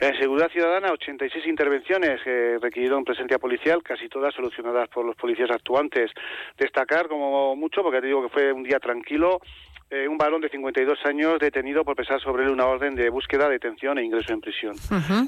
En 0.00 0.18
Seguridad 0.18 0.50
Ciudadana, 0.50 0.90
86 0.90 1.46
intervenciones 1.46 2.18
eh, 2.24 2.56
requirieron 2.58 3.04
presencia 3.04 3.38
policial, 3.38 3.82
casi 3.82 4.08
todas 4.08 4.34
solucionadas 4.34 4.88
por 4.88 5.04
los 5.04 5.16
policías 5.16 5.50
actuantes. 5.50 6.10
Destacar, 6.56 7.08
como 7.08 7.54
mucho, 7.56 7.82
porque 7.82 8.00
te 8.00 8.06
digo 8.06 8.22
que 8.22 8.30
fue 8.30 8.52
un 8.52 8.62
día 8.62 8.78
tranquilo, 8.78 9.40
eh, 9.88 10.08
un 10.08 10.18
varón 10.18 10.40
de 10.40 10.48
52 10.48 10.98
años 11.04 11.38
detenido 11.38 11.84
por 11.84 11.94
pesar 11.94 12.20
sobre 12.20 12.44
él 12.44 12.50
una 12.50 12.66
orden 12.66 12.96
de 12.96 13.08
búsqueda, 13.08 13.48
detención 13.48 13.98
e 13.98 14.04
ingreso 14.04 14.32
en 14.32 14.40
prisión. 14.40 14.74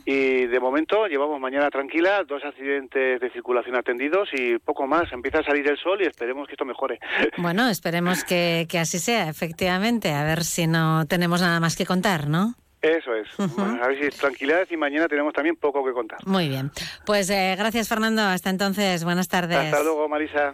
Y 0.04 0.46
de 0.46 0.60
momento 0.60 1.06
llevamos 1.06 1.40
mañana 1.40 1.70
tranquila, 1.70 2.24
dos 2.24 2.44
accidentes 2.44 3.20
de 3.20 3.30
circulación 3.30 3.76
atendidos 3.76 4.28
y 4.32 4.58
poco 4.58 4.86
más. 4.86 5.12
Empieza 5.12 5.38
a 5.38 5.44
salir 5.44 5.68
el 5.68 5.78
sol 5.78 6.02
y 6.02 6.06
esperemos 6.06 6.46
que 6.48 6.54
esto 6.54 6.64
mejore. 6.64 6.98
Bueno, 7.38 7.68
esperemos 7.68 8.24
que, 8.24 8.66
así 8.80 8.98
sea, 8.98 9.28
efectivamente. 9.28 10.10
A 10.12 10.24
ver 10.24 10.42
si 10.42 10.66
no 10.66 11.06
tenemos 11.06 11.40
nada 11.40 11.60
más 11.60 11.76
que 11.76 11.86
contar, 11.86 12.28
¿no? 12.28 12.54
Eso 12.82 13.14
es. 13.14 13.28
a 13.38 13.86
ver 13.88 14.12
si 14.12 14.18
tranquilidad 14.18 14.66
y 14.70 14.76
mañana 14.76 15.08
tenemos 15.08 15.32
también 15.32 15.56
poco 15.56 15.84
que 15.84 15.92
contar. 15.92 16.18
Muy 16.26 16.48
bien. 16.48 16.70
Pues 17.06 17.30
eh, 17.30 17.54
gracias, 17.56 17.88
Fernando. 17.88 18.22
Hasta 18.22 18.50
entonces. 18.50 19.04
Buenas 19.04 19.28
tardes. 19.28 19.58
Hasta 19.58 19.82
luego, 19.82 20.08
Marisa. 20.08 20.52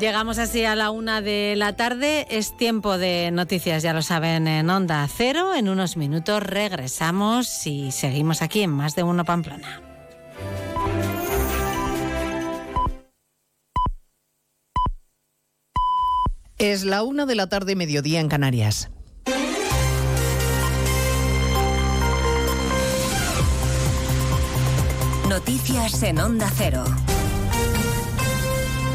Llegamos 0.00 0.38
así 0.38 0.64
a 0.64 0.74
la 0.74 0.90
una 0.90 1.20
de 1.20 1.54
la 1.56 1.76
tarde. 1.76 2.26
Es 2.30 2.56
tiempo 2.56 2.98
de 2.98 3.30
noticias, 3.30 3.82
ya 3.82 3.92
lo 3.92 4.02
saben, 4.02 4.48
en 4.48 4.68
Onda 4.68 5.06
Cero. 5.06 5.54
En 5.54 5.68
unos 5.68 5.96
minutos 5.96 6.42
regresamos 6.42 7.66
y 7.66 7.92
seguimos 7.92 8.42
aquí 8.42 8.62
en 8.62 8.70
Más 8.70 8.96
de 8.96 9.04
Uno 9.04 9.24
Pamplona. 9.24 9.80
Es 16.58 16.84
la 16.84 17.02
una 17.02 17.26
de 17.26 17.34
la 17.34 17.48
tarde, 17.48 17.76
mediodía 17.76 18.20
en 18.20 18.28
Canarias. 18.28 18.90
Noticias 25.28 26.02
en 26.02 26.18
Onda 26.18 26.50
Cero. 26.56 26.84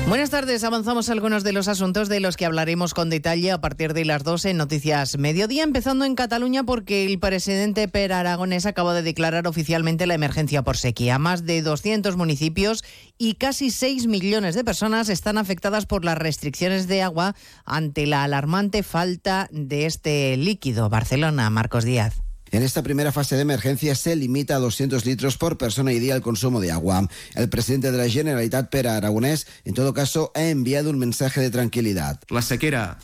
Buenas 0.08 0.30
tardes. 0.30 0.64
Avanzamos 0.64 1.10
algunos 1.10 1.44
de 1.44 1.52
los 1.52 1.68
asuntos 1.68 2.08
de 2.08 2.22
los 2.22 2.38
que 2.38 2.46
hablaremos 2.46 2.94
con 2.94 3.10
detalle 3.10 3.52
a 3.52 3.60
partir 3.60 3.94
de 3.94 4.06
las 4.06 4.24
12 4.24 4.52
en 4.52 4.58
Noticias 4.58 5.18
Mediodía, 5.18 5.64
empezando 5.64 6.06
en 6.06 6.16
Cataluña 6.16 6.64
porque 6.64 7.06
el 7.06 7.20
presidente 7.20 7.90
Per 7.90 8.14
Aragonés 8.14 8.66
acaba 8.66 8.94
de 8.94 9.02
declarar 9.02 9.48
oficialmente 9.48 10.08
la 10.08 10.14
emergencia 10.14 10.62
por 10.64 10.78
sequía. 10.78 11.20
Más 11.20 11.46
de 11.46 11.62
200 11.62 12.16
municipios 12.16 12.86
y 13.18 13.34
casi 13.34 13.70
6 13.70 14.08
millones 14.08 14.56
de 14.56 14.64
personas 14.64 15.10
están 15.10 15.38
afectadas 15.38 15.86
por 15.86 16.06
las 16.06 16.18
restricciones 16.18 16.88
de 16.88 17.02
agua 17.02 17.36
ante 17.66 18.06
la 18.06 18.24
alarmante 18.24 18.84
falta 18.84 19.50
de 19.52 19.88
este 19.88 20.38
líquido. 20.38 20.88
Barcelona, 20.88 21.50
Marcos 21.50 21.84
Díaz. 21.84 22.27
En 22.52 22.64
esta 22.64 22.84
primera 22.84 23.12
fase 23.12 23.36
de 23.36 23.42
emergencia 23.42 23.96
se 23.96 24.16
limita 24.16 24.56
a 24.56 24.60
200 24.60 25.06
litros 25.06 25.38
por 25.38 25.58
persona 25.58 25.92
y 25.92 26.00
día 26.00 26.16
el 26.16 26.22
consumo 26.22 26.60
de 26.60 26.72
agua. 26.72 27.08
El 27.36 27.50
presidente 27.50 27.92
de 27.92 27.98
la 27.98 28.10
Generalitat, 28.10 28.70
Pere 28.70 28.90
Aragonés, 28.90 29.48
en 29.66 29.74
todo 29.74 29.94
caso, 29.94 30.32
ha 30.36 30.44
enviado 30.44 30.90
un 30.90 31.00
mensaje 31.00 31.42
de 31.42 31.50
tranquilidad. 31.50 32.20
La 32.30 32.42
sequera 32.42 32.98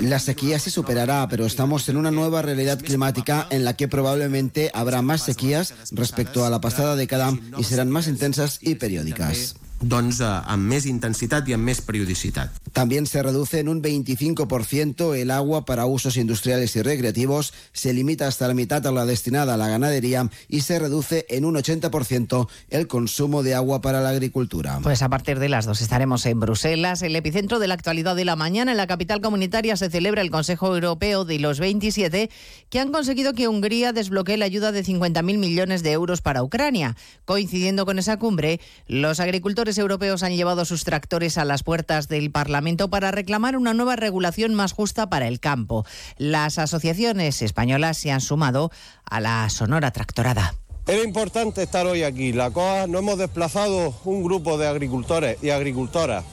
la 0.00 0.20
sequía 0.20 0.58
se 0.58 0.70
superará, 0.70 1.26
pero 1.28 1.44
estamos 1.44 1.88
en 1.88 1.96
una 1.96 2.12
nueva 2.12 2.40
realidad 2.40 2.78
climática 2.80 3.48
en 3.50 3.64
la 3.64 3.74
que 3.74 3.88
probablemente 3.88 4.70
habrá 4.74 5.02
más 5.02 5.22
sequías 5.22 5.74
respecto 5.90 6.44
a 6.44 6.50
la 6.50 6.60
pasada 6.60 6.94
década 6.94 7.32
y 7.58 7.64
serán 7.64 7.90
más 7.90 8.06
intensas 8.06 8.58
y 8.62 8.76
periódicas 8.76 9.56
doncs, 9.80 10.20
eh, 10.20 10.24
amb 10.24 10.66
més 10.72 10.86
intensitat 10.86 11.48
i 11.48 11.54
amb 11.54 11.64
més 11.64 11.80
periodicidad. 11.80 12.50
También 12.72 13.06
se 13.06 13.22
reduce 13.22 13.60
en 13.60 13.68
un 13.68 13.82
25% 13.82 15.14
el 15.14 15.30
agua 15.30 15.64
para 15.64 15.86
usos 15.86 16.16
industriales 16.16 16.74
y 16.76 16.82
recreativos, 16.82 17.52
se 17.72 17.92
limita 17.92 18.26
hasta 18.26 18.48
la 18.48 18.54
mitad 18.54 18.86
a 18.86 18.92
la 18.92 19.06
destinada 19.06 19.54
a 19.54 19.56
la 19.56 19.68
ganadería 19.68 20.28
y 20.48 20.60
se 20.60 20.78
reduce 20.78 21.26
en 21.28 21.44
un 21.44 21.56
80% 21.56 22.48
el 22.70 22.86
consumo 22.86 23.42
de 23.42 23.54
agua 23.54 23.80
para 23.80 24.00
la 24.00 24.10
agricultura. 24.10 24.80
Pues 24.82 25.02
a 25.02 25.08
partir 25.08 25.38
de 25.38 25.48
las 25.48 25.66
dos 25.66 25.80
estaremos 25.80 26.24
en 26.26 26.40
Bruselas, 26.40 27.02
el 27.02 27.16
epicentro 27.16 27.58
de 27.58 27.68
la 27.68 27.74
actualidad 27.74 28.16
de 28.16 28.24
la 28.24 28.36
mañana. 28.36 28.72
En 28.72 28.76
la 28.76 28.86
capital 28.86 29.20
comunitaria 29.20 29.76
se 29.76 29.90
celebra 29.90 30.22
el 30.22 30.30
Consejo 30.30 30.74
Europeo 30.74 31.24
de 31.24 31.38
los 31.38 31.60
27 31.60 32.30
que 32.70 32.80
han 32.80 32.92
conseguido 32.92 33.34
que 33.34 33.48
Hungría 33.48 33.92
desbloquee 33.92 34.36
la 34.36 34.44
ayuda 34.44 34.72
de 34.72 34.84
50.000 34.84 35.22
millones 35.38 35.82
de 35.82 35.92
euros 35.92 36.20
para 36.20 36.42
Ucrania. 36.42 36.96
Coincidiendo 37.24 37.86
con 37.86 37.98
esa 37.98 38.18
cumbre, 38.18 38.60
los 38.86 39.20
agricultores 39.20 39.65
europeos 39.74 40.22
han 40.22 40.36
llevado 40.36 40.64
sus 40.64 40.84
tractores 40.84 41.38
a 41.38 41.44
las 41.44 41.62
puertas 41.62 42.08
del 42.08 42.30
Parlamento 42.30 42.88
para 42.88 43.10
reclamar 43.10 43.56
una 43.56 43.74
nueva 43.74 43.96
regulación 43.96 44.54
más 44.54 44.72
justa 44.72 45.10
para 45.10 45.26
el 45.26 45.40
campo. 45.40 45.84
Las 46.16 46.58
asociaciones 46.58 47.42
españolas 47.42 47.98
se 47.98 48.12
han 48.12 48.20
sumado 48.20 48.70
a 49.04 49.20
la 49.20 49.48
Sonora 49.50 49.90
Tractorada. 49.90 50.54
Era 50.86 51.02
importante 51.02 51.64
estar 51.64 51.84
hoy 51.86 52.04
aquí. 52.04 52.32
La 52.32 52.50
COA 52.50 52.86
nos 52.86 53.00
hemos 53.00 53.18
desplazado 53.18 53.92
un 54.04 54.22
grupo 54.22 54.56
de 54.56 54.68
agricultores 54.68 55.36
y 55.42 55.50
agricultoras 55.50 56.24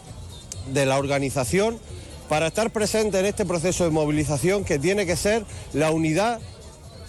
de 0.71 0.85
la 0.85 0.99
organización 0.99 1.79
para 2.29 2.47
estar 2.47 2.71
presentes 2.71 3.19
en 3.19 3.25
este 3.25 3.45
proceso 3.45 3.83
de 3.83 3.89
movilización 3.89 4.63
que 4.63 4.77
tiene 4.77 5.05
que 5.05 5.15
ser 5.15 5.43
la 5.73 5.91
unidad 5.91 6.39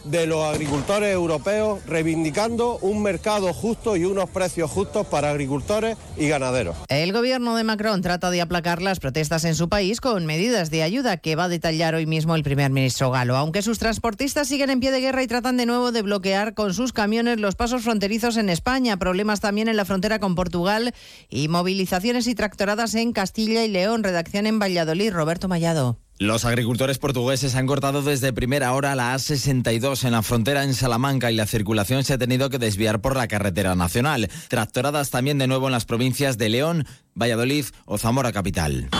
de 0.04 0.26
los 0.26 0.44
agricultores 0.44 1.12
europeos 1.12 1.84
reivindicando 1.86 2.78
un 2.78 3.02
mercado 3.02 3.52
justo 3.52 3.96
y 3.96 4.04
unos 4.04 4.30
precios 4.30 4.70
justos 4.70 5.06
para 5.06 5.30
agricultores 5.30 5.96
y 6.16 6.28
ganaderos. 6.28 6.76
El 6.88 7.12
gobierno 7.12 7.56
de 7.56 7.64
Macron 7.64 8.02
trata 8.02 8.30
de 8.30 8.40
aplacar 8.40 8.82
las 8.82 9.00
protestas 9.00 9.44
en 9.44 9.54
su 9.54 9.68
país 9.68 10.00
con 10.00 10.26
medidas 10.26 10.70
de 10.70 10.82
ayuda 10.82 11.16
que 11.16 11.36
va 11.36 11.44
a 11.44 11.48
detallar 11.48 11.94
hoy 11.94 12.06
mismo 12.06 12.34
el 12.34 12.42
primer 12.42 12.70
ministro 12.70 13.10
galo. 13.10 13.36
Aunque 13.36 13.62
sus 13.62 13.78
transportistas 13.78 14.48
siguen 14.48 14.70
en 14.70 14.80
pie 14.80 14.90
de 14.90 15.00
guerra 15.00 15.22
y 15.22 15.26
tratan 15.26 15.56
de 15.56 15.66
nuevo 15.66 15.92
de 15.92 16.02
bloquear 16.02 16.54
con 16.54 16.74
sus 16.74 16.92
camiones 16.92 17.40
los 17.40 17.54
pasos 17.54 17.82
fronterizos 17.82 18.36
en 18.36 18.50
España, 18.50 18.98
problemas 18.98 19.40
también 19.40 19.68
en 19.68 19.76
la 19.76 19.84
frontera 19.84 20.18
con 20.18 20.34
Portugal 20.34 20.94
y 21.28 21.48
movilizaciones 21.48 22.26
y 22.26 22.34
tractoradas 22.34 22.94
en 22.94 23.12
Castilla 23.12 23.64
y 23.64 23.68
León. 23.68 24.04
Redacción 24.04 24.46
en 24.46 24.58
Valladolid, 24.58 25.12
Roberto 25.12 25.48
Mallado. 25.48 26.03
Los 26.18 26.44
agricultores 26.44 26.98
portugueses 26.98 27.56
han 27.56 27.66
cortado 27.66 28.02
desde 28.02 28.32
primera 28.32 28.72
hora 28.72 28.94
la 28.94 29.14
A62 29.14 30.04
en 30.04 30.12
la 30.12 30.22
frontera 30.22 30.62
en 30.62 30.72
Salamanca 30.72 31.32
y 31.32 31.34
la 31.34 31.46
circulación 31.46 32.04
se 32.04 32.12
ha 32.12 32.18
tenido 32.18 32.50
que 32.50 32.58
desviar 32.58 33.00
por 33.00 33.16
la 33.16 33.26
carretera 33.26 33.74
nacional. 33.74 34.30
Tractoradas 34.48 35.10
también 35.10 35.38
de 35.38 35.48
nuevo 35.48 35.66
en 35.66 35.72
las 35.72 35.86
provincias 35.86 36.38
de 36.38 36.50
León, 36.50 36.86
Valladolid 37.16 37.66
o 37.84 37.98
Zamora 37.98 38.32
capital. 38.32 38.90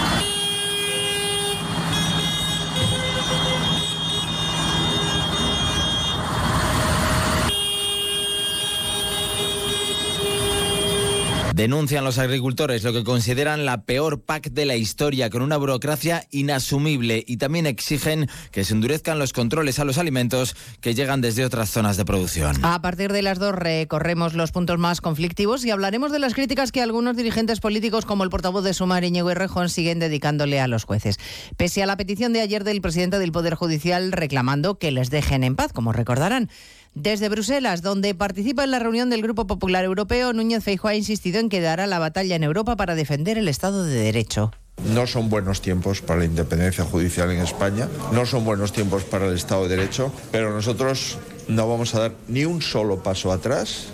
Denuncian 11.55 12.03
los 12.03 12.19
agricultores 12.19 12.83
lo 12.83 12.93
que 12.93 13.05
consideran 13.05 13.65
la 13.65 13.85
peor 13.85 14.23
PAC 14.23 14.51
de 14.51 14.65
la 14.65 14.75
historia, 14.75 15.31
con 15.31 15.41
una 15.41 15.57
burocracia 15.57 16.27
inasumible 16.33 17.23
y 17.29 17.37
también 17.37 17.67
exigen 17.67 18.29
que 18.51 18.65
se 18.65 18.75
endurezcan 18.75 19.21
los 19.21 19.33
controles 19.33 19.79
a 19.79 19.85
los 19.85 19.97
alimentos 19.97 20.57
que 20.81 20.95
llegan 20.95 21.21
desde 21.21 21.45
otras 21.45 21.71
zonas 21.71 21.97
de 21.97 22.05
producción. 22.05 22.57
A 22.65 22.83
partir 22.83 23.13
de 23.13 23.23
las 23.23 23.39
dos 23.39 23.55
recorremos 23.55 24.35
los 24.35 24.51
puntos 24.51 24.81
más 24.81 25.01
conflictivos 25.01 25.65
y 25.65 25.71
hablaremos 25.71 26.11
de 26.11 26.19
las 26.19 26.35
críticas 26.35 26.73
que 26.73 26.83
algunos 26.83 27.17
dirigentes 27.17 27.61
políticos 27.61 28.05
como 28.05 28.25
el 28.25 28.31
portavoz 28.31 28.65
de 28.65 28.75
Sumar, 28.75 29.05
Íñigo 29.05 29.33
Rejón, 29.33 29.69
siguen 29.69 30.01
dedicándole 30.01 30.59
a 30.59 30.67
los 30.67 30.83
jueces. 30.83 31.21
Pese 31.57 31.85
a 31.85 31.87
la 31.87 31.97
petición 31.97 32.33
de 32.33 32.41
ayer 32.41 32.65
del 32.65 32.81
presidente 32.81 33.21
del 33.21 33.31
Poder 33.31 33.55
Judicial 33.55 34.11
reclamando 34.11 34.81
que 34.81 34.91
les 34.91 35.09
dejen 35.09 35.45
en 35.45 35.55
paz, 35.55 35.73
como 35.73 35.93
recordarán. 35.93 36.51
Desde 36.95 37.29
Bruselas, 37.29 37.83
donde 37.83 38.15
participa 38.15 38.63
en 38.63 38.71
la 38.71 38.79
reunión 38.79 39.11
del 39.11 39.21
Grupo 39.21 39.49
Popular 39.49 39.85
Europeo, 39.85 40.33
Núñez 40.33 40.63
Feijóo 40.63 40.91
ha 40.91 40.95
insistido 40.95 41.41
en 41.41 41.49
que 41.49 41.61
dará 41.61 41.89
la 41.89 41.99
batalla 41.99 42.37
en 42.37 42.45
Europa 42.45 42.77
para 42.77 42.95
defender 42.95 43.37
el 43.37 43.49
Estado 43.49 43.85
de 43.85 43.95
Derecho. 43.95 44.53
No 44.85 45.09
son 45.09 45.29
buenos 45.29 45.61
tiempos 45.61 46.03
para 46.03 46.21
la 46.21 46.27
independencia 46.27 46.85
judicial 46.85 47.33
en 47.33 47.41
España, 47.41 47.89
no 48.13 48.25
son 48.27 48.45
buenos 48.45 48.73
tiempos 48.73 49.03
para 49.03 49.27
el 49.27 49.35
Estado 49.35 49.67
de 49.67 49.77
Derecho, 49.77 50.13
pero 50.31 50.53
nosotros 50.53 51.19
no 51.49 51.69
vamos 51.69 51.97
a 51.97 52.01
dar 52.01 52.13
ni 52.29 52.45
un 52.45 52.63
solo 52.63 53.03
paso 53.03 53.33
atrás 53.33 53.89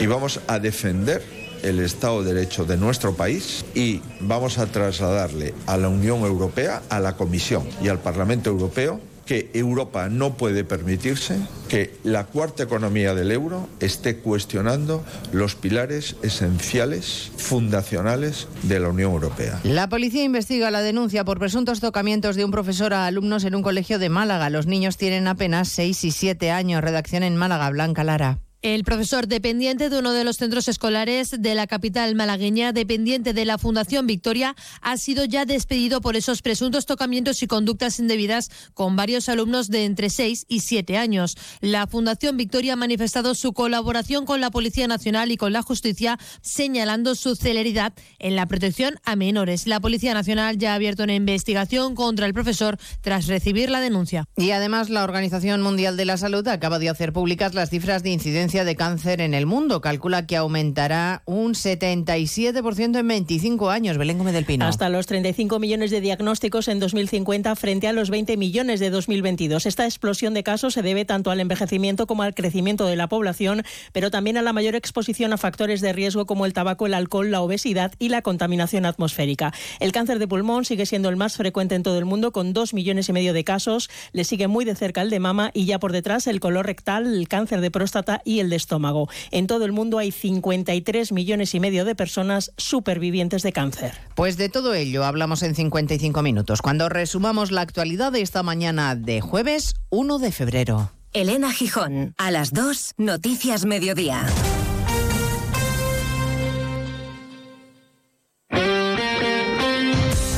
y 0.00 0.06
vamos 0.06 0.40
a 0.48 0.58
defender 0.58 1.22
el 1.62 1.78
Estado 1.78 2.24
de 2.24 2.34
Derecho 2.34 2.64
de 2.64 2.76
nuestro 2.76 3.14
país 3.14 3.64
y 3.74 4.02
vamos 4.20 4.58
a 4.58 4.66
trasladarle 4.66 5.54
a 5.66 5.76
la 5.76 5.88
Unión 5.88 6.20
Europea, 6.20 6.82
a 6.88 6.98
la 6.98 7.16
Comisión 7.16 7.68
y 7.80 7.88
al 7.88 8.00
Parlamento 8.00 8.50
Europeo 8.50 9.00
que 9.26 9.50
Europa 9.52 10.08
no 10.08 10.36
puede 10.36 10.64
permitirse 10.64 11.38
que 11.68 11.96
la 12.04 12.24
cuarta 12.24 12.62
economía 12.62 13.14
del 13.14 13.32
euro 13.32 13.68
esté 13.80 14.18
cuestionando 14.18 15.04
los 15.32 15.56
pilares 15.56 16.16
esenciales, 16.22 17.32
fundacionales 17.36 18.48
de 18.62 18.80
la 18.80 18.88
Unión 18.88 19.12
Europea. 19.12 19.60
La 19.64 19.88
policía 19.88 20.22
investiga 20.22 20.70
la 20.70 20.80
denuncia 20.80 21.24
por 21.24 21.38
presuntos 21.38 21.80
tocamientos 21.80 22.36
de 22.36 22.44
un 22.44 22.52
profesor 22.52 22.94
a 22.94 23.06
alumnos 23.06 23.44
en 23.44 23.54
un 23.54 23.62
colegio 23.62 23.98
de 23.98 24.08
Málaga. 24.08 24.48
Los 24.48 24.66
niños 24.66 24.96
tienen 24.96 25.26
apenas 25.26 25.68
6 25.68 26.04
y 26.04 26.10
7 26.12 26.50
años. 26.52 26.80
Redacción 26.80 27.24
en 27.24 27.36
Málaga, 27.36 27.68
Blanca 27.70 28.04
Lara. 28.04 28.45
El 28.66 28.82
profesor 28.82 29.28
dependiente 29.28 29.90
de 29.90 29.96
uno 29.96 30.12
de 30.12 30.24
los 30.24 30.38
centros 30.38 30.66
escolares 30.66 31.40
de 31.40 31.54
la 31.54 31.68
capital 31.68 32.16
malagueña, 32.16 32.72
dependiente 32.72 33.32
de 33.32 33.44
la 33.44 33.58
Fundación 33.58 34.08
Victoria, 34.08 34.56
ha 34.80 34.96
sido 34.96 35.24
ya 35.24 35.44
despedido 35.44 36.00
por 36.00 36.16
esos 36.16 36.42
presuntos 36.42 36.84
tocamientos 36.84 37.44
y 37.44 37.46
conductas 37.46 38.00
indebidas 38.00 38.50
con 38.74 38.96
varios 38.96 39.28
alumnos 39.28 39.68
de 39.68 39.84
entre 39.84 40.10
6 40.10 40.46
y 40.48 40.58
7 40.58 40.96
años. 40.96 41.36
La 41.60 41.86
Fundación 41.86 42.36
Victoria 42.36 42.72
ha 42.72 42.76
manifestado 42.76 43.36
su 43.36 43.52
colaboración 43.52 44.26
con 44.26 44.40
la 44.40 44.50
Policía 44.50 44.88
Nacional 44.88 45.30
y 45.30 45.36
con 45.36 45.52
la 45.52 45.62
Justicia, 45.62 46.18
señalando 46.40 47.14
su 47.14 47.36
celeridad 47.36 47.92
en 48.18 48.34
la 48.34 48.46
protección 48.46 48.96
a 49.04 49.14
menores. 49.14 49.68
La 49.68 49.78
Policía 49.78 50.12
Nacional 50.12 50.58
ya 50.58 50.72
ha 50.72 50.74
abierto 50.74 51.04
una 51.04 51.14
investigación 51.14 51.94
contra 51.94 52.26
el 52.26 52.34
profesor 52.34 52.78
tras 53.00 53.28
recibir 53.28 53.70
la 53.70 53.78
denuncia. 53.78 54.24
Y 54.36 54.50
además, 54.50 54.90
la 54.90 55.04
Organización 55.04 55.62
Mundial 55.62 55.96
de 55.96 56.04
la 56.04 56.16
Salud 56.16 56.48
acaba 56.48 56.80
de 56.80 56.88
hacer 56.88 57.12
públicas 57.12 57.54
las 57.54 57.70
cifras 57.70 58.02
de 58.02 58.10
incidencia 58.10 58.55
de 58.64 58.76
cáncer 58.76 59.20
en 59.20 59.34
el 59.34 59.44
mundo. 59.44 59.80
Calcula 59.80 60.26
que 60.26 60.36
aumentará 60.36 61.22
un 61.26 61.54
77% 61.54 62.98
en 62.98 63.08
25 63.08 63.70
años. 63.70 63.98
Belén 63.98 64.18
Gómez 64.18 64.34
del 64.34 64.44
Pino. 64.44 64.64
Hasta 64.64 64.88
los 64.88 65.06
35 65.06 65.58
millones 65.58 65.90
de 65.90 66.00
diagnósticos 66.00 66.68
en 66.68 66.78
2050 66.78 67.54
frente 67.56 67.88
a 67.88 67.92
los 67.92 68.10
20 68.10 68.36
millones 68.36 68.80
de 68.80 68.90
2022. 68.90 69.66
Esta 69.66 69.84
explosión 69.84 70.34
de 70.34 70.42
casos 70.42 70.74
se 70.74 70.82
debe 70.82 71.04
tanto 71.04 71.30
al 71.30 71.40
envejecimiento 71.40 72.06
como 72.06 72.22
al 72.22 72.34
crecimiento 72.34 72.86
de 72.86 72.96
la 72.96 73.08
población, 73.08 73.62
pero 73.92 74.10
también 74.10 74.36
a 74.36 74.42
la 74.42 74.52
mayor 74.52 74.74
exposición 74.74 75.32
a 75.32 75.38
factores 75.38 75.80
de 75.80 75.92
riesgo 75.92 76.26
como 76.26 76.46
el 76.46 76.52
tabaco, 76.52 76.86
el 76.86 76.94
alcohol, 76.94 77.30
la 77.30 77.42
obesidad 77.42 77.92
y 77.98 78.08
la 78.08 78.22
contaminación 78.22 78.86
atmosférica. 78.86 79.52
El 79.80 79.92
cáncer 79.92 80.18
de 80.18 80.28
pulmón 80.28 80.64
sigue 80.64 80.86
siendo 80.86 81.08
el 81.08 81.16
más 81.16 81.36
frecuente 81.36 81.74
en 81.74 81.82
todo 81.82 81.98
el 81.98 82.04
mundo 82.04 82.32
con 82.32 82.52
2 82.52 82.74
millones 82.74 83.08
y 83.08 83.12
medio 83.12 83.32
de 83.32 83.44
casos. 83.44 83.90
Le 84.12 84.24
sigue 84.24 84.48
muy 84.48 84.64
de 84.64 84.74
cerca 84.74 85.02
el 85.02 85.10
de 85.10 85.20
mama 85.20 85.50
y 85.52 85.66
ya 85.66 85.78
por 85.78 85.92
detrás 85.92 86.26
el 86.26 86.40
color 86.40 86.66
rectal, 86.66 87.06
el 87.06 87.28
cáncer 87.28 87.60
de 87.60 87.70
próstata 87.70 88.22
y 88.24 88.40
el 88.40 88.45
de 88.50 88.56
estómago. 88.56 89.08
En 89.30 89.46
todo 89.46 89.64
el 89.64 89.72
mundo 89.72 89.98
hay 89.98 90.12
53 90.12 91.12
millones 91.12 91.54
y 91.54 91.60
medio 91.60 91.84
de 91.84 91.94
personas 91.94 92.52
supervivientes 92.56 93.42
de 93.42 93.52
cáncer. 93.52 93.92
Pues 94.14 94.36
de 94.36 94.48
todo 94.48 94.74
ello 94.74 95.04
hablamos 95.04 95.42
en 95.42 95.54
55 95.54 96.22
minutos, 96.22 96.62
cuando 96.62 96.88
resumamos 96.88 97.50
la 97.50 97.60
actualidad 97.60 98.12
de 98.12 98.22
esta 98.22 98.42
mañana 98.42 98.94
de 98.94 99.20
jueves 99.20 99.74
1 99.90 100.18
de 100.18 100.32
febrero. 100.32 100.90
Elena 101.12 101.50
Gijón, 101.52 102.14
a 102.18 102.30
las 102.30 102.52
2, 102.52 102.94
Noticias 102.98 103.64
Mediodía. 103.64 104.26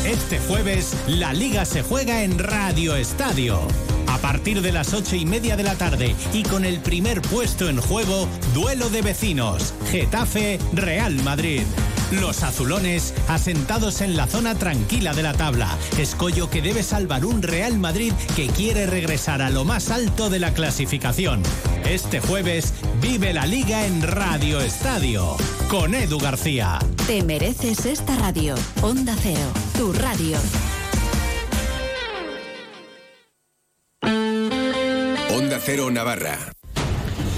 Este 0.07 0.39
jueves, 0.41 0.97
la 1.09 1.33
liga 1.33 1.65
se 1.65 1.83
juega 1.83 2.23
en 2.23 2.39
Radio 2.39 2.95
Estadio. 2.95 3.61
A 4.19 4.21
partir 4.21 4.63
de 4.63 4.73
las 4.73 4.95
ocho 4.95 5.15
y 5.15 5.25
media 5.25 5.57
de 5.57 5.63
la 5.63 5.77
tarde 5.77 6.15
y 6.33 6.43
con 6.43 6.65
el 6.65 6.81
primer 6.81 7.23
puesto 7.23 7.69
en 7.69 7.81
juego, 7.81 8.29
duelo 8.53 8.91
de 8.91 9.01
vecinos, 9.01 9.73
Getafe 9.93 10.59
Real 10.73 11.15
Madrid. 11.23 11.63
Los 12.11 12.43
azulones 12.43 13.15
asentados 13.29 14.01
en 14.01 14.17
la 14.17 14.27
zona 14.27 14.57
tranquila 14.57 15.15
de 15.15 15.23
la 15.23 15.35
tabla. 15.35 15.79
Escollo 15.99 16.51
que 16.51 16.61
debe 16.61 16.83
salvar 16.83 17.25
un 17.25 17.43
Real 17.43 17.79
Madrid 17.79 18.13
que 18.35 18.49
quiere 18.49 18.87
regresar 18.87 19.41
a 19.41 19.51
lo 19.51 19.65
más 19.65 19.89
alto 19.91 20.31
de 20.31 20.41
la 20.41 20.53
clasificación. 20.53 21.41
Este 21.89 22.19
jueves 22.19 22.75
vive 23.01 23.33
la 23.33 23.47
liga 23.47 23.87
en 23.87 24.03
Radio 24.03 24.61
Estadio 24.61 25.37
con 25.71 25.95
Edu 25.95 26.19
García. 26.19 26.81
Te 27.07 27.23
mereces 27.23 27.87
esta 27.87 28.17
radio. 28.17 28.57
Onda 28.83 29.15
Cero, 29.23 29.53
tu 29.79 29.93
radio. 29.93 30.39
Onda 35.39 35.61
Cero 35.61 35.89
Navarra. 35.89 36.58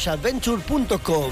desafíoovertraceadventure.com. 0.00 1.30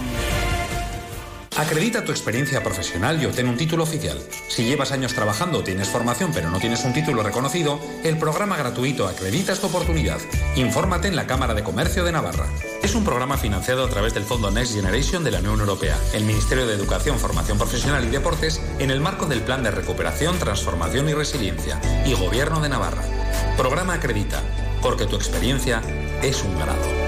Acredita 1.57 2.05
tu 2.05 2.13
experiencia 2.13 2.63
profesional 2.63 3.21
y 3.21 3.27
obtén 3.27 3.49
un 3.49 3.57
título 3.57 3.83
oficial. 3.83 4.17
Si 4.49 4.65
llevas 4.65 4.93
años 4.93 5.13
trabajando 5.15 5.65
tienes 5.65 5.89
formación 5.89 6.31
pero 6.33 6.51
no 6.51 6.61
tienes 6.61 6.85
un 6.85 6.93
título 6.93 7.25
reconocido, 7.25 7.81
el 8.05 8.17
programa 8.17 8.57
gratuito 8.57 9.09
Acredita 9.09 9.57
tu 9.57 9.67
oportunidad. 9.67 10.21
Infórmate 10.55 11.09
en 11.09 11.17
la 11.17 11.27
Cámara 11.27 11.55
de 11.55 11.65
Comercio 11.65 12.05
de 12.05 12.13
Navarra. 12.13 12.47
Es 12.81 12.95
un 12.95 13.03
programa 13.03 13.39
financiado 13.39 13.85
a 13.85 13.89
través 13.89 14.15
del 14.15 14.23
Fondo 14.23 14.53
Next 14.53 14.75
Generation 14.75 15.25
de 15.25 15.33
la 15.33 15.41
Unión 15.41 15.59
Europea, 15.59 15.99
el 16.13 16.25
Ministerio 16.25 16.67
de 16.67 16.75
Educación, 16.75 17.19
Formación 17.19 17.59
Profesional 17.59 18.05
y 18.05 18.11
Deportes, 18.11 18.61
en 18.79 18.93
el 18.93 19.01
marco 19.01 19.27
del 19.27 19.41
Plan 19.41 19.65
de 19.65 19.73
Recuperación, 19.73 20.39
Transformación 20.39 21.09
y 21.09 21.15
Resiliencia, 21.15 21.81
y 22.07 22.15
Gobierno 22.15 22.61
de 22.61 22.69
Navarra. 22.69 23.03
Programa 23.57 23.95
Acredita, 23.95 24.43
porque 24.81 25.07
tu 25.07 25.17
experiencia 25.17 25.83
es 26.23 26.45
un 26.45 26.57
grado. 26.57 27.08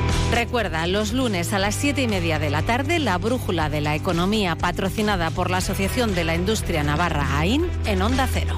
Recuerda, 0.31 0.87
los 0.87 1.11
lunes 1.11 1.51
a 1.51 1.59
las 1.59 1.75
siete 1.75 2.03
y 2.03 2.07
media 2.07 2.39
de 2.39 2.49
la 2.49 2.61
tarde, 2.61 2.99
la 2.99 3.17
Brújula 3.17 3.69
de 3.69 3.81
la 3.81 3.95
Economía, 3.95 4.55
patrocinada 4.55 5.29
por 5.29 5.51
la 5.51 5.57
Asociación 5.57 6.15
de 6.15 6.23
la 6.23 6.35
Industria 6.35 6.83
Navarra 6.83 7.37
AIN, 7.37 7.69
en 7.85 8.01
Onda 8.01 8.27
Cero. 8.31 8.55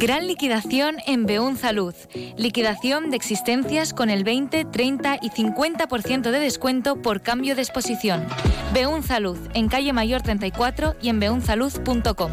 Gran 0.00 0.26
liquidación 0.26 0.96
en 1.06 1.26
Beun 1.26 1.58
Salud. 1.58 1.94
Liquidación 2.38 3.10
de 3.10 3.16
existencias 3.16 3.92
con 3.92 4.08
el 4.08 4.24
20, 4.24 4.64
30 4.64 5.18
y 5.20 5.28
50% 5.28 6.30
de 6.30 6.40
descuento 6.40 7.02
por 7.02 7.20
cambio 7.20 7.54
de 7.54 7.60
exposición. 7.60 8.24
Beun 8.72 9.02
Salud, 9.02 9.36
en 9.52 9.68
calle 9.68 9.92
Mayor 9.92 10.22
34 10.22 10.96
y 11.02 11.10
en 11.10 11.20
beunsalud.com. 11.20 12.32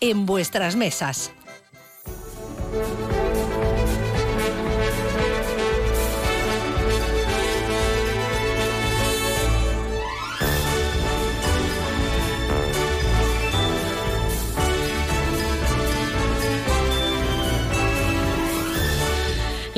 en 0.00 0.26
vuestras 0.26 0.76
mesas. 0.76 1.32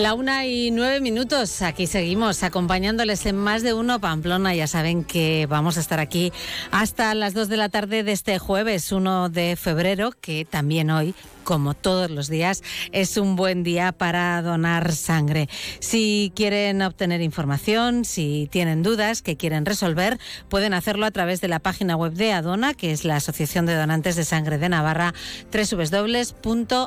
La 0.01 0.15
una 0.15 0.47
y 0.47 0.71
nueve 0.71 1.03
minutos, 1.03 1.61
aquí 1.61 1.87
seguimos 1.87 2.43
acompañándoles 2.43 3.27
en 3.27 3.37
más 3.37 3.63
de 3.63 3.75
uno 3.75 4.01
Pamplona. 4.01 4.55
Ya 4.55 4.67
saben 4.67 5.05
que 5.05 5.47
vamos 5.47 5.77
a 5.77 5.81
estar 5.81 6.01
aquí 6.01 6.33
hasta 6.71 7.15
las 7.15 7.35
dos 7.35 7.51
de 7.51 7.59
la 7.59 7.69
tarde 7.69 8.03
de 8.03 8.13
este 8.13 8.39
jueves 8.39 8.93
1 8.93 9.29
de 9.29 9.57
febrero, 9.57 10.13
que 10.19 10.47
también 10.47 10.91
hoy 10.91 11.15
como 11.45 11.75
todos 11.75 12.11
los 12.11 12.29
días, 12.29 12.63
es 12.93 13.17
un 13.17 13.37
buen 13.37 13.63
día 13.63 13.93
para 13.93 14.41
donar 14.43 14.93
sangre. 14.93 15.49
Si 15.79 16.33
quieren 16.35 16.83
obtener 16.83 17.21
información, 17.21 18.05
si 18.05 18.49
tienen 18.51 18.83
dudas 18.83 19.23
que 19.23 19.37
quieren 19.37 19.65
resolver, 19.67 20.19
pueden 20.49 20.75
hacerlo 20.75 21.07
a 21.07 21.11
través 21.11 21.41
de 21.41 21.49
la 21.49 21.59
página 21.59 21.97
web 21.97 22.13
de 22.13 22.33
Adona, 22.33 22.75
que 22.75 22.93
es 22.93 23.05
la 23.05 23.17
Asociación 23.17 23.67
de 23.67 23.75
Donantes 23.75 24.17
de 24.17 24.25
Sangre 24.25 24.59
de 24.59 24.69
Navarra, 24.69 25.15
www.adona.es. 25.53 26.81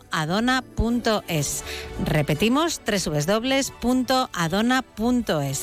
Repetimos, 2.05 2.81
www.adona.es. 2.85 3.65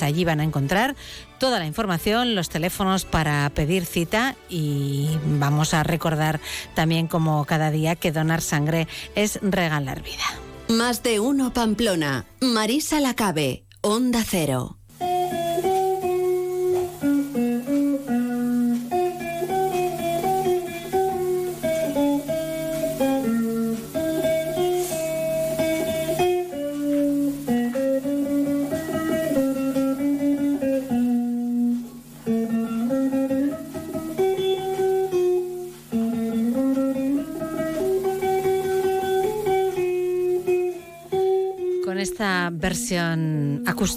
Allí 0.03 0.24
van 0.24 0.41
a 0.41 0.45
encontrar 0.45 0.97
toda 1.41 1.59
la 1.59 1.66
información, 1.66 2.36
los 2.36 2.49
teléfonos 2.49 3.05
para 3.05 3.51
pedir 3.51 3.84
cita 3.86 4.36
y 4.49 5.09
vamos 5.24 5.74
a 5.74 5.82
recordar 5.82 6.38
también 6.74 7.09
como 7.09 7.45
cada 7.47 7.72
día 7.72 7.97
que 7.97 8.12
donar 8.12 8.43
sangre 8.43 8.86
es 9.16 9.41
regalar 9.43 10.03
vida. 10.03 10.22
Más 10.68 11.03
de 11.03 11.18
uno 11.18 11.53
Pamplona. 11.53 12.26
Marisa 12.41 13.01
Lacabe, 13.01 13.64
Onda 13.80 14.22
Cero. 14.24 14.80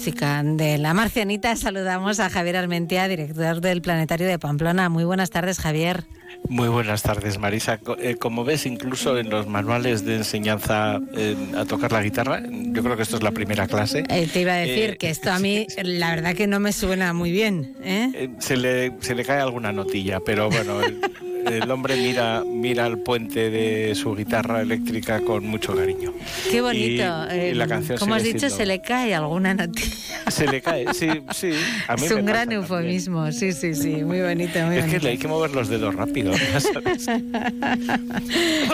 Acústica 0.04 0.42
de 0.44 0.76
La 0.76 0.92
Marcianita 0.92 1.56
saludamos 1.56 2.20
a 2.20 2.28
Javier 2.28 2.56
Armentia, 2.58 3.08
director 3.08 3.62
del 3.62 3.80
Planetario 3.80 4.26
de 4.26 4.38
Pamplona. 4.38 4.90
Muy 4.90 5.04
buenas 5.04 5.30
tardes, 5.30 5.58
Javier. 5.58 6.04
Muy 6.46 6.68
buenas 6.68 7.02
tardes, 7.02 7.38
Marisa. 7.38 7.80
Eh, 7.98 8.16
Como 8.16 8.44
ves, 8.44 8.66
incluso 8.66 9.16
en 9.18 9.30
los 9.30 9.46
manuales 9.46 10.04
de 10.04 10.16
enseñanza 10.16 11.00
eh, 11.16 11.34
a 11.56 11.64
tocar 11.64 11.90
la 11.92 12.02
guitarra, 12.02 12.42
yo 12.50 12.82
creo 12.82 12.96
que 12.98 13.02
esto 13.02 13.16
es 13.16 13.22
la 13.22 13.30
primera 13.30 13.66
clase. 13.66 14.04
Eh, 14.10 14.28
te 14.30 14.42
iba 14.42 14.52
a 14.52 14.56
decir 14.56 14.90
Eh, 14.90 14.96
que 14.98 15.08
esto 15.08 15.30
a 15.32 15.38
mí, 15.38 15.66
la 15.82 16.14
verdad 16.14 16.34
que 16.34 16.46
no 16.48 16.60
me 16.60 16.72
suena 16.72 17.14
muy 17.14 17.32
bien. 17.32 17.74
Eh, 17.82 18.28
se, 18.40 18.58
le, 18.58 18.92
se 19.00 19.14
le 19.14 19.24
cae 19.24 19.40
alguna 19.40 19.72
notilla, 19.72 20.20
pero 20.20 20.50
bueno, 20.50 20.80
el, 21.46 21.70
hombre 21.70 21.96
mira, 21.96 22.42
mira 22.46 22.86
el 22.86 22.98
puente 22.98 23.50
de 23.50 23.94
su 23.94 24.14
guitarra 24.14 24.60
eléctrica 24.62 25.20
con 25.20 25.46
mucho 25.46 25.74
cariño. 25.74 26.12
Qué 26.50 26.60
bonito. 26.60 27.02
Y- 27.32 27.34
y 27.50 27.54
la 27.54 27.64
Eh, 27.64 27.68
canción 27.68 27.98
Como 27.98 28.14
has 28.14 28.22
dicho, 28.22 28.38
siendo- 28.40 28.56
se 28.56 28.66
le 28.66 28.80
cae 28.80 29.14
alguna 29.14 29.54
noticia. 29.54 30.04
Se 30.30 30.46
le 30.46 30.62
cae, 30.62 30.86
sí, 30.94 31.08
sí. 31.32 31.50
A 31.86 31.96
mí 31.96 32.06
Es 32.06 32.10
un 32.12 32.24
gran 32.24 32.48
también. 32.48 32.62
eufemismo, 32.62 33.30
sí, 33.30 33.52
sí, 33.52 33.74
sí, 33.74 34.02
muy 34.04 34.20
bonito, 34.22 34.58
muy 34.66 34.76
Es 34.76 34.84
que 34.84 34.90
bonito. 34.92 35.04
le 35.04 35.10
hay 35.10 35.18
que 35.18 35.28
mover 35.28 35.50
los 35.50 35.68
dedos 35.68 35.94
rápido. 35.94 36.32
sabes. 36.60 37.06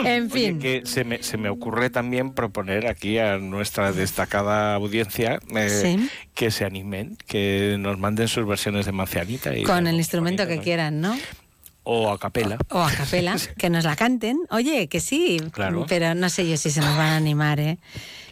en 0.05 0.31
fin. 0.31 0.59
que 0.59 0.83
se 0.85 1.05
me, 1.05 1.23
se 1.23 1.37
me 1.37 1.49
ocurre 1.49 1.91
también 1.91 2.33
proponer 2.33 2.87
aquí 2.87 3.19
a 3.19 3.37
nuestra 3.39 3.93
destacada 3.93 4.75
audiencia 4.75 5.41
eh, 5.57 5.69
Sí. 5.69 6.09
que 6.35 6.51
se 6.51 6.65
animen, 6.65 7.17
que 7.27 7.77
nos 7.79 7.99
manden 7.99 8.29
sus 8.29 8.47
versiones 8.47 8.87
de 8.87 8.93
Mancianita 8.93 9.57
y, 9.57 9.63
Con 9.65 9.87
el 9.87 9.97
instrumento 9.97 10.47
que 10.47 10.59
quieran, 10.59 11.01
¿no? 11.01 11.17
O 11.93 12.11
a 12.13 12.19
capela. 12.19 12.57
O 12.71 12.79
a 12.79 12.91
capela, 12.93 13.35
que 13.59 13.69
nos 13.69 13.85
la 13.85 13.97
canten. 13.97 14.39
Oye, 14.51 14.87
que 14.89 15.01
sí, 15.01 15.39
Claro. 15.51 15.87
pero 15.89 16.15
no 16.15 16.29
sé 16.31 16.49
yo 16.49 16.57
si 16.57 16.71
se 16.71 16.81
nos 16.81 16.97
van 16.97 17.09
a 17.13 17.17
animar, 17.17 17.59
¿eh? 17.59 17.79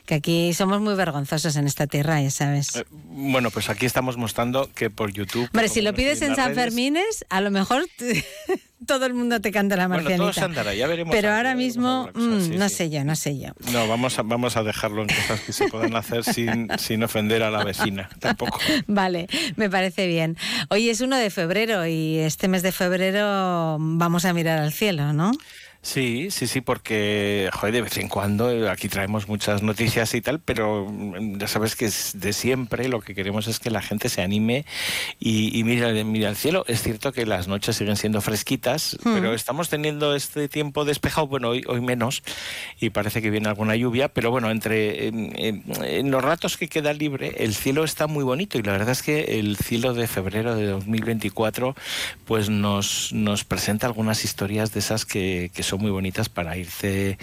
Que 0.08 0.14
aquí 0.14 0.54
somos 0.54 0.80
muy 0.80 0.94
vergonzosos 0.94 1.54
en 1.56 1.66
esta 1.66 1.86
tierra, 1.86 2.22
ya 2.22 2.30
sabes. 2.30 2.76
Eh, 2.76 2.84
Bueno, 2.90 3.50
pues 3.50 3.68
aquí 3.68 3.84
estamos 3.84 4.16
mostrando 4.16 4.70
que 4.74 4.88
por 4.88 5.12
YouTube. 5.12 5.50
Hombre, 5.52 5.68
si 5.68 5.82
lo 5.82 5.92
pides 5.92 6.22
en 6.22 6.34
San 6.34 6.54
Fermines, 6.54 7.26
a 7.28 7.42
lo 7.42 7.50
mejor 7.50 7.84
todo 8.86 9.04
el 9.04 9.12
mundo 9.12 9.38
te 9.42 9.52
canta 9.52 9.76
la 9.76 9.86
Bueno, 9.86 10.04
marcianita. 10.04 10.22
todo 10.24 10.32
se 10.32 10.40
andará, 10.40 10.72
ya 10.74 10.86
veremos 10.86 11.14
Pero 11.14 11.30
ahora 11.30 11.54
mismo, 11.54 12.08
mm, 12.14 12.40
sí, 12.40 12.50
no 12.56 12.68
sí. 12.70 12.74
sé 12.76 12.88
yo, 12.90 13.04
no 13.04 13.16
sé 13.16 13.38
yo. 13.38 13.48
No, 13.70 13.86
vamos 13.86 14.18
a, 14.18 14.22
vamos 14.22 14.56
a 14.56 14.62
dejarlo 14.62 15.02
en 15.02 15.08
cosas 15.08 15.40
que 15.40 15.52
se 15.52 15.68
puedan 15.68 15.94
hacer 15.94 16.24
sin, 16.24 16.68
sin 16.78 17.02
ofender 17.04 17.42
a 17.42 17.50
la 17.50 17.62
vecina, 17.62 18.08
tampoco. 18.18 18.58
Vale, 18.86 19.28
me 19.56 19.68
parece 19.68 20.06
bien. 20.06 20.38
Hoy 20.70 20.88
es 20.88 21.02
1 21.02 21.16
de 21.16 21.28
febrero 21.28 21.86
y 21.86 22.16
este 22.16 22.48
mes 22.48 22.62
de 22.62 22.72
febrero 22.72 23.76
vamos 23.78 24.24
a 24.24 24.32
mirar 24.32 24.58
al 24.58 24.72
cielo, 24.72 25.12
¿no? 25.12 25.32
Sí, 25.80 26.30
sí, 26.32 26.48
sí, 26.48 26.60
porque, 26.60 27.48
joder, 27.52 27.72
de 27.72 27.82
vez 27.82 27.96
en 27.98 28.08
cuando 28.08 28.50
eh, 28.50 28.68
aquí 28.68 28.88
traemos 28.88 29.28
muchas 29.28 29.62
noticias 29.62 30.12
y 30.14 30.20
tal, 30.20 30.40
pero 30.40 30.86
mm, 30.90 31.38
ya 31.38 31.46
sabes 31.46 31.76
que 31.76 31.84
es 31.86 32.12
de 32.20 32.32
siempre 32.32 32.88
lo 32.88 33.00
que 33.00 33.14
queremos 33.14 33.46
es 33.46 33.60
que 33.60 33.70
la 33.70 33.80
gente 33.80 34.08
se 34.08 34.20
anime 34.20 34.66
y, 35.20 35.56
y 35.56 35.62
mire, 35.62 36.02
mire 36.04 36.26
al 36.26 36.36
cielo. 36.36 36.64
Es 36.66 36.82
cierto 36.82 37.12
que 37.12 37.24
las 37.26 37.46
noches 37.46 37.76
siguen 37.76 37.96
siendo 37.96 38.20
fresquitas, 38.20 38.98
Hmm. 39.04 39.14
pero 39.14 39.32
estamos 39.34 39.68
teniendo 39.68 40.14
este 40.16 40.48
tiempo 40.48 40.84
despejado, 40.84 41.28
bueno, 41.28 41.50
hoy, 41.50 41.62
hoy 41.68 41.80
menos, 41.80 42.22
y 42.80 42.90
parece 42.90 43.22
que 43.22 43.30
viene 43.30 43.48
alguna 43.48 43.76
lluvia, 43.76 44.08
pero 44.08 44.30
bueno, 44.32 44.50
entre 44.50 45.06
en, 45.06 45.32
en- 45.38 45.62
en 45.84 46.10
los 46.10 46.22
ratos 46.24 46.56
que 46.56 46.68
queda 46.68 46.92
libre, 46.92 47.36
el 47.38 47.54
cielo 47.54 47.84
está 47.84 48.08
muy 48.08 48.24
bonito 48.24 48.58
y 48.58 48.62
la 48.62 48.72
verdad 48.72 48.90
es 48.90 49.02
que 49.02 49.38
el 49.38 49.56
cielo 49.56 49.94
de 49.94 50.08
febrero 50.08 50.56
de 50.56 50.66
2024 50.66 51.76
pues 52.26 52.50
nos, 52.50 53.12
nos 53.12 53.44
presenta 53.44 53.86
algunas 53.86 54.24
historias 54.24 54.72
de 54.72 54.80
esas 54.80 55.04
que, 55.06 55.50
que 55.54 55.62
son 55.68 55.80
muy 55.80 55.90
bonitas 55.90 56.28
para 56.28 56.56
irse, 56.56 57.18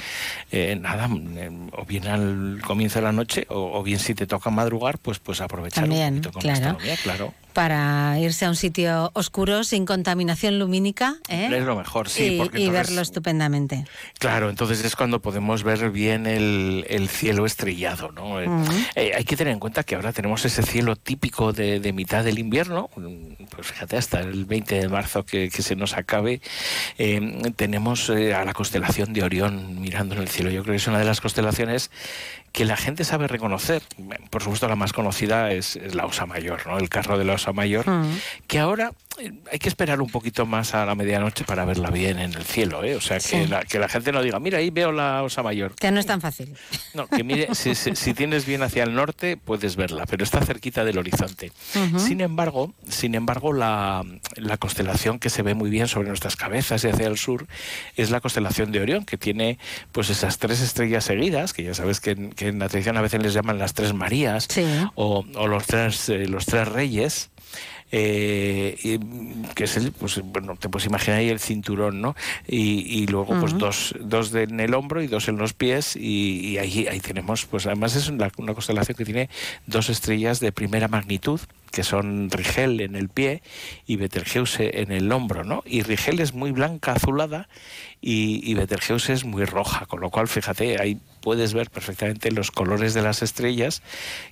eh, 0.51 0.77
nada, 0.79 1.09
eh, 1.37 1.49
o 1.73 1.85
bien 1.85 2.07
al 2.07 2.61
comienzo 2.65 2.99
de 2.99 3.03
la 3.03 3.11
noche, 3.11 3.45
o, 3.49 3.79
o 3.79 3.83
bien 3.83 3.99
si 3.99 4.13
te 4.15 4.27
toca 4.27 4.49
madrugar, 4.49 4.97
pues, 4.99 5.19
pues 5.19 5.41
aprovechar 5.41 5.83
También, 5.83 6.15
un 6.15 6.21
poquito 6.21 6.39
con 6.39 6.47
la 6.47 6.53
astronomía, 6.53 6.95
claro. 6.97 7.33
Para 7.55 8.19
irse 8.19 8.43
a 8.43 8.49
un 8.49 8.57
sitio 8.57 9.11
oscuro, 9.13 9.63
sin 9.63 9.85
contaminación 9.85 10.59
lumínica, 10.59 11.15
¿eh? 11.29 11.47
Es 11.49 11.63
lo 11.63 11.77
mejor, 11.77 12.09
sí, 12.09 12.33
y, 12.33 12.37
porque 12.37 12.59
y 12.59 12.65
entonces- 12.65 12.87
verlo 12.89 13.01
estupendamente. 13.01 13.85
Claro, 14.19 14.49
entonces 14.49 14.83
es 14.83 14.93
cuando 14.97 15.21
podemos 15.21 15.63
ver 15.63 15.89
bien 15.89 16.27
el, 16.27 16.85
el 16.89 17.07
cielo 17.07 17.45
estrellado, 17.45 18.11
¿no? 18.11 18.41
Eh, 18.41 18.49
eh, 18.95 19.13
hay 19.15 19.23
que 19.23 19.37
tener 19.37 19.53
en 19.53 19.59
cuenta 19.59 19.83
que 19.83 19.95
ahora 19.95 20.11
tenemos 20.11 20.43
ese 20.43 20.63
cielo 20.63 20.97
típico 20.97 21.53
de, 21.53 21.79
de 21.79 21.93
mitad 21.93 22.25
del 22.25 22.39
invierno, 22.39 22.89
mm, 22.97 23.45
pues 23.49 23.67
fíjate, 23.67 23.95
hasta 23.95 24.19
el 24.19 24.43
20 24.43 24.75
de 24.81 24.89
marzo 24.89 25.25
que, 25.25 25.49
que 25.49 25.61
se 25.61 25.77
nos 25.77 25.93
acabe, 25.95 26.41
eh, 26.97 27.53
tenemos 27.55 28.09
a 28.09 28.43
la 28.43 28.53
constelación 28.53 29.13
de 29.13 29.23
Orión 29.23 29.79
mirando 29.79 30.15
en 30.15 30.21
el 30.23 30.27
cielo. 30.27 30.51
Yo 30.51 30.61
creo 30.63 30.73
que 30.73 30.77
es 30.77 30.87
una 30.87 30.99
de 30.99 31.05
las 31.05 31.21
constelaciones 31.21 31.89
que 32.55 32.63
la 32.63 32.77
gente 32.77 33.03
sabe 33.03 33.27
reconocer. 33.27 33.83
Por 34.29 34.41
supuesto, 34.41 34.69
la 34.69 34.77
más 34.77 34.93
conocida 34.93 35.51
es, 35.51 35.75
es 35.75 35.93
la 35.93 36.05
Osa 36.05 36.25
Mayor, 36.25 36.65
¿no? 36.65 36.77
El 36.77 36.87
carro 36.87 37.17
de 37.17 37.25
la 37.25 37.33
Osa 37.33 37.51
Mayor, 37.51 37.85
que 38.47 38.59
ahora 38.59 38.93
hay 39.51 39.59
que 39.59 39.69
esperar 39.69 40.01
un 40.01 40.09
poquito 40.09 40.45
más 40.45 40.73
a 40.75 40.85
la 40.85 40.95
medianoche 40.95 41.43
para 41.45 41.65
verla 41.65 41.89
bien 41.89 42.19
en 42.19 42.33
el 42.33 42.43
cielo, 42.43 42.83
¿eh? 42.83 42.95
O 42.95 43.01
sea, 43.01 43.17
que, 43.17 43.23
Sí. 43.43 43.47
la, 43.47 43.63
que 43.63 43.79
la 43.79 43.87
gente 43.87 44.11
no 44.11 44.21
diga, 44.21 44.39
mira, 44.39 44.57
ahí 44.57 44.69
veo 44.69 44.91
la 44.91 45.23
Osa 45.23 45.41
Mayor. 45.43 45.73
Que 45.75 45.91
no 45.91 45.99
es 45.99 46.05
tan 46.05 46.21
fácil. 46.21 46.53
No, 46.93 47.07
que 47.07 47.23
mire, 47.23 47.53
si, 47.55 47.75
si- 47.75 47.95
si 47.95 48.13
tienes 48.13 48.45
bien 48.45 48.61
hacia 48.63 48.83
el 48.83 48.93
norte, 48.93 49.37
puedes 49.37 49.75
verla, 49.75 50.05
pero 50.05 50.23
está 50.23 50.41
cerquita 50.45 50.83
del 50.83 50.97
horizonte. 50.97 51.51
Sin 51.97 52.21
embargo, 52.21 52.73
sin 52.89 53.15
embargo, 53.15 53.53
la, 53.53 54.03
la 54.35 54.57
constelación 54.57 55.19
que 55.19 55.29
se 55.29 55.41
ve 55.43 55.53
muy 55.53 55.69
bien 55.69 55.87
sobre 55.87 56.07
nuestras 56.09 56.35
cabezas 56.35 56.83
y 56.83 56.87
hacia 56.87 57.07
el 57.07 57.17
sur 57.17 57.47
es 57.95 58.11
la 58.11 58.19
constelación 58.21 58.71
de 58.71 58.79
Orión, 58.81 59.05
que 59.05 59.17
tiene 59.17 59.57
pues 59.91 60.09
esas 60.09 60.37
tres 60.37 60.61
estrellas 60.61 61.05
seguidas, 61.05 61.53
que 61.53 61.63
ya 61.63 61.73
sabes 61.73 61.99
que 61.99 62.11
en, 62.11 62.31
que 62.31 62.47
en 62.49 62.59
la 62.59 62.69
tradición 62.69 62.97
a 62.97 63.01
veces 63.01 63.21
les 63.21 63.33
llaman 63.33 63.57
las 63.59 63.73
tres 63.73 63.93
Marías 63.93 64.47
o, 64.95 65.25
o 65.35 65.47
los 65.47 65.65
tres 65.65 66.09
eh, 66.09 66.27
los 66.27 66.45
tres 66.45 66.67
reyes. 66.67 67.29
Eh, 67.91 68.75
y, 68.83 68.99
que 69.53 69.65
es 69.65 69.77
el, 69.77 69.91
pues 69.91 70.19
bueno, 70.23 70.55
te 70.57 70.69
puedes 70.69 70.87
imaginar 70.87 71.19
ahí 71.19 71.29
el 71.29 71.39
cinturón, 71.39 72.01
¿no? 72.01 72.15
Y, 72.47 72.81
y 73.01 73.07
luego 73.07 73.39
pues 73.39 73.57
dos, 73.57 73.95
dos 73.99 74.31
de- 74.31 74.43
en 74.43 74.59
el 74.59 74.73
hombro 74.73 75.01
y 75.01 75.07
dos 75.07 75.27
en 75.27 75.37
los 75.37 75.53
pies 75.53 75.95
y, 75.95 76.39
y 76.39 76.57
ahí, 76.57 76.87
ahí 76.87 76.99
tenemos, 76.99 77.45
pues 77.45 77.65
además 77.67 77.95
es 77.95 78.09
una, 78.09 78.29
una 78.37 78.53
constelación 78.53 78.97
que 78.97 79.05
tiene 79.05 79.29
dos 79.67 79.89
estrellas 79.89 80.39
de 80.39 80.51
primera 80.51 80.87
magnitud 80.87 81.39
que 81.71 81.83
son 81.83 82.29
Rigel 82.31 82.79
en 82.79 82.95
el 82.95 83.09
pie 83.09 83.41
y 83.85 83.97
Betelgeuse 83.97 84.81
en 84.81 84.93
el 84.93 85.11
hombro, 85.11 85.43
¿no? 85.43 85.61
Y 85.65 85.81
Rigel 85.81 86.21
es 86.21 86.33
muy 86.33 86.51
blanca, 86.51 86.93
azulada, 86.93 87.49
y, 88.07 88.39
y 88.49 88.53
Betelgeuse 88.53 89.13
es 89.13 89.25
muy 89.25 89.45
roja, 89.45 89.87
con 89.87 89.99
lo 89.99 90.11
cual, 90.11 90.27
fíjate, 90.27 90.79
ahí 90.79 90.99
puedes 91.21 91.55
ver 91.55 91.71
perfectamente 91.71 92.29
los 92.31 92.51
colores 92.51 92.93
de 92.93 93.01
las 93.01 93.23
estrellas, 93.23 93.81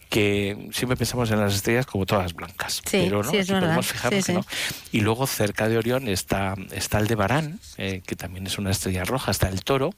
que 0.09 0.69
siempre 0.71 0.95
pensamos 0.95 1.31
en 1.31 1.39
las 1.39 1.55
estrellas 1.55 1.87
como 1.87 2.05
todas 2.05 2.33
blancas, 2.35 2.83
Sí, 2.85 3.01
pero 3.05 3.23
no, 3.23 3.31
sí, 3.31 3.37
es 3.37 3.45
Aquí 3.45 3.53
verdad. 3.53 3.67
podemos 3.69 3.87
fijarnos 3.87 4.23
Sí, 4.25 4.31
que 4.31 4.37
no. 4.37 4.45
Y 4.91 5.01
luego 5.01 5.25
cerca 5.25 5.67
de 5.69 5.77
Orión 5.79 6.07
está, 6.07 6.53
está 6.71 6.99
el 6.99 7.07
de 7.07 7.15
Barán, 7.15 7.59
eh, 7.77 8.03
que 8.05 8.15
también 8.15 8.45
es 8.45 8.59
una 8.59 8.69
estrella 8.69 9.05
roja, 9.05 9.31
está 9.31 9.49
el 9.49 9.63
toro, 9.63 9.89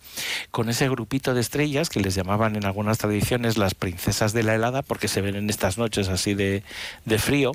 con 0.52 0.70
ese 0.70 0.88
grupito 0.88 1.34
de 1.34 1.42
estrellas 1.42 1.90
que 1.90 2.00
les 2.00 2.16
llamaban 2.16 2.56
en 2.56 2.64
algunas 2.64 2.98
tradiciones 2.98 3.58
las 3.58 3.76
princesas 3.76 4.32
de 4.32 4.44
la 4.44 4.56
helada, 4.56 4.84
porque 4.84 5.10
se 5.10 5.20
ven 5.20 5.36
en 5.36 5.50
estas 5.50 5.78
noches 5.78 6.08
así 6.08 6.34
de, 6.34 6.64
de 7.04 7.20
frío, 7.20 7.52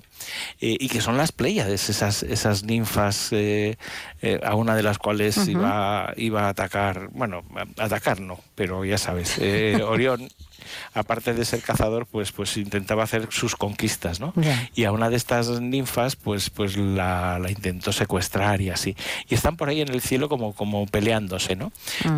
eh, 0.61 0.77
y 0.79 0.89
que 0.89 1.01
son 1.01 1.17
las 1.17 1.33
Pléyades, 1.33 1.89
esas, 1.89 2.23
esas 2.23 2.65
ninfas, 2.65 3.29
eh, 3.33 3.77
eh, 4.23 4.41
a 4.45 4.55
una 4.55 4.75
de 4.75 4.83
las 4.83 4.99
cuales 4.99 5.37
iba, 5.49 6.13
iba 6.17 6.47
a 6.47 6.49
atacar, 6.51 7.09
bueno, 7.13 7.43
a- 7.79 7.85
atacar 7.85 8.21
no, 8.21 8.39
pero 8.55 8.85
ya 8.85 8.99
sabes, 8.99 9.39
Orión 9.87 10.29
aparte 10.95 11.33
de 11.35 11.45
ser 11.45 11.63
cazador, 11.63 12.07
pues, 12.07 12.33
pues 12.33 12.57
intentaba 12.57 13.03
hacer 13.03 13.29
sus 13.31 13.57
conquistas, 13.57 14.21
¿no? 14.21 14.33
Y 14.75 14.85
a 14.85 14.93
una 14.93 15.09
de 15.09 15.17
estas 15.17 15.49
ninfas, 15.61 16.17
pues, 16.17 16.51
pues 16.51 16.77
la, 16.77 17.39
la 17.41 17.51
intentó 17.51 17.93
secuestrar 17.93 18.61
y 18.61 18.71
así. 18.71 18.95
Y 19.29 19.35
están 19.35 19.57
por 19.57 19.69
ahí 19.69 19.81
en 19.81 19.89
el 19.89 20.01
cielo 20.03 20.29
como, 20.29 20.53
como 20.55 20.87
peleándose, 20.87 21.57
¿no? 21.57 21.73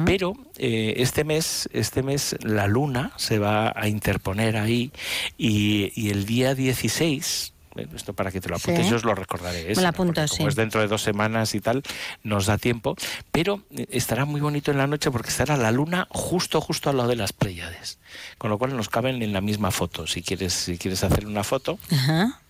Pero 0.05 0.35
eh, 0.59 0.95
este 0.99 1.25
mes, 1.25 1.69
este 1.73 2.03
mes 2.03 2.37
la 2.43 2.67
luna 2.67 3.13
se 3.17 3.39
va 3.39 3.73
a 3.77 3.89
interponer 3.89 4.57
ahí 4.57 4.91
y, 5.39 5.93
y 5.95 6.11
el 6.11 6.27
día 6.27 6.55
16 6.55 7.13
bueno, 7.13 7.51
esto 7.95 8.13
para 8.13 8.31
que 8.31 8.41
te 8.41 8.49
lo 8.49 8.57
apuntes, 8.57 8.85
Sí. 8.85 8.91
yo 8.91 8.97
os 8.97 9.05
lo 9.05 9.15
recordaré. 9.15 9.75
Me 9.75 9.83
lo 9.83 9.89
apunto, 9.89 10.27
sí. 10.29 10.37
Como 10.39 10.49
es 10.49 10.55
dentro 10.57 10.81
de 10.81 10.89
dos 10.89 11.03
semanas 11.03 11.55
y 11.55 11.61
tal, 11.61 11.83
nos 12.23 12.47
da 12.47 12.59
tiempo. 12.59 12.97
Pero 13.31 13.63
eh, 13.71 13.87
estará 13.91 14.25
muy 14.25 14.41
bonito 14.41 14.71
en 14.71 14.79
la 14.79 14.87
noche 14.87 15.11
porque 15.11 15.31
estará 15.31 15.57
la 15.57 15.73
luna 15.73 16.07
justo, 16.11 16.61
justo 16.61 16.91
al 16.91 16.97
lado 16.99 17.09
de 17.09 17.17
las 17.17 17.33
Pléyades. 17.33 17.99
Con 18.39 18.51
lo 18.51 18.59
cual 18.59 18.77
nos 18.77 18.89
caben 18.89 19.23
en 19.23 19.33
la 19.33 19.41
misma 19.41 19.71
foto. 19.71 20.07
Si 20.07 20.23
quieres, 20.23 20.53
si 20.53 20.77
quieres 20.79 21.03
hacer 21.05 21.27
una 21.27 21.45
foto, 21.45 21.79
Ajá. 21.91 22.41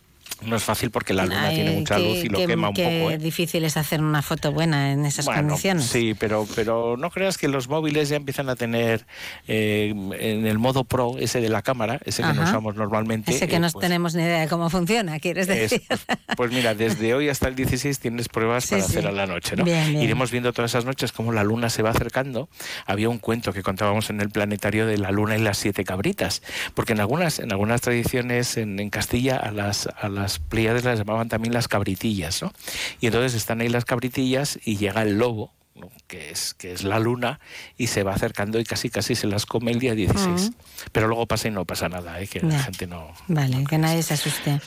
No 0.45 0.57
es 0.57 0.62
fácil 0.64 0.90
porque 0.90 1.14
la 1.14 1.24
luna 1.24 1.49
Ay, 1.49 1.55
tiene 1.57 1.70
mucha 1.78 1.99
luz 1.99 2.24
y 2.24 2.28
lo 2.28 2.38
quema 2.38 2.68
un 2.68 2.74
poco. 2.74 3.11
¿eh? 3.11 3.18
difícil 3.18 3.64
es 3.64 3.76
hacer 3.76 4.01
una 4.01 4.22
foto 4.22 4.53
buena 4.53 4.93
en 4.93 5.05
esas 5.07 5.24
Bueno, 5.24 5.43
condiciones. 5.49 5.84
Sí, 5.86 6.14
pero, 6.18 6.47
pero 6.55 6.97
no 6.97 7.11
creas 7.11 7.38
que 7.38 7.49
los 7.49 7.68
móviles 7.68 8.09
ya 8.09 8.16
empiezan 8.16 8.49
a 8.49 8.57
tener 8.57 9.07
eh, 9.49 9.95
en 10.18 10.47
el 10.47 10.59
modo 10.59 10.84
pro, 10.84 11.16
ese 11.18 11.40
de 11.40 11.49
la 11.49 11.62
cámara, 11.62 12.01
ese 12.05 12.22
que 12.22 12.32
no 12.32 12.43
usamos 12.43 12.74
normalmente. 12.76 13.32
Ese 13.34 13.49
que 13.49 13.57
eh, 13.57 13.61
no 13.61 13.70
pues, 13.70 13.80
tenemos 13.82 14.14
ni 14.14 14.22
idea 14.22 14.40
de 14.40 14.49
cómo 14.49 14.70
funciona, 14.70 15.18
quieres 15.20 15.49
es- 15.49 15.70
decir. 15.70 15.82
pues 16.36 16.51
mira, 16.53 16.74
desde 16.74 17.14
hoy 17.14 17.28
hasta 17.28 17.49
el 17.49 17.55
16 17.55 17.99
tienes 17.99 18.28
pruebas 18.28 18.64
Sí, 18.64 18.70
para 18.70 18.82
sí. 18.82 18.90
hacer 18.93 19.07
a 19.07 19.12
la 19.12 19.26
noche, 19.26 19.57
¿no? 19.57 19.64
Bien, 19.64 19.90
bien. 19.90 20.03
Iremos 20.03 20.30
viendo 20.30 20.53
todas 20.53 20.70
esas 20.72 20.84
noches 20.84 21.12
cómo 21.12 21.32
la 21.32 21.45
luna 21.45 21.70
se 21.70 21.82
va 21.82 21.90
acercando. 21.90 22.49
Había 22.86 23.09
un 23.09 23.18
cuento 23.18 23.53
que 23.53 23.62
contábamos 23.62 24.11
en 24.11 24.20
el 24.20 24.30
planetario 24.30 24.86
de 24.86 24.99
la 24.99 25.11
luna 25.11 25.36
y 25.36 25.40
las 25.40 25.59
siete 25.59 25.84
cabritas, 25.84 26.43
porque 26.74 26.93
en 26.93 27.01
algunas, 27.01 27.38
en 27.38 27.53
algunas 27.53 27.80
tradiciones 27.80 28.57
en, 28.57 28.78
en 28.78 28.90
Castilla 28.90 29.36
a 29.36 29.51
las, 29.51 29.88
a 30.01 30.09
las 30.09 30.32
Pleiades 30.39 30.85
las 30.85 30.99
llamaban 30.99 31.28
también 31.28 31.55
las 31.55 31.68
cabritillas, 31.68 32.43
¿no? 32.43 32.53
Y 33.01 33.07
entonces 33.07 33.35
están 33.35 33.61
ahí 33.61 33.68
las 33.68 33.85
cabritillas 33.85 34.59
y 34.64 34.76
llega 34.76 35.03
el 35.03 35.18
lobo, 35.18 35.53
¿no? 35.74 35.91
que 36.07 36.30
es, 36.30 36.55
que 36.55 36.72
es 36.72 36.85
la 36.85 36.99
luna, 36.99 37.41
y 37.78 37.87
se 37.89 38.03
va 38.03 38.14
acercando 38.14 38.59
y 38.61 38.64
casi 38.64 38.91
casi 38.91 39.14
se 39.14 39.26
las 39.26 39.47
come 39.47 39.70
el 39.72 39.78
día 39.78 39.95
16. 39.95 40.26
Ujú. 40.26 40.55
Pero 40.93 41.09
luego 41.09 41.26
pasa 41.26 41.49
y 41.49 41.51
no 41.51 41.64
pasa 41.64 41.89
nada, 41.89 42.20
¿eh? 42.20 42.26
que 42.26 42.41
la 42.41 42.62
gente 42.62 42.87
no, 42.87 43.12
Vale, 43.28 43.64
que 43.64 43.78
nadie 43.78 44.03
se 44.03 44.14
asuste. 44.14 44.61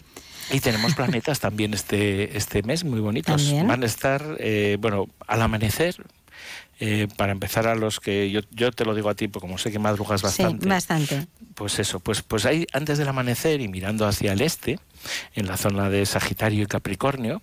y 0.51 0.59
tenemos 0.59 0.93
planetas 0.95 1.39
también 1.39 1.73
este, 1.73 2.35
este 2.37 2.63
mes 2.63 2.83
muy 2.83 2.99
bonitos. 2.99 3.41
También. 3.43 3.67
Van 3.67 3.83
a 3.83 3.85
estar, 3.85 4.23
eh, 4.39 4.77
bueno, 4.79 5.07
al 5.27 5.41
amanecer, 5.41 5.95
eh, 6.79 7.07
para 7.15 7.31
empezar 7.31 7.67
a 7.67 7.75
los 7.75 7.99
que 8.01 8.29
yo, 8.31 8.41
yo 8.51 8.69
te 8.71 8.83
lo 8.83 8.93
digo 8.95 9.09
a 9.09 9.15
ti, 9.15 9.27
porque 9.29 9.47
como 9.47 9.57
sé 9.57 9.71
que 9.71 9.79
madrugas 9.79 10.21
bastante, 10.21 10.63
Sí, 10.63 10.69
bastante. 10.69 11.27
pues 11.53 11.79
eso, 11.79 11.99
pues, 12.01 12.21
pues 12.21 12.45
ahí 12.45 12.67
antes 12.73 12.97
del 12.97 13.07
amanecer 13.07 13.61
y 13.61 13.69
mirando 13.69 14.05
hacia 14.05 14.33
el 14.33 14.41
este, 14.41 14.77
en 15.33 15.47
la 15.47 15.57
zona 15.57 15.89
de 15.89 16.05
Sagitario 16.05 16.63
y 16.63 16.65
Capricornio, 16.67 17.41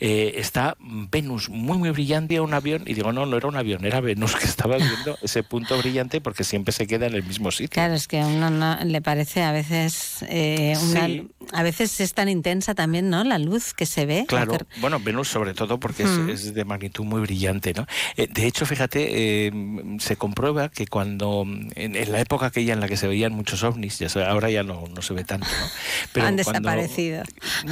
eh, 0.00 0.34
está 0.36 0.76
Venus 0.80 1.48
muy 1.48 1.78
muy 1.78 1.90
brillante 1.90 2.36
a 2.36 2.42
un 2.42 2.54
avión, 2.54 2.82
y 2.86 2.94
digo, 2.94 3.12
no, 3.12 3.26
no 3.26 3.36
era 3.36 3.48
un 3.48 3.56
avión, 3.56 3.84
era 3.84 4.00
Venus 4.00 4.36
que 4.36 4.44
estaba 4.44 4.76
viendo 4.76 5.18
ese 5.22 5.42
punto 5.42 5.76
brillante 5.78 6.20
porque 6.20 6.44
siempre 6.44 6.72
se 6.72 6.86
queda 6.86 7.06
en 7.06 7.14
el 7.14 7.22
mismo 7.24 7.50
sitio. 7.50 7.70
Claro, 7.70 7.94
es 7.94 8.06
que 8.06 8.20
a 8.20 8.26
uno 8.26 8.50
no 8.50 8.78
le 8.84 9.00
parece 9.02 9.42
a 9.42 9.52
veces 9.52 10.24
eh, 10.28 10.74
una, 10.90 11.06
Sí. 11.06 11.28
a 11.52 11.62
veces 11.62 12.00
es 12.00 12.14
tan 12.14 12.28
intensa 12.28 12.74
también, 12.74 13.10
¿no? 13.10 13.24
La 13.24 13.38
luz 13.38 13.74
que 13.74 13.86
se 13.86 14.06
ve. 14.06 14.24
Claro, 14.28 14.56
bueno, 14.80 15.00
Venus 15.00 15.28
sobre 15.28 15.54
todo 15.54 15.80
porque 15.80 16.04
es, 16.04 16.10
Mm. 16.10 16.30
es 16.30 16.54
de 16.54 16.64
magnitud 16.64 17.04
muy 17.04 17.20
brillante, 17.22 17.72
¿no? 17.74 17.86
Eh, 18.16 18.28
de 18.30 18.46
hecho, 18.46 18.64
fíjate, 18.66 19.46
eh, 19.46 19.52
se 19.98 20.16
comprueba 20.16 20.68
que 20.68 20.86
cuando, 20.86 21.44
en, 21.74 21.96
en 21.96 22.12
la 22.12 22.20
época 22.20 22.46
aquella 22.46 22.72
en 22.74 22.80
la 22.80 22.88
que 22.88 22.96
se 22.96 23.08
veían 23.08 23.32
muchos 23.32 23.62
ovnis, 23.64 23.98
ya 23.98 24.08
se- 24.08 24.22
ahora 24.24 24.50
ya 24.50 24.62
no, 24.62 24.84
no 24.94 25.02
se 25.02 25.14
ve 25.14 25.24
tanto, 25.24 25.46
¿no? 25.46 25.64
Han 26.22 26.36
cuando- 26.36 26.36
desaparecido. 26.36 27.01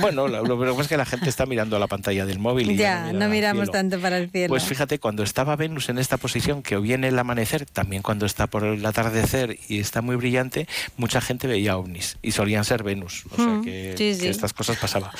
Bueno, 0.01 0.29
lo, 0.29 0.43
lo 0.45 0.59
que 0.59 0.67
pasa 0.71 0.83
es 0.83 0.89
que 0.89 0.97
la 0.97 1.05
gente 1.07 1.29
está 1.29 1.47
mirando 1.47 1.77
a 1.77 1.79
la 1.79 1.87
pantalla 1.87 2.27
del 2.27 2.39
móvil 2.39 2.71
y 2.71 2.77
Ya, 2.77 3.07
mira 3.07 3.19
no 3.19 3.29
miramos 3.31 3.71
tanto 3.71 3.99
para 4.01 4.19
el 4.19 4.31
cielo. 4.31 4.49
Pues 4.49 4.65
fíjate, 4.65 4.99
cuando 4.99 5.23
estaba 5.23 5.57
Venus 5.57 5.89
en 5.89 5.99
esta 5.99 6.17
posición, 6.17 6.63
que 6.63 6.77
o 6.77 6.81
viene 6.81 7.09
el 7.09 7.19
amanecer, 7.19 7.67
también 7.67 8.03
cuando 8.03 8.27
está 8.27 8.47
por 8.47 8.65
el 8.65 8.85
atardecer 8.85 9.59
y 9.69 9.79
está 9.81 10.01
muy 10.03 10.17
brillante, 10.17 10.67
mucha 10.97 11.21
gente 11.21 11.47
veía 11.47 11.77
ovnis 11.77 12.17
y 12.23 12.33
solían 12.33 12.65
ser 12.65 12.83
Venus. 12.83 13.25
O 13.31 13.37
sea 13.37 13.47
Mm, 13.47 13.65
que, 13.65 13.95
sí, 13.99 14.05
que 14.05 14.15
sí. 14.15 14.29
estas 14.29 14.53
cosas 14.53 14.77
pasaban. 14.79 15.11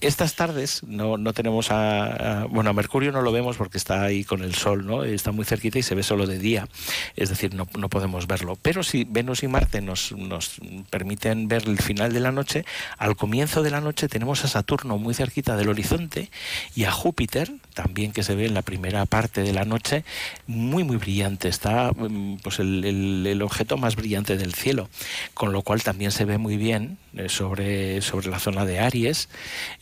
Estas 0.00 0.34
tardes 0.34 0.82
no, 0.86 1.18
no 1.18 1.32
tenemos 1.32 1.70
a, 1.70 2.42
a- 2.42 2.44
Bueno, 2.46 2.70
a 2.70 2.72
Mercurio 2.72 3.12
no 3.12 3.22
lo 3.22 3.32
vemos 3.32 3.56
porque 3.56 3.78
está 3.78 4.02
ahí 4.02 4.24
con 4.24 4.42
el 4.42 4.54
Sol, 4.54 4.86
¿no? 4.86 5.04
Está 5.04 5.32
muy 5.32 5.44
cerquita 5.44 5.78
y 5.78 5.82
se 5.82 5.94
ve 5.94 6.02
solo 6.02 6.26
de 6.26 6.38
día. 6.38 6.68
Es 7.16 7.28
decir, 7.28 7.54
no, 7.54 7.66
no 7.78 7.88
podemos 7.88 8.26
verlo. 8.26 8.56
Pero 8.60 8.82
si 8.82 9.04
Venus 9.04 9.42
y 9.42 9.48
Marte 9.48 9.80
nos, 9.82 10.12
nos 10.12 10.56
permiten 10.90 11.48
ver 11.48 11.64
el 11.66 11.78
final 11.78 12.12
de 12.12 12.20
la 12.20 12.32
noche, 12.32 12.64
al 12.98 13.16
comienzo 13.20 13.62
de 13.62 13.70
la 13.70 13.82
noche 13.82 14.08
tenemos 14.08 14.46
a 14.46 14.48
Saturno 14.48 14.96
muy 14.96 15.12
cerquita 15.12 15.54
del 15.54 15.68
horizonte 15.68 16.30
y 16.74 16.84
a 16.84 16.90
Júpiter, 16.90 17.52
también 17.74 18.12
que 18.12 18.22
se 18.22 18.34
ve 18.34 18.46
en 18.46 18.54
la 18.54 18.62
primera 18.62 19.04
parte 19.04 19.42
de 19.42 19.52
la 19.52 19.66
noche, 19.66 20.04
muy, 20.46 20.84
muy 20.84 20.96
brillante. 20.96 21.48
Está 21.48 21.92
mm, 21.92 22.38
pues 22.42 22.60
el, 22.60 23.42
objeto 23.42 23.76
más 23.76 23.94
brillante 23.94 24.38
del 24.38 24.54
cielo, 24.54 24.88
con 25.34 25.52
lo 25.52 25.60
cual 25.60 25.82
también 25.82 26.12
se 26.12 26.24
ve 26.24 26.38
muy 26.38 26.56
bien 26.56 26.96
eh, 27.14 27.28
sobre, 27.28 28.00
sobre 28.00 28.30
la 28.30 28.38
zona 28.38 28.64
de 28.64 28.78
Aries, 28.78 29.28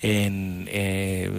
en, 0.02 0.66
eh, 0.72 1.30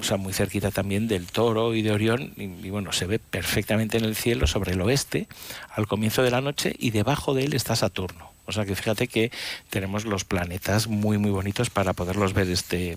o 0.00 0.04
sea, 0.04 0.16
muy 0.16 0.32
cerquita 0.32 0.70
también 0.70 1.06
del 1.06 1.26
Toro 1.26 1.74
y 1.74 1.82
de 1.82 1.92
Orión, 1.92 2.32
y, 2.38 2.44
y 2.44 2.70
bueno, 2.70 2.92
se 2.92 3.04
ve 3.04 3.18
perfectamente 3.18 3.98
en 3.98 4.04
el 4.06 4.16
cielo 4.16 4.46
sobre 4.46 4.72
el 4.72 4.80
oeste 4.80 5.28
al 5.68 5.86
comienzo 5.86 6.22
de 6.22 6.30
la 6.30 6.40
noche 6.40 6.74
y 6.78 6.92
debajo 6.92 7.34
de 7.34 7.44
él 7.44 7.52
está 7.52 7.76
Saturno. 7.76 8.31
O 8.46 8.52
sea 8.52 8.64
que 8.64 8.74
fíjate 8.74 9.06
que 9.08 9.30
tenemos 9.70 10.04
los 10.04 10.24
planetas 10.24 10.88
muy 10.88 11.16
muy 11.18 11.30
bonitos 11.30 11.70
para 11.70 11.92
poderlos 11.92 12.32
ver 12.34 12.48
este 12.50 12.96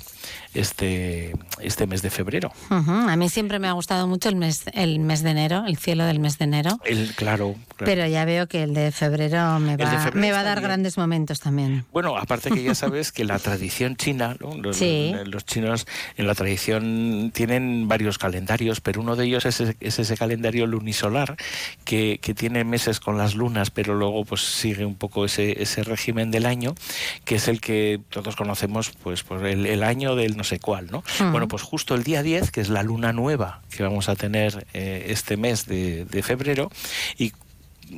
este 0.54 1.34
este 1.62 1.88
mes 1.88 2.02
de 2.02 2.10
febrero. 2.10 2.52
Ujú, 2.72 2.92
A 2.92 3.16
mí 3.16 3.30
siempre 3.30 3.60
me 3.60 3.68
ha 3.68 3.74
gustado 3.74 4.08
mucho 4.08 4.30
el 4.30 4.36
mes, 4.36 4.64
el 4.74 5.00
mes 5.00 5.22
de 5.24 5.32
enero, 5.32 5.64
el 5.68 5.78
cielo 5.78 6.06
del 6.06 6.20
mes 6.20 6.38
de 6.38 6.46
enero. 6.46 6.80
El 6.86 7.14
claro, 7.16 7.56
claro. 7.76 7.86
Pero 7.86 8.08
ya 8.08 8.26
veo 8.26 8.48
que 8.48 8.64
el 8.64 8.74
de 8.74 8.92
febrero 8.92 9.60
me 9.60 9.78
va, 9.78 9.90
febrero 9.92 10.20
me 10.20 10.32
va 10.32 10.40
a 10.40 10.44
dar 10.44 10.62
grandes 10.62 10.98
momentos 10.98 11.40
también. 11.40 11.86
Bueno, 11.92 12.18
aparte 12.18 12.50
que 12.52 12.64
ya 12.64 12.76
sabes 12.76 13.12
que 13.12 13.24
la 13.26 13.40
tradición 13.40 13.96
china, 13.96 14.36
¿no? 14.40 14.56
los, 14.58 14.78
Sí. 14.78 15.14
los 15.26 15.46
chinos 15.46 15.86
en 16.18 16.28
la 16.28 16.36
tradición 16.36 17.32
tienen 17.34 17.88
varios 17.88 18.18
calendarios, 18.18 18.82
pero 18.82 19.02
uno 19.02 19.16
de 19.16 19.26
ellos 19.26 19.46
es, 19.46 19.60
ese- 19.62 19.78
es 19.80 20.00
ese 20.00 20.18
calendario 20.18 20.66
lunisolar 20.68 21.38
que, 21.84 22.20
que 22.22 22.34
tiene 22.34 22.64
meses 22.64 23.00
con 23.00 23.18
las 23.18 23.36
lunas, 23.36 23.72
pero 23.72 23.96
luego 23.96 24.26
pues 24.26 24.42
sigue 24.42 24.86
un 24.86 24.96
poco 24.96 25.26
ese, 25.26 25.35
ese 25.38 25.84
régimen 25.84 26.32
del 26.32 26.46
año, 26.46 26.76
que 27.24 27.36
es 27.36 27.48
el 27.48 27.62
que 27.62 28.00
todos 28.10 28.36
conocemos 28.36 28.92
pues 29.04 29.24
por 29.24 29.46
el, 29.46 29.66
el 29.66 29.84
año 29.84 30.16
del 30.16 30.38
no 30.38 30.44
sé 30.44 30.60
cuál, 30.60 30.88
¿no? 30.92 31.04
Mm. 31.20 31.32
Bueno, 31.32 31.48
pues 31.48 31.62
justo 31.62 31.96
el 31.96 32.04
día 32.04 32.24
10, 32.24 32.52
que 32.52 32.62
es 32.62 32.70
la 32.70 32.84
luna 32.84 33.14
nueva 33.14 33.62
que 33.70 33.84
vamos 33.84 34.10
a 34.10 34.16
tener 34.16 34.66
eh, 34.74 35.08
este 35.10 35.38
mes 35.38 35.66
de, 35.66 36.06
de 36.06 36.24
febrero, 36.24 36.72
y 37.18 37.34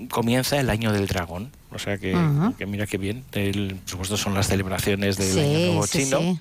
comienza 0.09 0.59
el 0.59 0.69
año 0.69 0.91
del 0.91 1.07
dragón. 1.07 1.51
O 1.72 1.80
sea 1.80 1.97
que, 1.97 2.15
Ujú. 2.15 2.53
que 2.55 2.65
mira 2.65 2.86
qué 2.88 2.97
bien. 2.97 3.24
El, 3.34 3.76
por 3.76 3.89
supuesto 3.89 4.18
son 4.18 4.34
las 4.34 4.47
celebraciones 4.47 5.18
del 5.18 5.28
Sí, 5.34 5.39
Año 5.39 5.59
Nuevo 5.68 5.88
sí, 5.88 5.99
Chino. 6.05 6.20
sí. 6.20 6.39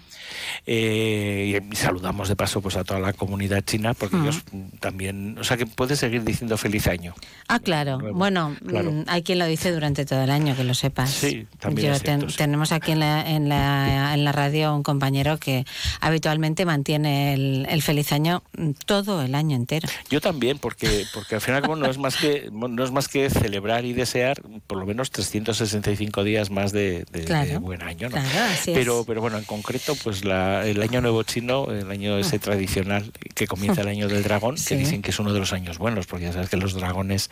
Eh, 0.66 1.60
y 1.70 1.76
saludamos 1.76 2.28
de 2.28 2.34
paso 2.36 2.60
pues 2.60 2.76
a 2.76 2.82
toda 2.84 2.98
la 2.98 3.12
comunidad 3.12 3.62
china 3.64 3.94
porque 3.94 4.16
ellos 4.16 4.42
también, 4.80 5.38
o 5.38 5.44
sea 5.44 5.56
que 5.56 5.66
puedes 5.66 5.98
seguir 6.00 6.24
diciendo 6.24 6.56
feliz 6.56 6.88
año. 6.88 7.14
Ah, 7.48 7.60
claro. 7.60 7.98
Bueno, 8.12 8.56
Claro. 8.66 8.90
mm, 8.90 9.04
hay 9.06 9.22
quien 9.22 9.38
lo 9.38 9.46
dice 9.46 9.70
durante 9.72 10.04
todo 10.04 10.22
el 10.24 10.30
año, 10.30 10.56
que 10.56 10.64
lo 10.64 10.74
sepas. 10.74 11.10
Sí, 11.10 11.46
también 11.60 11.88
Yo 11.88 11.94
es 11.94 12.02
cierto. 12.02 12.26
Tenemos 12.36 12.72
aquí 12.72 12.92
en 12.92 13.00
la, 13.00 13.28
en, 13.30 13.48
la, 13.48 14.14
en 14.14 14.24
la 14.24 14.32
radio 14.32 14.74
un 14.74 14.82
compañero 14.82 15.38
que 15.38 15.64
habitualmente 16.00 16.64
mantiene 16.64 17.34
el, 17.34 17.66
el 17.70 17.82
feliz 17.82 18.10
año 18.12 18.42
todo 18.86 19.22
el 19.22 19.34
año 19.36 19.54
entero. 19.56 19.88
Yo 20.10 20.20
también, 20.20 20.58
porque 20.58 21.04
porque 21.14 21.36
al 21.36 21.40
final 21.40 21.62
como 21.62 21.76
no 21.76 21.86
es 21.88 21.98
más 21.98 22.16
que 22.16 22.48
no 22.52 22.82
es 22.84 22.90
más 22.90 23.06
que 23.08 23.30
celebrar 23.30 23.84
y 23.84 23.92
desear 23.92 24.42
por 24.66 24.78
lo 24.78 24.86
menos 24.86 25.10
365 25.16 26.24
días 26.24 26.50
más 26.50 26.72
de, 26.72 27.04
de- 27.10 27.24
Claro, 27.24 27.50
de 27.50 27.58
buen 27.58 27.82
año, 27.82 28.08
¿no? 28.08 28.16
claro, 28.16 28.54
pero 28.66 29.04
pero 29.06 29.20
bueno, 29.20 29.38
en 29.38 29.44
concreto 29.44 29.94
pues 30.02 30.24
la- 30.24 30.66
el 30.66 30.80
año 30.82 31.00
nuevo 31.00 31.22
chino, 31.22 31.70
el 31.70 31.90
año 31.90 32.18
ese 32.18 32.38
tradicional 32.38 33.12
que 33.34 33.46
comienza 33.46 33.80
el 33.82 33.88
año 33.88 34.08
del 34.08 34.22
dragón, 34.22 34.58
Sí. 34.58 34.68
que 34.70 34.76
dicen 34.76 35.02
que 35.02 35.10
es 35.10 35.18
uno 35.18 35.32
de 35.32 35.38
los 35.40 35.52
años 35.52 35.78
buenos, 35.78 36.06
porque 36.06 36.26
ya 36.26 36.32
sabes 36.32 36.48
que 36.50 36.56
los 36.56 36.74
dragones 36.74 37.30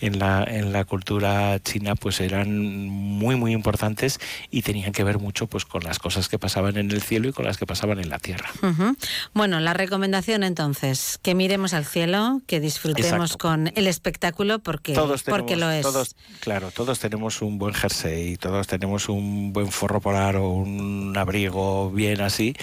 en 0.00 0.18
la 0.18 0.44
en 0.44 0.72
la 0.72 0.84
cultura 0.84 1.58
china 1.62 1.94
pues 1.94 2.20
eran 2.20 2.88
muy 2.88 3.36
muy 3.36 3.52
importantes 3.52 4.18
y 4.50 4.62
tenían 4.62 4.92
que 4.92 5.04
ver 5.04 5.18
mucho 5.18 5.46
pues 5.46 5.64
con 5.64 5.82
las 5.84 5.98
cosas 5.98 6.28
que 6.28 6.38
pasaban 6.38 6.76
en 6.76 6.90
el 6.90 7.02
cielo 7.02 7.28
y 7.28 7.32
con 7.32 7.44
las 7.46 7.56
que 7.56 7.66
pasaban 7.66 7.98
en 8.00 8.08
la 8.10 8.18
tierra. 8.18 8.50
Bueno, 9.34 9.60
la 9.60 9.72
recomendación 9.74 10.42
entonces, 10.42 11.18
que 11.22 11.34
miremos 11.34 11.72
al 11.74 11.84
cielo, 11.84 12.40
que 12.46 12.60
disfrutemos 12.60 13.32
Exacto. 13.32 13.38
con 13.48 13.72
el 13.74 13.86
espectáculo 13.86 14.58
porque, 14.58 14.92
todos 14.94 15.22
tenemos, 15.24 15.40
porque 15.40 15.56
lo 15.56 15.70
es. 15.70 15.82
Todos, 15.82 16.16
claro, 16.40 16.70
todos 16.70 16.98
tenemos 16.98 17.21
un 17.42 17.58
buen 17.58 17.72
jersey, 17.74 18.36
todos 18.36 18.66
tenemos 18.66 19.08
un 19.08 19.52
buen 19.52 19.70
forro 19.70 20.00
polar 20.00 20.36
o 20.36 20.48
un 20.50 21.14
abrigo 21.16 21.90
bien 21.92 22.20
así. 22.20 22.54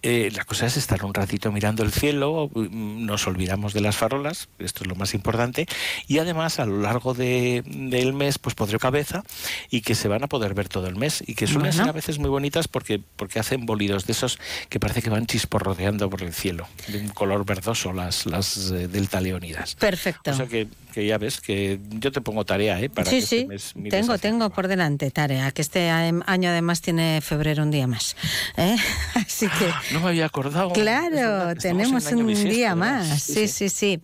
Eh, 0.00 0.30
la 0.32 0.44
cosa 0.44 0.66
es 0.66 0.76
estar 0.76 1.04
un 1.04 1.12
ratito 1.12 1.50
mirando 1.50 1.82
el 1.82 1.90
cielo, 1.90 2.48
mm, 2.54 3.04
nos 3.04 3.26
olvidamos 3.26 3.72
de 3.72 3.80
las 3.80 3.96
farolas, 3.96 4.48
esto 4.60 4.84
es 4.84 4.88
lo 4.88 4.94
más 4.94 5.12
importante, 5.12 5.66
y 6.06 6.18
además 6.18 6.60
a 6.60 6.66
lo 6.66 6.80
largo 6.82 7.14
de- 7.14 7.64
del 7.66 8.12
mes 8.12 8.38
pues 8.38 8.54
podré 8.54 8.78
cabeza 8.78 9.24
y 9.70 9.80
que 9.80 9.96
se 9.96 10.06
van 10.06 10.22
a 10.22 10.28
poder 10.28 10.54
ver 10.54 10.68
todo 10.68 10.86
el 10.86 10.94
mes 10.94 11.24
y 11.26 11.34
que 11.34 11.48
suelen 11.48 11.62
Bueno. 11.70 11.76
ser 11.78 11.88
a 11.88 11.92
veces 11.92 12.20
muy 12.20 12.30
bonitas 12.30 12.68
porque, 12.68 13.00
porque 13.16 13.40
hacen 13.40 13.66
bolidos 13.66 14.06
de 14.06 14.12
esos 14.12 14.38
que 14.68 14.78
parece 14.78 15.02
que 15.02 15.10
van 15.10 15.26
chisporroteando 15.26 16.08
por 16.08 16.22
el 16.22 16.32
cielo, 16.32 16.68
de 16.86 17.00
un 17.00 17.08
color 17.08 17.44
verdoso 17.44 17.92
las, 17.92 18.24
las 18.26 18.70
eh, 18.70 18.86
delta 18.86 19.20
leonidas. 19.20 19.74
Perfecto. 19.74 20.30
O 20.30 20.34
sea 20.34 20.46
que, 20.46 20.68
que 20.98 21.06
ya 21.06 21.16
ves 21.16 21.40
que 21.40 21.78
yo 21.90 22.10
te 22.10 22.20
pongo 22.20 22.44
tarea, 22.44 22.80
¿eh? 22.80 22.90
Para 22.90 23.08
sí, 23.08 23.18
que 23.18 23.18
este 23.18 23.38
sí, 23.38 23.46
mes 23.46 23.76
mires 23.76 24.00
tengo, 24.00 24.18
tengo 24.18 24.50
por 24.50 24.66
delante 24.66 25.12
tarea, 25.12 25.52
que 25.52 25.62
este 25.62 25.90
año 25.90 26.50
además 26.50 26.80
tiene 26.80 27.20
febrero 27.20 27.62
un 27.62 27.70
día 27.70 27.86
más. 27.86 28.16
¿eh? 28.56 28.76
Así 29.14 29.46
que... 29.46 29.70
No 29.92 30.00
me 30.00 30.08
había 30.08 30.26
acordado. 30.26 30.72
Claro, 30.72 31.54
tenemos 31.54 32.04
un 32.10 32.26
bisiesto, 32.26 32.52
día 32.52 32.74
¿verdad? 32.74 33.06
más. 33.06 33.22
Sí, 33.22 33.46
sí, 33.46 33.68
sí. 33.68 34.02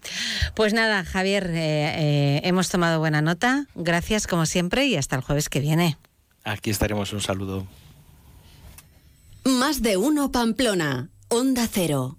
Pues 0.55 0.73
nada, 0.73 1.05
Javier, 1.05 1.51
eh, 1.51 1.57
eh, 1.57 2.41
hemos 2.45 2.69
tomado 2.69 3.01
buena 3.01 3.23
nota. 3.23 3.67
Gracias 3.75 4.29
como 4.29 4.47
siempre 4.47 4.87
y 4.87 4.95
hasta 4.95 5.17
el 5.17 5.23
jueves 5.23 5.49
que 5.49 5.59
viene. 5.59 5.99
Aquí 6.45 6.71
estaremos, 6.71 7.13
un 7.13 7.23
saludo. 7.23 7.67
Más 9.43 9.83
de 9.83 9.97
uno 9.97 10.31
Pamplona. 10.31 11.11
Onda 11.27 11.67
Cero. 11.69 12.19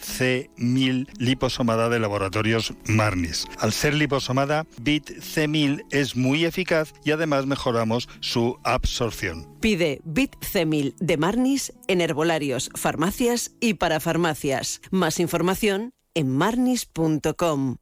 C1000 0.00 1.08
liposomada 1.18 1.88
de 1.88 1.98
laboratorios 1.98 2.74
Marnis. 2.86 3.46
Al 3.58 3.72
ser 3.72 3.94
liposomada, 3.94 4.66
BIT 4.80 5.10
C1000 5.10 5.84
es 5.90 6.16
muy 6.16 6.44
eficaz 6.44 6.92
y 7.04 7.12
además 7.12 7.46
mejoramos 7.46 8.08
su 8.20 8.58
absorción. 8.64 9.46
Pide 9.60 10.00
Bit 10.04 10.36
C1000 10.40 10.94
de 10.98 11.16
Marnis 11.16 11.72
en 11.88 12.00
herbolarios, 12.00 12.70
farmacias 12.74 13.52
y 13.60 13.74
parafarmacias. 13.74 14.80
Más 14.90 15.20
información 15.20 15.92
en 16.14 16.28
marnis.com. 16.30 17.76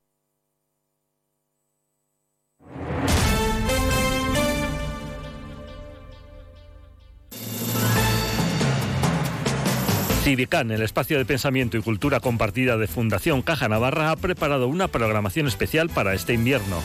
Civican, 10.29 10.71
el 10.71 10.83
espacio 10.83 11.17
de 11.17 11.25
pensamiento 11.25 11.79
y 11.79 11.81
cultura 11.81 12.21
compartida 12.21 12.77
de 12.77 12.87
Fundación 12.87 13.41
Caja 13.41 13.67
Navarra, 13.67 14.11
ha 14.11 14.17
preparado 14.17 14.69
una 14.69 14.87
programación 14.87 15.47
especial 15.47 15.89
para 15.89 16.13
este 16.13 16.35
invierno. 16.35 16.83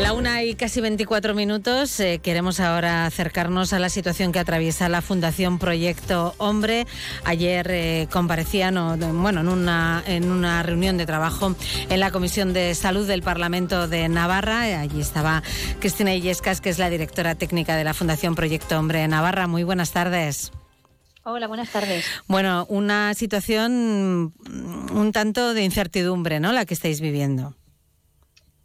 La 0.00 0.14
una 0.14 0.42
y 0.42 0.54
casi 0.54 0.80
24 0.80 1.34
minutos. 1.34 2.00
Eh, 2.00 2.20
queremos 2.22 2.58
ahora 2.58 3.04
acercarnos 3.04 3.74
a 3.74 3.78
la 3.78 3.90
situación 3.90 4.32
que 4.32 4.38
atraviesa 4.38 4.88
la 4.88 5.02
Fundación 5.02 5.58
Proyecto 5.58 6.34
Hombre. 6.38 6.86
Ayer 7.24 7.70
eh, 7.70 8.08
comparecían, 8.10 8.74
bueno, 9.20 9.40
en 9.40 9.48
una, 9.48 10.02
en 10.06 10.30
una 10.30 10.62
reunión 10.62 10.96
de 10.96 11.04
trabajo 11.04 11.54
en 11.90 12.00
la 12.00 12.10
Comisión 12.10 12.54
de 12.54 12.74
Salud 12.74 13.06
del 13.06 13.22
Parlamento 13.22 13.88
de 13.88 14.08
Navarra. 14.08 14.62
Allí 14.80 15.02
estaba 15.02 15.42
Cristina 15.80 16.14
Illescas, 16.14 16.62
que 16.62 16.70
es 16.70 16.78
la 16.78 16.88
directora 16.88 17.34
técnica 17.34 17.76
de 17.76 17.84
la 17.84 17.92
Fundación 17.92 18.34
Proyecto 18.34 18.78
Hombre 18.78 19.06
Navarra. 19.06 19.46
Muy 19.48 19.64
buenas 19.64 19.92
tardes. 19.92 20.50
Hola, 21.24 21.46
buenas 21.46 21.68
tardes. 21.70 22.06
Bueno, 22.26 22.64
una 22.70 23.12
situación 23.12 24.32
un 24.92 25.12
tanto 25.12 25.52
de 25.52 25.62
incertidumbre, 25.62 26.40
¿no? 26.40 26.52
La 26.52 26.64
que 26.64 26.72
estáis 26.72 27.02
viviendo. 27.02 27.54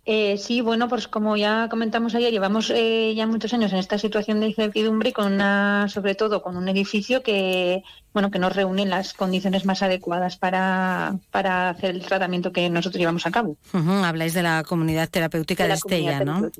Eh, 0.08 0.38
sí, 0.38 0.62
bueno, 0.62 0.88
pues 0.88 1.08
como 1.08 1.36
ya 1.36 1.68
comentamos 1.68 2.14
ayer, 2.14 2.32
llevamos 2.32 2.70
eh, 2.70 3.14
ya 3.16 3.26
muchos 3.26 3.51
años 3.56 3.74
en 3.74 3.80
esta 3.80 3.97
situación 3.97 4.39
de 4.39 4.49
incertidumbre 4.49 5.10
y 5.10 5.14
con 5.14 5.34
una, 5.34 5.88
sobre 5.89 6.14
todo 6.14 6.43
con 6.43 6.58
un 6.58 6.68
edificio 6.68 7.24
que, 7.24 7.84
bueno, 8.14 8.30
que 8.30 8.38
no 8.38 8.51
reúne 8.51 8.86
las 8.86 9.16
condiciones 9.16 9.66
más 9.66 9.82
adecuadas 9.82 10.38
para, 10.38 11.18
para 11.32 11.72
hacer 11.72 11.95
el 11.95 12.06
tratamiento 12.06 12.51
que 12.51 12.70
nosotros 12.70 12.99
llevamos 12.99 13.26
a 13.26 13.32
cabo. 13.32 13.58
Habláis 13.74 14.36
de 14.36 14.43
la 14.43 14.64
comunidad 14.64 15.10
terapéutica 15.10 15.66
de, 15.66 15.74
Estella, 15.74 16.24
¿no? 16.24 16.51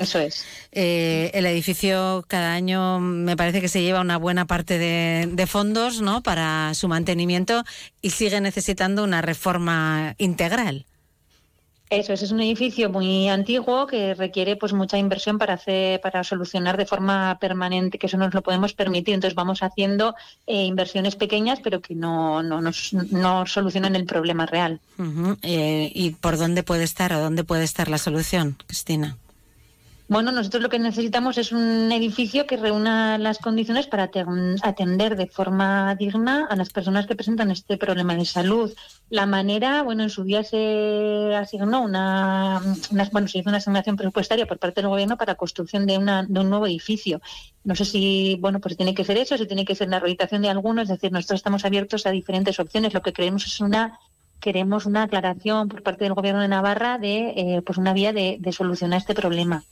Eso 0.00 0.18
es. 0.18 0.44
Eh, 0.72 1.30
el 1.34 1.46
edificio 1.46 2.24
cada 2.26 2.52
año 2.52 2.98
me 2.98 3.36
parece 3.36 3.60
que 3.60 3.68
se 3.68 3.80
lleva 3.80 4.00
una 4.00 4.16
buena 4.16 4.44
parte 4.44 4.76
de, 4.76 5.28
de 5.32 5.46
fondos, 5.46 6.02
¿no? 6.02 6.20
Para 6.20 6.74
su 6.74 6.88
mantenimiento 6.88 7.62
y 8.02 8.10
sigue 8.10 8.40
necesitando 8.40 9.04
una 9.04 9.22
reforma 9.22 10.16
integral. 10.18 10.84
Eso 11.88 12.12
es, 12.12 12.22
es 12.22 12.32
un 12.32 12.40
edificio 12.40 12.90
muy 12.90 13.28
antiguo 13.28 13.86
que 13.86 14.14
requiere 14.14 14.56
pues 14.56 14.72
mucha 14.72 14.98
inversión 14.98 15.38
para 15.38 15.54
hacer, 15.54 16.00
para 16.00 16.24
solucionar 16.24 16.76
de 16.76 16.86
forma 16.86 17.38
permanente, 17.40 17.98
que 17.98 18.06
eso 18.06 18.16
nos 18.16 18.34
lo 18.34 18.42
podemos 18.42 18.72
permitir. 18.72 19.14
Entonces 19.14 19.36
vamos 19.36 19.62
haciendo 19.62 20.14
eh, 20.46 20.64
inversiones 20.64 21.14
pequeñas, 21.14 21.60
pero 21.62 21.80
que 21.80 21.94
no, 21.94 22.42
no, 22.42 22.60
nos, 22.60 22.92
no 22.92 23.46
solucionan 23.46 23.94
el 23.94 24.04
problema 24.04 24.46
real. 24.46 24.80
Eh, 25.42 25.92
¿Y 25.94 26.10
por 26.10 26.38
dónde 26.38 26.62
puede 26.62 26.84
estar 26.84 27.12
o 27.12 27.20
dónde 27.20 27.44
puede 27.44 27.64
estar 27.64 27.88
la 27.88 27.98
solución, 27.98 28.56
Cristina? 28.66 29.16
Bueno, 30.08 30.30
nosotros 30.30 30.62
lo 30.62 30.68
que 30.68 30.78
necesitamos 30.78 31.36
es 31.36 31.50
un 31.50 31.90
edificio 31.90 32.46
que 32.46 32.56
reúna 32.56 33.18
las 33.18 33.38
condiciones 33.38 33.88
para 33.88 34.08
atender 34.62 35.16
de 35.16 35.26
forma 35.26 35.96
digna 35.96 36.46
a 36.48 36.54
las 36.54 36.70
personas 36.70 37.08
que 37.08 37.16
presentan 37.16 37.50
este 37.50 37.76
problema 37.76 38.14
de 38.14 38.24
salud. 38.24 38.72
La 39.10 39.26
manera, 39.26 39.82
bueno, 39.82 40.04
en 40.04 40.10
su 40.10 40.22
día 40.22 40.44
se 40.44 41.34
asignó 41.34 41.82
una, 41.82 42.62
bueno, 43.10 43.26
se 43.26 43.38
hizo 43.38 43.48
una 43.48 43.58
asignación 43.58 43.96
presupuestaria 43.96 44.46
por 44.46 44.60
parte 44.60 44.80
del 44.80 44.90
gobierno 44.90 45.16
para 45.16 45.34
construcción 45.34 45.86
de, 45.86 45.98
una, 45.98 46.22
de 46.22 46.38
un 46.38 46.50
nuevo 46.50 46.68
edificio. 46.68 47.20
No 47.64 47.74
sé 47.74 47.84
si, 47.84 48.38
bueno, 48.40 48.60
pues 48.60 48.76
tiene 48.76 48.94
que 48.94 49.04
ser 49.04 49.18
eso, 49.18 49.36
si 49.36 49.46
tiene 49.46 49.64
que 49.64 49.74
ser 49.74 49.88
la 49.88 49.98
rehabilitación 49.98 50.40
de 50.42 50.50
algunos, 50.50 50.84
es 50.84 50.90
decir, 50.90 51.10
nosotros 51.10 51.40
estamos 51.40 51.64
abiertos 51.64 52.06
a 52.06 52.12
diferentes 52.12 52.60
opciones. 52.60 52.94
Lo 52.94 53.02
que 53.02 53.12
creemos 53.12 53.44
es 53.44 53.60
una 53.60 53.98
queremos 54.40 54.86
una 54.86 55.04
aclaración 55.04 55.68
por 55.68 55.82
parte 55.82 56.04
del 56.04 56.14
Gobierno 56.14 56.40
de 56.40 56.48
Navarra 56.48 56.98
de 56.98 57.34
eh, 57.36 57.62
pues 57.64 57.78
una 57.78 57.92
vía 57.92 58.12
de, 58.12 58.38
solucionar 58.52 58.98
este 59.00 59.14
problema. 59.14 59.64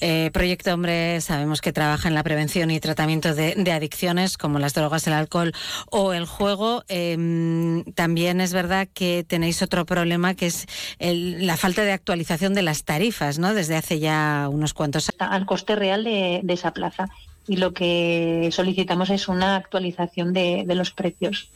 Eh, 0.00 0.30
Proyecto 0.32 0.72
Hombre 0.72 1.20
sabemos 1.20 1.60
que 1.60 1.72
trabaja 1.72 2.08
en 2.08 2.14
la 2.14 2.22
prevención 2.22 2.70
y 2.70 2.80
tratamiento 2.80 3.34
de, 3.34 3.72
adicciones 3.72 4.36
como 4.36 4.58
las 4.58 4.74
drogas, 4.74 5.06
el 5.06 5.14
alcohol 5.14 5.52
o 5.90 6.12
el 6.12 6.26
juego. 6.26 6.84
Em, 6.88 7.84
también 7.94 8.40
es 8.40 8.52
verdad 8.52 8.88
que 8.92 9.24
tenéis 9.26 9.62
otro 9.62 9.86
problema 9.86 10.34
que 10.34 10.46
es 10.46 10.66
la 10.98 11.56
falta 11.56 11.82
de 11.82 11.92
actualización 11.92 12.54
de 12.54 12.62
las 12.62 12.84
tarifas, 12.84 13.38
¿no? 13.38 13.54
Desde 13.54 13.76
hace 13.76 13.98
ya 13.98 14.48
unos 14.50 14.74
cuantos 14.74 15.08
años. 15.08 15.32
Al 15.32 15.46
coste 15.46 15.76
real 15.76 16.04
de, 16.04 16.42
esa 16.48 16.72
plaza 16.72 17.08
y 17.46 17.56
lo 17.56 17.72
que 17.72 18.50
solicitamos 18.52 19.10
es 19.10 19.28
una 19.28 19.56
actualización 19.56 20.32
de 20.32 20.74
los 20.74 20.90
precios. 20.90 21.50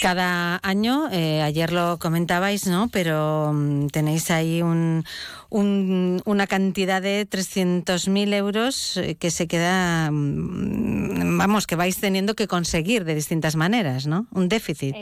Cada 0.00 0.60
año, 0.62 1.08
eh, 1.10 1.42
ayer 1.42 1.72
lo 1.72 1.98
comentabais, 1.98 2.66
¿no? 2.66 2.88
Pero 2.88 3.52
mm, 3.54 3.86
tenéis 3.88 4.30
ahí 4.30 4.62
un, 4.62 5.04
una 5.50 6.46
cantidad 6.46 7.00
de 7.00 7.26
300.000 7.28 8.34
euros 8.34 8.96
eh, 8.96 9.14
que 9.14 9.30
se 9.30 9.46
queda, 9.46 10.10
mm, 10.10 11.38
vamos, 11.38 11.66
que 11.66 11.76
vais 11.76 11.96
teniendo 11.98 12.34
que 12.34 12.46
conseguir 12.46 13.04
de 13.04 13.14
distintas 13.14 13.56
maneras, 13.56 14.06
¿no? 14.06 14.26
Un 14.32 14.48
déficit. 14.48 14.94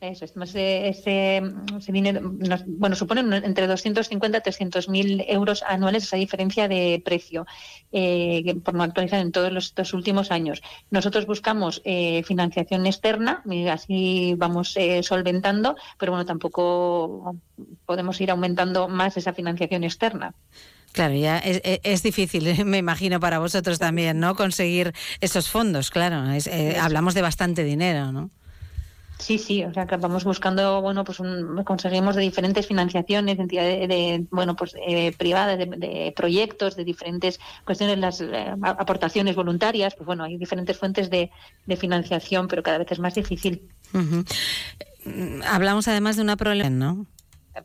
Eso, 0.00 0.26
ese, 0.26 0.88
ese, 0.88 1.42
dinero, 1.88 2.20
bueno, 2.66 2.94
supone 2.94 3.20
entre 3.38 3.66
250 3.66 4.38
y 4.38 4.40
300 4.40 4.88
mil 4.88 5.24
euros 5.26 5.64
anuales 5.64 6.04
esa 6.04 6.16
diferencia 6.16 6.68
de 6.68 7.02
precio, 7.04 7.46
eh, 7.90 8.54
por 8.62 8.74
no 8.74 8.84
actualizar 8.84 9.20
en 9.20 9.32
todos 9.32 9.52
los, 9.52 9.66
estos 9.66 9.92
últimos 9.94 10.30
años. 10.30 10.62
Nosotros 10.90 11.26
buscamos 11.26 11.82
eh, 11.84 12.22
financiación 12.22 12.86
externa, 12.86 13.42
y 13.50 13.66
así 13.66 14.34
vamos 14.36 14.76
eh, 14.76 15.02
solventando, 15.02 15.76
pero 15.98 16.12
bueno, 16.12 16.24
tampoco 16.24 17.34
podemos 17.84 18.20
ir 18.20 18.30
aumentando 18.30 18.86
más 18.86 19.16
esa 19.16 19.32
financiación 19.32 19.82
externa. 19.82 20.32
Claro, 20.92 21.14
ya 21.14 21.38
es, 21.38 21.60
es, 21.64 22.02
difícil, 22.04 22.64
me 22.64 22.78
imagino, 22.78 23.18
para 23.18 23.40
vosotros 23.40 23.80
también, 23.80 24.20
¿no? 24.20 24.36
Conseguir 24.36 24.94
esos 25.20 25.48
fondos, 25.48 25.90
claro. 25.90 26.22
hablamos 26.80 27.14
de 27.14 27.22
bastante 27.22 27.64
dinero, 27.64 28.12
¿no? 28.12 28.30
Sí, 29.18 29.36
sí, 29.36 29.64
o 29.64 29.74
sea 29.74 29.86
que 29.86 29.96
vamos 29.96 30.22
buscando, 30.22 30.80
bueno, 30.80 31.02
pues 31.02 31.20
conseguimos 31.64 32.14
de 32.14 32.22
diferentes 32.22 32.66
financiaciones, 32.68 33.38
entidades 33.38 33.88
de, 33.88 34.24
bueno, 34.30 34.54
pues 34.54 34.74
eh, 34.86 35.12
privadas, 35.18 35.58
de, 35.58 36.12
proyectos, 36.16 36.76
de 36.76 36.84
diferentes 36.84 37.40
cuestiones, 37.64 37.98
las 37.98 38.20
eh, 38.20 38.54
aportaciones 38.62 39.34
voluntarias, 39.34 39.96
pues 39.96 40.06
bueno, 40.06 40.22
hay 40.22 40.36
diferentes 40.36 40.78
fuentes 40.78 41.10
de, 41.10 41.30
financiación, 41.76 42.46
pero 42.48 42.62
cada 42.62 42.78
vez 42.78 42.92
es 42.92 43.00
más 43.00 43.14
difícil. 43.14 43.68
Hablamos 45.46 45.88
además 45.88 46.16
de 46.16 46.22
una 46.22 46.36
problema, 46.36 46.70
¿no? 46.70 47.06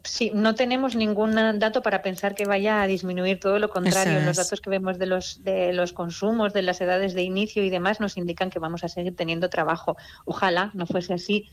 Sí, 0.04 0.32
no 0.34 0.56
tenemos 0.56 0.96
ningún 0.96 1.36
dato 1.60 1.82
para 1.82 2.02
pensar 2.02 2.36
que 2.36 2.46
vaya 2.46 2.82
a 2.82 2.88
disminuir, 2.88 3.40
todo 3.40 3.60
lo 3.60 3.70
contrario. 3.70 4.20
Los 4.22 4.38
datos 4.38 4.62
que 4.62 4.70
vemos 4.70 4.98
de 4.98 5.06
los, 5.06 5.44
de 5.44 5.74
los 5.74 5.94
consumos, 5.94 6.54
de 6.54 6.62
las 6.62 6.82
edades 6.82 7.14
de 7.14 7.24
inicio 7.24 7.64
y 7.64 7.70
demás 7.70 8.00
nos 8.00 8.18
indican 8.18 8.50
que 8.50 8.60
vamos 8.60 8.84
a 8.84 8.88
seguir 8.88 9.16
teniendo 9.16 9.50
trabajo. 9.50 9.96
Ojalá 10.26 10.72
no 10.74 10.86
fuese 10.86 11.14
así. 11.14 11.50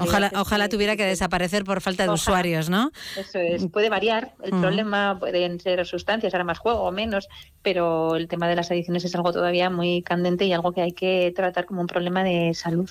ojalá 0.00 0.30
ojalá 0.36 0.68
tuviera 0.68 0.96
que 0.96 1.04
desaparecer 1.04 1.64
por 1.64 1.80
falta 1.80 2.04
de 2.04 2.10
usuarios, 2.10 2.70
¿no? 2.70 2.90
Eso 3.16 3.38
es. 3.38 3.66
Puede 3.66 3.90
variar. 3.90 4.32
El 4.42 4.50
problema 4.50 5.18
pueden 5.18 5.60
ser 5.60 5.84
sustancias, 5.86 6.32
ahora 6.34 6.44
más 6.44 6.58
juego 6.58 6.82
o 6.82 6.92
menos, 6.92 7.28
pero 7.62 8.16
el 8.16 8.28
tema 8.28 8.48
de 8.48 8.56
las 8.56 8.70
adicciones 8.70 9.04
es 9.04 9.14
algo 9.14 9.32
todavía 9.32 9.70
muy 9.70 10.02
candente 10.02 10.44
y 10.44 10.52
algo 10.52 10.72
que 10.72 10.82
hay 10.82 10.92
que 10.92 11.32
tratar 11.34 11.66
como 11.66 11.80
un 11.80 11.86
problema 11.86 12.22
de 12.22 12.54
salud. 12.54 12.88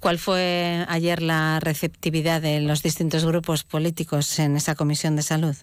¿Cuál 0.00 0.18
fue 0.18 0.84
ayer 0.88 1.22
la 1.22 1.60
receptividad 1.60 2.42
de 2.42 2.60
los 2.60 2.82
distintos 2.82 3.24
grupos 3.24 3.64
políticos? 3.64 3.93
En 4.38 4.56
esa 4.56 4.74
comisión 4.74 5.16
de 5.16 5.22
salud? 5.22 5.56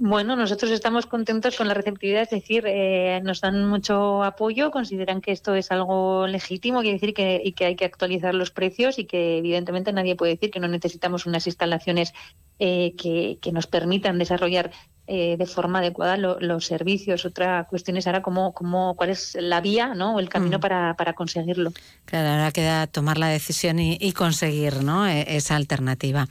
Bueno, 0.00 0.36
nosotros 0.36 0.70
estamos 0.70 1.06
contentos 1.06 1.56
con 1.56 1.66
la 1.66 1.74
receptividad, 1.74 2.22
es 2.22 2.30
decir, 2.30 2.62
eh, 2.68 3.20
nos 3.24 3.40
dan 3.40 3.68
mucho 3.68 4.22
apoyo, 4.22 4.70
consideran 4.70 5.20
que 5.20 5.32
esto 5.32 5.56
es 5.56 5.72
algo 5.72 6.28
legítimo, 6.28 6.82
quiere 6.82 6.98
decir 6.98 7.14
que, 7.14 7.42
y 7.44 7.50
que 7.50 7.64
hay 7.64 7.74
que 7.74 7.84
actualizar 7.84 8.32
los 8.32 8.52
precios 8.52 9.00
y 9.00 9.06
que 9.06 9.38
evidentemente 9.38 9.92
nadie 9.92 10.14
puede 10.14 10.34
decir 10.34 10.52
que 10.52 10.60
no 10.60 10.68
necesitamos 10.68 11.26
unas 11.26 11.48
instalaciones 11.48 12.14
eh, 12.60 12.94
que, 12.96 13.50
nos 13.50 13.66
permitan 13.66 14.18
desarrollar 14.18 14.70
eh, 15.08 15.36
de 15.36 15.46
forma 15.46 15.80
adecuada 15.80 16.16
los 16.16 16.64
servicios. 16.64 17.24
Otra 17.24 17.66
cuestión 17.68 17.96
es 17.96 18.06
ahora 18.06 18.22
cómo, 18.22 18.52
cómo, 18.52 18.94
cuál 18.94 19.10
es 19.10 19.36
la 19.40 19.60
vía 19.60 19.94
¿no? 19.96 20.14
o 20.14 20.20
el 20.20 20.28
camino 20.28 20.58
mm. 20.58 20.60
para, 20.60 20.94
para, 20.94 21.14
conseguirlo. 21.14 21.72
Claro, 22.04 22.28
ahora 22.28 22.52
queda 22.52 22.86
tomar 22.86 23.18
la 23.18 23.28
decisión 23.28 23.80
y, 23.80 23.98
y 24.00 24.12
conseguir 24.12 24.84
¿no? 24.84 25.08
E, 25.08 25.36
esa 25.36 25.56
alternativa. 25.56 26.28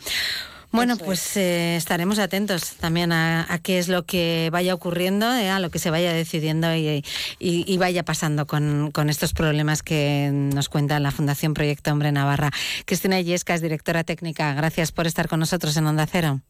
Bueno, 0.72 0.97
pues 0.97 1.38
eh, 1.38 1.76
estaremos 1.76 2.20
atentos 2.20 2.76
también 2.76 3.11
a, 3.11 3.59
qué 3.63 3.80
es 3.80 3.88
lo 3.88 4.03
que 4.03 4.49
vaya 4.51 4.74
ocurriendo, 4.74 5.34
eh, 5.34 5.49
a 5.49 5.59
lo 5.59 5.70
que 5.70 5.80
se 5.80 5.89
vaya 5.89 6.13
decidiendo 6.13 6.68
y, 6.76 7.78
vaya 7.78 8.03
pasando 8.03 8.45
con, 8.45 8.91
estos 9.09 9.34
problemas 9.34 9.82
que 9.82 10.30
nos 10.32 10.70
cuenta 10.70 10.99
la 10.99 11.11
Fundación 11.11 11.53
Proyecto 11.53 11.91
Hombre 11.91 12.11
Navarra. 12.11 12.51
Cristina 12.86 13.22
Yesca 13.22 13.55
es 13.55 13.61
directora 13.61 14.03
técnica. 14.03 14.53
Gracias 14.53 14.91
por 14.91 15.07
estar 15.07 15.28
con 15.28 15.39
nosotros 15.39 15.76
en 15.78 15.88
Onda 15.88 16.05
Cero. 16.05 16.41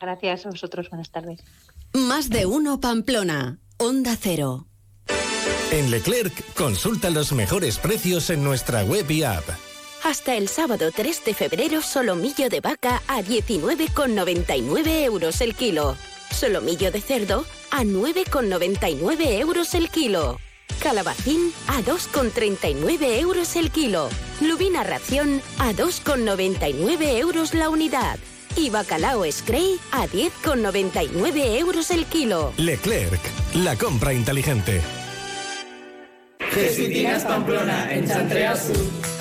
Gracias 0.00 0.46
a 0.46 0.50
vosotros. 0.50 0.88
Buenas 0.90 1.10
tardes. 1.10 1.40
Más 1.92 2.30
de 2.30 2.46
uno 2.46 2.80
Pamplona. 2.80 3.58
Onda 3.78 4.16
Cero. 4.20 4.66
En 5.72 5.90
Leclerc, 5.90 6.54
consulta 6.54 7.10
los 7.10 7.32
mejores 7.32 7.78
precios 7.78 8.30
en 8.30 8.44
nuestra 8.44 8.84
web 8.84 9.10
y 9.10 9.24
app. 9.24 9.44
Hasta 10.04 10.34
el 10.34 10.48
sábado 10.48 10.90
3 10.94 11.24
de 11.24 11.32
febrero, 11.32 11.80
solomillo 11.80 12.50
de 12.50 12.60
vaca 12.60 13.02
a 13.08 13.22
19,99 13.22 15.02
euros 15.04 15.40
el 15.40 15.54
kilo. 15.54 15.96
Solomillo 16.30 16.92
de 16.92 17.00
cerdo 17.00 17.46
a 17.70 17.84
9,99 17.84 19.40
euros 19.40 19.72
el 19.72 19.88
kilo. 19.88 20.38
Calabacín 20.82 21.54
a 21.68 21.80
2,39 21.80 23.18
euros 23.18 23.56
el 23.56 23.70
kilo. 23.70 24.10
Lubina 24.42 24.84
ración 24.84 25.40
a 25.58 25.72
2,99 25.72 27.18
euros 27.18 27.54
la 27.54 27.70
unidad. 27.70 28.18
y 28.56 28.68
bacalao 28.68 29.24
Scray 29.32 29.80
a 29.90 30.06
10,99 30.06 31.58
euros 31.58 31.90
el 31.90 32.04
kilo. 32.04 32.52
Leclerc, 32.58 33.20
la 33.54 33.74
compra 33.76 34.12
inteligente. 34.12 34.82
Jesuitinas 36.52 37.24
Pamplona, 37.24 37.90
en 37.92 38.06
Chantrea 38.06 38.54
Sur. 38.54 39.13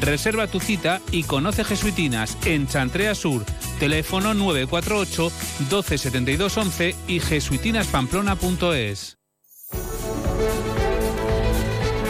Reserva 0.00 0.46
tu 0.46 0.60
cita 0.60 1.00
y 1.10 1.24
conoce 1.24 1.64
Jesuitinas 1.64 2.36
en 2.44 2.66
Chantrea 2.66 3.14
Sur. 3.14 3.44
Teléfono 3.78 4.34
948 4.34 5.32
127211 5.70 6.96
y 7.08 7.20
jesuitinaspamplona.es. 7.20 9.18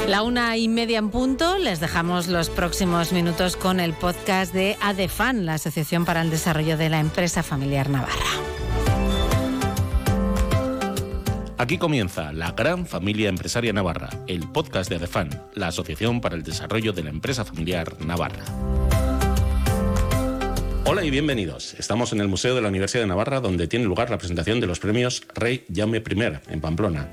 La 0.09 0.23
una 0.23 0.57
y 0.59 0.69
media 0.69 0.99
en 0.99 1.11
punto, 1.11 1.57
les 1.59 1.81
dejamos 1.81 2.27
los 2.27 2.51
próximos 2.51 3.13
minutos 3.13 3.57
con 3.57 3.81
el 3.81 3.95
podcast 3.95 4.53
de 4.53 4.77
ADEFAN, 4.83 5.47
la 5.47 5.55
Asociación 5.55 6.05
para 6.05 6.21
el 6.21 6.31
Desarrollo 6.31 6.77
de 6.77 6.91
la 6.91 7.01
Empresa 7.01 7.43
Familiar 7.43 7.89
Navarra. 7.89 8.52
Aquí 11.63 11.79
comienza 11.79 12.33
la 12.33 12.51
gran 12.51 12.87
familia 12.87 13.29
empresaria 13.29 13.73
navarra, 13.73 14.11
el 14.27 14.51
podcast 14.51 14.91
de 14.91 14.97
ADEFAN, 14.97 15.31
la 15.55 15.69
Asociación 15.69 16.21
para 16.21 16.35
el 16.35 16.43
Desarrollo 16.43 16.93
de 16.93 17.05
la 17.05 17.11
Empresa 17.11 17.45
Familiar 17.45 18.05
Navarra. 18.05 18.45
Hola 20.87 21.05
y 21.05 21.11
bienvenidos. 21.13 21.75
Estamos 21.79 22.13
en 22.13 22.21
el 22.21 22.27
Museo 22.27 22.57
de 22.57 22.63
la 22.63 22.69
Universidad 22.69 23.05
de 23.05 23.07
Navarra, 23.07 23.39
donde 23.39 23.69
tiene 23.69 23.85
lugar 23.85 24.11
la 24.11 24.19
presentación 24.19 24.59
de 24.59 24.67
los 24.67 24.81
premios 24.81 25.23
Rey 25.37 25.65
Jaume 25.73 25.99
I 25.99 26.53
en 26.53 26.61
Pamplona. 26.61 27.09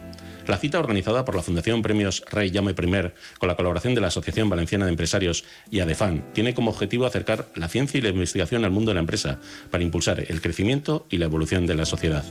La 0.48 0.58
cita 0.58 0.80
organizada 0.80 1.26
por 1.26 1.36
la 1.36 1.44
Fundación 1.44 1.84
Premios 1.84 2.24
Rey 2.32 2.52
Jaume 2.52 2.72
I, 2.72 3.38
con 3.38 3.50
la 3.50 3.56
colaboración 3.56 3.94
de 3.94 4.02
la 4.02 4.08
Asociación 4.08 4.50
Valenciana 4.50 4.86
de 4.86 4.92
Empresarios 4.94 5.46
y 5.70 5.82
ADEFAN, 5.82 6.34
tiene 6.34 6.56
como 6.56 6.72
objetivo 6.72 7.06
acercar 7.06 7.50
la 7.54 7.68
ciencia 7.68 8.00
y 8.00 8.02
la 8.02 8.10
investigación 8.10 8.66
al 8.66 8.72
mundo 8.72 8.90
de 8.90 8.96
la 8.96 9.02
empresa 9.02 9.40
para 9.70 9.84
impulsar 9.84 10.26
el 10.28 10.42
crecimiento 10.42 11.06
y 11.12 11.20
la 11.20 11.26
evolución 11.26 11.68
de 11.68 11.76
la 11.76 11.86
sociedad. 11.86 12.26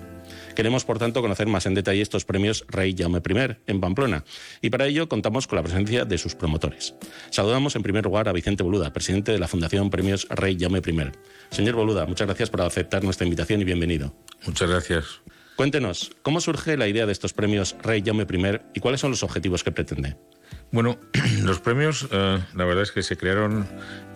Queremos, 0.59 0.85
por 0.85 0.98
tanto, 0.98 1.22
conocer 1.22 1.47
más 1.47 1.66
en 1.66 1.74
detalle 1.74 2.02
estos 2.02 2.24
premios 2.24 2.64
Rey 2.66 2.93
Jaume 2.98 3.22
I 3.24 3.56
en 3.68 3.80
Pamplona 3.80 4.24
y 4.60 4.70
para 4.70 4.86
ello 4.86 5.09
contamos 5.09 5.47
con 5.47 5.55
la 5.55 5.62
presencia 5.62 6.05
de 6.05 6.18
sus 6.18 6.35
promotores. 6.35 6.97
Saludamos 7.30 7.76
en 7.76 7.85
primer 7.85 8.02
lugar 8.02 8.28
a 8.28 8.32
Vicente 8.32 8.64
Boluda, 8.64 8.93
presidente 8.93 9.30
de 9.30 9.39
la 9.39 9.47
Fundación 9.47 9.89
Premios 9.89 10.26
Rey 10.30 10.56
Jaume 10.59 10.80
I. 10.85 11.12
Señor 11.52 11.76
Boluda, 11.76 12.06
muchas 12.06 12.26
gracias 12.26 12.51
por 12.51 12.62
aceptar 12.62 13.05
nuestra 13.05 13.24
invitación 13.24 13.60
y 13.60 13.64
bienvenido. 13.66 14.16
Muchas 14.47 14.68
gracias. 14.68 15.20
Cuéntenos, 15.55 16.10
¿cómo 16.22 16.40
surge 16.40 16.76
la 16.76 16.89
idea 16.89 17.06
de 17.06 17.12
estos 17.12 17.32
premios 17.32 17.76
Rey 17.80 18.02
Jaume 18.05 18.26
I 18.28 18.59
y 18.74 18.80
cuáles 18.80 19.01
son 19.01 19.12
los 19.12 19.22
objetivos 19.22 19.62
que 19.62 19.70
pretende? 19.70 20.16
Bueno, 20.72 20.98
los 21.44 21.60
premios, 21.60 22.09
eh, 22.10 22.43
la 22.56 22.64
verdad 22.64 22.82
es 22.82 22.90
que 22.90 23.05
se 23.05 23.16
crearon 23.16 23.64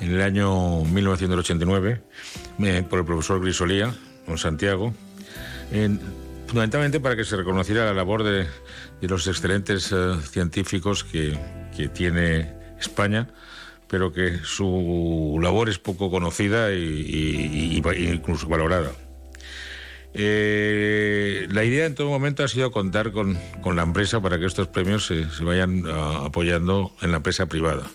en 0.00 0.10
el 0.12 0.20
año 0.20 0.82
1989 0.86 2.02
eh, 2.64 2.84
por 2.90 2.98
el 2.98 3.04
profesor 3.04 3.40
Grisolía, 3.40 3.94
en 4.26 4.38
Santiago, 4.38 4.92
fundamentalmente 6.52 7.00
para 7.00 7.16
que 7.16 7.24
se 7.24 7.34
reconociera 7.34 7.86
la 7.86 7.94
labor 7.94 8.24
de, 8.24 8.46
los 9.00 9.26
excelentes 9.26 9.90
eh, 9.90 10.16
científicos 10.30 11.02
que, 11.02 11.38
tiene 11.94 12.52
España, 12.78 13.28
pero 13.88 14.12
que 14.12 14.38
su 14.44 15.38
labor 15.42 15.70
es 15.70 15.78
poco 15.78 16.10
conocida 16.10 16.70
e 16.70 17.80
incluso 18.12 18.48
valorada. 18.48 18.92
Eh, 20.12 21.48
la 21.50 21.64
idea 21.64 21.86
en 21.86 21.94
todo 21.94 22.10
momento 22.10 22.44
ha 22.44 22.48
sido 22.48 22.70
contar 22.70 23.12
con, 23.12 23.38
la 23.74 23.82
empresa 23.82 24.20
para 24.20 24.38
que 24.38 24.44
estos 24.44 24.68
premios 24.68 25.06
se, 25.06 25.24
vayan 25.42 25.84
ah, 25.86 26.24
apoyando 26.26 26.92
en 27.00 27.12
la 27.12 27.16
empresa 27.16 27.46
privada, 27.46 27.86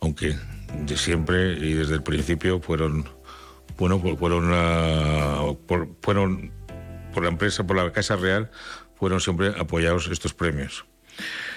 aunque 0.00 0.34
de 0.86 0.96
siempre 0.96 1.52
y 1.52 1.74
desde 1.74 1.94
el 1.94 2.02
principio 2.02 2.58
fueron, 2.58 3.08
bueno, 3.78 4.00
fueron, 4.18 4.50
ah, 4.52 5.52
fueron 6.02 6.50
por 7.16 7.22
la 7.22 7.30
empresa, 7.30 7.66
por 7.66 7.76
la 7.76 7.90
Casa 7.92 8.14
Real, 8.14 8.50
fueron 8.94 9.22
siempre 9.22 9.54
apoyados 9.58 10.06
estos 10.08 10.34
premios. 10.34 10.84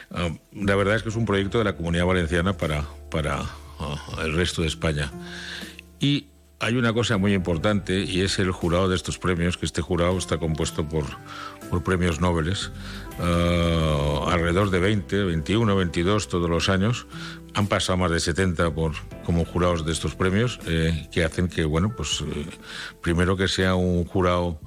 Ah, 0.10 0.30
la 0.54 0.76
verdad 0.78 0.96
es 0.96 1.04
que 1.04 1.10
es 1.10 1.18
un 1.18 1.26
proyecto 1.26 1.58
de 1.58 1.66
la 1.66 1.76
Comunidad 1.76 2.06
Valenciana 2.06 2.54
para, 2.54 2.86
para 3.12 3.42
el 4.24 4.36
resto 4.38 4.62
de 4.62 4.70
España. 4.70 5.12
Y 6.00 6.28
hay 6.62 6.78
una 6.78 6.94
cosa 6.94 7.18
muy 7.18 7.34
importante 7.34 8.00
y 8.00 8.22
es 8.22 8.40
el 8.40 8.52
jurado 8.52 8.88
de 8.88 8.96
estos 8.96 9.18
premios, 9.20 9.58
que 9.58 9.66
este 9.66 9.82
jurado 9.82 10.18
está 10.18 10.38
compuesto 10.38 10.88
por, 10.88 11.04
por 11.70 11.84
premios 11.84 12.22
Nobel, 12.22 12.54
uh, 13.20 14.30
alrededor 14.30 14.70
de 14.70 14.80
20, 14.80 15.26
21, 15.26 15.76
22 15.76 16.30
todos 16.30 16.50
los 16.50 16.70
años. 16.70 17.06
Han 17.54 17.68
pasado 17.68 17.98
más 17.98 18.12
de 18.12 18.22
70 18.22 18.74
por, 18.74 18.94
como 19.26 19.44
jurados 19.44 19.86
de 19.86 19.92
estos 19.92 20.16
premios, 20.16 20.62
eh, 20.68 21.10
que 21.12 21.26
hacen 21.26 21.50
que, 21.50 21.66
bueno, 21.66 21.94
pues 21.98 22.22
eh, 22.22 22.46
primero 23.02 23.36
que 23.36 23.50
sea 23.50 23.76
un 23.76 24.06
jurado 24.06 24.62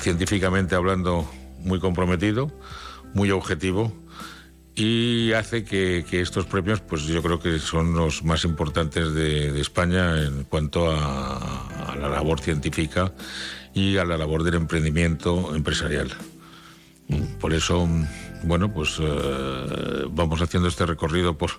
científicamente 0.00 0.74
hablando 0.74 1.30
muy 1.60 1.80
comprometido, 1.80 2.50
muy 3.14 3.30
objetivo, 3.30 3.92
y 4.78 5.32
hace 5.32 5.64
que, 5.64 6.04
estos 6.12 6.46
premios, 6.46 6.80
pues 6.80 7.02
yo 7.02 7.20
creo 7.20 7.40
que 7.40 7.58
son 7.58 7.94
los 7.94 8.22
más 8.22 8.44
importantes 8.44 9.12
de, 9.12 9.60
España 9.60 10.22
en 10.22 10.44
cuanto 10.44 10.88
a, 10.92 11.96
la 11.98 12.08
labor 12.08 12.38
científica 12.38 13.12
y 13.74 13.96
a 13.96 14.04
la 14.04 14.16
labor 14.16 14.44
del 14.44 14.54
emprendimiento 14.54 15.56
empresarial. 15.56 16.12
Por 17.40 17.54
eso, 17.54 17.88
bueno, 18.44 18.72
pues 18.72 18.98
eh, 19.00 20.04
vamos 20.10 20.40
haciendo 20.42 20.68
este 20.68 20.86
recorrido 20.86 21.36
por, 21.36 21.50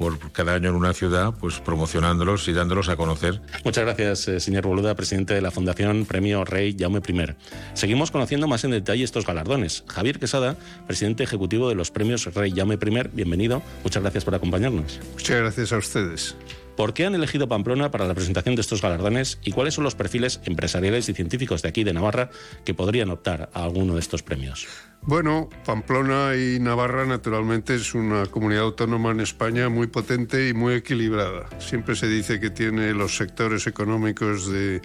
por 0.00 0.32
cada 0.32 0.54
año 0.54 0.70
en 0.70 0.76
una 0.76 0.94
ciudad, 0.94 1.34
pues 1.38 1.60
promocionándolos 1.60 2.48
y 2.48 2.54
dándolos 2.54 2.88
a 2.88 2.96
conocer. 2.96 3.42
Muchas 3.66 3.84
gracias, 3.84 4.28
eh, 4.28 4.40
señor 4.40 4.66
Boluda, 4.66 4.94
presidente 4.94 5.34
de 5.34 5.42
la 5.42 5.50
Fundación 5.50 6.06
Premio 6.06 6.42
Rey 6.46 6.74
Jaume 6.78 7.02
I. 7.06 7.34
Seguimos 7.74 8.10
conociendo 8.10 8.48
más 8.48 8.64
en 8.64 8.70
detalle 8.70 9.04
estos 9.04 9.26
galardones. 9.26 9.84
Javier 9.88 10.18
Quesada, 10.18 10.56
presidente 10.86 11.22
ejecutivo 11.22 11.68
de 11.68 11.74
los 11.74 11.90
Premios 11.90 12.24
Rey 12.34 12.50
Jaume 12.50 12.76
I, 12.76 13.08
bienvenido. 13.12 13.60
Muchas 13.84 14.02
gracias 14.02 14.24
por 14.24 14.34
acompañarnos. 14.34 15.00
Muchas 15.12 15.36
gracias 15.36 15.70
a 15.74 15.76
ustedes. 15.76 16.34
¿Por 16.78 16.94
qué 16.94 17.04
han 17.04 17.14
elegido 17.14 17.46
Pamplona 17.46 17.90
para 17.90 18.06
la 18.06 18.14
presentación 18.14 18.54
de 18.54 18.62
estos 18.62 18.80
galardones 18.80 19.38
y 19.44 19.52
cuáles 19.52 19.74
son 19.74 19.84
los 19.84 19.96
perfiles 19.96 20.40
empresariales 20.46 21.10
y 21.10 21.12
científicos 21.12 21.60
de 21.60 21.68
aquí 21.68 21.84
de 21.84 21.92
Navarra 21.92 22.30
que 22.64 22.72
podrían 22.72 23.10
optar 23.10 23.50
a 23.52 23.64
alguno 23.64 23.92
de 23.92 24.00
estos 24.00 24.22
premios? 24.22 24.66
Bueno, 25.02 25.48
Pamplona 25.64 26.36
y 26.36 26.60
Navarra 26.60 27.06
naturalmente 27.06 27.74
es 27.74 27.94
una 27.94 28.26
comunidad 28.26 28.64
autónoma 28.64 29.12
en 29.12 29.20
España 29.20 29.70
muy 29.70 29.86
potente 29.86 30.48
y 30.48 30.52
muy 30.52 30.74
equilibrada. 30.74 31.48
Siempre 31.58 31.96
se 31.96 32.06
dice 32.06 32.38
que 32.38 32.50
tiene 32.50 32.92
los 32.92 33.16
sectores 33.16 33.66
económicos 33.66 34.50
del 34.50 34.82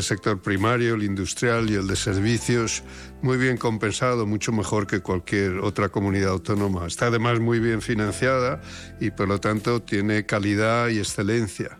sector 0.00 0.42
primario, 0.42 0.94
el 0.94 1.04
industrial 1.04 1.70
y 1.70 1.74
el 1.74 1.86
de 1.86 1.96
servicios 1.96 2.84
muy 3.22 3.38
bien 3.38 3.56
compensado, 3.56 4.26
mucho 4.26 4.52
mejor 4.52 4.86
que 4.86 5.00
cualquier 5.00 5.58
otra 5.60 5.88
comunidad 5.88 6.32
autónoma. 6.32 6.86
Está 6.86 7.06
además 7.06 7.40
muy 7.40 7.58
bien 7.58 7.80
financiada 7.80 8.60
y 9.00 9.10
por 9.10 9.26
lo 9.26 9.40
tanto 9.40 9.80
tiene 9.80 10.26
calidad 10.26 10.88
y 10.88 10.98
excelencia 10.98 11.78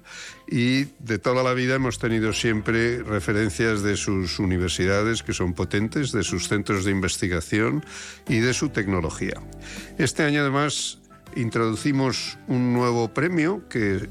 y 0.48 0.84
de 1.00 1.18
toda 1.18 1.42
la 1.42 1.54
vida 1.54 1.74
hemos 1.74 1.98
tenido 1.98 2.32
siempre 2.32 3.02
referencias 3.02 3.82
de 3.82 3.96
sus 3.96 4.38
universidades 4.38 5.22
que 5.22 5.32
son 5.32 5.54
potentes, 5.54 6.12
de 6.12 6.22
sus 6.22 6.48
centros 6.48 6.84
de 6.84 6.92
investigación 6.92 7.84
y 8.28 8.38
de 8.38 8.54
su 8.54 8.68
tecnología. 8.68 9.34
Este 9.98 10.22
año 10.22 10.40
además 10.42 10.98
introducimos 11.34 12.38
un 12.46 12.72
nuevo 12.72 13.12
premio 13.12 13.68
que 13.68 13.96
eh, 13.96 14.08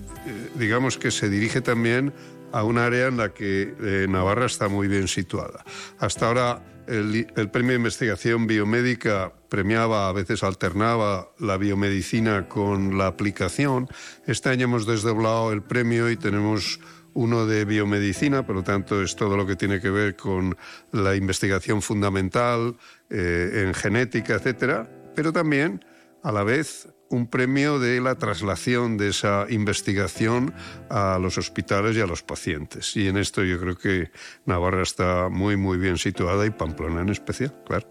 digamos 0.56 0.98
que 0.98 1.12
se 1.12 1.30
dirige 1.30 1.62
también 1.62 2.14
a 2.52 2.64
un 2.64 2.78
área 2.78 3.08
en 3.08 3.18
la 3.18 3.34
que 3.34 3.74
eh, 3.82 4.08
Navarra 4.10 4.46
está 4.46 4.68
muy 4.68 4.88
bien 4.88 5.08
situada. 5.08 5.64
Hasta 6.00 6.28
ahora 6.28 6.75
el, 6.88 7.50
premio 7.52 7.72
de 7.72 7.78
investigación 7.78 8.48
biomédica 8.48 9.34
premiaba, 9.50 10.10
a 10.10 10.14
veces 10.14 10.44
alternaba 10.44 11.30
la 11.40 11.58
biomedicina 11.58 12.48
con 12.48 12.98
la 12.98 13.08
aplicación. 13.08 13.88
Este 14.26 14.50
año 14.50 14.66
hemos 14.66 14.86
desdoblado 14.86 15.52
el 15.52 15.64
premio 15.64 16.10
y 16.10 16.18
tenemos 16.18 16.80
uno 17.14 17.46
de 17.46 17.66
biomedicina, 17.66 18.46
por 18.46 18.56
lo 18.56 18.64
tanto 18.64 19.02
es 19.02 19.16
todo 19.16 19.38
lo 19.38 19.46
que 19.46 19.56
tiene 19.56 19.80
que 19.80 19.90
ver 19.90 20.16
con 20.16 20.58
la 20.92 21.16
investigación 21.16 21.82
fundamental 21.82 22.76
eh, 23.10 23.64
en 23.66 23.74
genética, 23.74 24.36
etcétera, 24.36 24.90
pero 25.16 25.32
también 25.32 25.84
a 26.26 26.32
la 26.32 26.44
vez 26.44 26.90
un 27.10 27.28
premio 27.28 27.78
de 27.78 28.02
la 28.02 28.16
traslación 28.16 28.98
de 28.98 29.10
esa 29.10 29.46
investigación 29.48 30.54
a 30.90 31.20
los 31.22 31.38
hospitales 31.38 31.96
y 31.96 32.02
a 32.02 32.08
los 32.08 32.24
pacientes. 32.24 32.96
Y 32.96 33.08
en 33.08 33.18
esto 33.18 33.44
yo 33.44 33.60
creo 33.60 33.78
que 33.78 34.10
Navarra 34.46 34.82
está 34.82 35.30
muy, 35.30 35.56
muy 35.56 35.78
bien 35.78 36.00
situada 36.00 36.46
y 36.48 36.50
Pamplona 36.50 37.02
en 37.02 37.10
especial, 37.10 37.54
claro. 37.66 37.88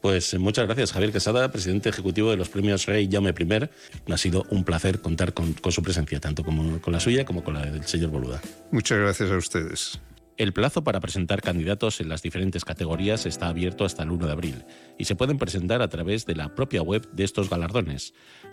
Pues 0.00 0.34
eh, 0.34 0.38
muchas 0.38 0.66
gracias, 0.66 0.92
Javier 0.92 1.10
Quesada, 1.10 1.50
presidente 1.50 1.88
ejecutivo 1.88 2.30
de 2.30 2.36
los 2.36 2.48
premios 2.48 2.86
Rey 2.86 3.08
Llame 3.08 3.34
Primer. 3.34 3.72
Ha 4.08 4.16
sido 4.16 4.46
un 4.50 4.62
placer 4.62 5.00
contar 5.00 5.34
con, 5.34 5.52
con 5.54 5.72
su 5.72 5.82
presencia, 5.82 6.20
tanto 6.20 6.44
como 6.44 6.80
con 6.80 6.92
la 6.92 7.00
suya 7.00 7.24
como 7.24 7.42
con 7.42 7.54
la 7.54 7.66
del 7.66 7.84
señor 7.86 8.10
Boluda. 8.10 8.40
Muchas 8.70 8.98
gracias 8.98 9.32
a 9.32 9.36
ustedes. 9.36 10.00
El 10.36 10.52
plazo 10.52 10.84
para 10.84 11.00
presentar 11.00 11.40
candidatos 11.40 11.98
en 12.02 12.10
las 12.10 12.20
diferentes 12.20 12.66
categorías 12.66 13.24
está 13.24 13.48
abierto 13.48 13.86
hasta 13.86 14.02
el 14.02 14.10
1 14.10 14.26
de 14.26 14.32
abril 14.32 14.64
y 14.98 15.06
se 15.06 15.16
pueden 15.16 15.38
presentar 15.38 15.80
a 15.80 15.88
través 15.88 16.26
de 16.26 16.34
la 16.34 16.54
propia 16.54 16.82
web 16.82 17.08
de 17.12 17.24
estos 17.24 17.48
galardones, 17.48 18.12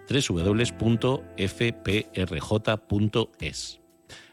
www.fprj.es. 0.10 0.80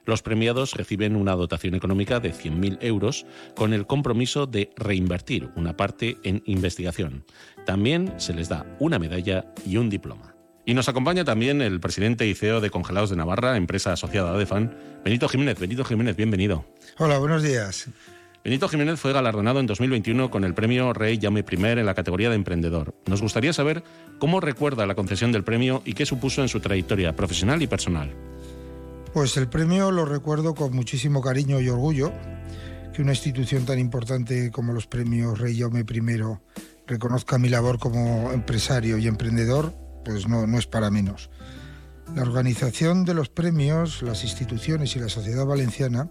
Los 0.05 0.23
premiados 0.23 0.75
reciben 0.75 1.17
una 1.17 1.35
dotación 1.35 1.75
económica 1.75 2.21
de 2.21 2.33
100.000 2.33 2.79
euros 2.83 3.27
con 3.57 3.73
el 3.73 3.85
compromiso 3.87 4.47
de 4.47 4.71
reinvertir 4.77 5.51
una 5.57 5.77
parte 5.77 6.19
en 6.23 6.45
investigación. 6.47 7.25
También 7.67 8.15
se 8.19 8.33
les 8.33 8.49
da 8.49 8.65
una 8.79 9.01
medalla 9.01 9.53
y 9.67 9.77
un 9.77 9.91
diploma. 9.91 10.30
Y 10.71 10.75
nos 10.75 10.89
acompaña 10.89 11.25
también 11.25 11.63
el 11.63 11.81
presidente 11.81 12.29
y 12.29 12.35
CEO 12.37 12.61
de 12.61 12.71
Congelados 12.71 13.11
de 13.11 13.17
Navarra, 13.17 13.57
empresa 13.57 13.93
asociada 13.93 14.31
a 14.31 14.35
Adefan, 14.35 14.73
Benito 15.05 15.29
Jiménez. 15.29 15.59
Benito 15.59 15.85
Jiménez, 15.85 16.15
bienvenido. 16.15 16.65
Hola, 16.97 17.19
buenos 17.19 17.43
días. 17.43 17.89
Benito 18.45 18.69
Jiménez 18.69 19.01
fue 19.01 19.13
galardonado 19.13 19.59
en 19.59 19.67
2021 19.67 20.31
con 20.31 20.45
el 20.45 20.55
premio 20.55 20.93
Rey 20.93 21.19
Llame 21.19 21.43
Primer 21.43 21.79
en 21.81 21.87
la 21.87 21.97
categoría 21.97 22.29
de 22.29 22.37
emprendedor. 22.37 22.95
Nos 23.07 23.21
gustaría 23.21 23.53
saber 23.53 23.83
cómo 24.21 24.39
recuerda 24.39 24.87
la 24.87 24.95
concesión 24.95 25.33
del 25.33 25.43
premio 25.43 25.83
y 25.85 25.95
qué 25.95 26.07
supuso 26.07 26.41
en 26.41 26.49
su 26.49 26.61
trayectoria 26.61 27.17
profesional 27.17 27.61
y 27.63 27.67
personal. 27.67 28.15
Pues 29.13 29.37
el 29.39 29.49
premio 29.49 29.91
lo 29.91 30.05
recuerdo 30.05 30.55
con 30.55 30.73
muchísimo 30.73 31.21
cariño 31.21 31.61
y 31.61 31.69
orgullo, 31.69 32.13
que 32.95 33.03
una 33.03 33.11
institución 33.11 33.67
tan 33.67 33.81
importante 33.81 34.53
como 34.53 34.73
los 34.73 34.87
premios 34.87 35.37
Rey 35.37 35.59
Jaume 35.59 35.81
I 35.81 36.23
reconozca 36.87 37.39
mi 37.39 37.49
labor 37.49 37.81
como 37.81 38.31
empresario 38.31 38.99
y 38.99 39.09
emprendedor, 39.09 39.75
pues 40.05 40.29
no, 40.29 40.47
no 40.47 40.59
es 40.59 40.67
para 40.67 40.91
menos. 40.91 41.31
La 42.15 42.23
organización 42.23 43.05
de 43.05 43.15
los 43.15 43.29
premios, 43.29 44.03
las 44.03 44.25
instituciones 44.25 44.97
y 44.97 44.99
la 44.99 45.09
sociedad 45.09 45.47
valenciana 45.47 46.11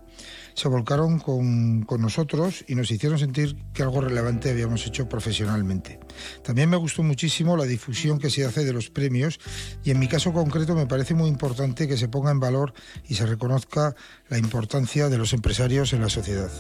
se 0.54 0.70
volcaron 0.70 1.20
con, 1.20 1.84
con, 1.84 2.02
nosotros 2.02 2.64
y 2.68 2.76
nos 2.76 2.90
hicieron 2.90 3.20
sentir 3.20 3.58
que 3.74 3.84
algo 3.84 4.00
relevante 4.00 4.50
habíamos 4.50 4.88
hecho 4.88 5.10
profesionalmente. 5.10 6.00
También 6.42 6.70
me 6.70 6.78
gustó 6.78 7.04
muchísimo 7.04 7.58
la 7.58 7.66
difusión 7.66 8.18
que 8.18 8.30
se 8.30 8.46
hace 8.46 8.64
de 8.64 8.72
los 8.72 8.90
premios 8.90 9.40
y 9.84 9.92
en 9.92 10.00
mi 10.00 10.08
caso 10.08 10.32
concreto 10.32 10.74
me 10.74 10.86
parece 10.86 11.16
muy 11.16 11.28
importante 11.28 11.88
que 11.88 11.98
se 11.98 12.08
ponga 12.08 12.32
en 12.32 12.40
valor 12.40 12.74
y 13.08 13.16
se 13.16 13.26
reconozca 13.26 13.94
la 14.30 14.38
importancia 14.38 15.10
de 15.10 15.18
los 15.18 15.34
empresarios 15.34 15.92
en 15.92 16.02
la 16.02 16.10
sociedad. 16.10 16.52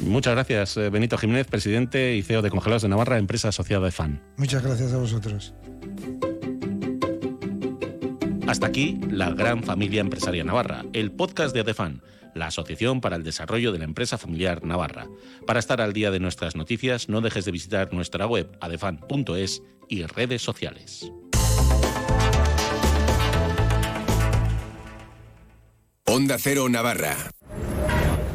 Muchas 0.00 0.34
gracias, 0.34 0.76
eh, 0.76 0.90
Benito 0.90 1.16
Jiménez, 1.16 1.46
presidente 1.46 2.16
y 2.16 2.22
CEO 2.22 2.42
de 2.42 2.50
Congelados 2.50 2.82
de 2.82 2.88
Navarra, 2.88 3.18
empresa 3.18 3.48
asociada 3.48 3.86
de 3.86 3.92
FAN. 3.92 4.22
Muchas 4.36 4.62
gracias 4.62 4.92
a 4.92 4.98
vosotros. 4.98 5.54
Hasta 8.46 8.66
aquí 8.66 8.98
la 9.08 9.30
gran 9.30 9.62
familia 9.62 10.00
empresaria 10.00 10.44
navarra, 10.44 10.84
el 10.92 11.12
podcast 11.12 11.54
de 11.54 11.60
Adefan, 11.60 12.02
la 12.34 12.46
Asociación 12.46 13.00
para 13.00 13.16
el 13.16 13.22
Desarrollo 13.22 13.72
de 13.72 13.78
la 13.78 13.84
Empresa 13.84 14.18
Familiar 14.18 14.64
Navarra. 14.64 15.06
Para 15.46 15.60
estar 15.60 15.80
al 15.80 15.92
día 15.92 16.10
de 16.10 16.20
nuestras 16.20 16.56
noticias, 16.56 17.08
no 17.08 17.20
dejes 17.20 17.44
de 17.44 17.52
visitar 17.52 17.92
nuestra 17.92 18.26
web 18.26 18.50
adefan.es 18.60 19.62
y 19.88 20.04
redes 20.04 20.42
sociales. 20.42 21.10
Onda 26.04 26.36
Cero 26.38 26.68
Navarra. 26.68 27.16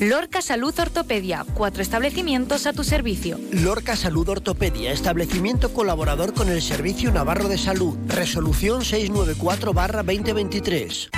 Lorca 0.00 0.40
Salud 0.40 0.72
Ortopedia, 0.80 1.44
cuatro 1.52 1.82
establecimientos 1.82 2.66
a 2.66 2.72
tu 2.72 2.84
servicio. 2.84 3.38
Lorca 3.52 3.96
Salud 3.96 4.26
Ortopedia, 4.30 4.92
establecimiento 4.92 5.74
colaborador 5.74 6.32
con 6.32 6.48
el 6.48 6.62
Servicio 6.62 7.12
Navarro 7.12 7.48
de 7.48 7.58
Salud. 7.58 7.98
Resolución 8.06 8.80
694-2023. 8.80 11.10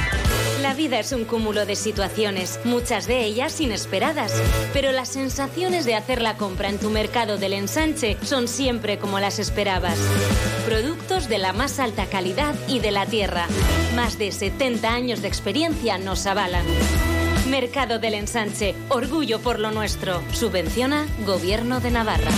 La 0.62 0.74
vida 0.74 0.98
es 0.98 1.12
un 1.12 1.24
cúmulo 1.24 1.64
de 1.64 1.76
situaciones, 1.76 2.58
muchas 2.64 3.06
de 3.06 3.24
ellas 3.24 3.60
inesperadas, 3.60 4.32
pero 4.72 4.90
las 4.90 5.10
sensaciones 5.10 5.84
de 5.84 5.94
hacer 5.94 6.20
la 6.20 6.36
compra 6.36 6.68
en 6.68 6.78
tu 6.78 6.90
mercado 6.90 7.38
del 7.38 7.52
ensanche 7.52 8.16
son 8.24 8.48
siempre 8.48 8.98
como 8.98 9.20
las 9.20 9.38
esperabas. 9.38 9.96
Productos 10.66 11.28
de 11.28 11.38
la 11.38 11.52
más 11.52 11.78
alta 11.78 12.06
calidad 12.06 12.56
y 12.66 12.80
de 12.80 12.90
la 12.90 13.06
tierra. 13.06 13.46
Más 13.94 14.18
de 14.18 14.32
70 14.32 14.92
años 14.92 15.22
de 15.22 15.28
experiencia 15.28 15.98
nos 15.98 16.26
avalan. 16.26 16.66
Mercado 17.52 17.98
del 17.98 18.14
Ensanche, 18.14 18.74
orgullo 18.88 19.38
por 19.38 19.60
lo 19.60 19.72
nuestro. 19.72 20.22
Subvenciona 20.32 21.06
Gobierno 21.26 21.80
de 21.80 21.90
Navarra. 21.90 22.30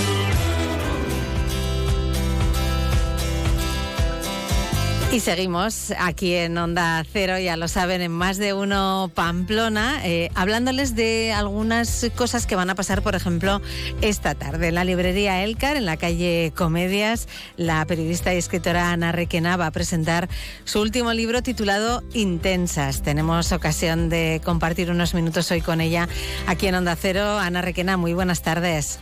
Y 5.14 5.20
seguimos 5.20 5.92
aquí 5.96 6.34
en 6.34 6.58
Onda 6.58 7.04
Cero, 7.12 7.38
ya 7.38 7.56
lo 7.56 7.68
saben, 7.68 8.02
en 8.02 8.10
más 8.10 8.36
de 8.36 8.52
uno 8.52 9.12
Pamplona, 9.14 10.04
eh, 10.04 10.28
hablándoles 10.34 10.96
de 10.96 11.32
algunas 11.32 12.10
cosas 12.16 12.48
que 12.48 12.56
van 12.56 12.68
a 12.68 12.74
pasar, 12.74 13.00
por 13.00 13.14
ejemplo, 13.14 13.62
esta 14.00 14.34
tarde. 14.34 14.66
En 14.66 14.74
la 14.74 14.82
librería 14.82 15.44
Elcar, 15.44 15.76
en 15.76 15.86
la 15.86 15.96
calle 15.96 16.52
Comedias, 16.56 17.28
la 17.56 17.84
periodista 17.84 18.34
y 18.34 18.38
escritora 18.38 18.90
Ana 18.90 19.12
Requena 19.12 19.56
va 19.56 19.68
a 19.68 19.70
presentar 19.70 20.28
su 20.64 20.80
último 20.80 21.12
libro 21.12 21.44
titulado 21.44 22.02
Intensas. 22.12 23.02
Tenemos 23.02 23.52
ocasión 23.52 24.08
de 24.08 24.40
compartir 24.44 24.90
unos 24.90 25.14
minutos 25.14 25.48
hoy 25.52 25.60
con 25.60 25.80
ella 25.80 26.08
aquí 26.48 26.66
en 26.66 26.74
Onda 26.74 26.96
Cero. 26.96 27.38
Ana 27.38 27.62
Requena, 27.62 27.96
muy 27.96 28.14
buenas 28.14 28.42
tardes. 28.42 28.98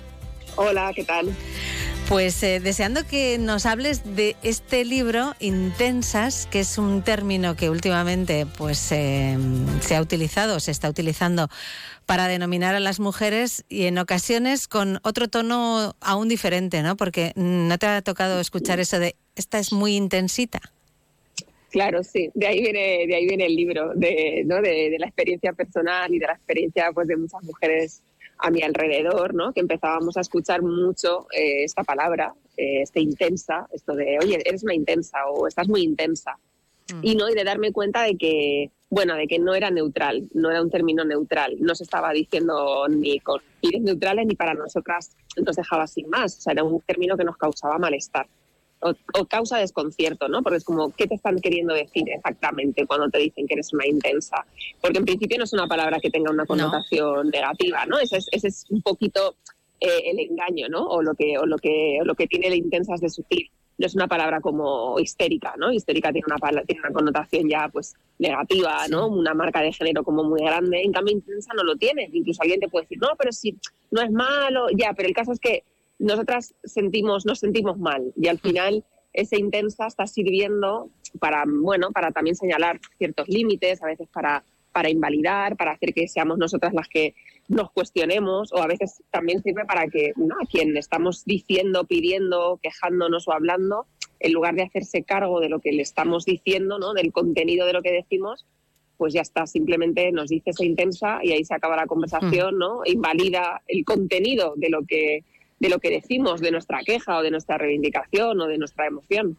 Hola, 0.57 0.93
¿qué 0.95 1.05
tal? 1.05 1.35
Pues 2.09 2.43
eh, 2.43 2.61
deseando 2.61 3.07
que 3.07 3.39
nos 3.39 3.65
hables 3.65 4.17
de 4.17 4.37
este 4.43 4.85
libro, 4.85 5.35
Intensas, 5.41 6.47
que 6.47 6.61
es 6.61 6.77
un 6.77 7.03
término 7.03 7.57
que 7.57 7.71
últimamente 7.71 8.45
pues, 8.59 8.93
eh, 8.93 9.39
se 9.81 9.97
ha 9.97 10.03
utilizado, 10.03 10.61
se 10.61 10.73
está 10.73 10.91
utilizando 10.91 11.49
para 12.05 12.29
denominar 12.29 12.75
a 12.75 12.81
las 12.81 13.01
mujeres 13.01 13.65
y 13.71 13.85
en 13.85 13.97
ocasiones 13.97 14.69
con 14.69 14.99
otro 15.05 15.29
tono 15.29 15.95
aún 16.01 16.29
diferente, 16.29 16.83
¿no? 16.83 16.97
Porque 16.97 17.33
no 17.35 17.79
te 17.79 17.87
ha 17.87 18.03
tocado 18.03 18.41
escuchar 18.41 18.79
eso 18.79 18.99
de 18.99 19.17
esta 19.35 19.59
es 19.59 19.73
muy 19.73 19.97
intensita. 19.97 20.61
Claro, 21.71 22.05
sí, 22.05 22.31
de 22.35 22.47
ahí 22.47 22.61
viene, 22.61 23.07
de 23.07 23.15
ahí 23.15 23.27
viene 23.27 23.47
el 23.47 23.57
libro, 23.57 23.95
de, 23.95 24.43
¿no? 24.45 24.57
de, 24.57 24.91
de 24.91 24.99
la 24.99 25.07
experiencia 25.07 25.55
personal 25.55 26.13
y 26.13 26.19
de 26.19 26.27
la 26.27 26.35
experiencia 26.35 26.91
pues, 26.93 27.09
de 27.09 27.17
muchas 27.17 27.43
mujeres 27.45 28.03
a 28.43 28.51
mi 28.51 28.63
alrededor, 28.63 29.35
¿no? 29.35 29.53
que 29.53 29.61
empezábamos 29.61 30.17
a 30.17 30.21
escuchar 30.21 30.63
mucho 30.63 31.27
eh, 31.33 31.65
esta 31.65 31.85
palabra, 31.85 32.35
eh, 32.57 32.83
este 32.83 33.01
intensa, 33.01 33.69
esto 33.73 33.95
de, 33.95 34.19
oye, 34.21 34.43
eres 34.45 34.65
una 34.65 34.75
intensa 34.75 35.19
o 35.31 35.47
estás 35.47 35.69
muy 35.69 35.83
intensa. 35.83 36.37
Mm. 36.93 37.01
Y 37.03 37.15
no, 37.15 37.31
y 37.31 37.35
de 37.35 37.45
darme 37.45 37.73
cuenta 37.73 38.03
de 38.03 38.17
que, 38.17 38.71
bueno, 38.91 39.15
de 39.15 39.29
que 39.29 39.39
no 39.39 39.55
era 39.55 39.71
neutral, 39.71 40.29
no 40.35 40.51
era 40.51 40.61
un 40.61 40.71
término 40.71 41.05
neutral, 41.05 41.57
no 41.61 41.75
se 41.77 41.85
estaba 41.85 42.13
diciendo 42.13 42.87
ni 42.89 43.21
con 43.21 43.41
fines 43.61 43.83
neutrales 43.83 44.27
ni 44.27 44.35
para 44.35 44.55
nosotras 44.55 45.13
nos 45.37 45.57
dejaba 45.57 45.87
sin 45.87 46.11
más, 46.11 46.39
o 46.39 46.41
sea, 46.41 46.53
era 46.53 46.65
un 46.65 46.81
término 46.81 47.17
que 47.17 47.25
nos 47.25 47.37
causaba 47.37 47.79
malestar 47.79 48.27
o, 48.83 49.25
causa 49.27 49.59
desconcierto, 49.59 50.29
¿no? 50.29 50.43
Porque 50.43 50.59
es 50.59 50.65
como, 50.65 50.91
¿qué 50.91 51.07
te 51.07 51.15
están 51.15 51.39
queriendo 51.39 51.75
decir 51.75 52.05
exactamente 52.09 52.87
cuando 52.87 53.09
te 53.09 53.19
dicen 53.19 53.47
que 53.47 53.55
eres 53.55 53.73
una 53.73 53.87
intensa? 53.87 54.45
Porque 54.81 54.99
en 54.99 55.05
principio 55.05 55.39
no 55.39 55.45
es 55.45 55.53
una 55.53 55.67
palabra 55.67 56.01
que 56.01 56.11
tenga 56.11 56.31
una 56.31 56.47
connotación 56.47 57.29
negativa, 57.31 57.87
¿no? 57.87 57.99
Ese 57.99 58.19
es, 58.19 58.29
ese 58.33 58.49
es 58.49 58.67
un 58.71 58.83
poquito 58.83 59.37
eh, 59.81 60.11
el 60.11 60.19
engaño, 60.19 60.69
¿no? 60.69 60.87
O 60.87 61.03
lo 61.03 61.15
que, 61.15 61.39
o 61.39 61.47
lo 61.47 61.59
que, 61.59 61.99
o 62.01 62.05
lo 62.05 62.15
que 62.15 62.27
tiene 62.27 62.49
el 62.49 62.55
intensas 62.55 63.01
de 63.01 63.09
sutil. 63.09 63.51
No 63.79 63.87
es 63.87 63.95
una 63.95 64.07
palabra 64.07 64.41
como 64.41 64.99
histérica, 65.01 65.55
¿no? 65.57 65.73
Histérica 65.73 66.13
tiene 66.13 66.27
una, 66.27 66.63
tiene 66.63 66.83
una 66.83 66.93
connotación 66.93 67.49
ya 67.49 67.69
pues 67.69 67.95
negativa, 68.19 68.87
¿no? 68.89 69.09
Una 69.09 69.35
marca 69.35 69.61
de 69.61 69.73
género 69.73 70.05
como 70.05 70.23
muy 70.25 70.41
grande. 70.41 70.83
En 70.83 70.93
cambio, 70.93 71.15
intensa 71.15 71.53
no 71.55 71.65
lo 71.65 71.77
tiene. 71.77 72.09
Incluso 72.13 72.43
alguien 72.43 72.61
te 72.61 72.69
puede 72.69 72.85
decir, 72.85 72.99
no, 72.99 73.09
pero 73.19 73.33
si 73.33 73.57
no 73.91 74.03
es 74.03 74.11
malo, 74.11 74.67
ya, 74.77 74.93
pero 74.93 75.09
el 75.09 75.15
caso 75.15 75.33
es 75.33 75.41
que 75.41 75.65
nosotras 75.99 76.55
sentimos, 76.65 77.27
nos 77.27 77.39
sentimos 77.41 77.79
mal 77.79 78.13
y 78.17 78.29
al 78.29 78.39
final 78.39 78.85
ese 79.13 79.39
intensa 79.39 79.87
está 79.87 80.07
sirviendo 80.07 80.91
para, 81.21 81.45
bueno, 81.47 81.91
para 81.93 82.13
también 82.13 82.35
señalar 82.35 82.81
ciertos 82.99 83.29
límites, 83.29 83.83
a 83.83 83.87
veces 83.87 84.09
para, 84.09 84.45
para 84.73 84.91
invalidar, 84.91 85.57
para 85.57 85.73
hacer 85.73 85.93
que 85.93 86.09
seamos 86.09 86.39
nosotras 86.39 86.73
las 86.73 86.89
que 86.89 87.15
nos 87.49 87.71
cuestionemos 87.71 88.53
o 88.53 88.63
a 88.63 88.67
veces 88.67 89.03
también 89.11 89.43
sirve 89.43 89.65
para 89.67 89.87
que 89.89 90.13
¿no? 90.17 90.35
a 90.43 90.47
quien 90.47 90.77
estamos 90.77 91.25
diciendo, 91.25 91.85
pidiendo, 91.85 92.59
quejándonos 92.63 93.29
o 93.29 93.33
hablando, 93.33 93.87
en 94.21 94.33
lugar 94.33 94.55
de 94.55 94.63
hacerse 94.63 95.03
cargo 95.03 95.41
de 95.41 95.49
lo 95.49 95.61
que 95.61 95.73
le 95.73 95.83
estamos 95.83 96.25
diciendo, 96.25 96.79
¿no? 96.79 96.95
del 96.95 97.13
contenido 97.13 97.67
de 97.67 97.73
lo 97.75 97.83
que 97.83 97.93
decimos, 97.93 98.47
pues 98.97 99.13
ya 99.13 99.21
está, 99.21 99.47
simplemente 99.47 100.13
nos 100.13 100.31
dice 100.31 100.51
esa 100.51 100.65
intensa 100.65 101.19
y 101.23 101.33
ahí 101.33 101.45
se 101.45 101.55
acaba 101.55 101.75
la 101.75 101.87
conversación, 101.87 102.57
¿no? 102.57 102.83
Invalida 102.85 103.61
el 103.67 103.85
contenido 103.85 104.55
de 104.57 104.71
lo 104.71 104.85
que 104.87 105.25
de 105.63 105.69
lo 105.69 105.79
que 105.79 105.91
decimos, 105.91 106.41
de 106.41 106.51
nuestra 106.51 106.81
queja 106.85 107.17
o 107.19 107.23
de 107.23 107.31
nuestra 107.31 107.57
reivindicación 107.57 108.41
o 108.41 108.49
de 108.49 108.59
nuestra 108.59 108.89
emoción. 108.89 109.37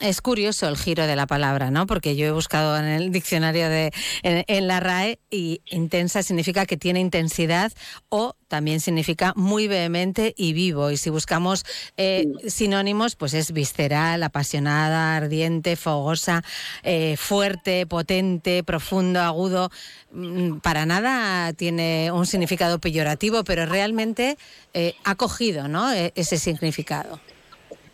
Es 0.00 0.20
curioso 0.20 0.68
el 0.68 0.76
giro 0.76 1.06
de 1.06 1.16
la 1.16 1.26
palabra, 1.26 1.70
¿no? 1.70 1.86
Porque 1.86 2.14
yo 2.14 2.26
he 2.26 2.30
buscado 2.30 2.76
en 2.76 2.84
el 2.84 3.10
diccionario 3.10 3.70
de 3.70 3.90
en, 4.22 4.66
la 4.68 4.80
RAE 4.80 5.18
y 5.30 5.62
intensa 5.70 6.22
significa 6.22 6.66
que 6.66 6.76
tiene 6.76 7.00
intensidad 7.00 7.72
o 8.10 8.36
también 8.52 8.80
significa 8.80 9.32
muy 9.34 9.66
vehemente 9.66 10.34
y 10.36 10.52
vivo. 10.52 10.90
Y 10.90 10.98
si 10.98 11.08
buscamos 11.08 11.64
eh, 11.96 12.26
sinónimos, 12.46 13.16
pues 13.16 13.32
es 13.32 13.50
visceral, 13.50 14.22
apasionada, 14.22 15.16
ardiente, 15.16 15.74
fogosa, 15.74 16.44
eh, 16.82 17.16
fuerte, 17.16 17.86
potente, 17.86 18.62
profundo, 18.62 19.22
agudo. 19.22 19.70
Mm, 20.10 20.58
para 20.58 20.84
nada 20.84 21.54
tiene 21.54 22.12
un 22.12 22.26
significado 22.26 22.78
peyorativo, 22.78 23.42
pero 23.42 23.64
realmente 23.64 24.36
eh, 24.74 24.96
ha 25.02 25.14
cogido 25.14 25.66
¿no? 25.66 25.90
E, 25.90 26.12
ese 26.14 26.36
significado. 26.36 27.18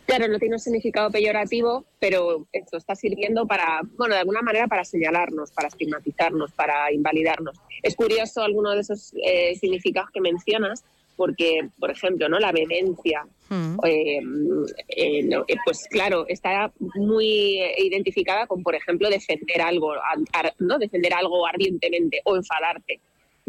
Claro, 0.09 0.27
no 0.27 0.39
tiene 0.39 0.55
un 0.55 0.59
significado 0.59 1.11
peyorativo, 1.11 1.85
pero 1.99 2.47
esto 2.51 2.77
está 2.77 2.95
sirviendo 2.95 3.45
para, 3.45 3.81
bueno, 3.95 4.15
de 4.15 4.21
alguna 4.21 4.41
manera 4.41 4.67
para 4.67 4.83
señalarnos, 4.83 5.51
para 5.51 5.67
estigmatizarnos, 5.67 6.51
para 6.53 6.91
invalidarnos. 6.91 7.55
Es 7.83 7.95
curioso 7.95 8.41
alguno 8.41 8.71
de 8.71 8.79
esos 8.79 9.13
eh, 9.23 9.55
significados 9.55 10.09
que 10.11 10.19
mencionas, 10.19 10.83
porque, 11.15 11.69
por 11.77 11.91
ejemplo, 11.91 12.27
¿no? 12.27 12.39
la 12.39 12.51
vehemencia, 12.51 13.23
hmm. 13.49 13.77
eh, 13.85 14.19
eh, 14.87 15.29
pues 15.63 15.85
claro, 15.91 16.25
está 16.27 16.71
muy 16.95 17.61
identificada 17.77 18.47
con, 18.47 18.63
por 18.63 18.73
ejemplo, 18.73 19.11
defender 19.11 19.61
algo, 19.61 19.93
¿no? 20.57 20.79
defender 20.79 21.13
algo 21.13 21.45
ardientemente 21.45 22.21
o 22.23 22.35
enfadarte. 22.35 22.99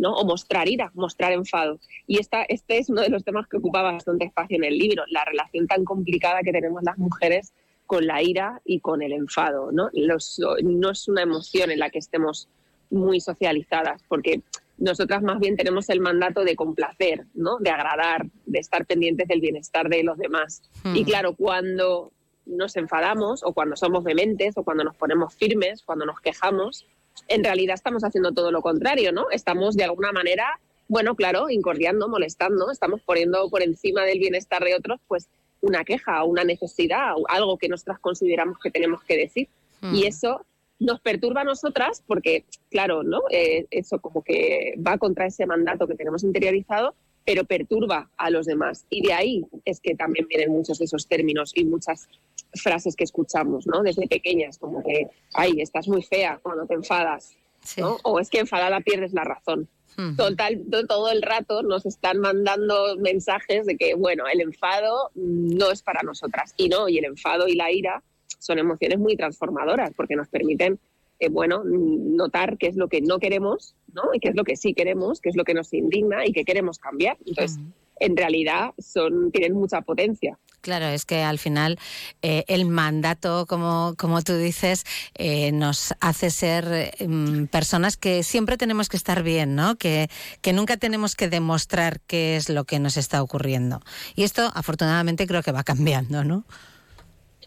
¿No? 0.00 0.14
o 0.14 0.24
mostrar 0.24 0.68
ira, 0.68 0.90
mostrar 0.94 1.32
enfado. 1.32 1.78
Y 2.06 2.18
esta, 2.18 2.42
este 2.44 2.78
es 2.78 2.88
uno 2.88 3.02
de 3.02 3.10
los 3.10 3.22
temas 3.22 3.46
que 3.46 3.58
ocupa 3.58 3.82
bastante 3.82 4.24
espacio 4.24 4.56
en 4.56 4.64
el 4.64 4.78
libro, 4.78 5.04
la 5.08 5.24
relación 5.24 5.66
tan 5.66 5.84
complicada 5.84 6.40
que 6.42 6.52
tenemos 6.52 6.82
las 6.82 6.98
mujeres 6.98 7.52
con 7.86 8.06
la 8.06 8.22
ira 8.22 8.60
y 8.64 8.80
con 8.80 9.02
el 9.02 9.12
enfado. 9.12 9.70
¿no? 9.72 9.90
no 9.92 10.90
es 10.90 11.08
una 11.08 11.22
emoción 11.22 11.70
en 11.70 11.78
la 11.78 11.90
que 11.90 11.98
estemos 11.98 12.48
muy 12.88 13.20
socializadas, 13.20 14.02
porque 14.08 14.42
nosotras 14.78 15.22
más 15.22 15.38
bien 15.38 15.56
tenemos 15.56 15.88
el 15.90 16.00
mandato 16.00 16.44
de 16.44 16.56
complacer, 16.56 17.26
¿no? 17.34 17.58
de 17.58 17.70
agradar, 17.70 18.26
de 18.46 18.58
estar 18.58 18.86
pendientes 18.86 19.28
del 19.28 19.40
bienestar 19.40 19.88
de 19.88 20.02
los 20.02 20.16
demás. 20.16 20.62
Hmm. 20.82 20.96
Y 20.96 21.04
claro, 21.04 21.36
cuando 21.36 22.12
nos 22.46 22.76
enfadamos 22.76 23.42
o 23.44 23.52
cuando 23.52 23.76
somos 23.76 24.02
dementes 24.04 24.56
o 24.56 24.64
cuando 24.64 24.82
nos 24.82 24.96
ponemos 24.96 25.34
firmes, 25.34 25.82
cuando 25.82 26.06
nos 26.06 26.20
quejamos, 26.20 26.86
en 27.28 27.44
realidad 27.44 27.74
estamos 27.74 28.04
haciendo 28.04 28.32
todo 28.32 28.50
lo 28.50 28.62
contrario, 28.62 29.12
¿no? 29.12 29.30
Estamos 29.30 29.76
de 29.76 29.84
alguna 29.84 30.12
manera, 30.12 30.58
bueno, 30.88 31.14
claro, 31.14 31.50
incordiando, 31.50 32.08
molestando, 32.08 32.70
estamos 32.70 33.00
poniendo 33.02 33.48
por 33.50 33.62
encima 33.62 34.04
del 34.04 34.18
bienestar 34.18 34.64
de 34.64 34.74
otros, 34.74 35.00
pues 35.08 35.28
una 35.60 35.84
queja, 35.84 36.24
una 36.24 36.44
necesidad, 36.44 37.12
algo 37.28 37.58
que 37.58 37.68
nosotras 37.68 37.98
consideramos 38.00 38.58
que 38.58 38.70
tenemos 38.70 39.02
que 39.04 39.16
decir. 39.16 39.48
Hmm. 39.80 39.94
Y 39.94 40.06
eso 40.06 40.44
nos 40.78 41.00
perturba 41.00 41.42
a 41.42 41.44
nosotras 41.44 42.02
porque, 42.06 42.44
claro, 42.70 43.02
¿no? 43.02 43.20
Eh, 43.30 43.66
eso 43.70 44.00
como 44.00 44.22
que 44.22 44.74
va 44.84 44.98
contra 44.98 45.26
ese 45.26 45.46
mandato 45.46 45.86
que 45.86 45.94
tenemos 45.94 46.24
interiorizado, 46.24 46.94
pero 47.24 47.44
perturba 47.44 48.10
a 48.16 48.30
los 48.30 48.46
demás. 48.46 48.86
Y 48.88 49.06
de 49.06 49.12
ahí 49.12 49.46
es 49.64 49.80
que 49.80 49.94
también 49.94 50.26
vienen 50.26 50.50
muchos 50.50 50.78
de 50.78 50.86
esos 50.86 51.06
términos 51.06 51.52
y 51.54 51.64
muchas 51.64 52.08
frases 52.54 52.96
que 52.96 53.04
escuchamos, 53.04 53.66
¿no? 53.66 53.82
Desde 53.82 54.06
pequeñas, 54.08 54.58
como 54.58 54.82
que, 54.82 55.08
ay, 55.34 55.60
estás 55.60 55.88
muy 55.88 56.02
fea 56.02 56.38
cuando 56.42 56.66
te 56.66 56.74
enfadas, 56.74 57.36
¿no? 57.76 57.98
O 58.04 58.18
es 58.18 58.30
que 58.30 58.38
enfadada 58.38 58.80
pierdes 58.80 59.12
la 59.12 59.24
razón. 59.24 59.68
Total, 60.16 60.62
todo 60.88 61.10
el 61.10 61.20
rato 61.20 61.62
nos 61.62 61.84
están 61.84 62.20
mandando 62.20 62.96
mensajes 62.96 63.66
de 63.66 63.76
que, 63.76 63.94
bueno, 63.94 64.24
el 64.32 64.40
enfado 64.40 65.10
no 65.14 65.70
es 65.70 65.82
para 65.82 66.02
nosotras. 66.02 66.54
Y 66.56 66.68
no, 66.68 66.88
y 66.88 66.98
el 66.98 67.04
enfado 67.04 67.48
y 67.48 67.54
la 67.54 67.70
ira 67.70 68.02
son 68.38 68.58
emociones 68.58 68.98
muy 68.98 69.16
transformadoras 69.16 69.92
porque 69.94 70.16
nos 70.16 70.28
permiten, 70.28 70.78
eh, 71.18 71.28
bueno, 71.28 71.62
notar 71.64 72.56
qué 72.56 72.68
es 72.68 72.76
lo 72.76 72.88
que 72.88 73.02
no 73.02 73.18
queremos, 73.18 73.74
¿no? 73.92 74.14
Y 74.14 74.20
qué 74.20 74.28
es 74.28 74.36
lo 74.36 74.44
que 74.44 74.56
sí 74.56 74.72
queremos, 74.72 75.20
qué 75.20 75.28
es 75.28 75.36
lo 75.36 75.44
que 75.44 75.54
nos 75.54 75.72
indigna 75.74 76.24
y 76.26 76.32
qué 76.32 76.44
queremos 76.44 76.78
cambiar. 76.78 77.18
Entonces, 77.26 77.58
en 78.00 78.16
realidad 78.16 78.70
son, 78.78 79.30
tienen 79.30 79.54
mucha 79.54 79.82
potencia. 79.82 80.38
Claro, 80.60 80.86
es 80.86 81.06
que 81.06 81.22
al 81.22 81.38
final 81.38 81.78
eh, 82.20 82.44
el 82.46 82.66
mandato, 82.66 83.46
como, 83.46 83.94
como 83.96 84.20
tú 84.22 84.36
dices, 84.36 84.84
eh, 85.14 85.52
nos 85.52 85.94
hace 86.00 86.30
ser 86.30 86.92
mm, 87.06 87.46
personas 87.46 87.96
que 87.96 88.22
siempre 88.22 88.58
tenemos 88.58 88.88
que 88.88 88.98
estar 88.98 89.22
bien, 89.22 89.54
¿no? 89.54 89.76
Que, 89.76 90.08
que 90.42 90.52
nunca 90.52 90.76
tenemos 90.76 91.16
que 91.16 91.28
demostrar 91.28 92.00
qué 92.06 92.36
es 92.36 92.50
lo 92.50 92.64
que 92.64 92.78
nos 92.78 92.98
está 92.98 93.22
ocurriendo. 93.22 93.80
Y 94.16 94.24
esto, 94.24 94.50
afortunadamente, 94.54 95.26
creo 95.26 95.42
que 95.42 95.52
va 95.52 95.62
cambiando, 95.62 96.24
¿no? 96.24 96.44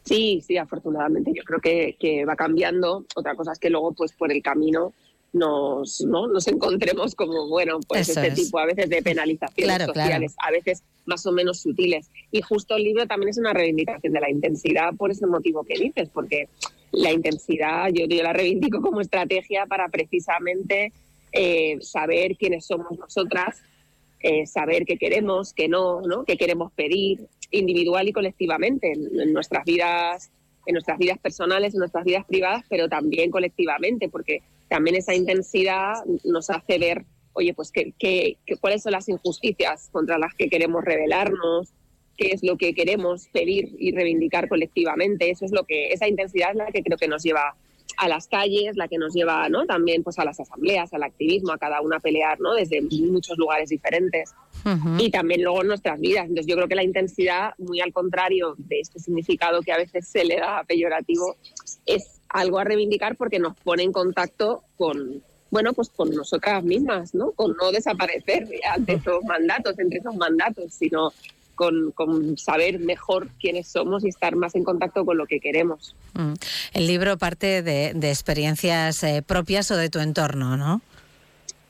Sí, 0.04 0.44
sí, 0.46 0.58
afortunadamente. 0.58 1.32
Yo 1.36 1.44
creo 1.44 1.60
que, 1.62 1.96
que 2.00 2.26
va 2.26 2.36
cambiando. 2.36 3.06
Otra 3.16 3.36
cosa 3.36 3.52
es 3.54 3.60
que 3.60 3.70
luego, 3.70 3.94
pues 3.94 4.12
por 4.14 4.32
el 4.32 4.42
camino, 4.42 4.94
nos, 5.34 6.01
¿no? 6.01 6.27
nos 6.27 6.47
encontremos 6.47 7.15
como, 7.15 7.49
bueno, 7.49 7.80
pues 7.88 8.10
este 8.10 8.31
tipo 8.31 8.60
a 8.60 8.65
veces 8.65 8.89
de 8.89 9.01
penalizaciones 9.01 9.84
sociales, 9.84 10.35
a 10.38 10.51
veces 10.51 10.84
más 11.05 11.26
o 11.26 11.31
menos 11.31 11.60
sutiles. 11.60 12.10
Y 12.31 12.41
justo 12.41 12.76
el 12.76 12.84
libro 12.84 13.07
también 13.07 13.30
es 13.30 13.38
una 13.39 13.51
reivindicación 13.51 14.14
de 14.14 14.22
la 14.22 14.30
intensidad 14.30 14.93
por 14.95 15.11
ese 15.11 15.26
motivo 15.26 15.64
que 15.64 15.73
dices, 15.73 16.10
porque 16.14 16.47
la 16.91 17.11
intensidad 17.11 17.89
yo, 17.91 18.05
yo 18.05 18.22
la 18.22 18.34
reivindico 18.34 18.80
como 18.81 19.01
estrategia 19.01 19.65
para 19.65 19.89
precisamente 19.89 20.93
eh, 21.31 21.77
saber 21.81 22.38
quiénes 22.38 22.68
somos 22.68 22.97
nosotras, 22.97 23.60
eh, 24.19 24.45
saber 24.45 24.85
qué 24.85 24.97
queremos, 24.97 25.53
qué 25.53 25.68
no, 25.68 26.01
¿no? 26.01 26.23
qué 26.26 26.38
queremos 26.38 26.72
pedir 26.73 27.27
individual 27.49 28.07
y 28.07 28.14
colectivamente 28.14 28.93
en 28.93 29.34
nuestras 29.34 29.65
vidas 29.65 30.31
en 30.65 30.73
nuestras 30.73 30.97
vidas 30.97 31.19
personales, 31.19 31.73
en 31.73 31.80
nuestras 31.80 32.05
vidas 32.05 32.26
privadas, 32.26 32.64
pero 32.69 32.88
también 32.88 33.31
colectivamente, 33.31 34.10
porque 34.10 34.41
también 34.74 34.95
esa 34.95 35.14
intensidad 35.14 36.04
nos 36.24 36.50
hace 36.50 36.80
ver, 36.80 37.06
oye, 37.34 37.54
pues 37.54 37.72
qué, 37.72 38.38
cuáles 38.60 38.82
son 38.82 38.94
las 38.94 39.08
injusticias 39.08 39.90
contra 39.91 40.18
las 40.18 40.34
que 40.34 40.50
queremos 40.50 40.84
rebelarnos, 40.84 41.70
qué 42.18 42.32
es 42.32 42.41
lo 42.41 42.58
que 42.58 42.74
queremos 42.74 43.28
pedir 43.28 43.76
y 43.78 43.91
reivindicar 43.91 44.50
colectivamente. 44.50 45.30
Eso 45.30 45.45
es 45.45 45.52
lo 45.52 45.66
que, 45.66 45.90
esa 45.90 46.08
intensidad 46.08 46.50
es 46.50 46.56
la 46.56 46.72
que 46.72 46.82
creo 46.82 46.98
que 46.98 47.08
nos 47.08 47.22
lleva 47.22 47.56
a 47.98 48.08
las 48.08 48.28
calles, 48.28 48.76
la 48.76 48.88
que 48.88 48.98
nos 48.98 49.14
lleva 49.14 49.48
¿no? 49.48 49.68
también 49.68 50.02
pues, 50.02 50.18
a 50.18 50.26
las 50.26 50.40
asambleas, 50.40 50.91
al 50.91 51.04
activismo, 51.04 51.52
a 51.52 51.60
cada 51.60 51.80
una 51.82 51.98
a 51.98 52.00
pelear 52.00 52.40
¿no? 52.40 52.56
desde 52.56 52.82
muchos 52.82 53.38
lugares 53.38 53.70
diferentes. 53.70 54.34
Y 54.98 55.12
también 55.12 55.44
luego 55.44 55.62
en 55.62 55.68
nuestras 55.68 56.00
vidas. 56.00 56.24
Entonces 56.24 56.48
yo 56.48 56.56
creo 56.56 56.68
que 56.68 56.76
la 56.76 56.84
intensidad, 56.84 57.54
muy 57.60 57.80
al 57.80 57.94
contrario 57.94 58.56
de 58.58 58.80
este 58.80 58.98
significado 58.98 59.62
que 59.62 59.72
a 59.72 59.78
veces 59.78 60.08
se 60.08 60.26
le 60.26 60.38
da 60.38 60.64
peyorativo, 60.64 61.36
es 61.86 62.12
algo 62.34 62.60
a 62.60 62.64
reivindicar 62.64 63.15
porque 63.15 63.39
nos 63.39 63.55
pone 63.57 63.84
en 63.84 63.93
contacto 63.93 64.64
con, 64.77 65.23
bueno, 65.51 65.73
pues 65.73 65.89
con 65.89 66.10
nosotras 66.11 66.64
mismas, 66.64 67.14
¿no? 67.14 67.31
Con 67.31 67.55
no 67.55 67.72
desaparecer 67.72 68.49
ante 68.73 68.93
esos 68.93 69.23
mandatos, 69.23 69.77
entre 69.80 69.99
esos 69.99 70.15
mandatos, 70.15 70.73
sino 70.73 71.14
con, 71.55 72.38
saber 72.38 72.80
mejor 72.80 73.30
quiénes 73.39 73.68
somos 73.68 74.03
y 74.03 74.10
estar 74.10 74.35
más 74.35 74.55
en 74.55 74.64
contacto 74.64 75.05
con 75.05 75.18
lo 75.18 75.26
que 75.26 75.39
queremos. 75.39 75.95
Mm. 76.14 76.34
El 76.73 76.88
libro 76.88 77.18
parte 77.18 77.61
de, 77.61 77.89
experiencias 78.10 79.03
eh, 79.03 79.23
propias 79.26 79.69
o 79.72 79.77
de 79.77 79.89
tu 79.89 79.99
entorno, 79.99 80.57
¿no? 80.57 80.81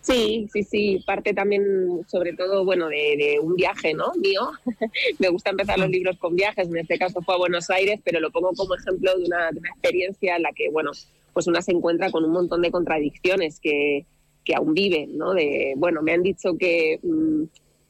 Sí, 0.04 0.50
sí, 0.52 0.64
sí, 0.64 1.04
parte 1.08 1.34
también 1.34 2.02
sobre 2.08 2.34
todo, 2.34 2.66
bueno, 2.66 2.90
de, 2.90 3.40
un 3.42 3.56
viaje, 3.56 3.94
¿no? 3.94 4.12
Mío. 4.16 4.42
Me 5.20 5.30
gusta 5.30 5.52
empezar 5.52 5.80
los 5.80 5.90
libros 5.90 6.18
con 6.18 6.36
viajes, 6.36 6.68
en 6.68 6.78
este 6.78 7.00
caso 7.00 7.22
fue 7.22 7.36
a 7.36 7.38
Buenos 7.38 7.70
Aires, 7.70 8.02
pero 8.04 8.20
lo 8.20 8.30
pongo 8.30 8.52
como 8.54 8.76
ejemplo 8.76 9.18
de 9.18 9.24
una, 9.24 9.50
experiencia 9.50 10.36
en 10.36 10.44
la 10.44 10.52
que, 10.52 10.70
bueno, 10.70 10.92
pues 11.32 11.48
una 11.48 11.62
se 11.62 11.72
encuentra 11.72 12.12
con 12.12 12.26
un 12.26 12.32
montón 12.32 12.62
de 12.62 12.70
contradicciones 12.70 13.62
que, 13.62 14.06
que 14.44 14.56
aún 14.56 14.74
vive, 14.74 15.08
¿no? 15.08 15.34
De, 15.34 15.74
bueno, 15.78 16.02
me 16.02 16.12
han 16.12 16.22
dicho 16.22 16.58
que, 16.58 17.00
mm, 17.02 17.44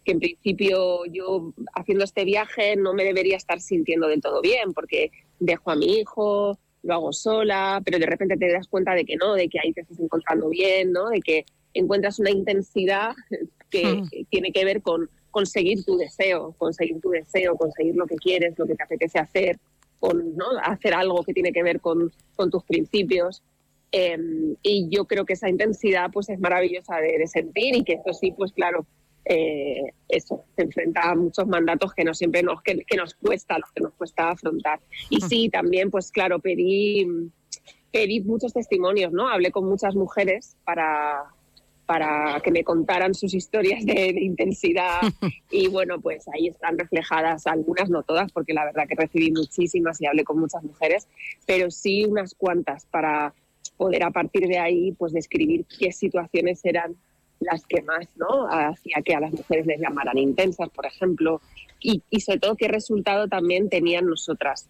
que 0.05 0.11
en 0.11 0.19
principio 0.19 1.05
yo 1.05 1.51
haciendo 1.73 2.03
este 2.03 2.25
viaje 2.25 2.75
no 2.75 2.93
me 2.93 3.05
debería 3.05 3.37
estar 3.37 3.59
sintiendo 3.59 4.07
del 4.07 4.21
todo 4.21 4.39
bien, 4.39 4.73
porque 4.73 5.09
dejo 5.39 5.71
a 5.71 5.75
mi 5.75 5.97
hijo, 5.97 6.59
lo 6.83 6.93
hago 6.93 7.11
sola, 7.11 7.81
pero 7.83 7.97
de 7.97 8.05
repente 8.05 8.37
te 8.37 8.51
das 8.51 8.67
cuenta 8.67 8.93
de 8.93 9.03
que 9.03 9.15
no, 9.15 9.33
de 9.33 9.49
que 9.49 9.59
ahí 9.59 9.73
te 9.73 9.81
estás 9.81 9.99
encontrando 9.99 10.49
bien, 10.49 10.91
¿no? 10.91 11.09
De 11.09 11.19
que 11.21 11.45
encuentras 11.73 12.19
una 12.19 12.31
intensidad 12.31 13.13
que 13.69 13.85
hmm. 13.85 14.09
tiene 14.29 14.51
que 14.51 14.65
ver 14.65 14.81
con 14.81 15.09
conseguir 15.31 15.83
tu 15.83 15.97
deseo, 15.97 16.53
conseguir 16.57 17.01
tu 17.01 17.09
deseo, 17.09 17.57
conseguir 17.57 17.95
lo 17.95 18.05
que 18.05 18.15
quieres, 18.15 18.53
lo 18.57 18.67
que 18.67 18.75
te 18.75 18.83
apetece 18.83 19.17
hacer, 19.17 19.59
con 19.99 20.35
¿no? 20.35 20.45
hacer 20.63 20.93
algo 20.93 21.23
que 21.23 21.33
tiene 21.33 21.51
que 21.51 21.63
ver 21.63 21.81
con, 21.81 22.11
con 22.35 22.51
tus 22.51 22.63
principios. 22.63 23.41
Em, 23.91 24.55
y 24.61 24.89
yo 24.89 25.05
creo 25.05 25.25
que 25.25 25.33
esa 25.33 25.49
intensidad 25.49 26.11
pues 26.11 26.29
es 26.29 26.39
maravillosa 26.39 26.97
de, 26.97 27.25
sentir 27.27 27.75
y 27.75 27.83
que 27.83 27.93
eso 27.93 28.13
sí, 28.13 28.31
pues 28.31 28.51
claro, 28.51 28.85
eh, 29.25 29.93
eso, 30.07 30.43
se 30.55 30.63
enfrenta 30.63 31.11
a 31.11 31.15
muchos 31.15 31.47
mandatos 31.47 31.93
que 31.93 32.03
no 32.03 32.13
siempre 32.13 32.43
nos, 32.43 32.61
que, 32.61 32.83
nos 32.95 33.13
cuesta, 33.15 33.57
los 33.57 33.71
que 33.71 33.81
nos 33.81 33.93
cuesta 33.93 34.29
afrontar. 34.29 34.79
Y 35.09 35.17
hmm. 35.17 35.27
sí, 35.27 35.49
también, 35.49 35.89
pues 35.89 36.11
claro, 36.11 36.39
pedí 36.39 37.07
pedí 37.91 38.21
muchos 38.21 38.53
testimonios, 38.53 39.13
¿no? 39.13 39.29
Hablé 39.29 39.51
con 39.51 39.65
muchas 39.69 39.95
mujeres 39.95 40.57
para, 40.65 41.25
para 41.85 42.39
que 42.41 42.51
me 42.51 42.63
contaran 42.63 43.13
sus 43.13 43.33
historias 43.33 43.85
de, 43.85 44.09
intensidad. 44.19 45.01
Y 45.51 45.67
bueno, 45.67 46.01
pues 46.01 46.27
ahí 46.33 46.47
están 46.47 46.79
reflejadas 46.79 47.45
algunas, 47.45 47.89
no 47.89 48.01
todas, 48.01 48.31
porque 48.31 48.53
la 48.53 48.65
verdad 48.65 48.87
que 48.87 48.95
recibí 48.95 49.31
muchísimas 49.31 50.01
y 50.01 50.07
hablé 50.07 50.23
con 50.23 50.39
muchas 50.39 50.63
mujeres, 50.63 51.07
pero 51.45 51.69
sí 51.69 52.05
unas 52.05 52.33
cuantas 52.33 52.85
para 52.87 53.33
poder 53.77 54.03
a 54.03 54.11
partir 54.11 54.47
de 54.47 54.57
ahí 54.57 54.91
pues 54.93 55.13
describir 55.13 55.65
qué 55.65 55.91
situaciones 55.91 56.65
eran 56.65 56.95
las 57.43 57.65
que 57.65 57.81
más 57.81 58.07
no 58.15 58.47
hacía 58.47 59.01
que 59.03 59.15
a 59.15 59.19
las 59.19 59.31
mujeres 59.31 59.65
les 59.65 59.79
llamaran 59.79 60.17
intensas, 60.17 60.69
por 60.69 60.85
ejemplo, 60.85 61.41
y, 61.79 62.01
y 62.09 62.21
sobre 62.21 62.39
todo 62.39 62.55
qué 62.55 62.67
resultado 62.67 63.27
también 63.27 63.69
tenían 63.69 64.05
nosotras 64.05 64.69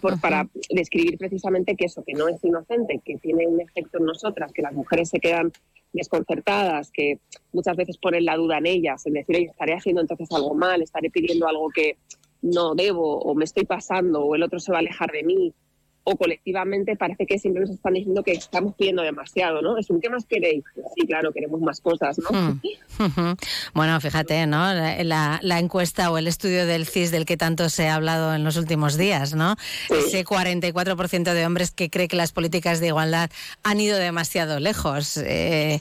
por, 0.00 0.20
para 0.20 0.48
describir 0.70 1.18
precisamente 1.18 1.76
que 1.76 1.86
eso, 1.86 2.02
que 2.04 2.14
no 2.14 2.28
es 2.28 2.42
inocente, 2.42 3.00
que 3.04 3.16
tiene 3.18 3.46
un 3.46 3.60
efecto 3.60 3.98
en 3.98 4.06
nosotras, 4.06 4.52
que 4.52 4.62
las 4.62 4.72
mujeres 4.72 5.10
se 5.10 5.20
quedan 5.20 5.52
desconcertadas, 5.92 6.90
que 6.90 7.20
muchas 7.52 7.76
veces 7.76 7.98
ponen 7.98 8.24
la 8.24 8.36
duda 8.36 8.58
en 8.58 8.66
ellas, 8.66 9.06
en 9.06 9.12
decir, 9.12 9.36
oye, 9.36 9.46
estaré 9.46 9.74
haciendo 9.74 10.00
entonces 10.00 10.28
algo 10.32 10.54
mal, 10.54 10.82
estaré 10.82 11.10
pidiendo 11.10 11.46
algo 11.46 11.68
que 11.70 11.98
no 12.42 12.74
debo, 12.74 13.20
o 13.20 13.34
me 13.34 13.44
estoy 13.44 13.64
pasando, 13.64 14.24
o 14.24 14.34
el 14.34 14.42
otro 14.42 14.58
se 14.58 14.72
va 14.72 14.78
a 14.78 14.80
alejar 14.80 15.12
de 15.12 15.22
mí, 15.22 15.54
o 16.04 16.16
colectivamente 16.16 16.96
parece 16.96 17.26
que 17.26 17.38
siempre 17.38 17.62
nos 17.62 17.70
están 17.70 17.94
diciendo 17.94 18.22
que 18.22 18.32
estamos 18.32 18.74
pidiendo 18.74 19.02
demasiado, 19.02 19.62
¿no? 19.62 19.78
Es 19.78 19.88
un 19.88 20.00
¿qué 20.00 20.10
más 20.10 20.26
queréis? 20.26 20.62
Sí, 20.94 21.06
claro, 21.06 21.32
queremos 21.32 21.60
más 21.62 21.80
cosas, 21.80 22.18
¿no? 22.18 22.30
Hmm. 22.30 22.60
Bueno, 23.74 23.98
fíjate, 24.00 24.46
¿no? 24.46 24.72
La, 24.72 25.40
la, 25.42 25.58
encuesta 25.58 26.10
o 26.10 26.18
el 26.18 26.28
estudio 26.28 26.66
del 26.66 26.86
CIS 26.86 27.10
del 27.10 27.24
que 27.24 27.36
tanto 27.36 27.68
se 27.70 27.88
ha 27.88 27.94
hablado 27.94 28.34
en 28.34 28.44
los 28.44 28.56
últimos 28.56 28.96
días, 28.96 29.34
¿no? 29.34 29.56
Ese 29.90 30.24
44% 30.24 31.32
de 31.32 31.46
hombres 31.46 31.70
que 31.70 31.90
cree 31.90 32.08
que 32.08 32.16
las 32.16 32.32
políticas 32.32 32.80
de 32.80 32.88
igualdad 32.88 33.30
han 33.62 33.80
ido 33.80 33.98
demasiado 33.98 34.60
lejos. 34.60 35.16
Eh, 35.16 35.80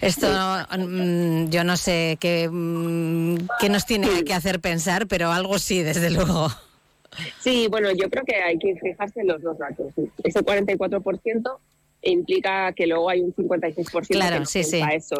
esto 0.00 0.28
mm, 0.78 1.50
yo 1.50 1.64
no 1.64 1.76
sé 1.76 2.16
qué, 2.20 2.48
mm, 2.50 3.48
qué 3.58 3.68
nos 3.68 3.84
tiene 3.84 4.24
que 4.24 4.34
hacer 4.34 4.60
pensar, 4.60 5.08
pero 5.08 5.32
algo 5.32 5.58
sí, 5.58 5.82
desde 5.82 6.10
luego. 6.10 6.50
Sí, 7.38 7.66
bueno, 7.68 7.90
yo 7.92 8.08
creo 8.08 8.24
que 8.24 8.36
hay 8.36 8.58
que 8.58 8.76
fijarse 8.76 9.20
en 9.20 9.28
los 9.28 9.42
dos 9.42 9.58
datos. 9.58 9.92
Ese 10.22 10.40
44% 10.40 11.58
implica 12.02 12.72
que 12.72 12.86
luego 12.86 13.10
hay 13.10 13.20
un 13.20 13.34
56% 13.34 14.08
claro, 14.08 14.34
que 14.34 14.40
no 14.40 14.46
sí, 14.46 14.64
sí. 14.64 14.80
eso. 14.92 15.16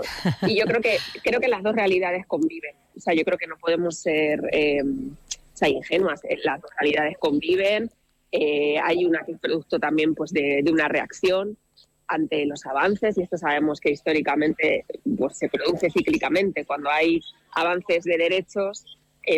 Y 0.47 0.59
yo 0.59 0.65
creo 0.67 0.81
que 0.81 0.97
creo 1.23 1.41
que 1.41 1.49
las 1.49 1.62
dos 1.62 1.75
realidades 1.75 2.27
conviven. 2.27 2.75
O 2.97 3.01
sea, 3.01 3.15
yo 3.15 3.25
creo 3.25 3.39
que 3.39 3.47
no 3.47 3.57
podemos 3.59 3.99
ser 3.99 4.41
eh, 4.53 4.83
o 4.83 5.57
sea, 5.57 5.69
ingenuas. 5.69 6.25
Eh, 6.25 6.39
las 6.43 6.61
dos 6.61 6.71
realidades 6.79 7.19
conviven. 7.19 7.91
Eh, 8.33 8.79
hay 8.83 9.05
una 9.05 9.25
que 9.25 9.33
es 9.33 9.39
producto 9.39 9.79
también 9.79 10.15
pues, 10.15 10.33
de, 10.33 10.61
de, 10.62 10.71
una 10.71 10.89
reacción 10.89 11.59
ante 12.07 12.47
los 12.47 12.65
avances 12.65 13.19
y 13.19 13.23
esto 13.23 13.37
sabemos 13.37 13.81
que 13.81 13.91
históricamente 13.91 14.85
pues, 15.19 15.37
se 15.37 15.49
produce 15.49 15.91
cíclicamente. 15.91 16.65
Cuando 16.65 16.91
hay 16.91 17.21
avances 17.53 18.05
de 18.05 18.17
derechos 18.17 18.85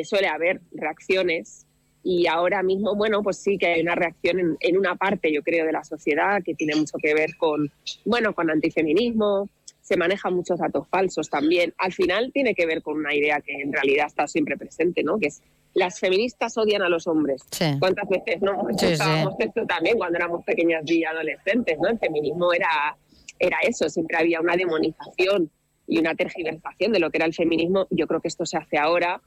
suele 0.05 0.29
haber 0.29 0.61
reacciones 0.73 1.67
y 2.05 2.27
ahora 2.27 2.63
mismo, 2.63 2.95
bueno, 2.95 3.23
pues 3.23 3.39
sí 3.39 3.59
que 3.59 3.67
hay 3.67 3.83
una 3.83 3.95
reacción 3.95 4.57
en, 4.59 4.77
una 4.77 4.97
parte, 4.97 5.33
yo 5.33 5.43
creo, 5.43 5.65
de 5.65 5.73
la 5.73 5.85
sociedad 5.85 6.43
que 6.45 6.55
tiene 6.55 6.75
mucho 6.75 6.99
que 7.01 7.15
ver 7.15 7.37
con, 7.37 7.71
bueno, 8.05 8.35
con 8.35 8.51
antifeminismo, 8.51 9.49
se 9.81 9.97
manejan 9.97 10.35
muchos 10.35 10.59
datos 10.59 10.89
falsos 10.89 11.29
también. 11.29 11.75
Al 11.79 11.93
final 11.93 12.31
tiene 12.33 12.55
que 12.55 12.67
ver 12.67 12.83
con 12.83 12.97
una 12.97 13.15
idea 13.15 13.41
que 13.41 13.53
en 13.53 13.73
realidad 13.73 14.07
está 14.07 14.27
siempre 14.27 14.57
presente, 14.57 15.03
¿no? 15.03 15.19
Que 15.19 15.29
es 15.29 15.43
las 15.75 16.01
feministas 16.01 16.57
odian 16.59 16.83
a 16.83 16.89
los 16.89 17.07
hombres. 17.07 17.43
¿Cuántas 17.79 18.09
veces 18.09 18.43
no 18.43 18.69
escuchábamos 18.69 19.35
esto 19.39 19.67
también 19.67 19.97
cuando 19.97 20.19
éramos 20.19 20.45
pequeñas 20.45 20.83
y 20.87 21.05
adolescentes, 21.05 21.79
¿no? 21.81 21.89
El 21.89 21.99
feminismo 21.99 22.53
era, 22.53 22.97
era 23.39 23.59
eso, 23.63 23.89
siempre 23.89 24.19
había 24.19 24.41
una 24.41 24.57
demonización 24.57 25.51
y 25.87 25.99
una 25.99 26.15
tergiversación 26.15 26.93
de 26.93 26.99
lo 26.99 27.11
que 27.11 27.19
era 27.19 27.27
el 27.27 27.35
feminismo. 27.35 27.87
Yo 27.91 28.07
creo 28.07 28.21
que 28.21 28.29
esto 28.29 28.45
se 28.45 28.59
hace 28.59 28.79
ahora 28.79 29.21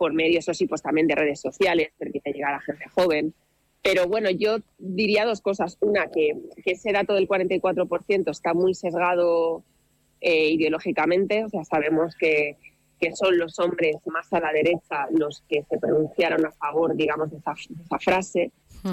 por 0.00 0.14
medios, 0.14 0.44
eso 0.44 0.54
sí, 0.54 0.66
pues 0.66 0.80
también 0.80 1.06
de 1.06 1.14
redes 1.14 1.42
sociales, 1.42 1.90
permite 1.98 2.32
llegar 2.32 2.54
a 2.54 2.60
gente 2.60 2.86
joven. 2.88 3.34
Pero 3.82 4.08
bueno, 4.08 4.30
yo 4.30 4.56
diría 4.78 5.26
dos 5.26 5.42
cosas. 5.42 5.76
Una, 5.82 6.06
que, 6.06 6.38
ese 6.64 6.90
dato 6.90 7.12
del 7.12 7.28
44% 7.28 8.30
está 8.30 8.54
muy 8.54 8.72
sesgado 8.74 9.62
eh, 10.22 10.52
ideológicamente, 10.52 11.44
o 11.44 11.50
sea, 11.50 11.64
sabemos 11.64 12.16
que, 12.16 12.56
que, 12.98 13.14
son 13.14 13.36
los 13.36 13.58
hombres 13.58 13.96
más 14.06 14.32
a 14.32 14.40
la 14.40 14.52
derecha 14.52 15.06
los 15.10 15.44
que 15.46 15.64
se 15.68 15.78
pronunciaron 15.78 16.46
a 16.46 16.52
favor, 16.52 16.96
digamos, 16.96 17.30
de 17.30 17.36
esa, 17.36 17.54
frase, 17.98 18.52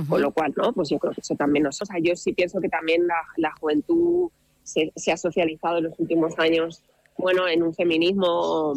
con 0.09 0.21
lo 0.21 0.34
cual, 0.34 0.53
¿no? 0.57 0.73
Pues 0.73 0.89
yo 0.89 0.99
creo 0.99 1.13
que 1.13 1.21
eso 1.21 1.35
también 1.35 1.63
nos... 1.63 1.81
O 1.81 1.85
sea, 1.85 1.99
yo 2.01 2.17
sí 2.17 2.34
pienso 2.34 2.59
que 2.59 2.67
también 2.67 3.07
la, 3.07 3.21
la 3.38 3.53
juventud 3.53 4.29
se, 4.61 4.91
se, 4.93 5.13
ha 5.13 5.17
socializado 5.17 5.77
en 5.77 5.85
los 5.85 5.99
últimos 5.99 6.38
años, 6.38 6.84
bueno, 7.17 7.47
en 7.47 7.63
un 7.63 7.73
feminismo 7.73 8.73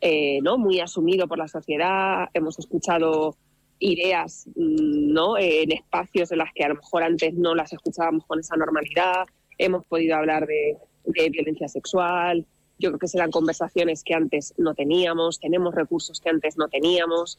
eh, 0.00 0.40
¿no? 0.42 0.58
muy 0.58 0.80
asumido 0.80 1.26
por 1.26 1.38
la 1.38 1.48
sociedad. 1.48 2.28
Hemos 2.34 2.58
escuchado 2.58 3.36
ideas 3.80 4.46
mm, 4.54 5.12
¿no? 5.12 5.38
en 5.38 5.72
espacios 5.72 6.30
en 6.32 6.38
las 6.38 6.52
que 6.54 6.64
a 6.64 6.68
lo 6.68 6.76
mejor 6.76 7.02
antes 7.02 7.34
no 7.34 7.54
las 7.54 7.72
escuchábamos 7.72 8.24
con 8.26 8.40
esa 8.40 8.56
normalidad. 8.56 9.26
Hemos 9.56 9.84
podido 9.86 10.16
hablar 10.16 10.46
de, 10.46 10.76
violencia 11.04 11.68
sexual. 11.68 12.46
Yo 12.78 12.90
creo 12.90 12.98
que 12.98 13.08
serán 13.08 13.30
conversaciones 13.30 14.04
que 14.04 14.14
antes 14.14 14.54
no 14.56 14.74
teníamos, 14.74 15.40
tenemos 15.40 15.74
recursos 15.74 16.20
que 16.20 16.28
antes 16.28 16.56
no 16.58 16.68
teníamos. 16.68 17.38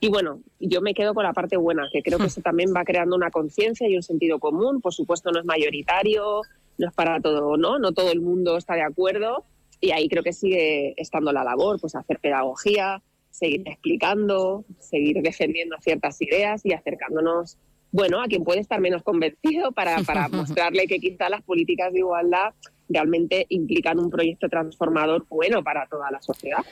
Y 0.00 0.08
bueno, 0.08 0.40
yo 0.58 0.80
me 0.80 0.94
quedo 0.94 1.14
con 1.14 1.22
la 1.22 1.32
parte 1.32 1.56
buena, 1.56 1.88
que 1.92 2.02
creo 2.02 2.18
que 2.18 2.26
eso 2.26 2.40
también 2.44 2.72
va 2.74 2.84
creando 2.84 3.14
una 3.14 3.30
conciencia 3.30 3.88
y 3.88 3.96
un 3.96 4.02
sentido 4.02 4.40
común. 4.40 4.80
Por 4.80 4.92
supuesto, 4.92 5.30
no 5.30 5.38
es 5.38 5.44
mayoritario, 5.44 6.40
no 6.78 6.88
es 6.88 6.94
para 6.94 7.20
todo, 7.20 7.56
¿no? 7.56 7.78
No 7.78 7.92
todo 7.92 8.10
el 8.10 8.20
mundo 8.20 8.56
está 8.56 8.74
de 8.74 8.82
acuerdo, 8.82 9.44
y 9.82 9.90
ahí 9.90 10.08
creo 10.08 10.22
que 10.22 10.32
sigue 10.32 10.94
estando 10.96 11.32
la 11.32 11.42
labor, 11.42 11.78
pues 11.80 11.96
hacer 11.96 12.20
pedagogía, 12.20 13.02
seguir 13.30 13.62
explicando, 13.66 14.64
seguir 14.78 15.20
defendiendo 15.22 15.76
ciertas 15.80 16.22
ideas 16.22 16.64
y 16.64 16.72
acercándonos, 16.72 17.58
bueno, 17.90 18.22
a 18.22 18.26
quien 18.26 18.44
puede 18.44 18.60
estar 18.60 18.80
menos 18.80 19.02
convencido 19.02 19.72
para, 19.72 19.96
para 20.06 20.28
mostrarle 20.28 20.86
que 20.86 21.00
quizá 21.00 21.28
las 21.28 21.42
políticas 21.42 21.92
de 21.92 21.98
igualdad 21.98 22.54
realmente 22.88 23.46
implican 23.48 23.98
un 23.98 24.08
proyecto 24.08 24.48
transformador 24.48 25.26
bueno 25.28 25.64
para 25.64 25.86
toda 25.88 26.10
la 26.12 26.22
sociedad. 26.22 26.64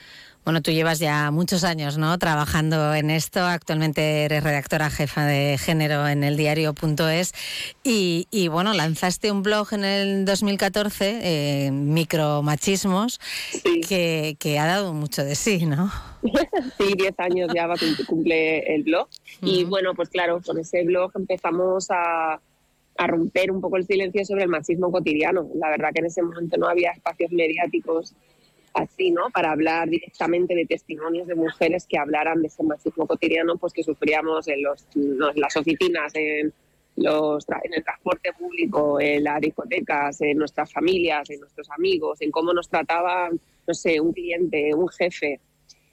Bueno, 0.44 0.62
tú 0.62 0.70
llevas 0.70 0.98
ya 0.98 1.30
muchos 1.30 1.64
años 1.64 1.98
¿no? 1.98 2.18
trabajando 2.18 2.94
en 2.94 3.10
esto. 3.10 3.40
Actualmente 3.40 4.24
eres 4.24 4.42
redactora 4.42 4.88
jefa 4.88 5.26
de 5.26 5.58
género 5.58 6.08
en 6.08 6.24
el 6.24 6.36
diario.es 6.38 7.32
y, 7.84 8.26
y 8.30 8.48
bueno, 8.48 8.72
lanzaste 8.72 9.30
un 9.30 9.42
blog 9.42 9.72
en 9.72 9.84
el 9.84 10.24
2014, 10.24 11.20
eh, 11.22 11.70
Micromachismos, 11.70 13.20
que, 13.86 14.36
que, 14.38 14.58
ha 14.58 14.66
dado 14.66 14.94
mucho 14.94 15.24
de 15.24 15.34
sí, 15.34 15.66
¿no? 15.66 15.90
sí, 16.78 16.94
10 16.96 17.20
años 17.20 17.50
ya 17.54 17.66
va 17.66 17.74
cumple 18.06 18.74
el 18.74 18.84
blog. 18.84 19.08
Y 19.42 19.64
bueno, 19.64 19.94
pues 19.94 20.08
claro, 20.08 20.40
con 20.44 20.58
ese 20.58 20.84
blog 20.84 21.12
empezamos 21.16 21.90
a, 21.90 22.40
a 22.96 23.06
romper 23.06 23.50
un 23.50 23.60
poco 23.60 23.76
el 23.76 23.86
silencio 23.86 24.24
sobre 24.24 24.44
el 24.44 24.48
machismo 24.48 24.90
cotidiano. 24.90 25.48
La 25.54 25.68
verdad 25.68 25.90
que 25.92 26.00
en 26.00 26.06
ese 26.06 26.22
momento 26.22 26.56
no 26.56 26.66
había 26.66 26.92
espacios 26.92 27.30
mediáticos 27.30 28.14
así, 28.74 29.10
¿no? 29.10 29.30
Para 29.30 29.52
hablar 29.52 29.88
directamente 29.88 30.54
de 30.54 30.66
testimonios 30.66 31.26
de 31.26 31.34
mujeres 31.34 31.86
que 31.86 31.98
hablaran 31.98 32.40
de 32.40 32.48
ese 32.48 32.62
machismo 32.62 33.06
cotidiano, 33.06 33.56
pues 33.56 33.72
que 33.72 33.82
sufríamos 33.82 34.48
en, 34.48 34.62
los, 34.62 34.86
las 35.34 35.56
oficinas, 35.56 36.12
en, 36.14 36.52
los, 36.96 37.46
en 37.62 37.74
el 37.74 37.84
transporte 37.84 38.32
público, 38.32 39.00
en 39.00 39.24
las 39.24 39.40
discotecas, 39.40 40.20
en 40.20 40.38
nuestras 40.38 40.72
familias, 40.72 41.28
en 41.30 41.40
nuestros 41.40 41.70
amigos, 41.70 42.20
en 42.20 42.30
cómo 42.30 42.52
nos 42.52 42.68
trataban, 42.68 43.40
no 43.66 43.74
sé, 43.74 44.00
un 44.00 44.12
cliente, 44.12 44.74
un 44.74 44.88
jefe. 44.88 45.40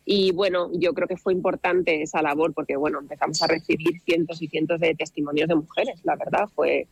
Y 0.05 0.31
bueno, 0.31 0.69
yo 0.73 0.93
creo 0.93 1.07
que 1.07 1.17
fue 1.17 1.33
importante 1.33 2.01
esa 2.01 2.21
labor 2.21 2.53
porque, 2.53 2.77
bueno, 2.77 2.99
empezamos 2.99 3.41
a 3.41 3.47
recibir 3.47 3.99
cientos 4.05 4.41
y 4.41 4.47
cientos 4.47 4.79
de 4.79 4.95
testimonios 4.95 5.49
de 5.49 5.55
mujeres, 5.55 5.99
la 6.03 6.15
verdad, 6.15 6.47
fue, 6.55 6.87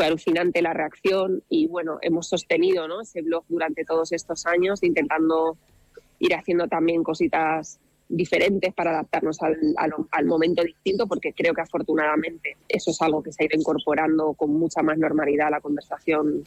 fue 0.00 0.06
alucinante 0.06 0.62
la 0.62 0.72
reacción 0.72 1.42
y 1.50 1.66
bueno, 1.66 1.98
hemos 2.00 2.26
sostenido 2.26 2.88
¿no? 2.88 3.02
ese 3.02 3.20
blog 3.20 3.44
durante 3.50 3.84
todos 3.84 4.12
estos 4.12 4.46
años, 4.46 4.82
intentando 4.82 5.58
ir 6.20 6.34
haciendo 6.34 6.68
también 6.68 7.02
cositas 7.02 7.78
diferentes 8.08 8.72
para 8.72 8.92
adaptarnos 8.92 9.42
al, 9.42 9.58
al, 10.10 10.24
momento 10.24 10.62
distinto, 10.62 11.06
porque 11.06 11.34
creo 11.34 11.52
que 11.52 11.60
afortunadamente 11.60 12.56
eso 12.66 12.92
es 12.92 13.02
algo 13.02 13.22
que 13.22 13.30
se 13.30 13.42
ha 13.42 13.46
ido 13.46 13.60
incorporando 13.60 14.32
con 14.32 14.54
mucha 14.54 14.80
más 14.80 14.96
normalidad 14.96 15.48
a 15.48 15.50
la 15.50 15.60
conversación 15.60 16.44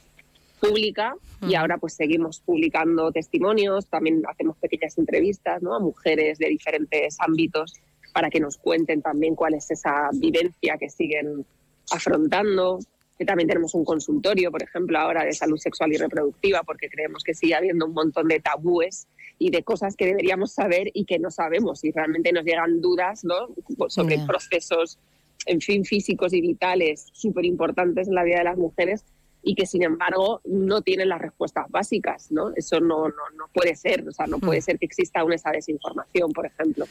pública 0.60 1.16
y 1.48 1.54
ahora 1.54 1.78
pues 1.78 1.94
seguimos 1.94 2.40
publicando 2.40 3.12
testimonios, 3.12 3.86
también 3.86 4.24
hacemos 4.28 4.58
pequeñas 4.58 4.98
entrevistas 4.98 5.62
¿no? 5.62 5.76
a 5.76 5.80
mujeres 5.80 6.40
de 6.40 6.48
diferentes 6.48 7.18
ámbitos 7.20 7.76
para 8.16 8.32
que 8.32 8.40
nos 8.40 8.58
cuenten 8.58 9.04
también 9.04 9.36
cuál 9.36 9.54
es 9.54 9.70
esa 9.70 10.10
vivencia 10.12 10.76
que 10.80 10.90
siguen 10.90 11.46
afrontando 11.92 12.80
también 13.26 13.48
tenemos 13.48 13.74
un 13.76 13.86
consultorio, 13.86 14.52
por 14.52 14.64
ejemplo, 14.64 14.98
ahora 14.98 15.24
de 15.24 15.34
salud 15.34 15.58
sexual 15.58 15.94
y 15.94 15.98
reproductiva, 15.98 16.64
porque 16.64 16.90
creemos 16.90 17.24
que 17.24 17.34
sigue 17.34 17.56
habiendo 17.56 17.86
un 17.86 17.94
montón 17.94 18.28
de 18.28 18.40
tabúes 18.40 19.08
y 19.40 19.52
de 19.52 19.64
cosas 19.64 19.96
que 19.96 20.06
deberíamos 20.06 20.52
saber 20.52 20.90
y 20.94 21.06
que 21.06 21.20
no 21.20 21.30
sabemos. 21.32 21.84
Y 21.84 21.92
realmente 21.92 22.32
nos 22.32 22.44
llegan 22.44 22.82
dudas 22.82 23.24
¿no? 23.24 23.50
sobre 23.88 24.20
procesos 24.26 25.00
en 25.46 25.62
fin, 25.62 25.84
físicos 25.86 26.34
y 26.34 26.42
vitales 26.42 27.08
súper 27.12 27.46
importantes 27.46 28.08
en 28.08 28.16
la 28.16 28.24
vida 28.24 28.38
de 28.38 28.46
las 28.46 28.58
mujeres 28.58 29.04
y 29.42 29.56
que 29.56 29.66
sin 29.66 29.84
embargo 29.84 30.42
no 30.46 30.82
tienen 30.82 31.10
las 31.10 31.22
respuestas 31.22 31.70
básicas, 31.70 32.32
¿no? 32.32 32.54
Eso 32.56 32.80
no, 32.80 33.10
no, 33.10 33.30
no 33.38 33.50
puede 33.54 33.76
ser, 33.76 34.08
o 34.08 34.12
sea, 34.12 34.26
no 34.26 34.40
puede 34.40 34.60
mm. 34.60 34.64
ser 34.64 34.80
que 34.80 34.86
exista 34.86 35.20
aún 35.20 35.34
esa 35.34 35.52
desinformación, 35.52 36.32
por 36.32 36.46
ejemplo. 36.46 36.86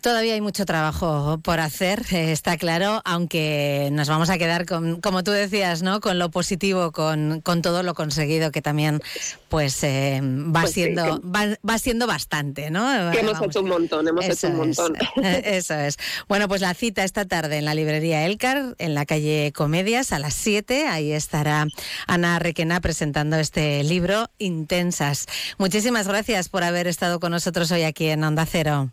Todavía 0.00 0.34
hay 0.34 0.40
mucho 0.40 0.64
trabajo 0.64 1.40
por 1.42 1.60
hacer, 1.60 2.04
está 2.10 2.56
claro, 2.56 3.02
aunque 3.04 3.88
nos 3.92 4.08
vamos 4.08 4.30
a 4.30 4.38
quedar 4.38 4.66
con, 4.66 5.00
como 5.00 5.24
tú 5.24 5.30
decías, 5.30 5.82
¿no? 5.82 6.00
Con 6.00 6.18
lo 6.18 6.30
positivo, 6.30 6.92
con, 6.92 7.40
con 7.40 7.62
todo 7.62 7.82
lo 7.82 7.94
conseguido, 7.94 8.50
que 8.52 8.62
también, 8.62 9.00
pues, 9.48 9.82
eh, 9.82 10.20
va 10.22 10.62
pues 10.62 10.72
siendo, 10.72 11.20
va, 11.22 11.78
siendo 11.78 12.06
bastante, 12.06 12.70
¿no? 12.70 13.10
Que 13.10 13.20
hemos 13.20 13.40
hecho 13.42 13.60
un 13.60 13.68
montón, 13.68 14.06
hemos 14.06 14.24
hecho 14.24 14.48
un 14.48 14.56
montón. 14.56 14.94
Eso 15.22 15.74
es. 15.74 15.96
Bueno, 16.28 16.48
pues 16.48 16.60
la 16.60 16.74
cita 16.74 17.04
esta 17.04 17.24
tarde 17.24 17.58
en 17.58 17.64
la 17.64 17.74
librería 17.74 18.24
Elcar, 18.24 18.74
en 18.78 18.94
la 18.94 19.06
calle 19.06 19.52
Comedias, 19.54 20.12
a 20.12 20.18
las 20.18 20.34
7. 20.34 20.86
Ahí 20.86 21.12
estará 21.12 21.66
Ana 22.06 22.38
Requena 22.38 22.80
presentando 22.80 23.36
este 23.36 23.82
libro, 23.82 24.30
Intensas. 24.38 25.26
Muchísimas 25.58 26.06
gracias 26.06 26.48
por 26.48 26.64
haber 26.64 26.86
estado 26.86 27.20
con 27.20 27.32
nosotros 27.32 27.70
hoy 27.70 27.82
aquí 27.82 28.08
en 28.08 28.24
Onda 28.24 28.46
Cero. 28.46 28.90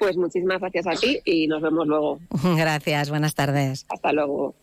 Pues 0.00 0.16
muchísimas 0.16 0.60
gracias 0.60 0.86
a 0.86 0.92
ti 0.92 1.20
y 1.26 1.46
nos 1.46 1.60
vemos 1.60 1.86
luego. 1.86 2.18
Gracias, 2.56 3.10
buenas 3.10 3.34
tardes. 3.34 3.84
Hasta 3.90 4.12
luego. 4.12 4.54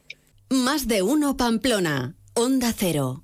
Más 0.50 0.88
de 0.88 1.04
uno 1.04 1.38
Pamplona, 1.38 2.16
Onda 2.34 2.74
Cero 2.76 3.24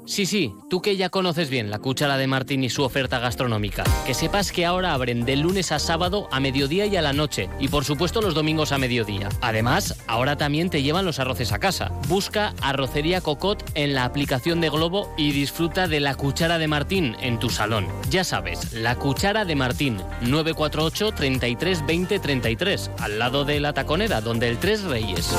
sí, 0.11 0.25
sí, 0.25 0.53
tú 0.69 0.81
que 0.81 0.97
ya 0.97 1.09
conoces 1.09 1.49
bien 1.49 1.71
la 1.71 1.79
cuchara 1.79 2.17
de 2.17 2.27
Martín 2.27 2.63
y 2.63 2.69
su 2.69 2.83
oferta 2.83 3.19
gastronómica. 3.19 3.83
Que 4.05 4.13
sepas 4.13 4.51
que 4.51 4.65
ahora 4.65 4.93
abren 4.93 5.23
de 5.23 5.37
lunes 5.37 5.71
a 5.71 5.79
sábado 5.79 6.27
a 6.31 6.39
mediodía 6.39 6.85
y 6.85 6.97
a 6.97 7.01
la 7.01 7.13
noche, 7.13 7.49
y 7.59 7.69
por 7.69 7.85
supuesto 7.85 8.21
los 8.21 8.33
domingos 8.33 8.73
a 8.73 8.77
mediodía. 8.77 9.29
Además, 9.41 10.03
ahora 10.07 10.35
también 10.35 10.69
te 10.69 10.83
llevan 10.83 11.05
los 11.05 11.19
arroces 11.19 11.53
a 11.53 11.59
casa. 11.59 11.91
Busca 12.07 12.53
Arrocería 12.61 13.21
Cocot 13.21 13.63
en 13.75 13.93
la 13.93 14.03
aplicación 14.03 14.59
de 14.59 14.69
Globo 14.69 15.13
y 15.17 15.31
disfruta 15.31 15.87
de 15.87 16.01
la 16.01 16.15
cuchara 16.15 16.57
de 16.57 16.67
Martín 16.67 17.15
en 17.21 17.39
tu 17.39 17.49
salón. 17.49 17.87
Ya 18.09 18.23
sabes, 18.23 18.73
la 18.73 18.95
cuchara 18.97 19.45
de 19.45 19.55
Martín, 19.55 19.97
948 20.21 21.13
33 21.13 21.85
20 21.85 22.19
33, 22.19 22.91
al 22.99 23.17
lado 23.17 23.45
de 23.45 23.59
la 23.61 23.73
taconera, 23.73 24.19
donde 24.19 24.49
el 24.49 24.57
Tres 24.57 24.83
Reyes. 24.83 25.33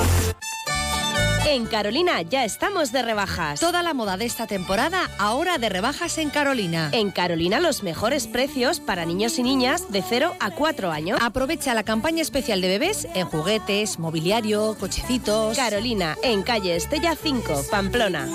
En 1.46 1.66
Carolina 1.66 2.22
ya 2.22 2.44
estamos 2.44 2.92
de 2.92 3.02
rebajas. 3.02 3.58
Toda 3.60 3.82
la 3.82 3.94
moda 3.94 4.16
de 4.16 4.24
esta 4.24 4.46
temporada 4.46 5.10
ahora 5.18 5.58
de 5.58 5.68
rebajas 5.68 6.16
en 6.18 6.30
Carolina. 6.30 6.88
En 6.92 7.10
Carolina 7.10 7.60
los 7.60 7.82
mejores 7.82 8.26
precios 8.26 8.78
para 8.80 9.04
niños 9.04 9.38
y 9.38 9.42
niñas 9.42 9.90
de 9.90 10.02
0 10.02 10.34
a 10.38 10.50
4 10.52 10.90
años. 10.90 11.18
Aprovecha 11.20 11.74
la 11.74 11.82
campaña 11.82 12.22
especial 12.22 12.60
de 12.60 12.68
bebés 12.68 13.08
en 13.14 13.26
juguetes, 13.26 13.98
mobiliario, 13.98 14.76
cochecitos. 14.78 15.56
Carolina, 15.56 16.16
en 16.22 16.42
calle 16.42 16.76
Estella 16.76 17.16
5, 17.20 17.64
Pamplona. 17.70 18.28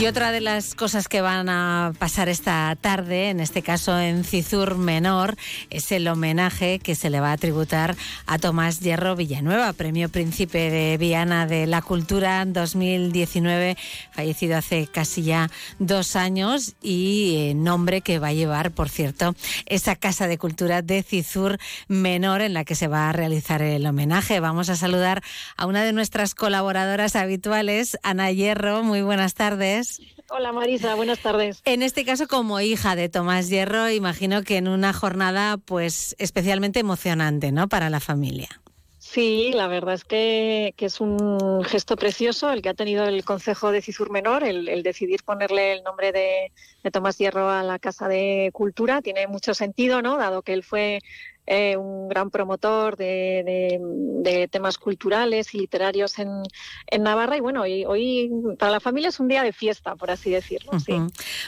Y 0.00 0.06
otra 0.06 0.32
de 0.32 0.40
las 0.40 0.74
cosas 0.74 1.08
que 1.08 1.20
van 1.20 1.50
a 1.50 1.92
pasar 1.98 2.30
esta 2.30 2.74
tarde, 2.80 3.28
en 3.28 3.38
este 3.38 3.60
caso 3.60 4.00
en 4.00 4.24
Cizur 4.24 4.78
Menor, 4.78 5.36
es 5.68 5.92
el 5.92 6.08
homenaje 6.08 6.78
que 6.78 6.94
se 6.94 7.10
le 7.10 7.20
va 7.20 7.32
a 7.32 7.36
tributar 7.36 7.94
a 8.24 8.38
Tomás 8.38 8.80
Hierro 8.80 9.14
Villanueva, 9.14 9.74
Premio 9.74 10.08
Príncipe 10.08 10.70
de 10.70 10.96
Viana 10.96 11.46
de 11.46 11.66
la 11.66 11.82
Cultura 11.82 12.42
2019, 12.46 13.76
fallecido 14.12 14.56
hace 14.56 14.86
casi 14.86 15.22
ya 15.22 15.50
dos 15.78 16.16
años 16.16 16.76
y 16.80 17.50
eh, 17.50 17.54
nombre 17.54 18.00
que 18.00 18.18
va 18.18 18.28
a 18.28 18.32
llevar, 18.32 18.70
por 18.70 18.88
cierto, 18.88 19.34
esa 19.66 19.96
Casa 19.96 20.28
de 20.28 20.38
Cultura 20.38 20.80
de 20.80 21.02
Cizur 21.02 21.58
Menor 21.88 22.40
en 22.40 22.54
la 22.54 22.64
que 22.64 22.74
se 22.74 22.88
va 22.88 23.10
a 23.10 23.12
realizar 23.12 23.60
el 23.60 23.84
homenaje. 23.84 24.40
Vamos 24.40 24.70
a 24.70 24.76
saludar 24.76 25.22
a 25.58 25.66
una 25.66 25.84
de 25.84 25.92
nuestras 25.92 26.34
colaboradoras 26.34 27.16
habituales, 27.16 27.98
Ana 28.02 28.30
Hierro. 28.30 28.82
Muy 28.82 29.02
buenas 29.02 29.34
tardes. 29.34 29.89
Hola 30.28 30.52
Marisa, 30.52 30.94
buenas 30.94 31.18
tardes. 31.20 31.60
En 31.64 31.82
este 31.82 32.04
caso, 32.04 32.28
como 32.28 32.60
hija 32.60 32.96
de 32.96 33.08
Tomás 33.08 33.48
Hierro, 33.48 33.90
imagino 33.90 34.42
que 34.42 34.56
en 34.56 34.68
una 34.68 34.92
jornada 34.92 35.56
pues 35.56 36.14
especialmente 36.18 36.80
emocionante, 36.80 37.52
¿no? 37.52 37.68
Para 37.68 37.90
la 37.90 38.00
familia. 38.00 38.48
Sí, 38.98 39.50
la 39.54 39.66
verdad 39.66 39.94
es 39.94 40.04
que, 40.04 40.72
es 40.78 41.00
un 41.00 41.64
gesto 41.64 41.96
precioso 41.96 42.52
el 42.52 42.62
que 42.62 42.68
ha 42.68 42.74
tenido 42.74 43.06
el 43.06 43.24
Consejo 43.24 43.72
de 43.72 43.82
Cisur 43.82 44.10
Menor, 44.10 44.44
el, 44.44 44.82
decidir 44.84 45.24
ponerle 45.24 45.72
el 45.72 45.82
nombre 45.82 46.12
de, 46.12 46.52
de, 46.84 46.90
Tomás 46.92 47.18
Hierro 47.18 47.50
a 47.50 47.64
la 47.64 47.80
Casa 47.80 48.06
de 48.06 48.50
Cultura. 48.52 49.02
Tiene 49.02 49.26
mucho 49.26 49.52
sentido, 49.52 50.00
¿no? 50.00 50.16
Dado 50.16 50.42
que 50.42 50.52
él 50.52 50.62
fue 50.62 51.00
eh, 51.52 51.76
un 51.76 52.08
gran 52.08 52.30
promotor 52.30 52.96
de, 52.96 54.48
temas 54.52 54.78
culturales 54.78 55.52
y 55.52 55.58
literarios 55.58 56.16
en, 56.20 56.30
Navarra. 57.02 57.36
Y 57.36 57.40
bueno, 57.40 57.62
hoy, 57.62 58.30
para 58.56 58.70
la 58.70 58.78
familia 58.78 59.08
es 59.08 59.18
un 59.18 59.26
día 59.26 59.42
de 59.42 59.52
fiesta, 59.52 59.96
por 59.96 60.12
así 60.12 60.30
decirlo. 60.30 60.70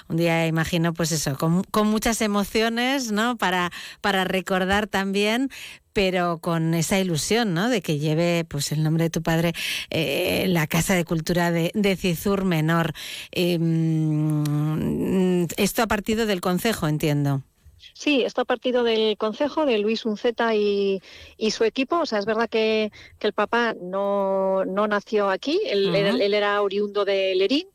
Un 0.09 0.17
día, 0.17 0.49
imagino, 0.49 0.93
pues 0.93 1.13
eso, 1.13 1.39
con, 1.39 1.87
muchas 1.87 2.21
emociones, 2.21 3.13
¿no? 3.13 3.37
Para, 3.37 3.71
para 4.01 4.25
recordar 4.25 4.89
también, 4.89 5.51
pero 5.93 6.39
con 6.39 6.75
esa 6.75 6.99
ilusión, 6.99 7.55
¿no? 7.55 7.69
De 7.69 7.81
que 7.81 8.01
lleve 8.01 8.45
pues 8.45 8.73
el 8.73 8.83
nombre 8.83 9.05
de 9.05 9.11
tu 9.11 9.23
padre 9.23 9.53
eh, 9.91 10.47
la 10.49 10.67
Casa 10.67 10.97
de 10.97 11.05
Cultura 11.05 11.53
de, 11.53 11.97
Cizur 11.97 12.45
Menor. 12.45 12.93
Em, 13.31 14.43
esto 15.57 15.85
ha 15.85 15.87
partido 15.87 16.27
del 16.27 16.41
Consejo, 16.41 16.89
entiendo. 16.89 17.45
Sí, 17.95 18.23
esto 18.23 18.43
ha 18.43 18.45
partido 18.45 18.85
del 18.85 19.17
Consejo, 19.17 19.67
de 19.67 19.79
Luis 19.79 20.05
Unceta 20.07 20.55
y, 20.55 21.01
su 21.51 21.65
equipo. 21.65 22.01
O 22.01 22.07
sea, 22.07 22.19
es 22.19 22.27
verdad 22.27 22.49
que, 22.49 22.91
el 23.21 23.33
papá 23.33 23.75
no, 23.81 24.65
nació 24.65 25.31
aquí, 25.31 25.61
él, 25.67 25.95
era 25.95 26.61
oriundo 26.63 27.05
de 27.05 27.35
Lerín, 27.35 27.67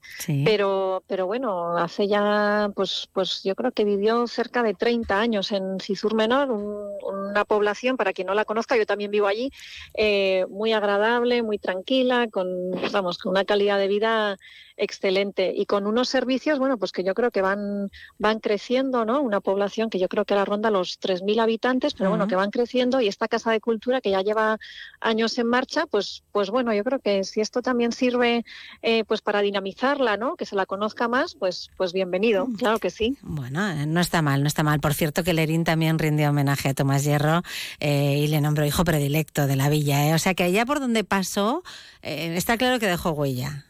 pero, 0.44 1.04
pero 1.08 1.26
bueno, 1.26 1.78
hace 1.78 2.08
ya, 2.08 2.70
pues, 2.76 3.08
pues 3.14 3.44
yo 3.44 3.56
creo 3.56 3.72
que 3.72 3.86
vivió 3.86 4.28
cerca 4.28 4.64
de 4.64 4.74
30 4.74 5.20
años 5.20 5.52
en 5.52 5.80
Cisur 5.80 6.16
Menor, 6.16 6.52
una 6.52 7.46
población, 7.46 7.98
para 7.98 8.14
quien 8.14 8.28
no 8.28 8.34
la 8.34 8.46
conozca, 8.46 8.78
yo 8.78 8.86
también 8.86 9.12
vivo 9.12 9.28
allí, 9.28 9.52
eh, 9.94 10.46
muy 10.50 10.74
agradable, 10.74 11.44
muy 11.44 11.60
tranquila, 11.60 12.28
con, 12.30 12.72
vamos, 12.92 13.18
con 13.18 13.32
una 13.32 13.46
calidad 13.46 13.78
de 13.80 13.88
vida 13.88 14.38
excelente 14.78 15.52
y 15.56 15.66
con 15.66 15.88
unos 15.88 16.08
servicios, 16.08 16.60
bueno, 16.60 16.78
pues 16.78 16.91
que 16.91 17.04
yo 17.04 17.14
creo 17.14 17.32
que 17.32 17.41
van, 17.41 17.90
van 18.20 18.40
creciendo, 18.40 19.06
¿no? 19.06 19.22
Una 19.22 19.41
población 19.41 19.90
que 19.90 19.99
yo 19.99 20.08
creo 20.08 20.24
que 20.24 20.36
la 20.36 20.45
ronda 20.45 20.70
los 20.70 20.99
3.000 20.99 21.41
habitantes, 21.41 21.94
pero 21.95 22.10
bueno, 22.10 22.28
que 22.28 22.36
van 22.36 22.52
creciendo 22.52 23.02
y 23.02 23.08
esta 23.08 23.28
Casa 23.28 23.52
de 23.52 23.60
Cultura 23.60 24.02
que 24.02 24.12
ya 24.12 24.22
lleva 24.22 24.60
años 25.02 25.38
en 25.40 25.48
marcha, 25.48 25.86
pues, 25.88 26.24
pues 26.32 26.49
bueno, 26.49 26.74
yo 26.74 26.84
creo 26.84 26.99
que 26.99 27.24
si 27.24 27.41
esto 27.41 27.62
también 27.62 27.91
sirve 27.91 28.45
eh, 28.82 29.04
pues 29.06 29.22
para 29.22 29.41
dinamizarla, 29.41 30.16
¿no? 30.18 30.36
Que 30.36 30.45
se 30.45 30.56
la 30.56 30.66
conozca 30.66 31.08
más, 31.08 31.36
pues, 31.36 31.70
pues 31.76 31.91
bienvenido, 31.91 32.48
mm. 32.48 32.56
claro 32.56 32.80
que 32.80 32.91
sí. 32.91 33.18
Bueno, 33.22 33.68
eh, 33.68 33.86
no 33.88 33.99
está 33.99 34.22
mal, 34.22 34.44
no 34.44 34.48
está 34.48 34.64
mal. 34.64 34.80
Por 34.80 34.94
cierto 34.94 35.24
que 35.24 35.34
Lerín 35.34 35.64
también 35.64 35.98
rindió 35.98 36.30
homenaje 36.30 36.70
a 36.70 36.74
Tomás 36.74 37.04
Hierro 37.04 37.41
eh, 37.80 38.20
y 38.20 38.28
le 38.28 38.41
nombró 38.41 38.66
hijo 38.66 38.84
predilecto 38.84 39.48
de 39.48 39.56
la 39.56 39.70
villa, 39.70 40.14
O 40.14 40.20
sea 40.20 40.36
que 40.36 40.44
allá 40.44 40.66
por 40.66 40.80
donde 40.80 41.04
pasó, 41.04 41.64
está 42.02 42.58
claro 42.58 42.80
que 42.80 42.88
dejó 42.88 43.12
huella. 43.12 43.66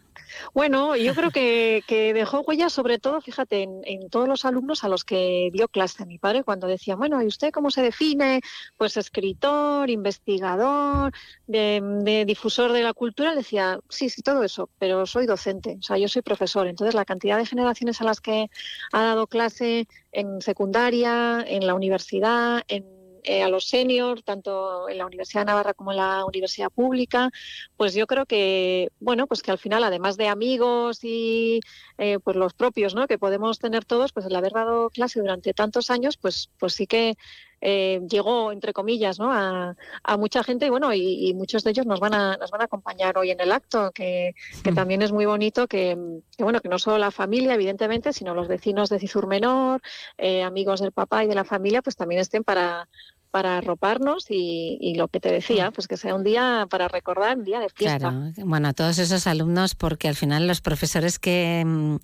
Bueno, 0.53 0.95
yo 0.95 1.13
creo 1.13 1.31
que, 1.31 1.83
dejó 2.13 2.41
huella 2.41 2.69
sobre 2.69 2.99
todo, 2.99 3.21
fíjate, 3.21 3.63
en, 3.63 4.09
todos 4.09 4.27
los 4.27 4.45
alumnos 4.45 4.83
a 4.83 4.89
los 4.89 5.03
que 5.03 5.49
dio 5.53 5.67
clase 5.67 6.05
mi 6.05 6.17
padre 6.17 6.43
cuando 6.43 6.67
decía, 6.67 6.95
bueno, 6.95 7.21
¿y 7.21 7.27
usted 7.27 7.51
cómo 7.51 7.71
se 7.71 7.81
define? 7.81 8.41
Pues 8.77 8.97
escritor, 8.97 9.89
investigador, 9.89 11.13
de, 11.47 12.23
difusor 12.25 12.71
de 12.71 12.83
la 12.83 12.93
cultura. 12.93 13.35
Decía, 13.35 13.79
sí, 13.89 14.09
sí, 14.09 14.21
todo 14.21 14.43
eso, 14.43 14.69
pero 14.79 15.05
soy 15.05 15.25
docente, 15.25 15.77
o 15.79 15.83
sea, 15.83 15.97
yo 15.97 16.07
soy 16.07 16.21
profesor. 16.21 16.67
Entonces, 16.67 16.95
la 16.95 17.05
cantidad 17.05 17.37
de 17.37 17.45
generaciones 17.45 18.01
a 18.01 18.05
las 18.05 18.21
que 18.21 18.49
ha 18.91 19.03
dado 19.03 19.27
clase 19.27 19.87
en 20.11 20.41
secundaria, 20.41 21.43
en 21.47 21.67
la 21.67 21.75
universidad, 21.75 22.63
en 22.67 22.96
eh, 23.29 23.43
a 23.43 23.49
los 23.49 23.67
seniors, 23.67 24.23
tanto 24.23 24.87
en 24.87 24.97
la 24.97 25.05
Universidad 25.05 25.41
de 25.41 25.47
Navarra 25.47 25.73
como 25.73 25.91
en 25.91 25.97
la 25.97 26.23
Universidad 26.23 26.69
Pública, 26.69 27.29
pues 27.75 27.93
yo 27.93 28.07
creo 28.07 28.25
que, 28.25 28.89
bueno, 29.01 29.27
pues 29.27 29.41
que 29.41 29.51
al 29.51 29.57
final, 29.57 29.83
además 29.83 30.15
de 30.15 30.29
amigos 30.29 31.03
y 31.03 31.59
eh, 31.97 32.19
pues 32.23 32.37
los 32.37 32.53
propios, 32.53 32.95
¿no? 32.95 33.05
Que 33.05 33.17
podemos 33.17 33.59
tener 33.59 33.83
todos, 33.83 34.13
pues 34.13 34.25
el 34.25 34.35
haber 34.35 34.53
dado 34.53 34.89
clase 34.91 35.19
durante 35.19 35.53
tantos 35.53 35.91
años, 35.91 36.15
pues, 36.15 36.49
pues 36.57 36.73
sí 36.73 36.87
que 36.87 37.17
eh, 37.59 38.01
llegó, 38.07 38.51
entre 38.51 38.71
comillas, 38.71 39.19
¿no? 39.19 39.31
a, 39.33 39.75
mucha 40.17 40.43
gente 40.43 40.67
y 40.67 40.69
bueno, 40.69 40.93
y, 40.93 41.33
muchos 41.33 41.63
de 41.63 41.71
ellos 41.71 41.85
nos 41.85 41.99
van 41.99 42.13
a, 42.13 42.37
nos 42.37 42.51
van 42.51 42.61
a 42.61 42.65
acompañar 42.65 43.17
hoy 43.17 43.31
en 43.31 43.39
el 43.39 43.51
acto, 43.51 43.91
que, 43.91 44.35
mm. 44.63 44.75
también 44.75 45.01
es 45.01 45.11
muy 45.11 45.25
bonito 45.25 45.67
que, 45.67 45.97
bueno, 46.37 46.61
que 46.61 46.69
no 46.69 46.79
solo 46.79 46.97
la 46.97 47.11
familia, 47.11 47.55
evidentemente, 47.55 48.13
sino 48.13 48.35
los 48.35 48.47
vecinos 48.47 48.89
de 48.89 48.99
Cizur 48.99 49.27
Menor, 49.27 49.81
eh, 50.17 50.43
amigos 50.43 50.81
del 50.81 50.91
papá 50.91 51.23
y 51.23 51.27
de 51.27 51.35
la 51.35 51.43
familia, 51.43 51.81
pues 51.81 51.95
también 51.95 52.21
estén 52.21 52.43
para, 52.43 52.87
para 53.31 53.57
arroparnos 53.57 54.25
y, 54.29 54.93
lo 54.95 55.07
que 55.07 55.19
te 55.19 55.31
decía, 55.31 55.69
mm. 55.69 55.73
pues 55.73 55.87
que 55.87 55.97
sea 55.97 56.15
un 56.15 56.23
día 56.23 56.67
para 56.69 56.87
recordar, 56.87 57.37
un 57.37 57.43
día 57.43 57.59
de 57.59 57.69
fiesta. 57.69 58.09
Claro, 58.09 58.31
bueno, 58.45 58.69
a 58.69 58.73
todos 58.73 58.97
esos 58.99 59.27
alumnos, 59.27 59.75
porque 59.75 60.07
al 60.07 60.15
final 60.15 60.47
los 60.47 60.61
profesores 60.61 61.19
que 61.19 61.63
mm, 61.65 61.97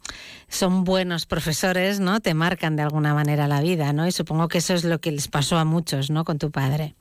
son 0.48 0.84
buenos 0.84 1.26
profesores, 1.26 2.00
¿no? 2.00 2.20
Te 2.20 2.34
marcan 2.34 2.76
de 2.76 2.84
alguna 2.84 3.14
manera 3.14 3.48
la 3.48 3.62
vida, 3.62 3.94
¿no? 3.94 4.08
Y 4.08 4.12
supongo 4.12 4.48
que 4.48 4.60
eso 4.60 4.74
es 4.74 4.84
lo 4.84 5.00
que 5.00 5.12
les 5.12 5.28
pasó 5.28 5.58
a 5.58 5.66
muchos, 5.66 6.10
¿no? 6.10 6.24
Con 6.24 6.38
tu 6.38 6.52
padre. 6.52 6.96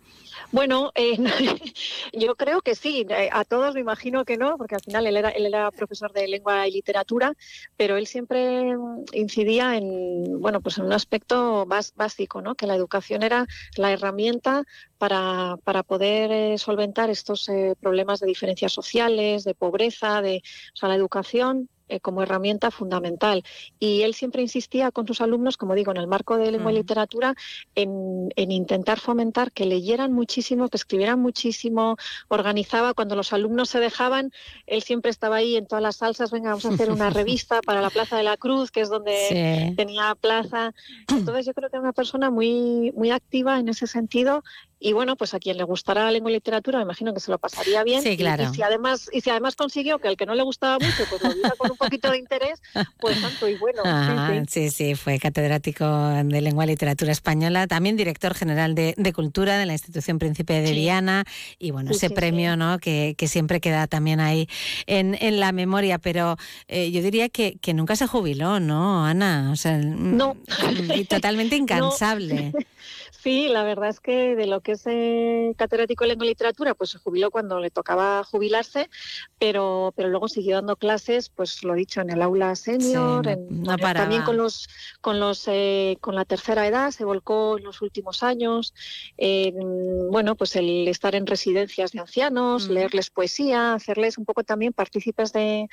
Bueno, 0.52 0.92
eh, 0.94 1.16
yo 2.12 2.36
creo 2.36 2.60
que 2.60 2.74
sí. 2.74 3.06
Eh, 3.08 3.30
a 3.32 3.44
todos 3.44 3.74
me 3.74 3.80
imagino 3.80 4.26
que 4.26 4.36
no, 4.36 4.58
porque 4.58 4.74
al 4.74 4.82
final 4.82 5.06
él 5.06 5.16
era, 5.16 5.30
él 5.30 5.46
era 5.46 5.70
profesor 5.70 6.12
de 6.12 6.28
lengua 6.28 6.68
y 6.68 6.72
literatura, 6.72 7.34
pero 7.78 7.96
él 7.96 8.06
siempre 8.06 8.76
incidía 9.14 9.76
en, 9.78 10.40
bueno, 10.40 10.60
pues 10.60 10.76
en 10.76 10.84
un 10.84 10.92
aspecto 10.92 11.64
más 11.66 11.94
básico, 11.94 12.42
¿no? 12.42 12.54
Que 12.54 12.66
la 12.66 12.74
educación 12.74 13.22
era 13.22 13.46
la 13.76 13.92
herramienta 13.92 14.64
para, 14.98 15.56
para 15.64 15.82
poder 15.82 16.30
eh, 16.30 16.58
solventar 16.58 17.08
estos 17.08 17.50
problemas 17.80 18.20
de 18.20 18.26
diferencias 18.26 18.72
sociales, 18.72 19.44
de 19.44 19.54
pobreza, 19.54 20.20
de, 20.20 20.42
o 20.74 20.76
sea, 20.76 20.90
la 20.90 20.96
educación 20.96 21.70
eh, 21.92 22.00
como 22.00 22.22
herramienta 22.22 22.70
fundamental. 22.70 23.44
Y 23.78 24.00
él 24.00 24.14
siempre 24.14 24.40
insistía 24.40 24.90
con 24.90 25.06
sus 25.06 25.20
alumnos, 25.20 25.58
como 25.58 25.74
digo, 25.74 25.90
en 25.90 25.98
el 25.98 26.06
marco 26.06 26.38
de 26.38 26.50
lengua 26.50 26.72
y 26.72 26.76
literatura, 26.76 27.34
en, 27.74 28.30
intentar 28.34 28.98
fomentar 28.98 29.52
que 29.52 29.66
leyeran 29.66 30.10
muchísimo, 30.10 30.70
que 30.70 30.78
escribieran 30.78 31.20
muchísimo, 31.20 31.98
organizaba 32.28 32.94
cuando 32.94 33.14
los 33.14 33.34
alumnos 33.34 33.68
se 33.68 33.78
dejaban, 33.78 34.32
él 34.66 34.82
siempre 34.82 35.10
estaba 35.10 35.36
ahí 35.36 35.56
en 35.56 35.66
todas 35.66 35.82
las 35.82 35.96
salsas, 35.96 36.30
venga, 36.30 36.48
vamos 36.48 36.64
a 36.64 36.70
hacer 36.70 36.90
una 36.90 37.10
revista 37.20 37.60
para 37.60 37.82
la 37.82 37.90
Plaza 37.90 38.16
de 38.16 38.22
la 38.22 38.38
Cruz, 38.38 38.70
que 38.70 38.80
es 38.80 38.88
donde 38.88 39.74
tenía 39.76 40.14
plaza. 40.14 40.72
Entonces 41.08 41.44
yo 41.44 41.52
creo 41.52 41.68
que 41.68 41.76
era 41.76 41.82
una 41.82 41.92
persona 41.92 42.30
muy, 42.30 42.90
muy 42.96 43.10
activa 43.10 43.58
en 43.58 43.68
ese 43.68 43.86
sentido 43.86 44.42
y 44.82 44.92
bueno, 44.92 45.16
pues 45.16 45.32
a 45.32 45.38
quien 45.38 45.56
le 45.56 45.62
gustará 45.62 46.04
la 46.04 46.10
lengua 46.10 46.30
y 46.30 46.34
literatura, 46.34 46.78
me 46.78 46.84
imagino 46.84 47.14
que 47.14 47.20
se 47.20 47.30
lo 47.30 47.38
pasaría 47.38 47.84
bien. 47.84 48.02
Sí, 48.02 48.16
claro. 48.16 48.50
Y, 48.50 48.54
si 48.54 48.62
además, 48.62 49.08
y 49.12 49.20
si 49.20 49.30
además 49.30 49.54
consiguió 49.54 49.98
que 50.00 50.08
al 50.08 50.16
que 50.16 50.26
no 50.26 50.34
le 50.34 50.42
gustaba 50.42 50.78
mucho, 50.78 51.04
pues 51.08 51.22
lo 51.22 51.32
viera 51.32 51.52
con 51.56 51.70
un 51.70 51.76
poquito 51.76 52.10
de 52.10 52.18
interés, 52.18 52.60
pues 52.98 53.20
tanto 53.20 53.48
y 53.48 53.56
bueno. 53.56 53.82
sí, 54.48 54.70
sí. 54.70 54.94
fue 54.96 55.18
catedrático 55.18 55.86
de 56.24 56.40
lengua 56.40 56.64
y 56.64 56.68
literatura 56.68 57.12
española, 57.12 57.68
también 57.68 57.96
director 57.96 58.34
general 58.34 58.74
de, 58.74 59.12
cultura 59.14 59.56
de 59.58 59.66
la 59.66 59.72
institución 59.74 60.18
Príncipe 60.18 60.60
de 60.60 60.72
Viana. 60.72 61.24
Y 61.58 61.70
bueno, 61.70 61.92
ese 61.92 62.10
premio, 62.10 62.56
¿no? 62.56 62.78
Que, 62.78 63.14
siempre 63.22 63.60
queda 63.60 63.86
también 63.86 64.18
ahí 64.18 64.48
en, 64.86 65.40
la 65.40 65.52
memoria. 65.52 65.98
Pero 65.98 66.36
eh, 66.66 66.90
yo 66.90 67.02
diría 67.02 67.28
que, 67.28 67.56
que 67.60 67.72
nunca 67.72 67.94
se 67.94 68.06
jubiló, 68.06 68.58
¿no, 68.58 69.06
Ana? 69.06 69.50
O 69.52 69.56
sea, 69.56 69.78
no. 69.78 70.36
Y 70.94 71.04
totalmente 71.04 71.56
incansable. 71.62 72.52
Sí, 73.12 73.48
la 73.48 73.62
verdad 73.62 73.90
es 73.90 74.00
que 74.00 74.34
de 74.34 74.46
lo 74.46 74.62
que 74.62 74.72
es 74.72 74.82
eh, 74.86 75.52
catedrático 75.56 76.02
de 76.02 76.08
lengua 76.08 76.24
y 76.24 76.30
literatura, 76.30 76.74
pues 76.74 76.90
se 76.90 76.98
jubiló 76.98 77.30
cuando 77.30 77.60
le 77.60 77.70
tocaba 77.70 78.24
jubilarse, 78.24 78.88
pero, 79.38 79.92
pero 79.94 80.08
luego 80.08 80.28
siguió 80.28 80.56
dando 80.56 80.76
clases, 80.76 81.28
pues 81.28 81.62
lo 81.62 81.74
dicho, 81.74 82.00
en 82.00 82.10
el 82.10 82.22
aula 82.22 82.56
senior, 82.56 83.22
también 83.94 84.22
con 84.22 84.38
los, 84.38 84.66
con 85.02 85.20
los, 85.20 85.44
eh, 85.46 85.98
con 86.00 86.14
la 86.14 86.24
tercera 86.24 86.66
edad, 86.66 86.90
se 86.90 87.04
volcó 87.04 87.58
en 87.58 87.64
los 87.64 87.82
últimos 87.82 88.22
años. 88.22 88.72
bueno, 90.10 90.34
pues 90.34 90.56
el 90.56 90.88
estar 90.88 91.14
en 91.14 91.26
residencias 91.26 91.92
de 91.92 92.00
ancianos, 92.00 92.68
mm. 92.68 92.72
leerles 92.72 93.10
poesía, 93.10 93.74
hacerles 93.74 94.16
un 94.16 94.24
poco 94.24 94.42
también 94.42 94.72
partícipes 94.72 95.32
de, 95.34 95.68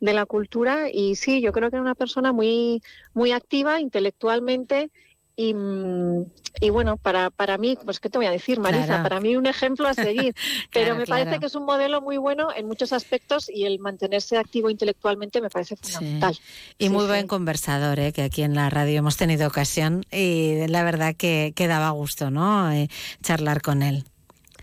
de 0.00 0.12
la 0.12 0.26
cultura. 0.26 0.88
Y 0.90 1.16
sí, 1.16 1.40
yo 1.40 1.52
creo 1.52 1.70
que 1.70 1.76
era 1.76 1.82
una 1.82 1.96
persona 1.96 2.32
muy, 2.32 2.82
muy 3.14 3.32
activa 3.32 3.80
intelectualmente 3.80 4.90
y, 5.36 5.54
mm, 5.54 6.24
y, 6.60 6.70
bueno, 6.70 6.96
para, 6.96 7.30
para 7.30 7.58
mí, 7.58 7.76
pues 7.84 7.98
qué 7.98 8.08
te 8.08 8.18
voy 8.18 8.26
a 8.26 8.30
decir, 8.30 8.60
Marisa, 8.60 9.02
para 9.02 9.20
mí 9.20 9.36
un 9.36 9.46
ejemplo 9.46 9.88
a 9.88 9.94
seguir, 9.94 10.34
pero 10.72 10.94
me 10.94 11.06
parece 11.06 11.40
que 11.40 11.46
es 11.46 11.54
un 11.54 11.64
modelo 11.64 12.00
muy 12.00 12.16
bueno 12.16 12.48
en 12.54 12.66
muchos 12.66 12.92
aspectos 12.92 13.50
y 13.52 13.64
el 13.64 13.80
mantenerse 13.80 14.38
activo 14.38 14.70
intelectualmente 14.70 15.40
me 15.40 15.50
parece 15.50 15.76
fundamental. 15.76 16.38
Y 16.78 16.88
muy 16.88 17.06
buen 17.06 17.26
conversador, 17.26 17.98
¿eh? 17.98 18.12
que 18.12 18.22
aquí 18.22 18.42
en 18.42 18.54
la 18.54 18.70
radio 18.70 18.98
hemos 18.98 19.16
tenido 19.16 19.48
ocasión 19.48 20.04
y 20.12 20.66
la 20.68 20.84
verdad 20.84 21.14
que, 21.16 21.52
que 21.56 21.66
daba 21.66 21.90
gusto, 21.90 22.30
¿no? 22.30 22.70
Eh, 22.70 22.88
charlar 23.22 23.60
con 23.60 23.82
él. 23.82 24.04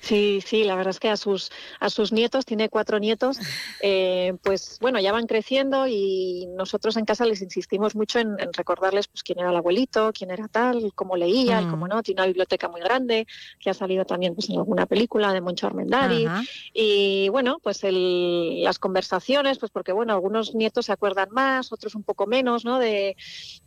Sí, 0.02 0.41
sí, 0.44 0.64
la 0.64 0.76
verdad 0.76 0.90
es 0.90 0.99
que 0.99 1.10
a 1.10 1.15
sus, 1.15 1.52
a 1.80 1.90
sus 1.90 2.11
nietos, 2.11 2.44
tiene 2.45 2.69
cuatro 2.69 2.99
nietos, 2.99 3.38
eh, 3.82 4.34
pues 4.41 4.80
bueno, 4.82 4.99
ya 4.99 5.11
van 5.11 5.28
creciendo 5.28 5.88
y 5.88 6.48
nosotros 6.57 6.98
en 6.98 7.06
casa 7.06 7.26
les 7.26 7.41
insistimos 7.41 7.95
mucho 7.95 8.18
en, 8.19 8.36
recordarles 8.53 9.07
pues 9.07 9.22
quién 9.22 9.40
era 9.40 9.52
el 9.52 9.56
abuelito, 9.56 10.11
quién 10.11 10.32
era 10.32 10.48
tal, 10.48 10.91
cómo 10.95 11.15
leía 11.15 11.61
y 11.61 11.65
cómo 11.65 11.86
mm. 11.86 11.90
no. 11.90 12.03
Tiene 12.03 12.22
una 12.22 12.28
biblioteca 12.28 12.68
muy 12.68 12.82
grande 12.82 13.28
que 13.60 13.69
ha 13.69 13.73
salido 13.76 14.03
también 14.03 14.34
pues, 14.34 14.49
en 14.49 14.57
alguna 14.57 14.88
película 14.88 15.32
de 15.34 15.41
Moncho 15.41 15.68
Armendari. 15.68 16.28
Y 16.73 17.30
bueno, 17.30 17.60
pues 17.61 17.84
el, 17.84 18.64
las 18.64 18.80
conversaciones, 18.80 19.60
pues 19.60 19.72
porque 19.72 19.91
bueno, 19.91 20.14
algunos 20.14 20.56
nietos 20.56 20.88
se 20.88 20.94
acuerdan 20.94 21.30
más, 21.32 21.72
otros 21.72 21.94
un 21.94 22.03
poco 22.03 22.26
menos, 22.26 22.65
¿no? 22.65 22.80
De, 22.80 23.15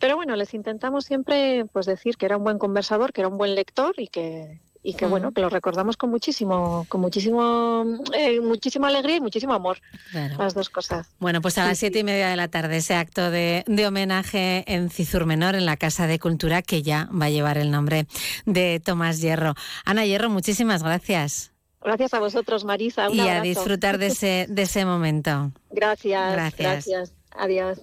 pero 0.01 0.17
bueno, 0.17 0.35
les 0.35 0.53
intentamos 0.53 1.05
siempre 1.05 1.65
pues 1.73 1.87
decir 1.87 2.17
que 2.17 2.27
era 2.27 2.37
un 2.37 2.45
buen 2.45 2.59
conversador, 2.59 3.13
que 3.13 3.21
era 3.21 3.29
un 3.29 3.39
buen 3.39 3.55
lector 3.55 3.95
y 3.99 4.09
que 4.09 4.61
y 4.87 4.93
que 4.93 5.07
bueno, 5.07 5.33
que 5.33 5.41
lo 5.41 5.49
recordamos 5.49 5.97
con 5.97 6.11
muchísimo, 6.11 6.85
con 6.91 7.01
muchísimo, 7.01 7.85
eh, 8.13 8.39
muchísima 8.41 8.89
alegría 8.89 9.17
y 9.17 9.21
muchísimo 9.21 9.55
amor. 9.55 9.79
Las 10.13 10.53
dos 10.53 10.69
cosas. 10.69 11.09
Bueno, 11.19 11.41
pues 11.41 11.57
a 11.57 11.65
las 11.65 11.79
siete 11.79 12.01
y 12.01 12.05
media 12.05 12.29
de 12.29 12.37
la 12.37 12.49
tarde 12.49 12.77
ese 12.77 12.95
acto 12.95 13.31
de, 13.31 13.65
de, 13.67 13.87
homenaje 13.87 14.63
en 14.67 14.91
Cizur 14.91 15.25
Menor, 15.25 15.55
en 15.55 15.65
la 15.65 15.79
Casa 15.79 16.07
de 16.07 16.19
Cultura, 16.19 16.61
que 16.61 16.83
ya 16.83 17.09
va 17.11 17.27
a 17.27 17.31
llevar 17.31 17.57
el 17.57 17.71
nombre 17.71 18.07
de 18.45 18.79
Tomás 18.85 19.23
Hierro. 19.23 19.55
Ana 19.87 20.05
Hierro, 20.05 20.29
muchísimas 20.29 20.83
gracias. 20.83 21.53
Gracias 21.83 22.13
a 22.13 22.21
vosotros, 22.21 22.65
Marisa. 22.65 23.09
y 23.11 23.21
a 23.21 23.41
disfrutar 23.41 23.97
de 23.97 24.09
ese, 24.09 24.47
de 24.51 24.63
ese 24.63 24.85
momento. 24.85 25.51
Gracias. 25.71 26.33
Gracias. 26.33 26.87
gracias. 26.87 27.15
Adiós. 27.31 27.81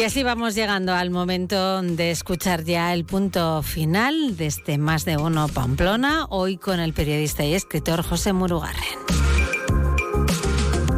Y 0.00 0.02
así 0.02 0.22
vamos 0.22 0.54
llegando 0.54 0.94
al 0.94 1.10
momento 1.10 1.82
de 1.82 2.10
escuchar 2.10 2.64
ya 2.64 2.94
el 2.94 3.04
punto 3.04 3.62
final 3.62 4.34
de 4.34 4.46
este 4.46 4.78
Más 4.78 5.04
de 5.04 5.18
Uno 5.18 5.46
Pamplona, 5.48 6.24
hoy 6.30 6.56
con 6.56 6.80
el 6.80 6.94
periodista 6.94 7.44
y 7.44 7.52
escritor 7.52 8.00
José 8.02 8.32
Murugarren. 8.32 8.82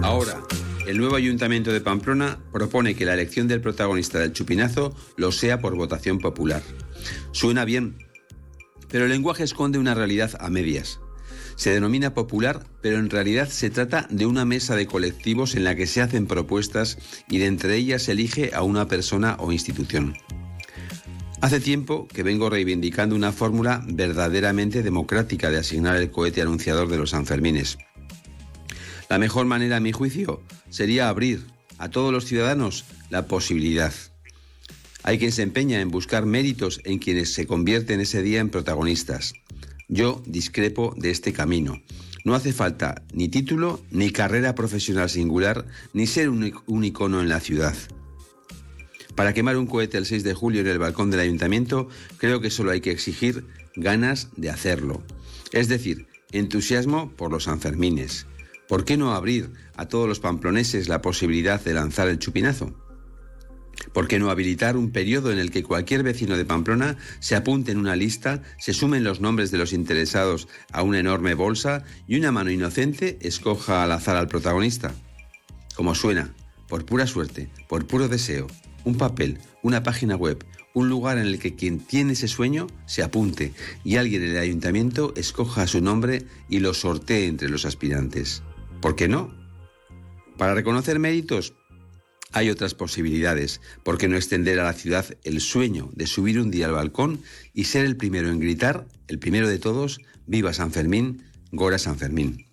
Ahora, 0.05 0.41
el 0.87 0.99
nuevo 0.99 1.17
Ayuntamiento 1.17 1.73
de 1.73 1.81
Pamplona 1.81 2.39
propone 2.53 2.95
que 2.95 3.05
la 3.05 3.15
elección 3.15 3.49
del 3.49 3.61
protagonista 3.61 4.21
del 4.21 4.35
chupinazo 4.35 4.95
lo 5.17 5.33
sea 5.33 5.59
por 5.59 5.75
votación 5.75 6.21
popular. 6.21 6.63
Suena 7.33 7.65
bien, 7.65 7.99
pero 8.89 9.07
el 9.07 9.11
lenguaje 9.11 9.43
esconde 9.43 9.81
una 9.81 9.95
realidad 9.95 10.31
a 10.39 10.49
medias. 10.49 11.01
Se 11.57 11.71
denomina 11.71 12.15
popular, 12.15 12.65
pero 12.81 12.99
en 12.99 13.11
realidad 13.11 13.49
se 13.49 13.71
trata 13.71 14.07
de 14.11 14.27
una 14.27 14.45
mesa 14.45 14.77
de 14.77 14.87
colectivos 14.87 15.55
en 15.55 15.65
la 15.65 15.77
que 15.77 15.87
se 15.87 16.03
hacen 16.03 16.27
propuestas 16.27 16.99
y 17.29 17.39
de 17.39 17.47
entre 17.47 17.77
ellas 17.77 18.03
se 18.03 18.13
elige 18.13 18.51
a 18.55 18.63
una 18.63 18.89
persona 18.89 19.37
o 19.39 19.53
institución. 19.53 20.15
Hace 21.41 21.59
tiempo 21.59 22.07
que 22.07 22.23
vengo 22.23 22.51
reivindicando 22.51 23.17
una 23.17 23.33
fórmula 23.33 23.83
verdaderamente 23.89 24.83
democrática 24.85 25.51
de 25.51 25.59
asignar 25.59 25.97
el 25.97 26.11
cohete 26.11 26.41
anunciador 26.41 26.89
de 26.89 26.99
los 26.99 27.11
Sanfermines. 27.11 27.79
La 29.09 29.19
mejor 29.19 29.47
manera, 29.47 29.79
a 29.79 29.81
mi 29.81 29.91
juicio, 29.91 30.41
sería 30.71 31.09
abrir 31.09 31.45
a 31.79 31.91
todos 31.91 32.13
los 32.13 32.27
ciudadanos 32.27 32.85
la 33.11 33.27
posibilidad. 33.27 33.93
Hay 35.03 35.19
quien 35.19 35.33
se 35.33 35.43
empeña 35.43 35.81
en 35.81 35.91
buscar 35.91 36.27
méritos 36.27 36.81
en 36.85 37.01
quienes 37.01 37.35
se 37.35 37.47
convierten 37.47 38.01
ese 38.01 38.23
día 38.23 38.39
en 38.39 38.49
protagonistas. 38.49 39.35
Yo 39.93 40.23
discrepo 40.25 40.95
de 40.97 41.11
este 41.11 41.35
camino. 41.35 41.83
No 42.25 42.35
hace 42.35 42.55
falta 42.55 43.03
ni 43.13 43.29
título, 43.29 43.79
ni 43.91 44.11
carrera 44.11 44.55
profesional 44.55 45.11
singular, 45.11 45.67
ni 45.93 46.07
ser 46.07 46.31
un, 46.31 46.83
icono 46.83 47.21
en 47.21 47.29
la 47.29 47.41
ciudad. 47.41 47.75
Para 49.15 49.35
quemar 49.35 49.59
un 49.59 49.67
cohete 49.67 49.99
el 49.99 50.07
6 50.07 50.25
de 50.25 50.33
julio 50.33 50.63
en 50.63 50.69
el 50.69 50.79
balcón 50.79 51.11
del 51.11 51.21
ayuntamiento, 51.21 51.91
creo 52.17 52.41
que 52.41 52.49
solo 52.49 52.71
hay 52.71 52.81
que 52.81 52.91
exigir 52.91 53.45
ganas 53.77 54.31
de 54.35 54.49
hacerlo. 54.49 55.03
Es 55.53 55.69
decir, 55.69 56.07
entusiasmo 56.31 57.11
por 57.11 57.31
los 57.31 57.45
Sanfermines. 57.45 58.27
¿Por 58.69 58.87
qué 58.87 58.97
no 58.97 59.13
abrir 59.13 59.51
a 59.77 59.89
todos 59.89 60.09
los 60.09 60.21
pamploneses 60.21 60.89
la 60.89 61.03
posibilidad 61.03 61.63
de 61.63 61.75
lanzar 61.75 62.09
el 62.09 62.19
chupinazo? 62.19 62.75
¿Por 63.93 64.09
qué 64.09 64.19
no 64.19 64.31
habilitar 64.31 64.77
un 64.77 64.91
periodo 64.91 65.33
en 65.33 65.39
el 65.39 65.51
que 65.51 65.63
cualquier 65.63 66.03
vecino 66.03 66.37
de 66.37 66.45
Pamplona 66.45 66.97
se 67.21 67.37
apunte 67.37 67.73
en 67.73 67.79
una 67.79 67.97
lista, 67.97 68.43
se 68.59 68.73
sumen 68.73 69.05
los 69.05 69.21
nombres 69.21 69.51
de 69.51 69.59
los 69.59 69.73
interesados 69.73 70.49
a 70.73 70.83
una 70.83 70.99
enorme 70.99 71.35
bolsa 71.35 71.85
y 72.07 72.17
una 72.17 72.33
mano 72.33 72.51
inocente 72.51 73.19
escoja 73.21 73.85
al 73.85 73.93
azar 73.93 74.17
al 74.17 74.29
protagonista? 74.29 74.95
Como 75.75 75.95
suena, 75.95 76.35
por 76.69 76.85
pura 76.85 77.07
suerte, 77.07 77.51
por 77.69 77.87
puro 77.87 78.09
deseo, 78.09 78.47
un 78.85 78.97
papel, 78.97 79.39
una 79.63 79.83
página 79.83 80.17
web, 80.17 80.45
un 80.75 80.89
lugar 80.89 81.19
en 81.19 81.27
el 81.27 81.39
que 81.39 81.55
quien 81.55 81.81
tiene 81.81 82.13
ese 82.13 82.29
sueño 82.29 82.67
se 82.87 83.03
apunte 83.03 83.53
y 83.85 83.97
alguien 83.97 84.23
en 84.23 84.31
el 84.31 84.39
ayuntamiento 84.39 85.13
escoja 85.17 85.67
su 85.67 85.81
nombre 85.81 86.25
y 86.49 86.61
lo 86.61 86.75
sortee 86.75 87.27
entre 87.27 87.49
los 87.49 87.65
aspirantes. 87.65 88.43
¿Por 88.81 88.97
qué 88.97 89.09
no? 89.09 89.35
Para 90.39 90.55
reconocer 90.55 90.99
méritos 90.99 91.55
hay 92.33 92.51
otras 92.51 92.75
posibilidades. 92.75 93.61
¿Por 93.83 93.99
qué 93.99 94.09
no 94.09 94.17
extender 94.17 94.61
a 94.61 94.65
la 94.65 94.73
ciudad 94.73 95.07
el 95.25 95.41
sueño 95.41 95.91
de 95.95 96.07
subir 96.07 96.41
un 96.41 96.51
día 96.51 96.67
al 96.67 96.73
balcón 96.73 97.21
y 97.55 97.65
ser 97.65 97.85
el 97.85 97.97
primero 97.97 98.29
en 98.29 98.41
gritar, 98.41 98.87
el 99.09 99.19
primero 99.19 99.49
de 99.49 99.59
todos, 99.59 100.01
Viva 100.27 100.53
San 100.53 100.73
Fermín, 100.73 101.23
Gora 101.51 101.79
San 101.79 101.99
Fermín? 101.99 102.47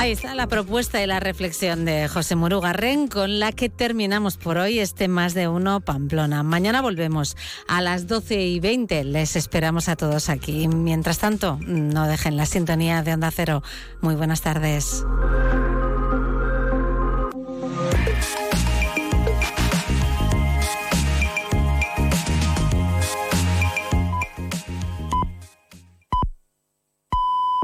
Ahí 0.00 0.12
está 0.12 0.34
la 0.34 0.46
propuesta 0.46 1.02
y 1.02 1.06
la 1.06 1.20
reflexión 1.20 1.84
de 1.84 2.08
José 2.08 2.34
Murugarren 2.34 3.06
con 3.06 3.38
la 3.38 3.52
que 3.52 3.68
terminamos 3.68 4.38
por 4.38 4.56
hoy 4.56 4.78
este 4.78 5.08
Más 5.08 5.34
de 5.34 5.46
Uno 5.46 5.80
Pamplona. 5.82 6.42
Mañana 6.42 6.80
volvemos 6.80 7.36
a 7.68 7.82
las 7.82 8.06
12 8.06 8.40
y 8.40 8.60
20. 8.60 9.04
Les 9.04 9.36
esperamos 9.36 9.90
a 9.90 9.96
todos 9.96 10.30
aquí. 10.30 10.68
Mientras 10.68 11.18
tanto, 11.18 11.58
no 11.66 12.06
dejen 12.06 12.38
la 12.38 12.46
sintonía 12.46 13.02
de 13.02 13.12
Onda 13.12 13.30
Cero. 13.30 13.62
Muy 14.00 14.14
buenas 14.14 14.40
tardes. 14.40 15.04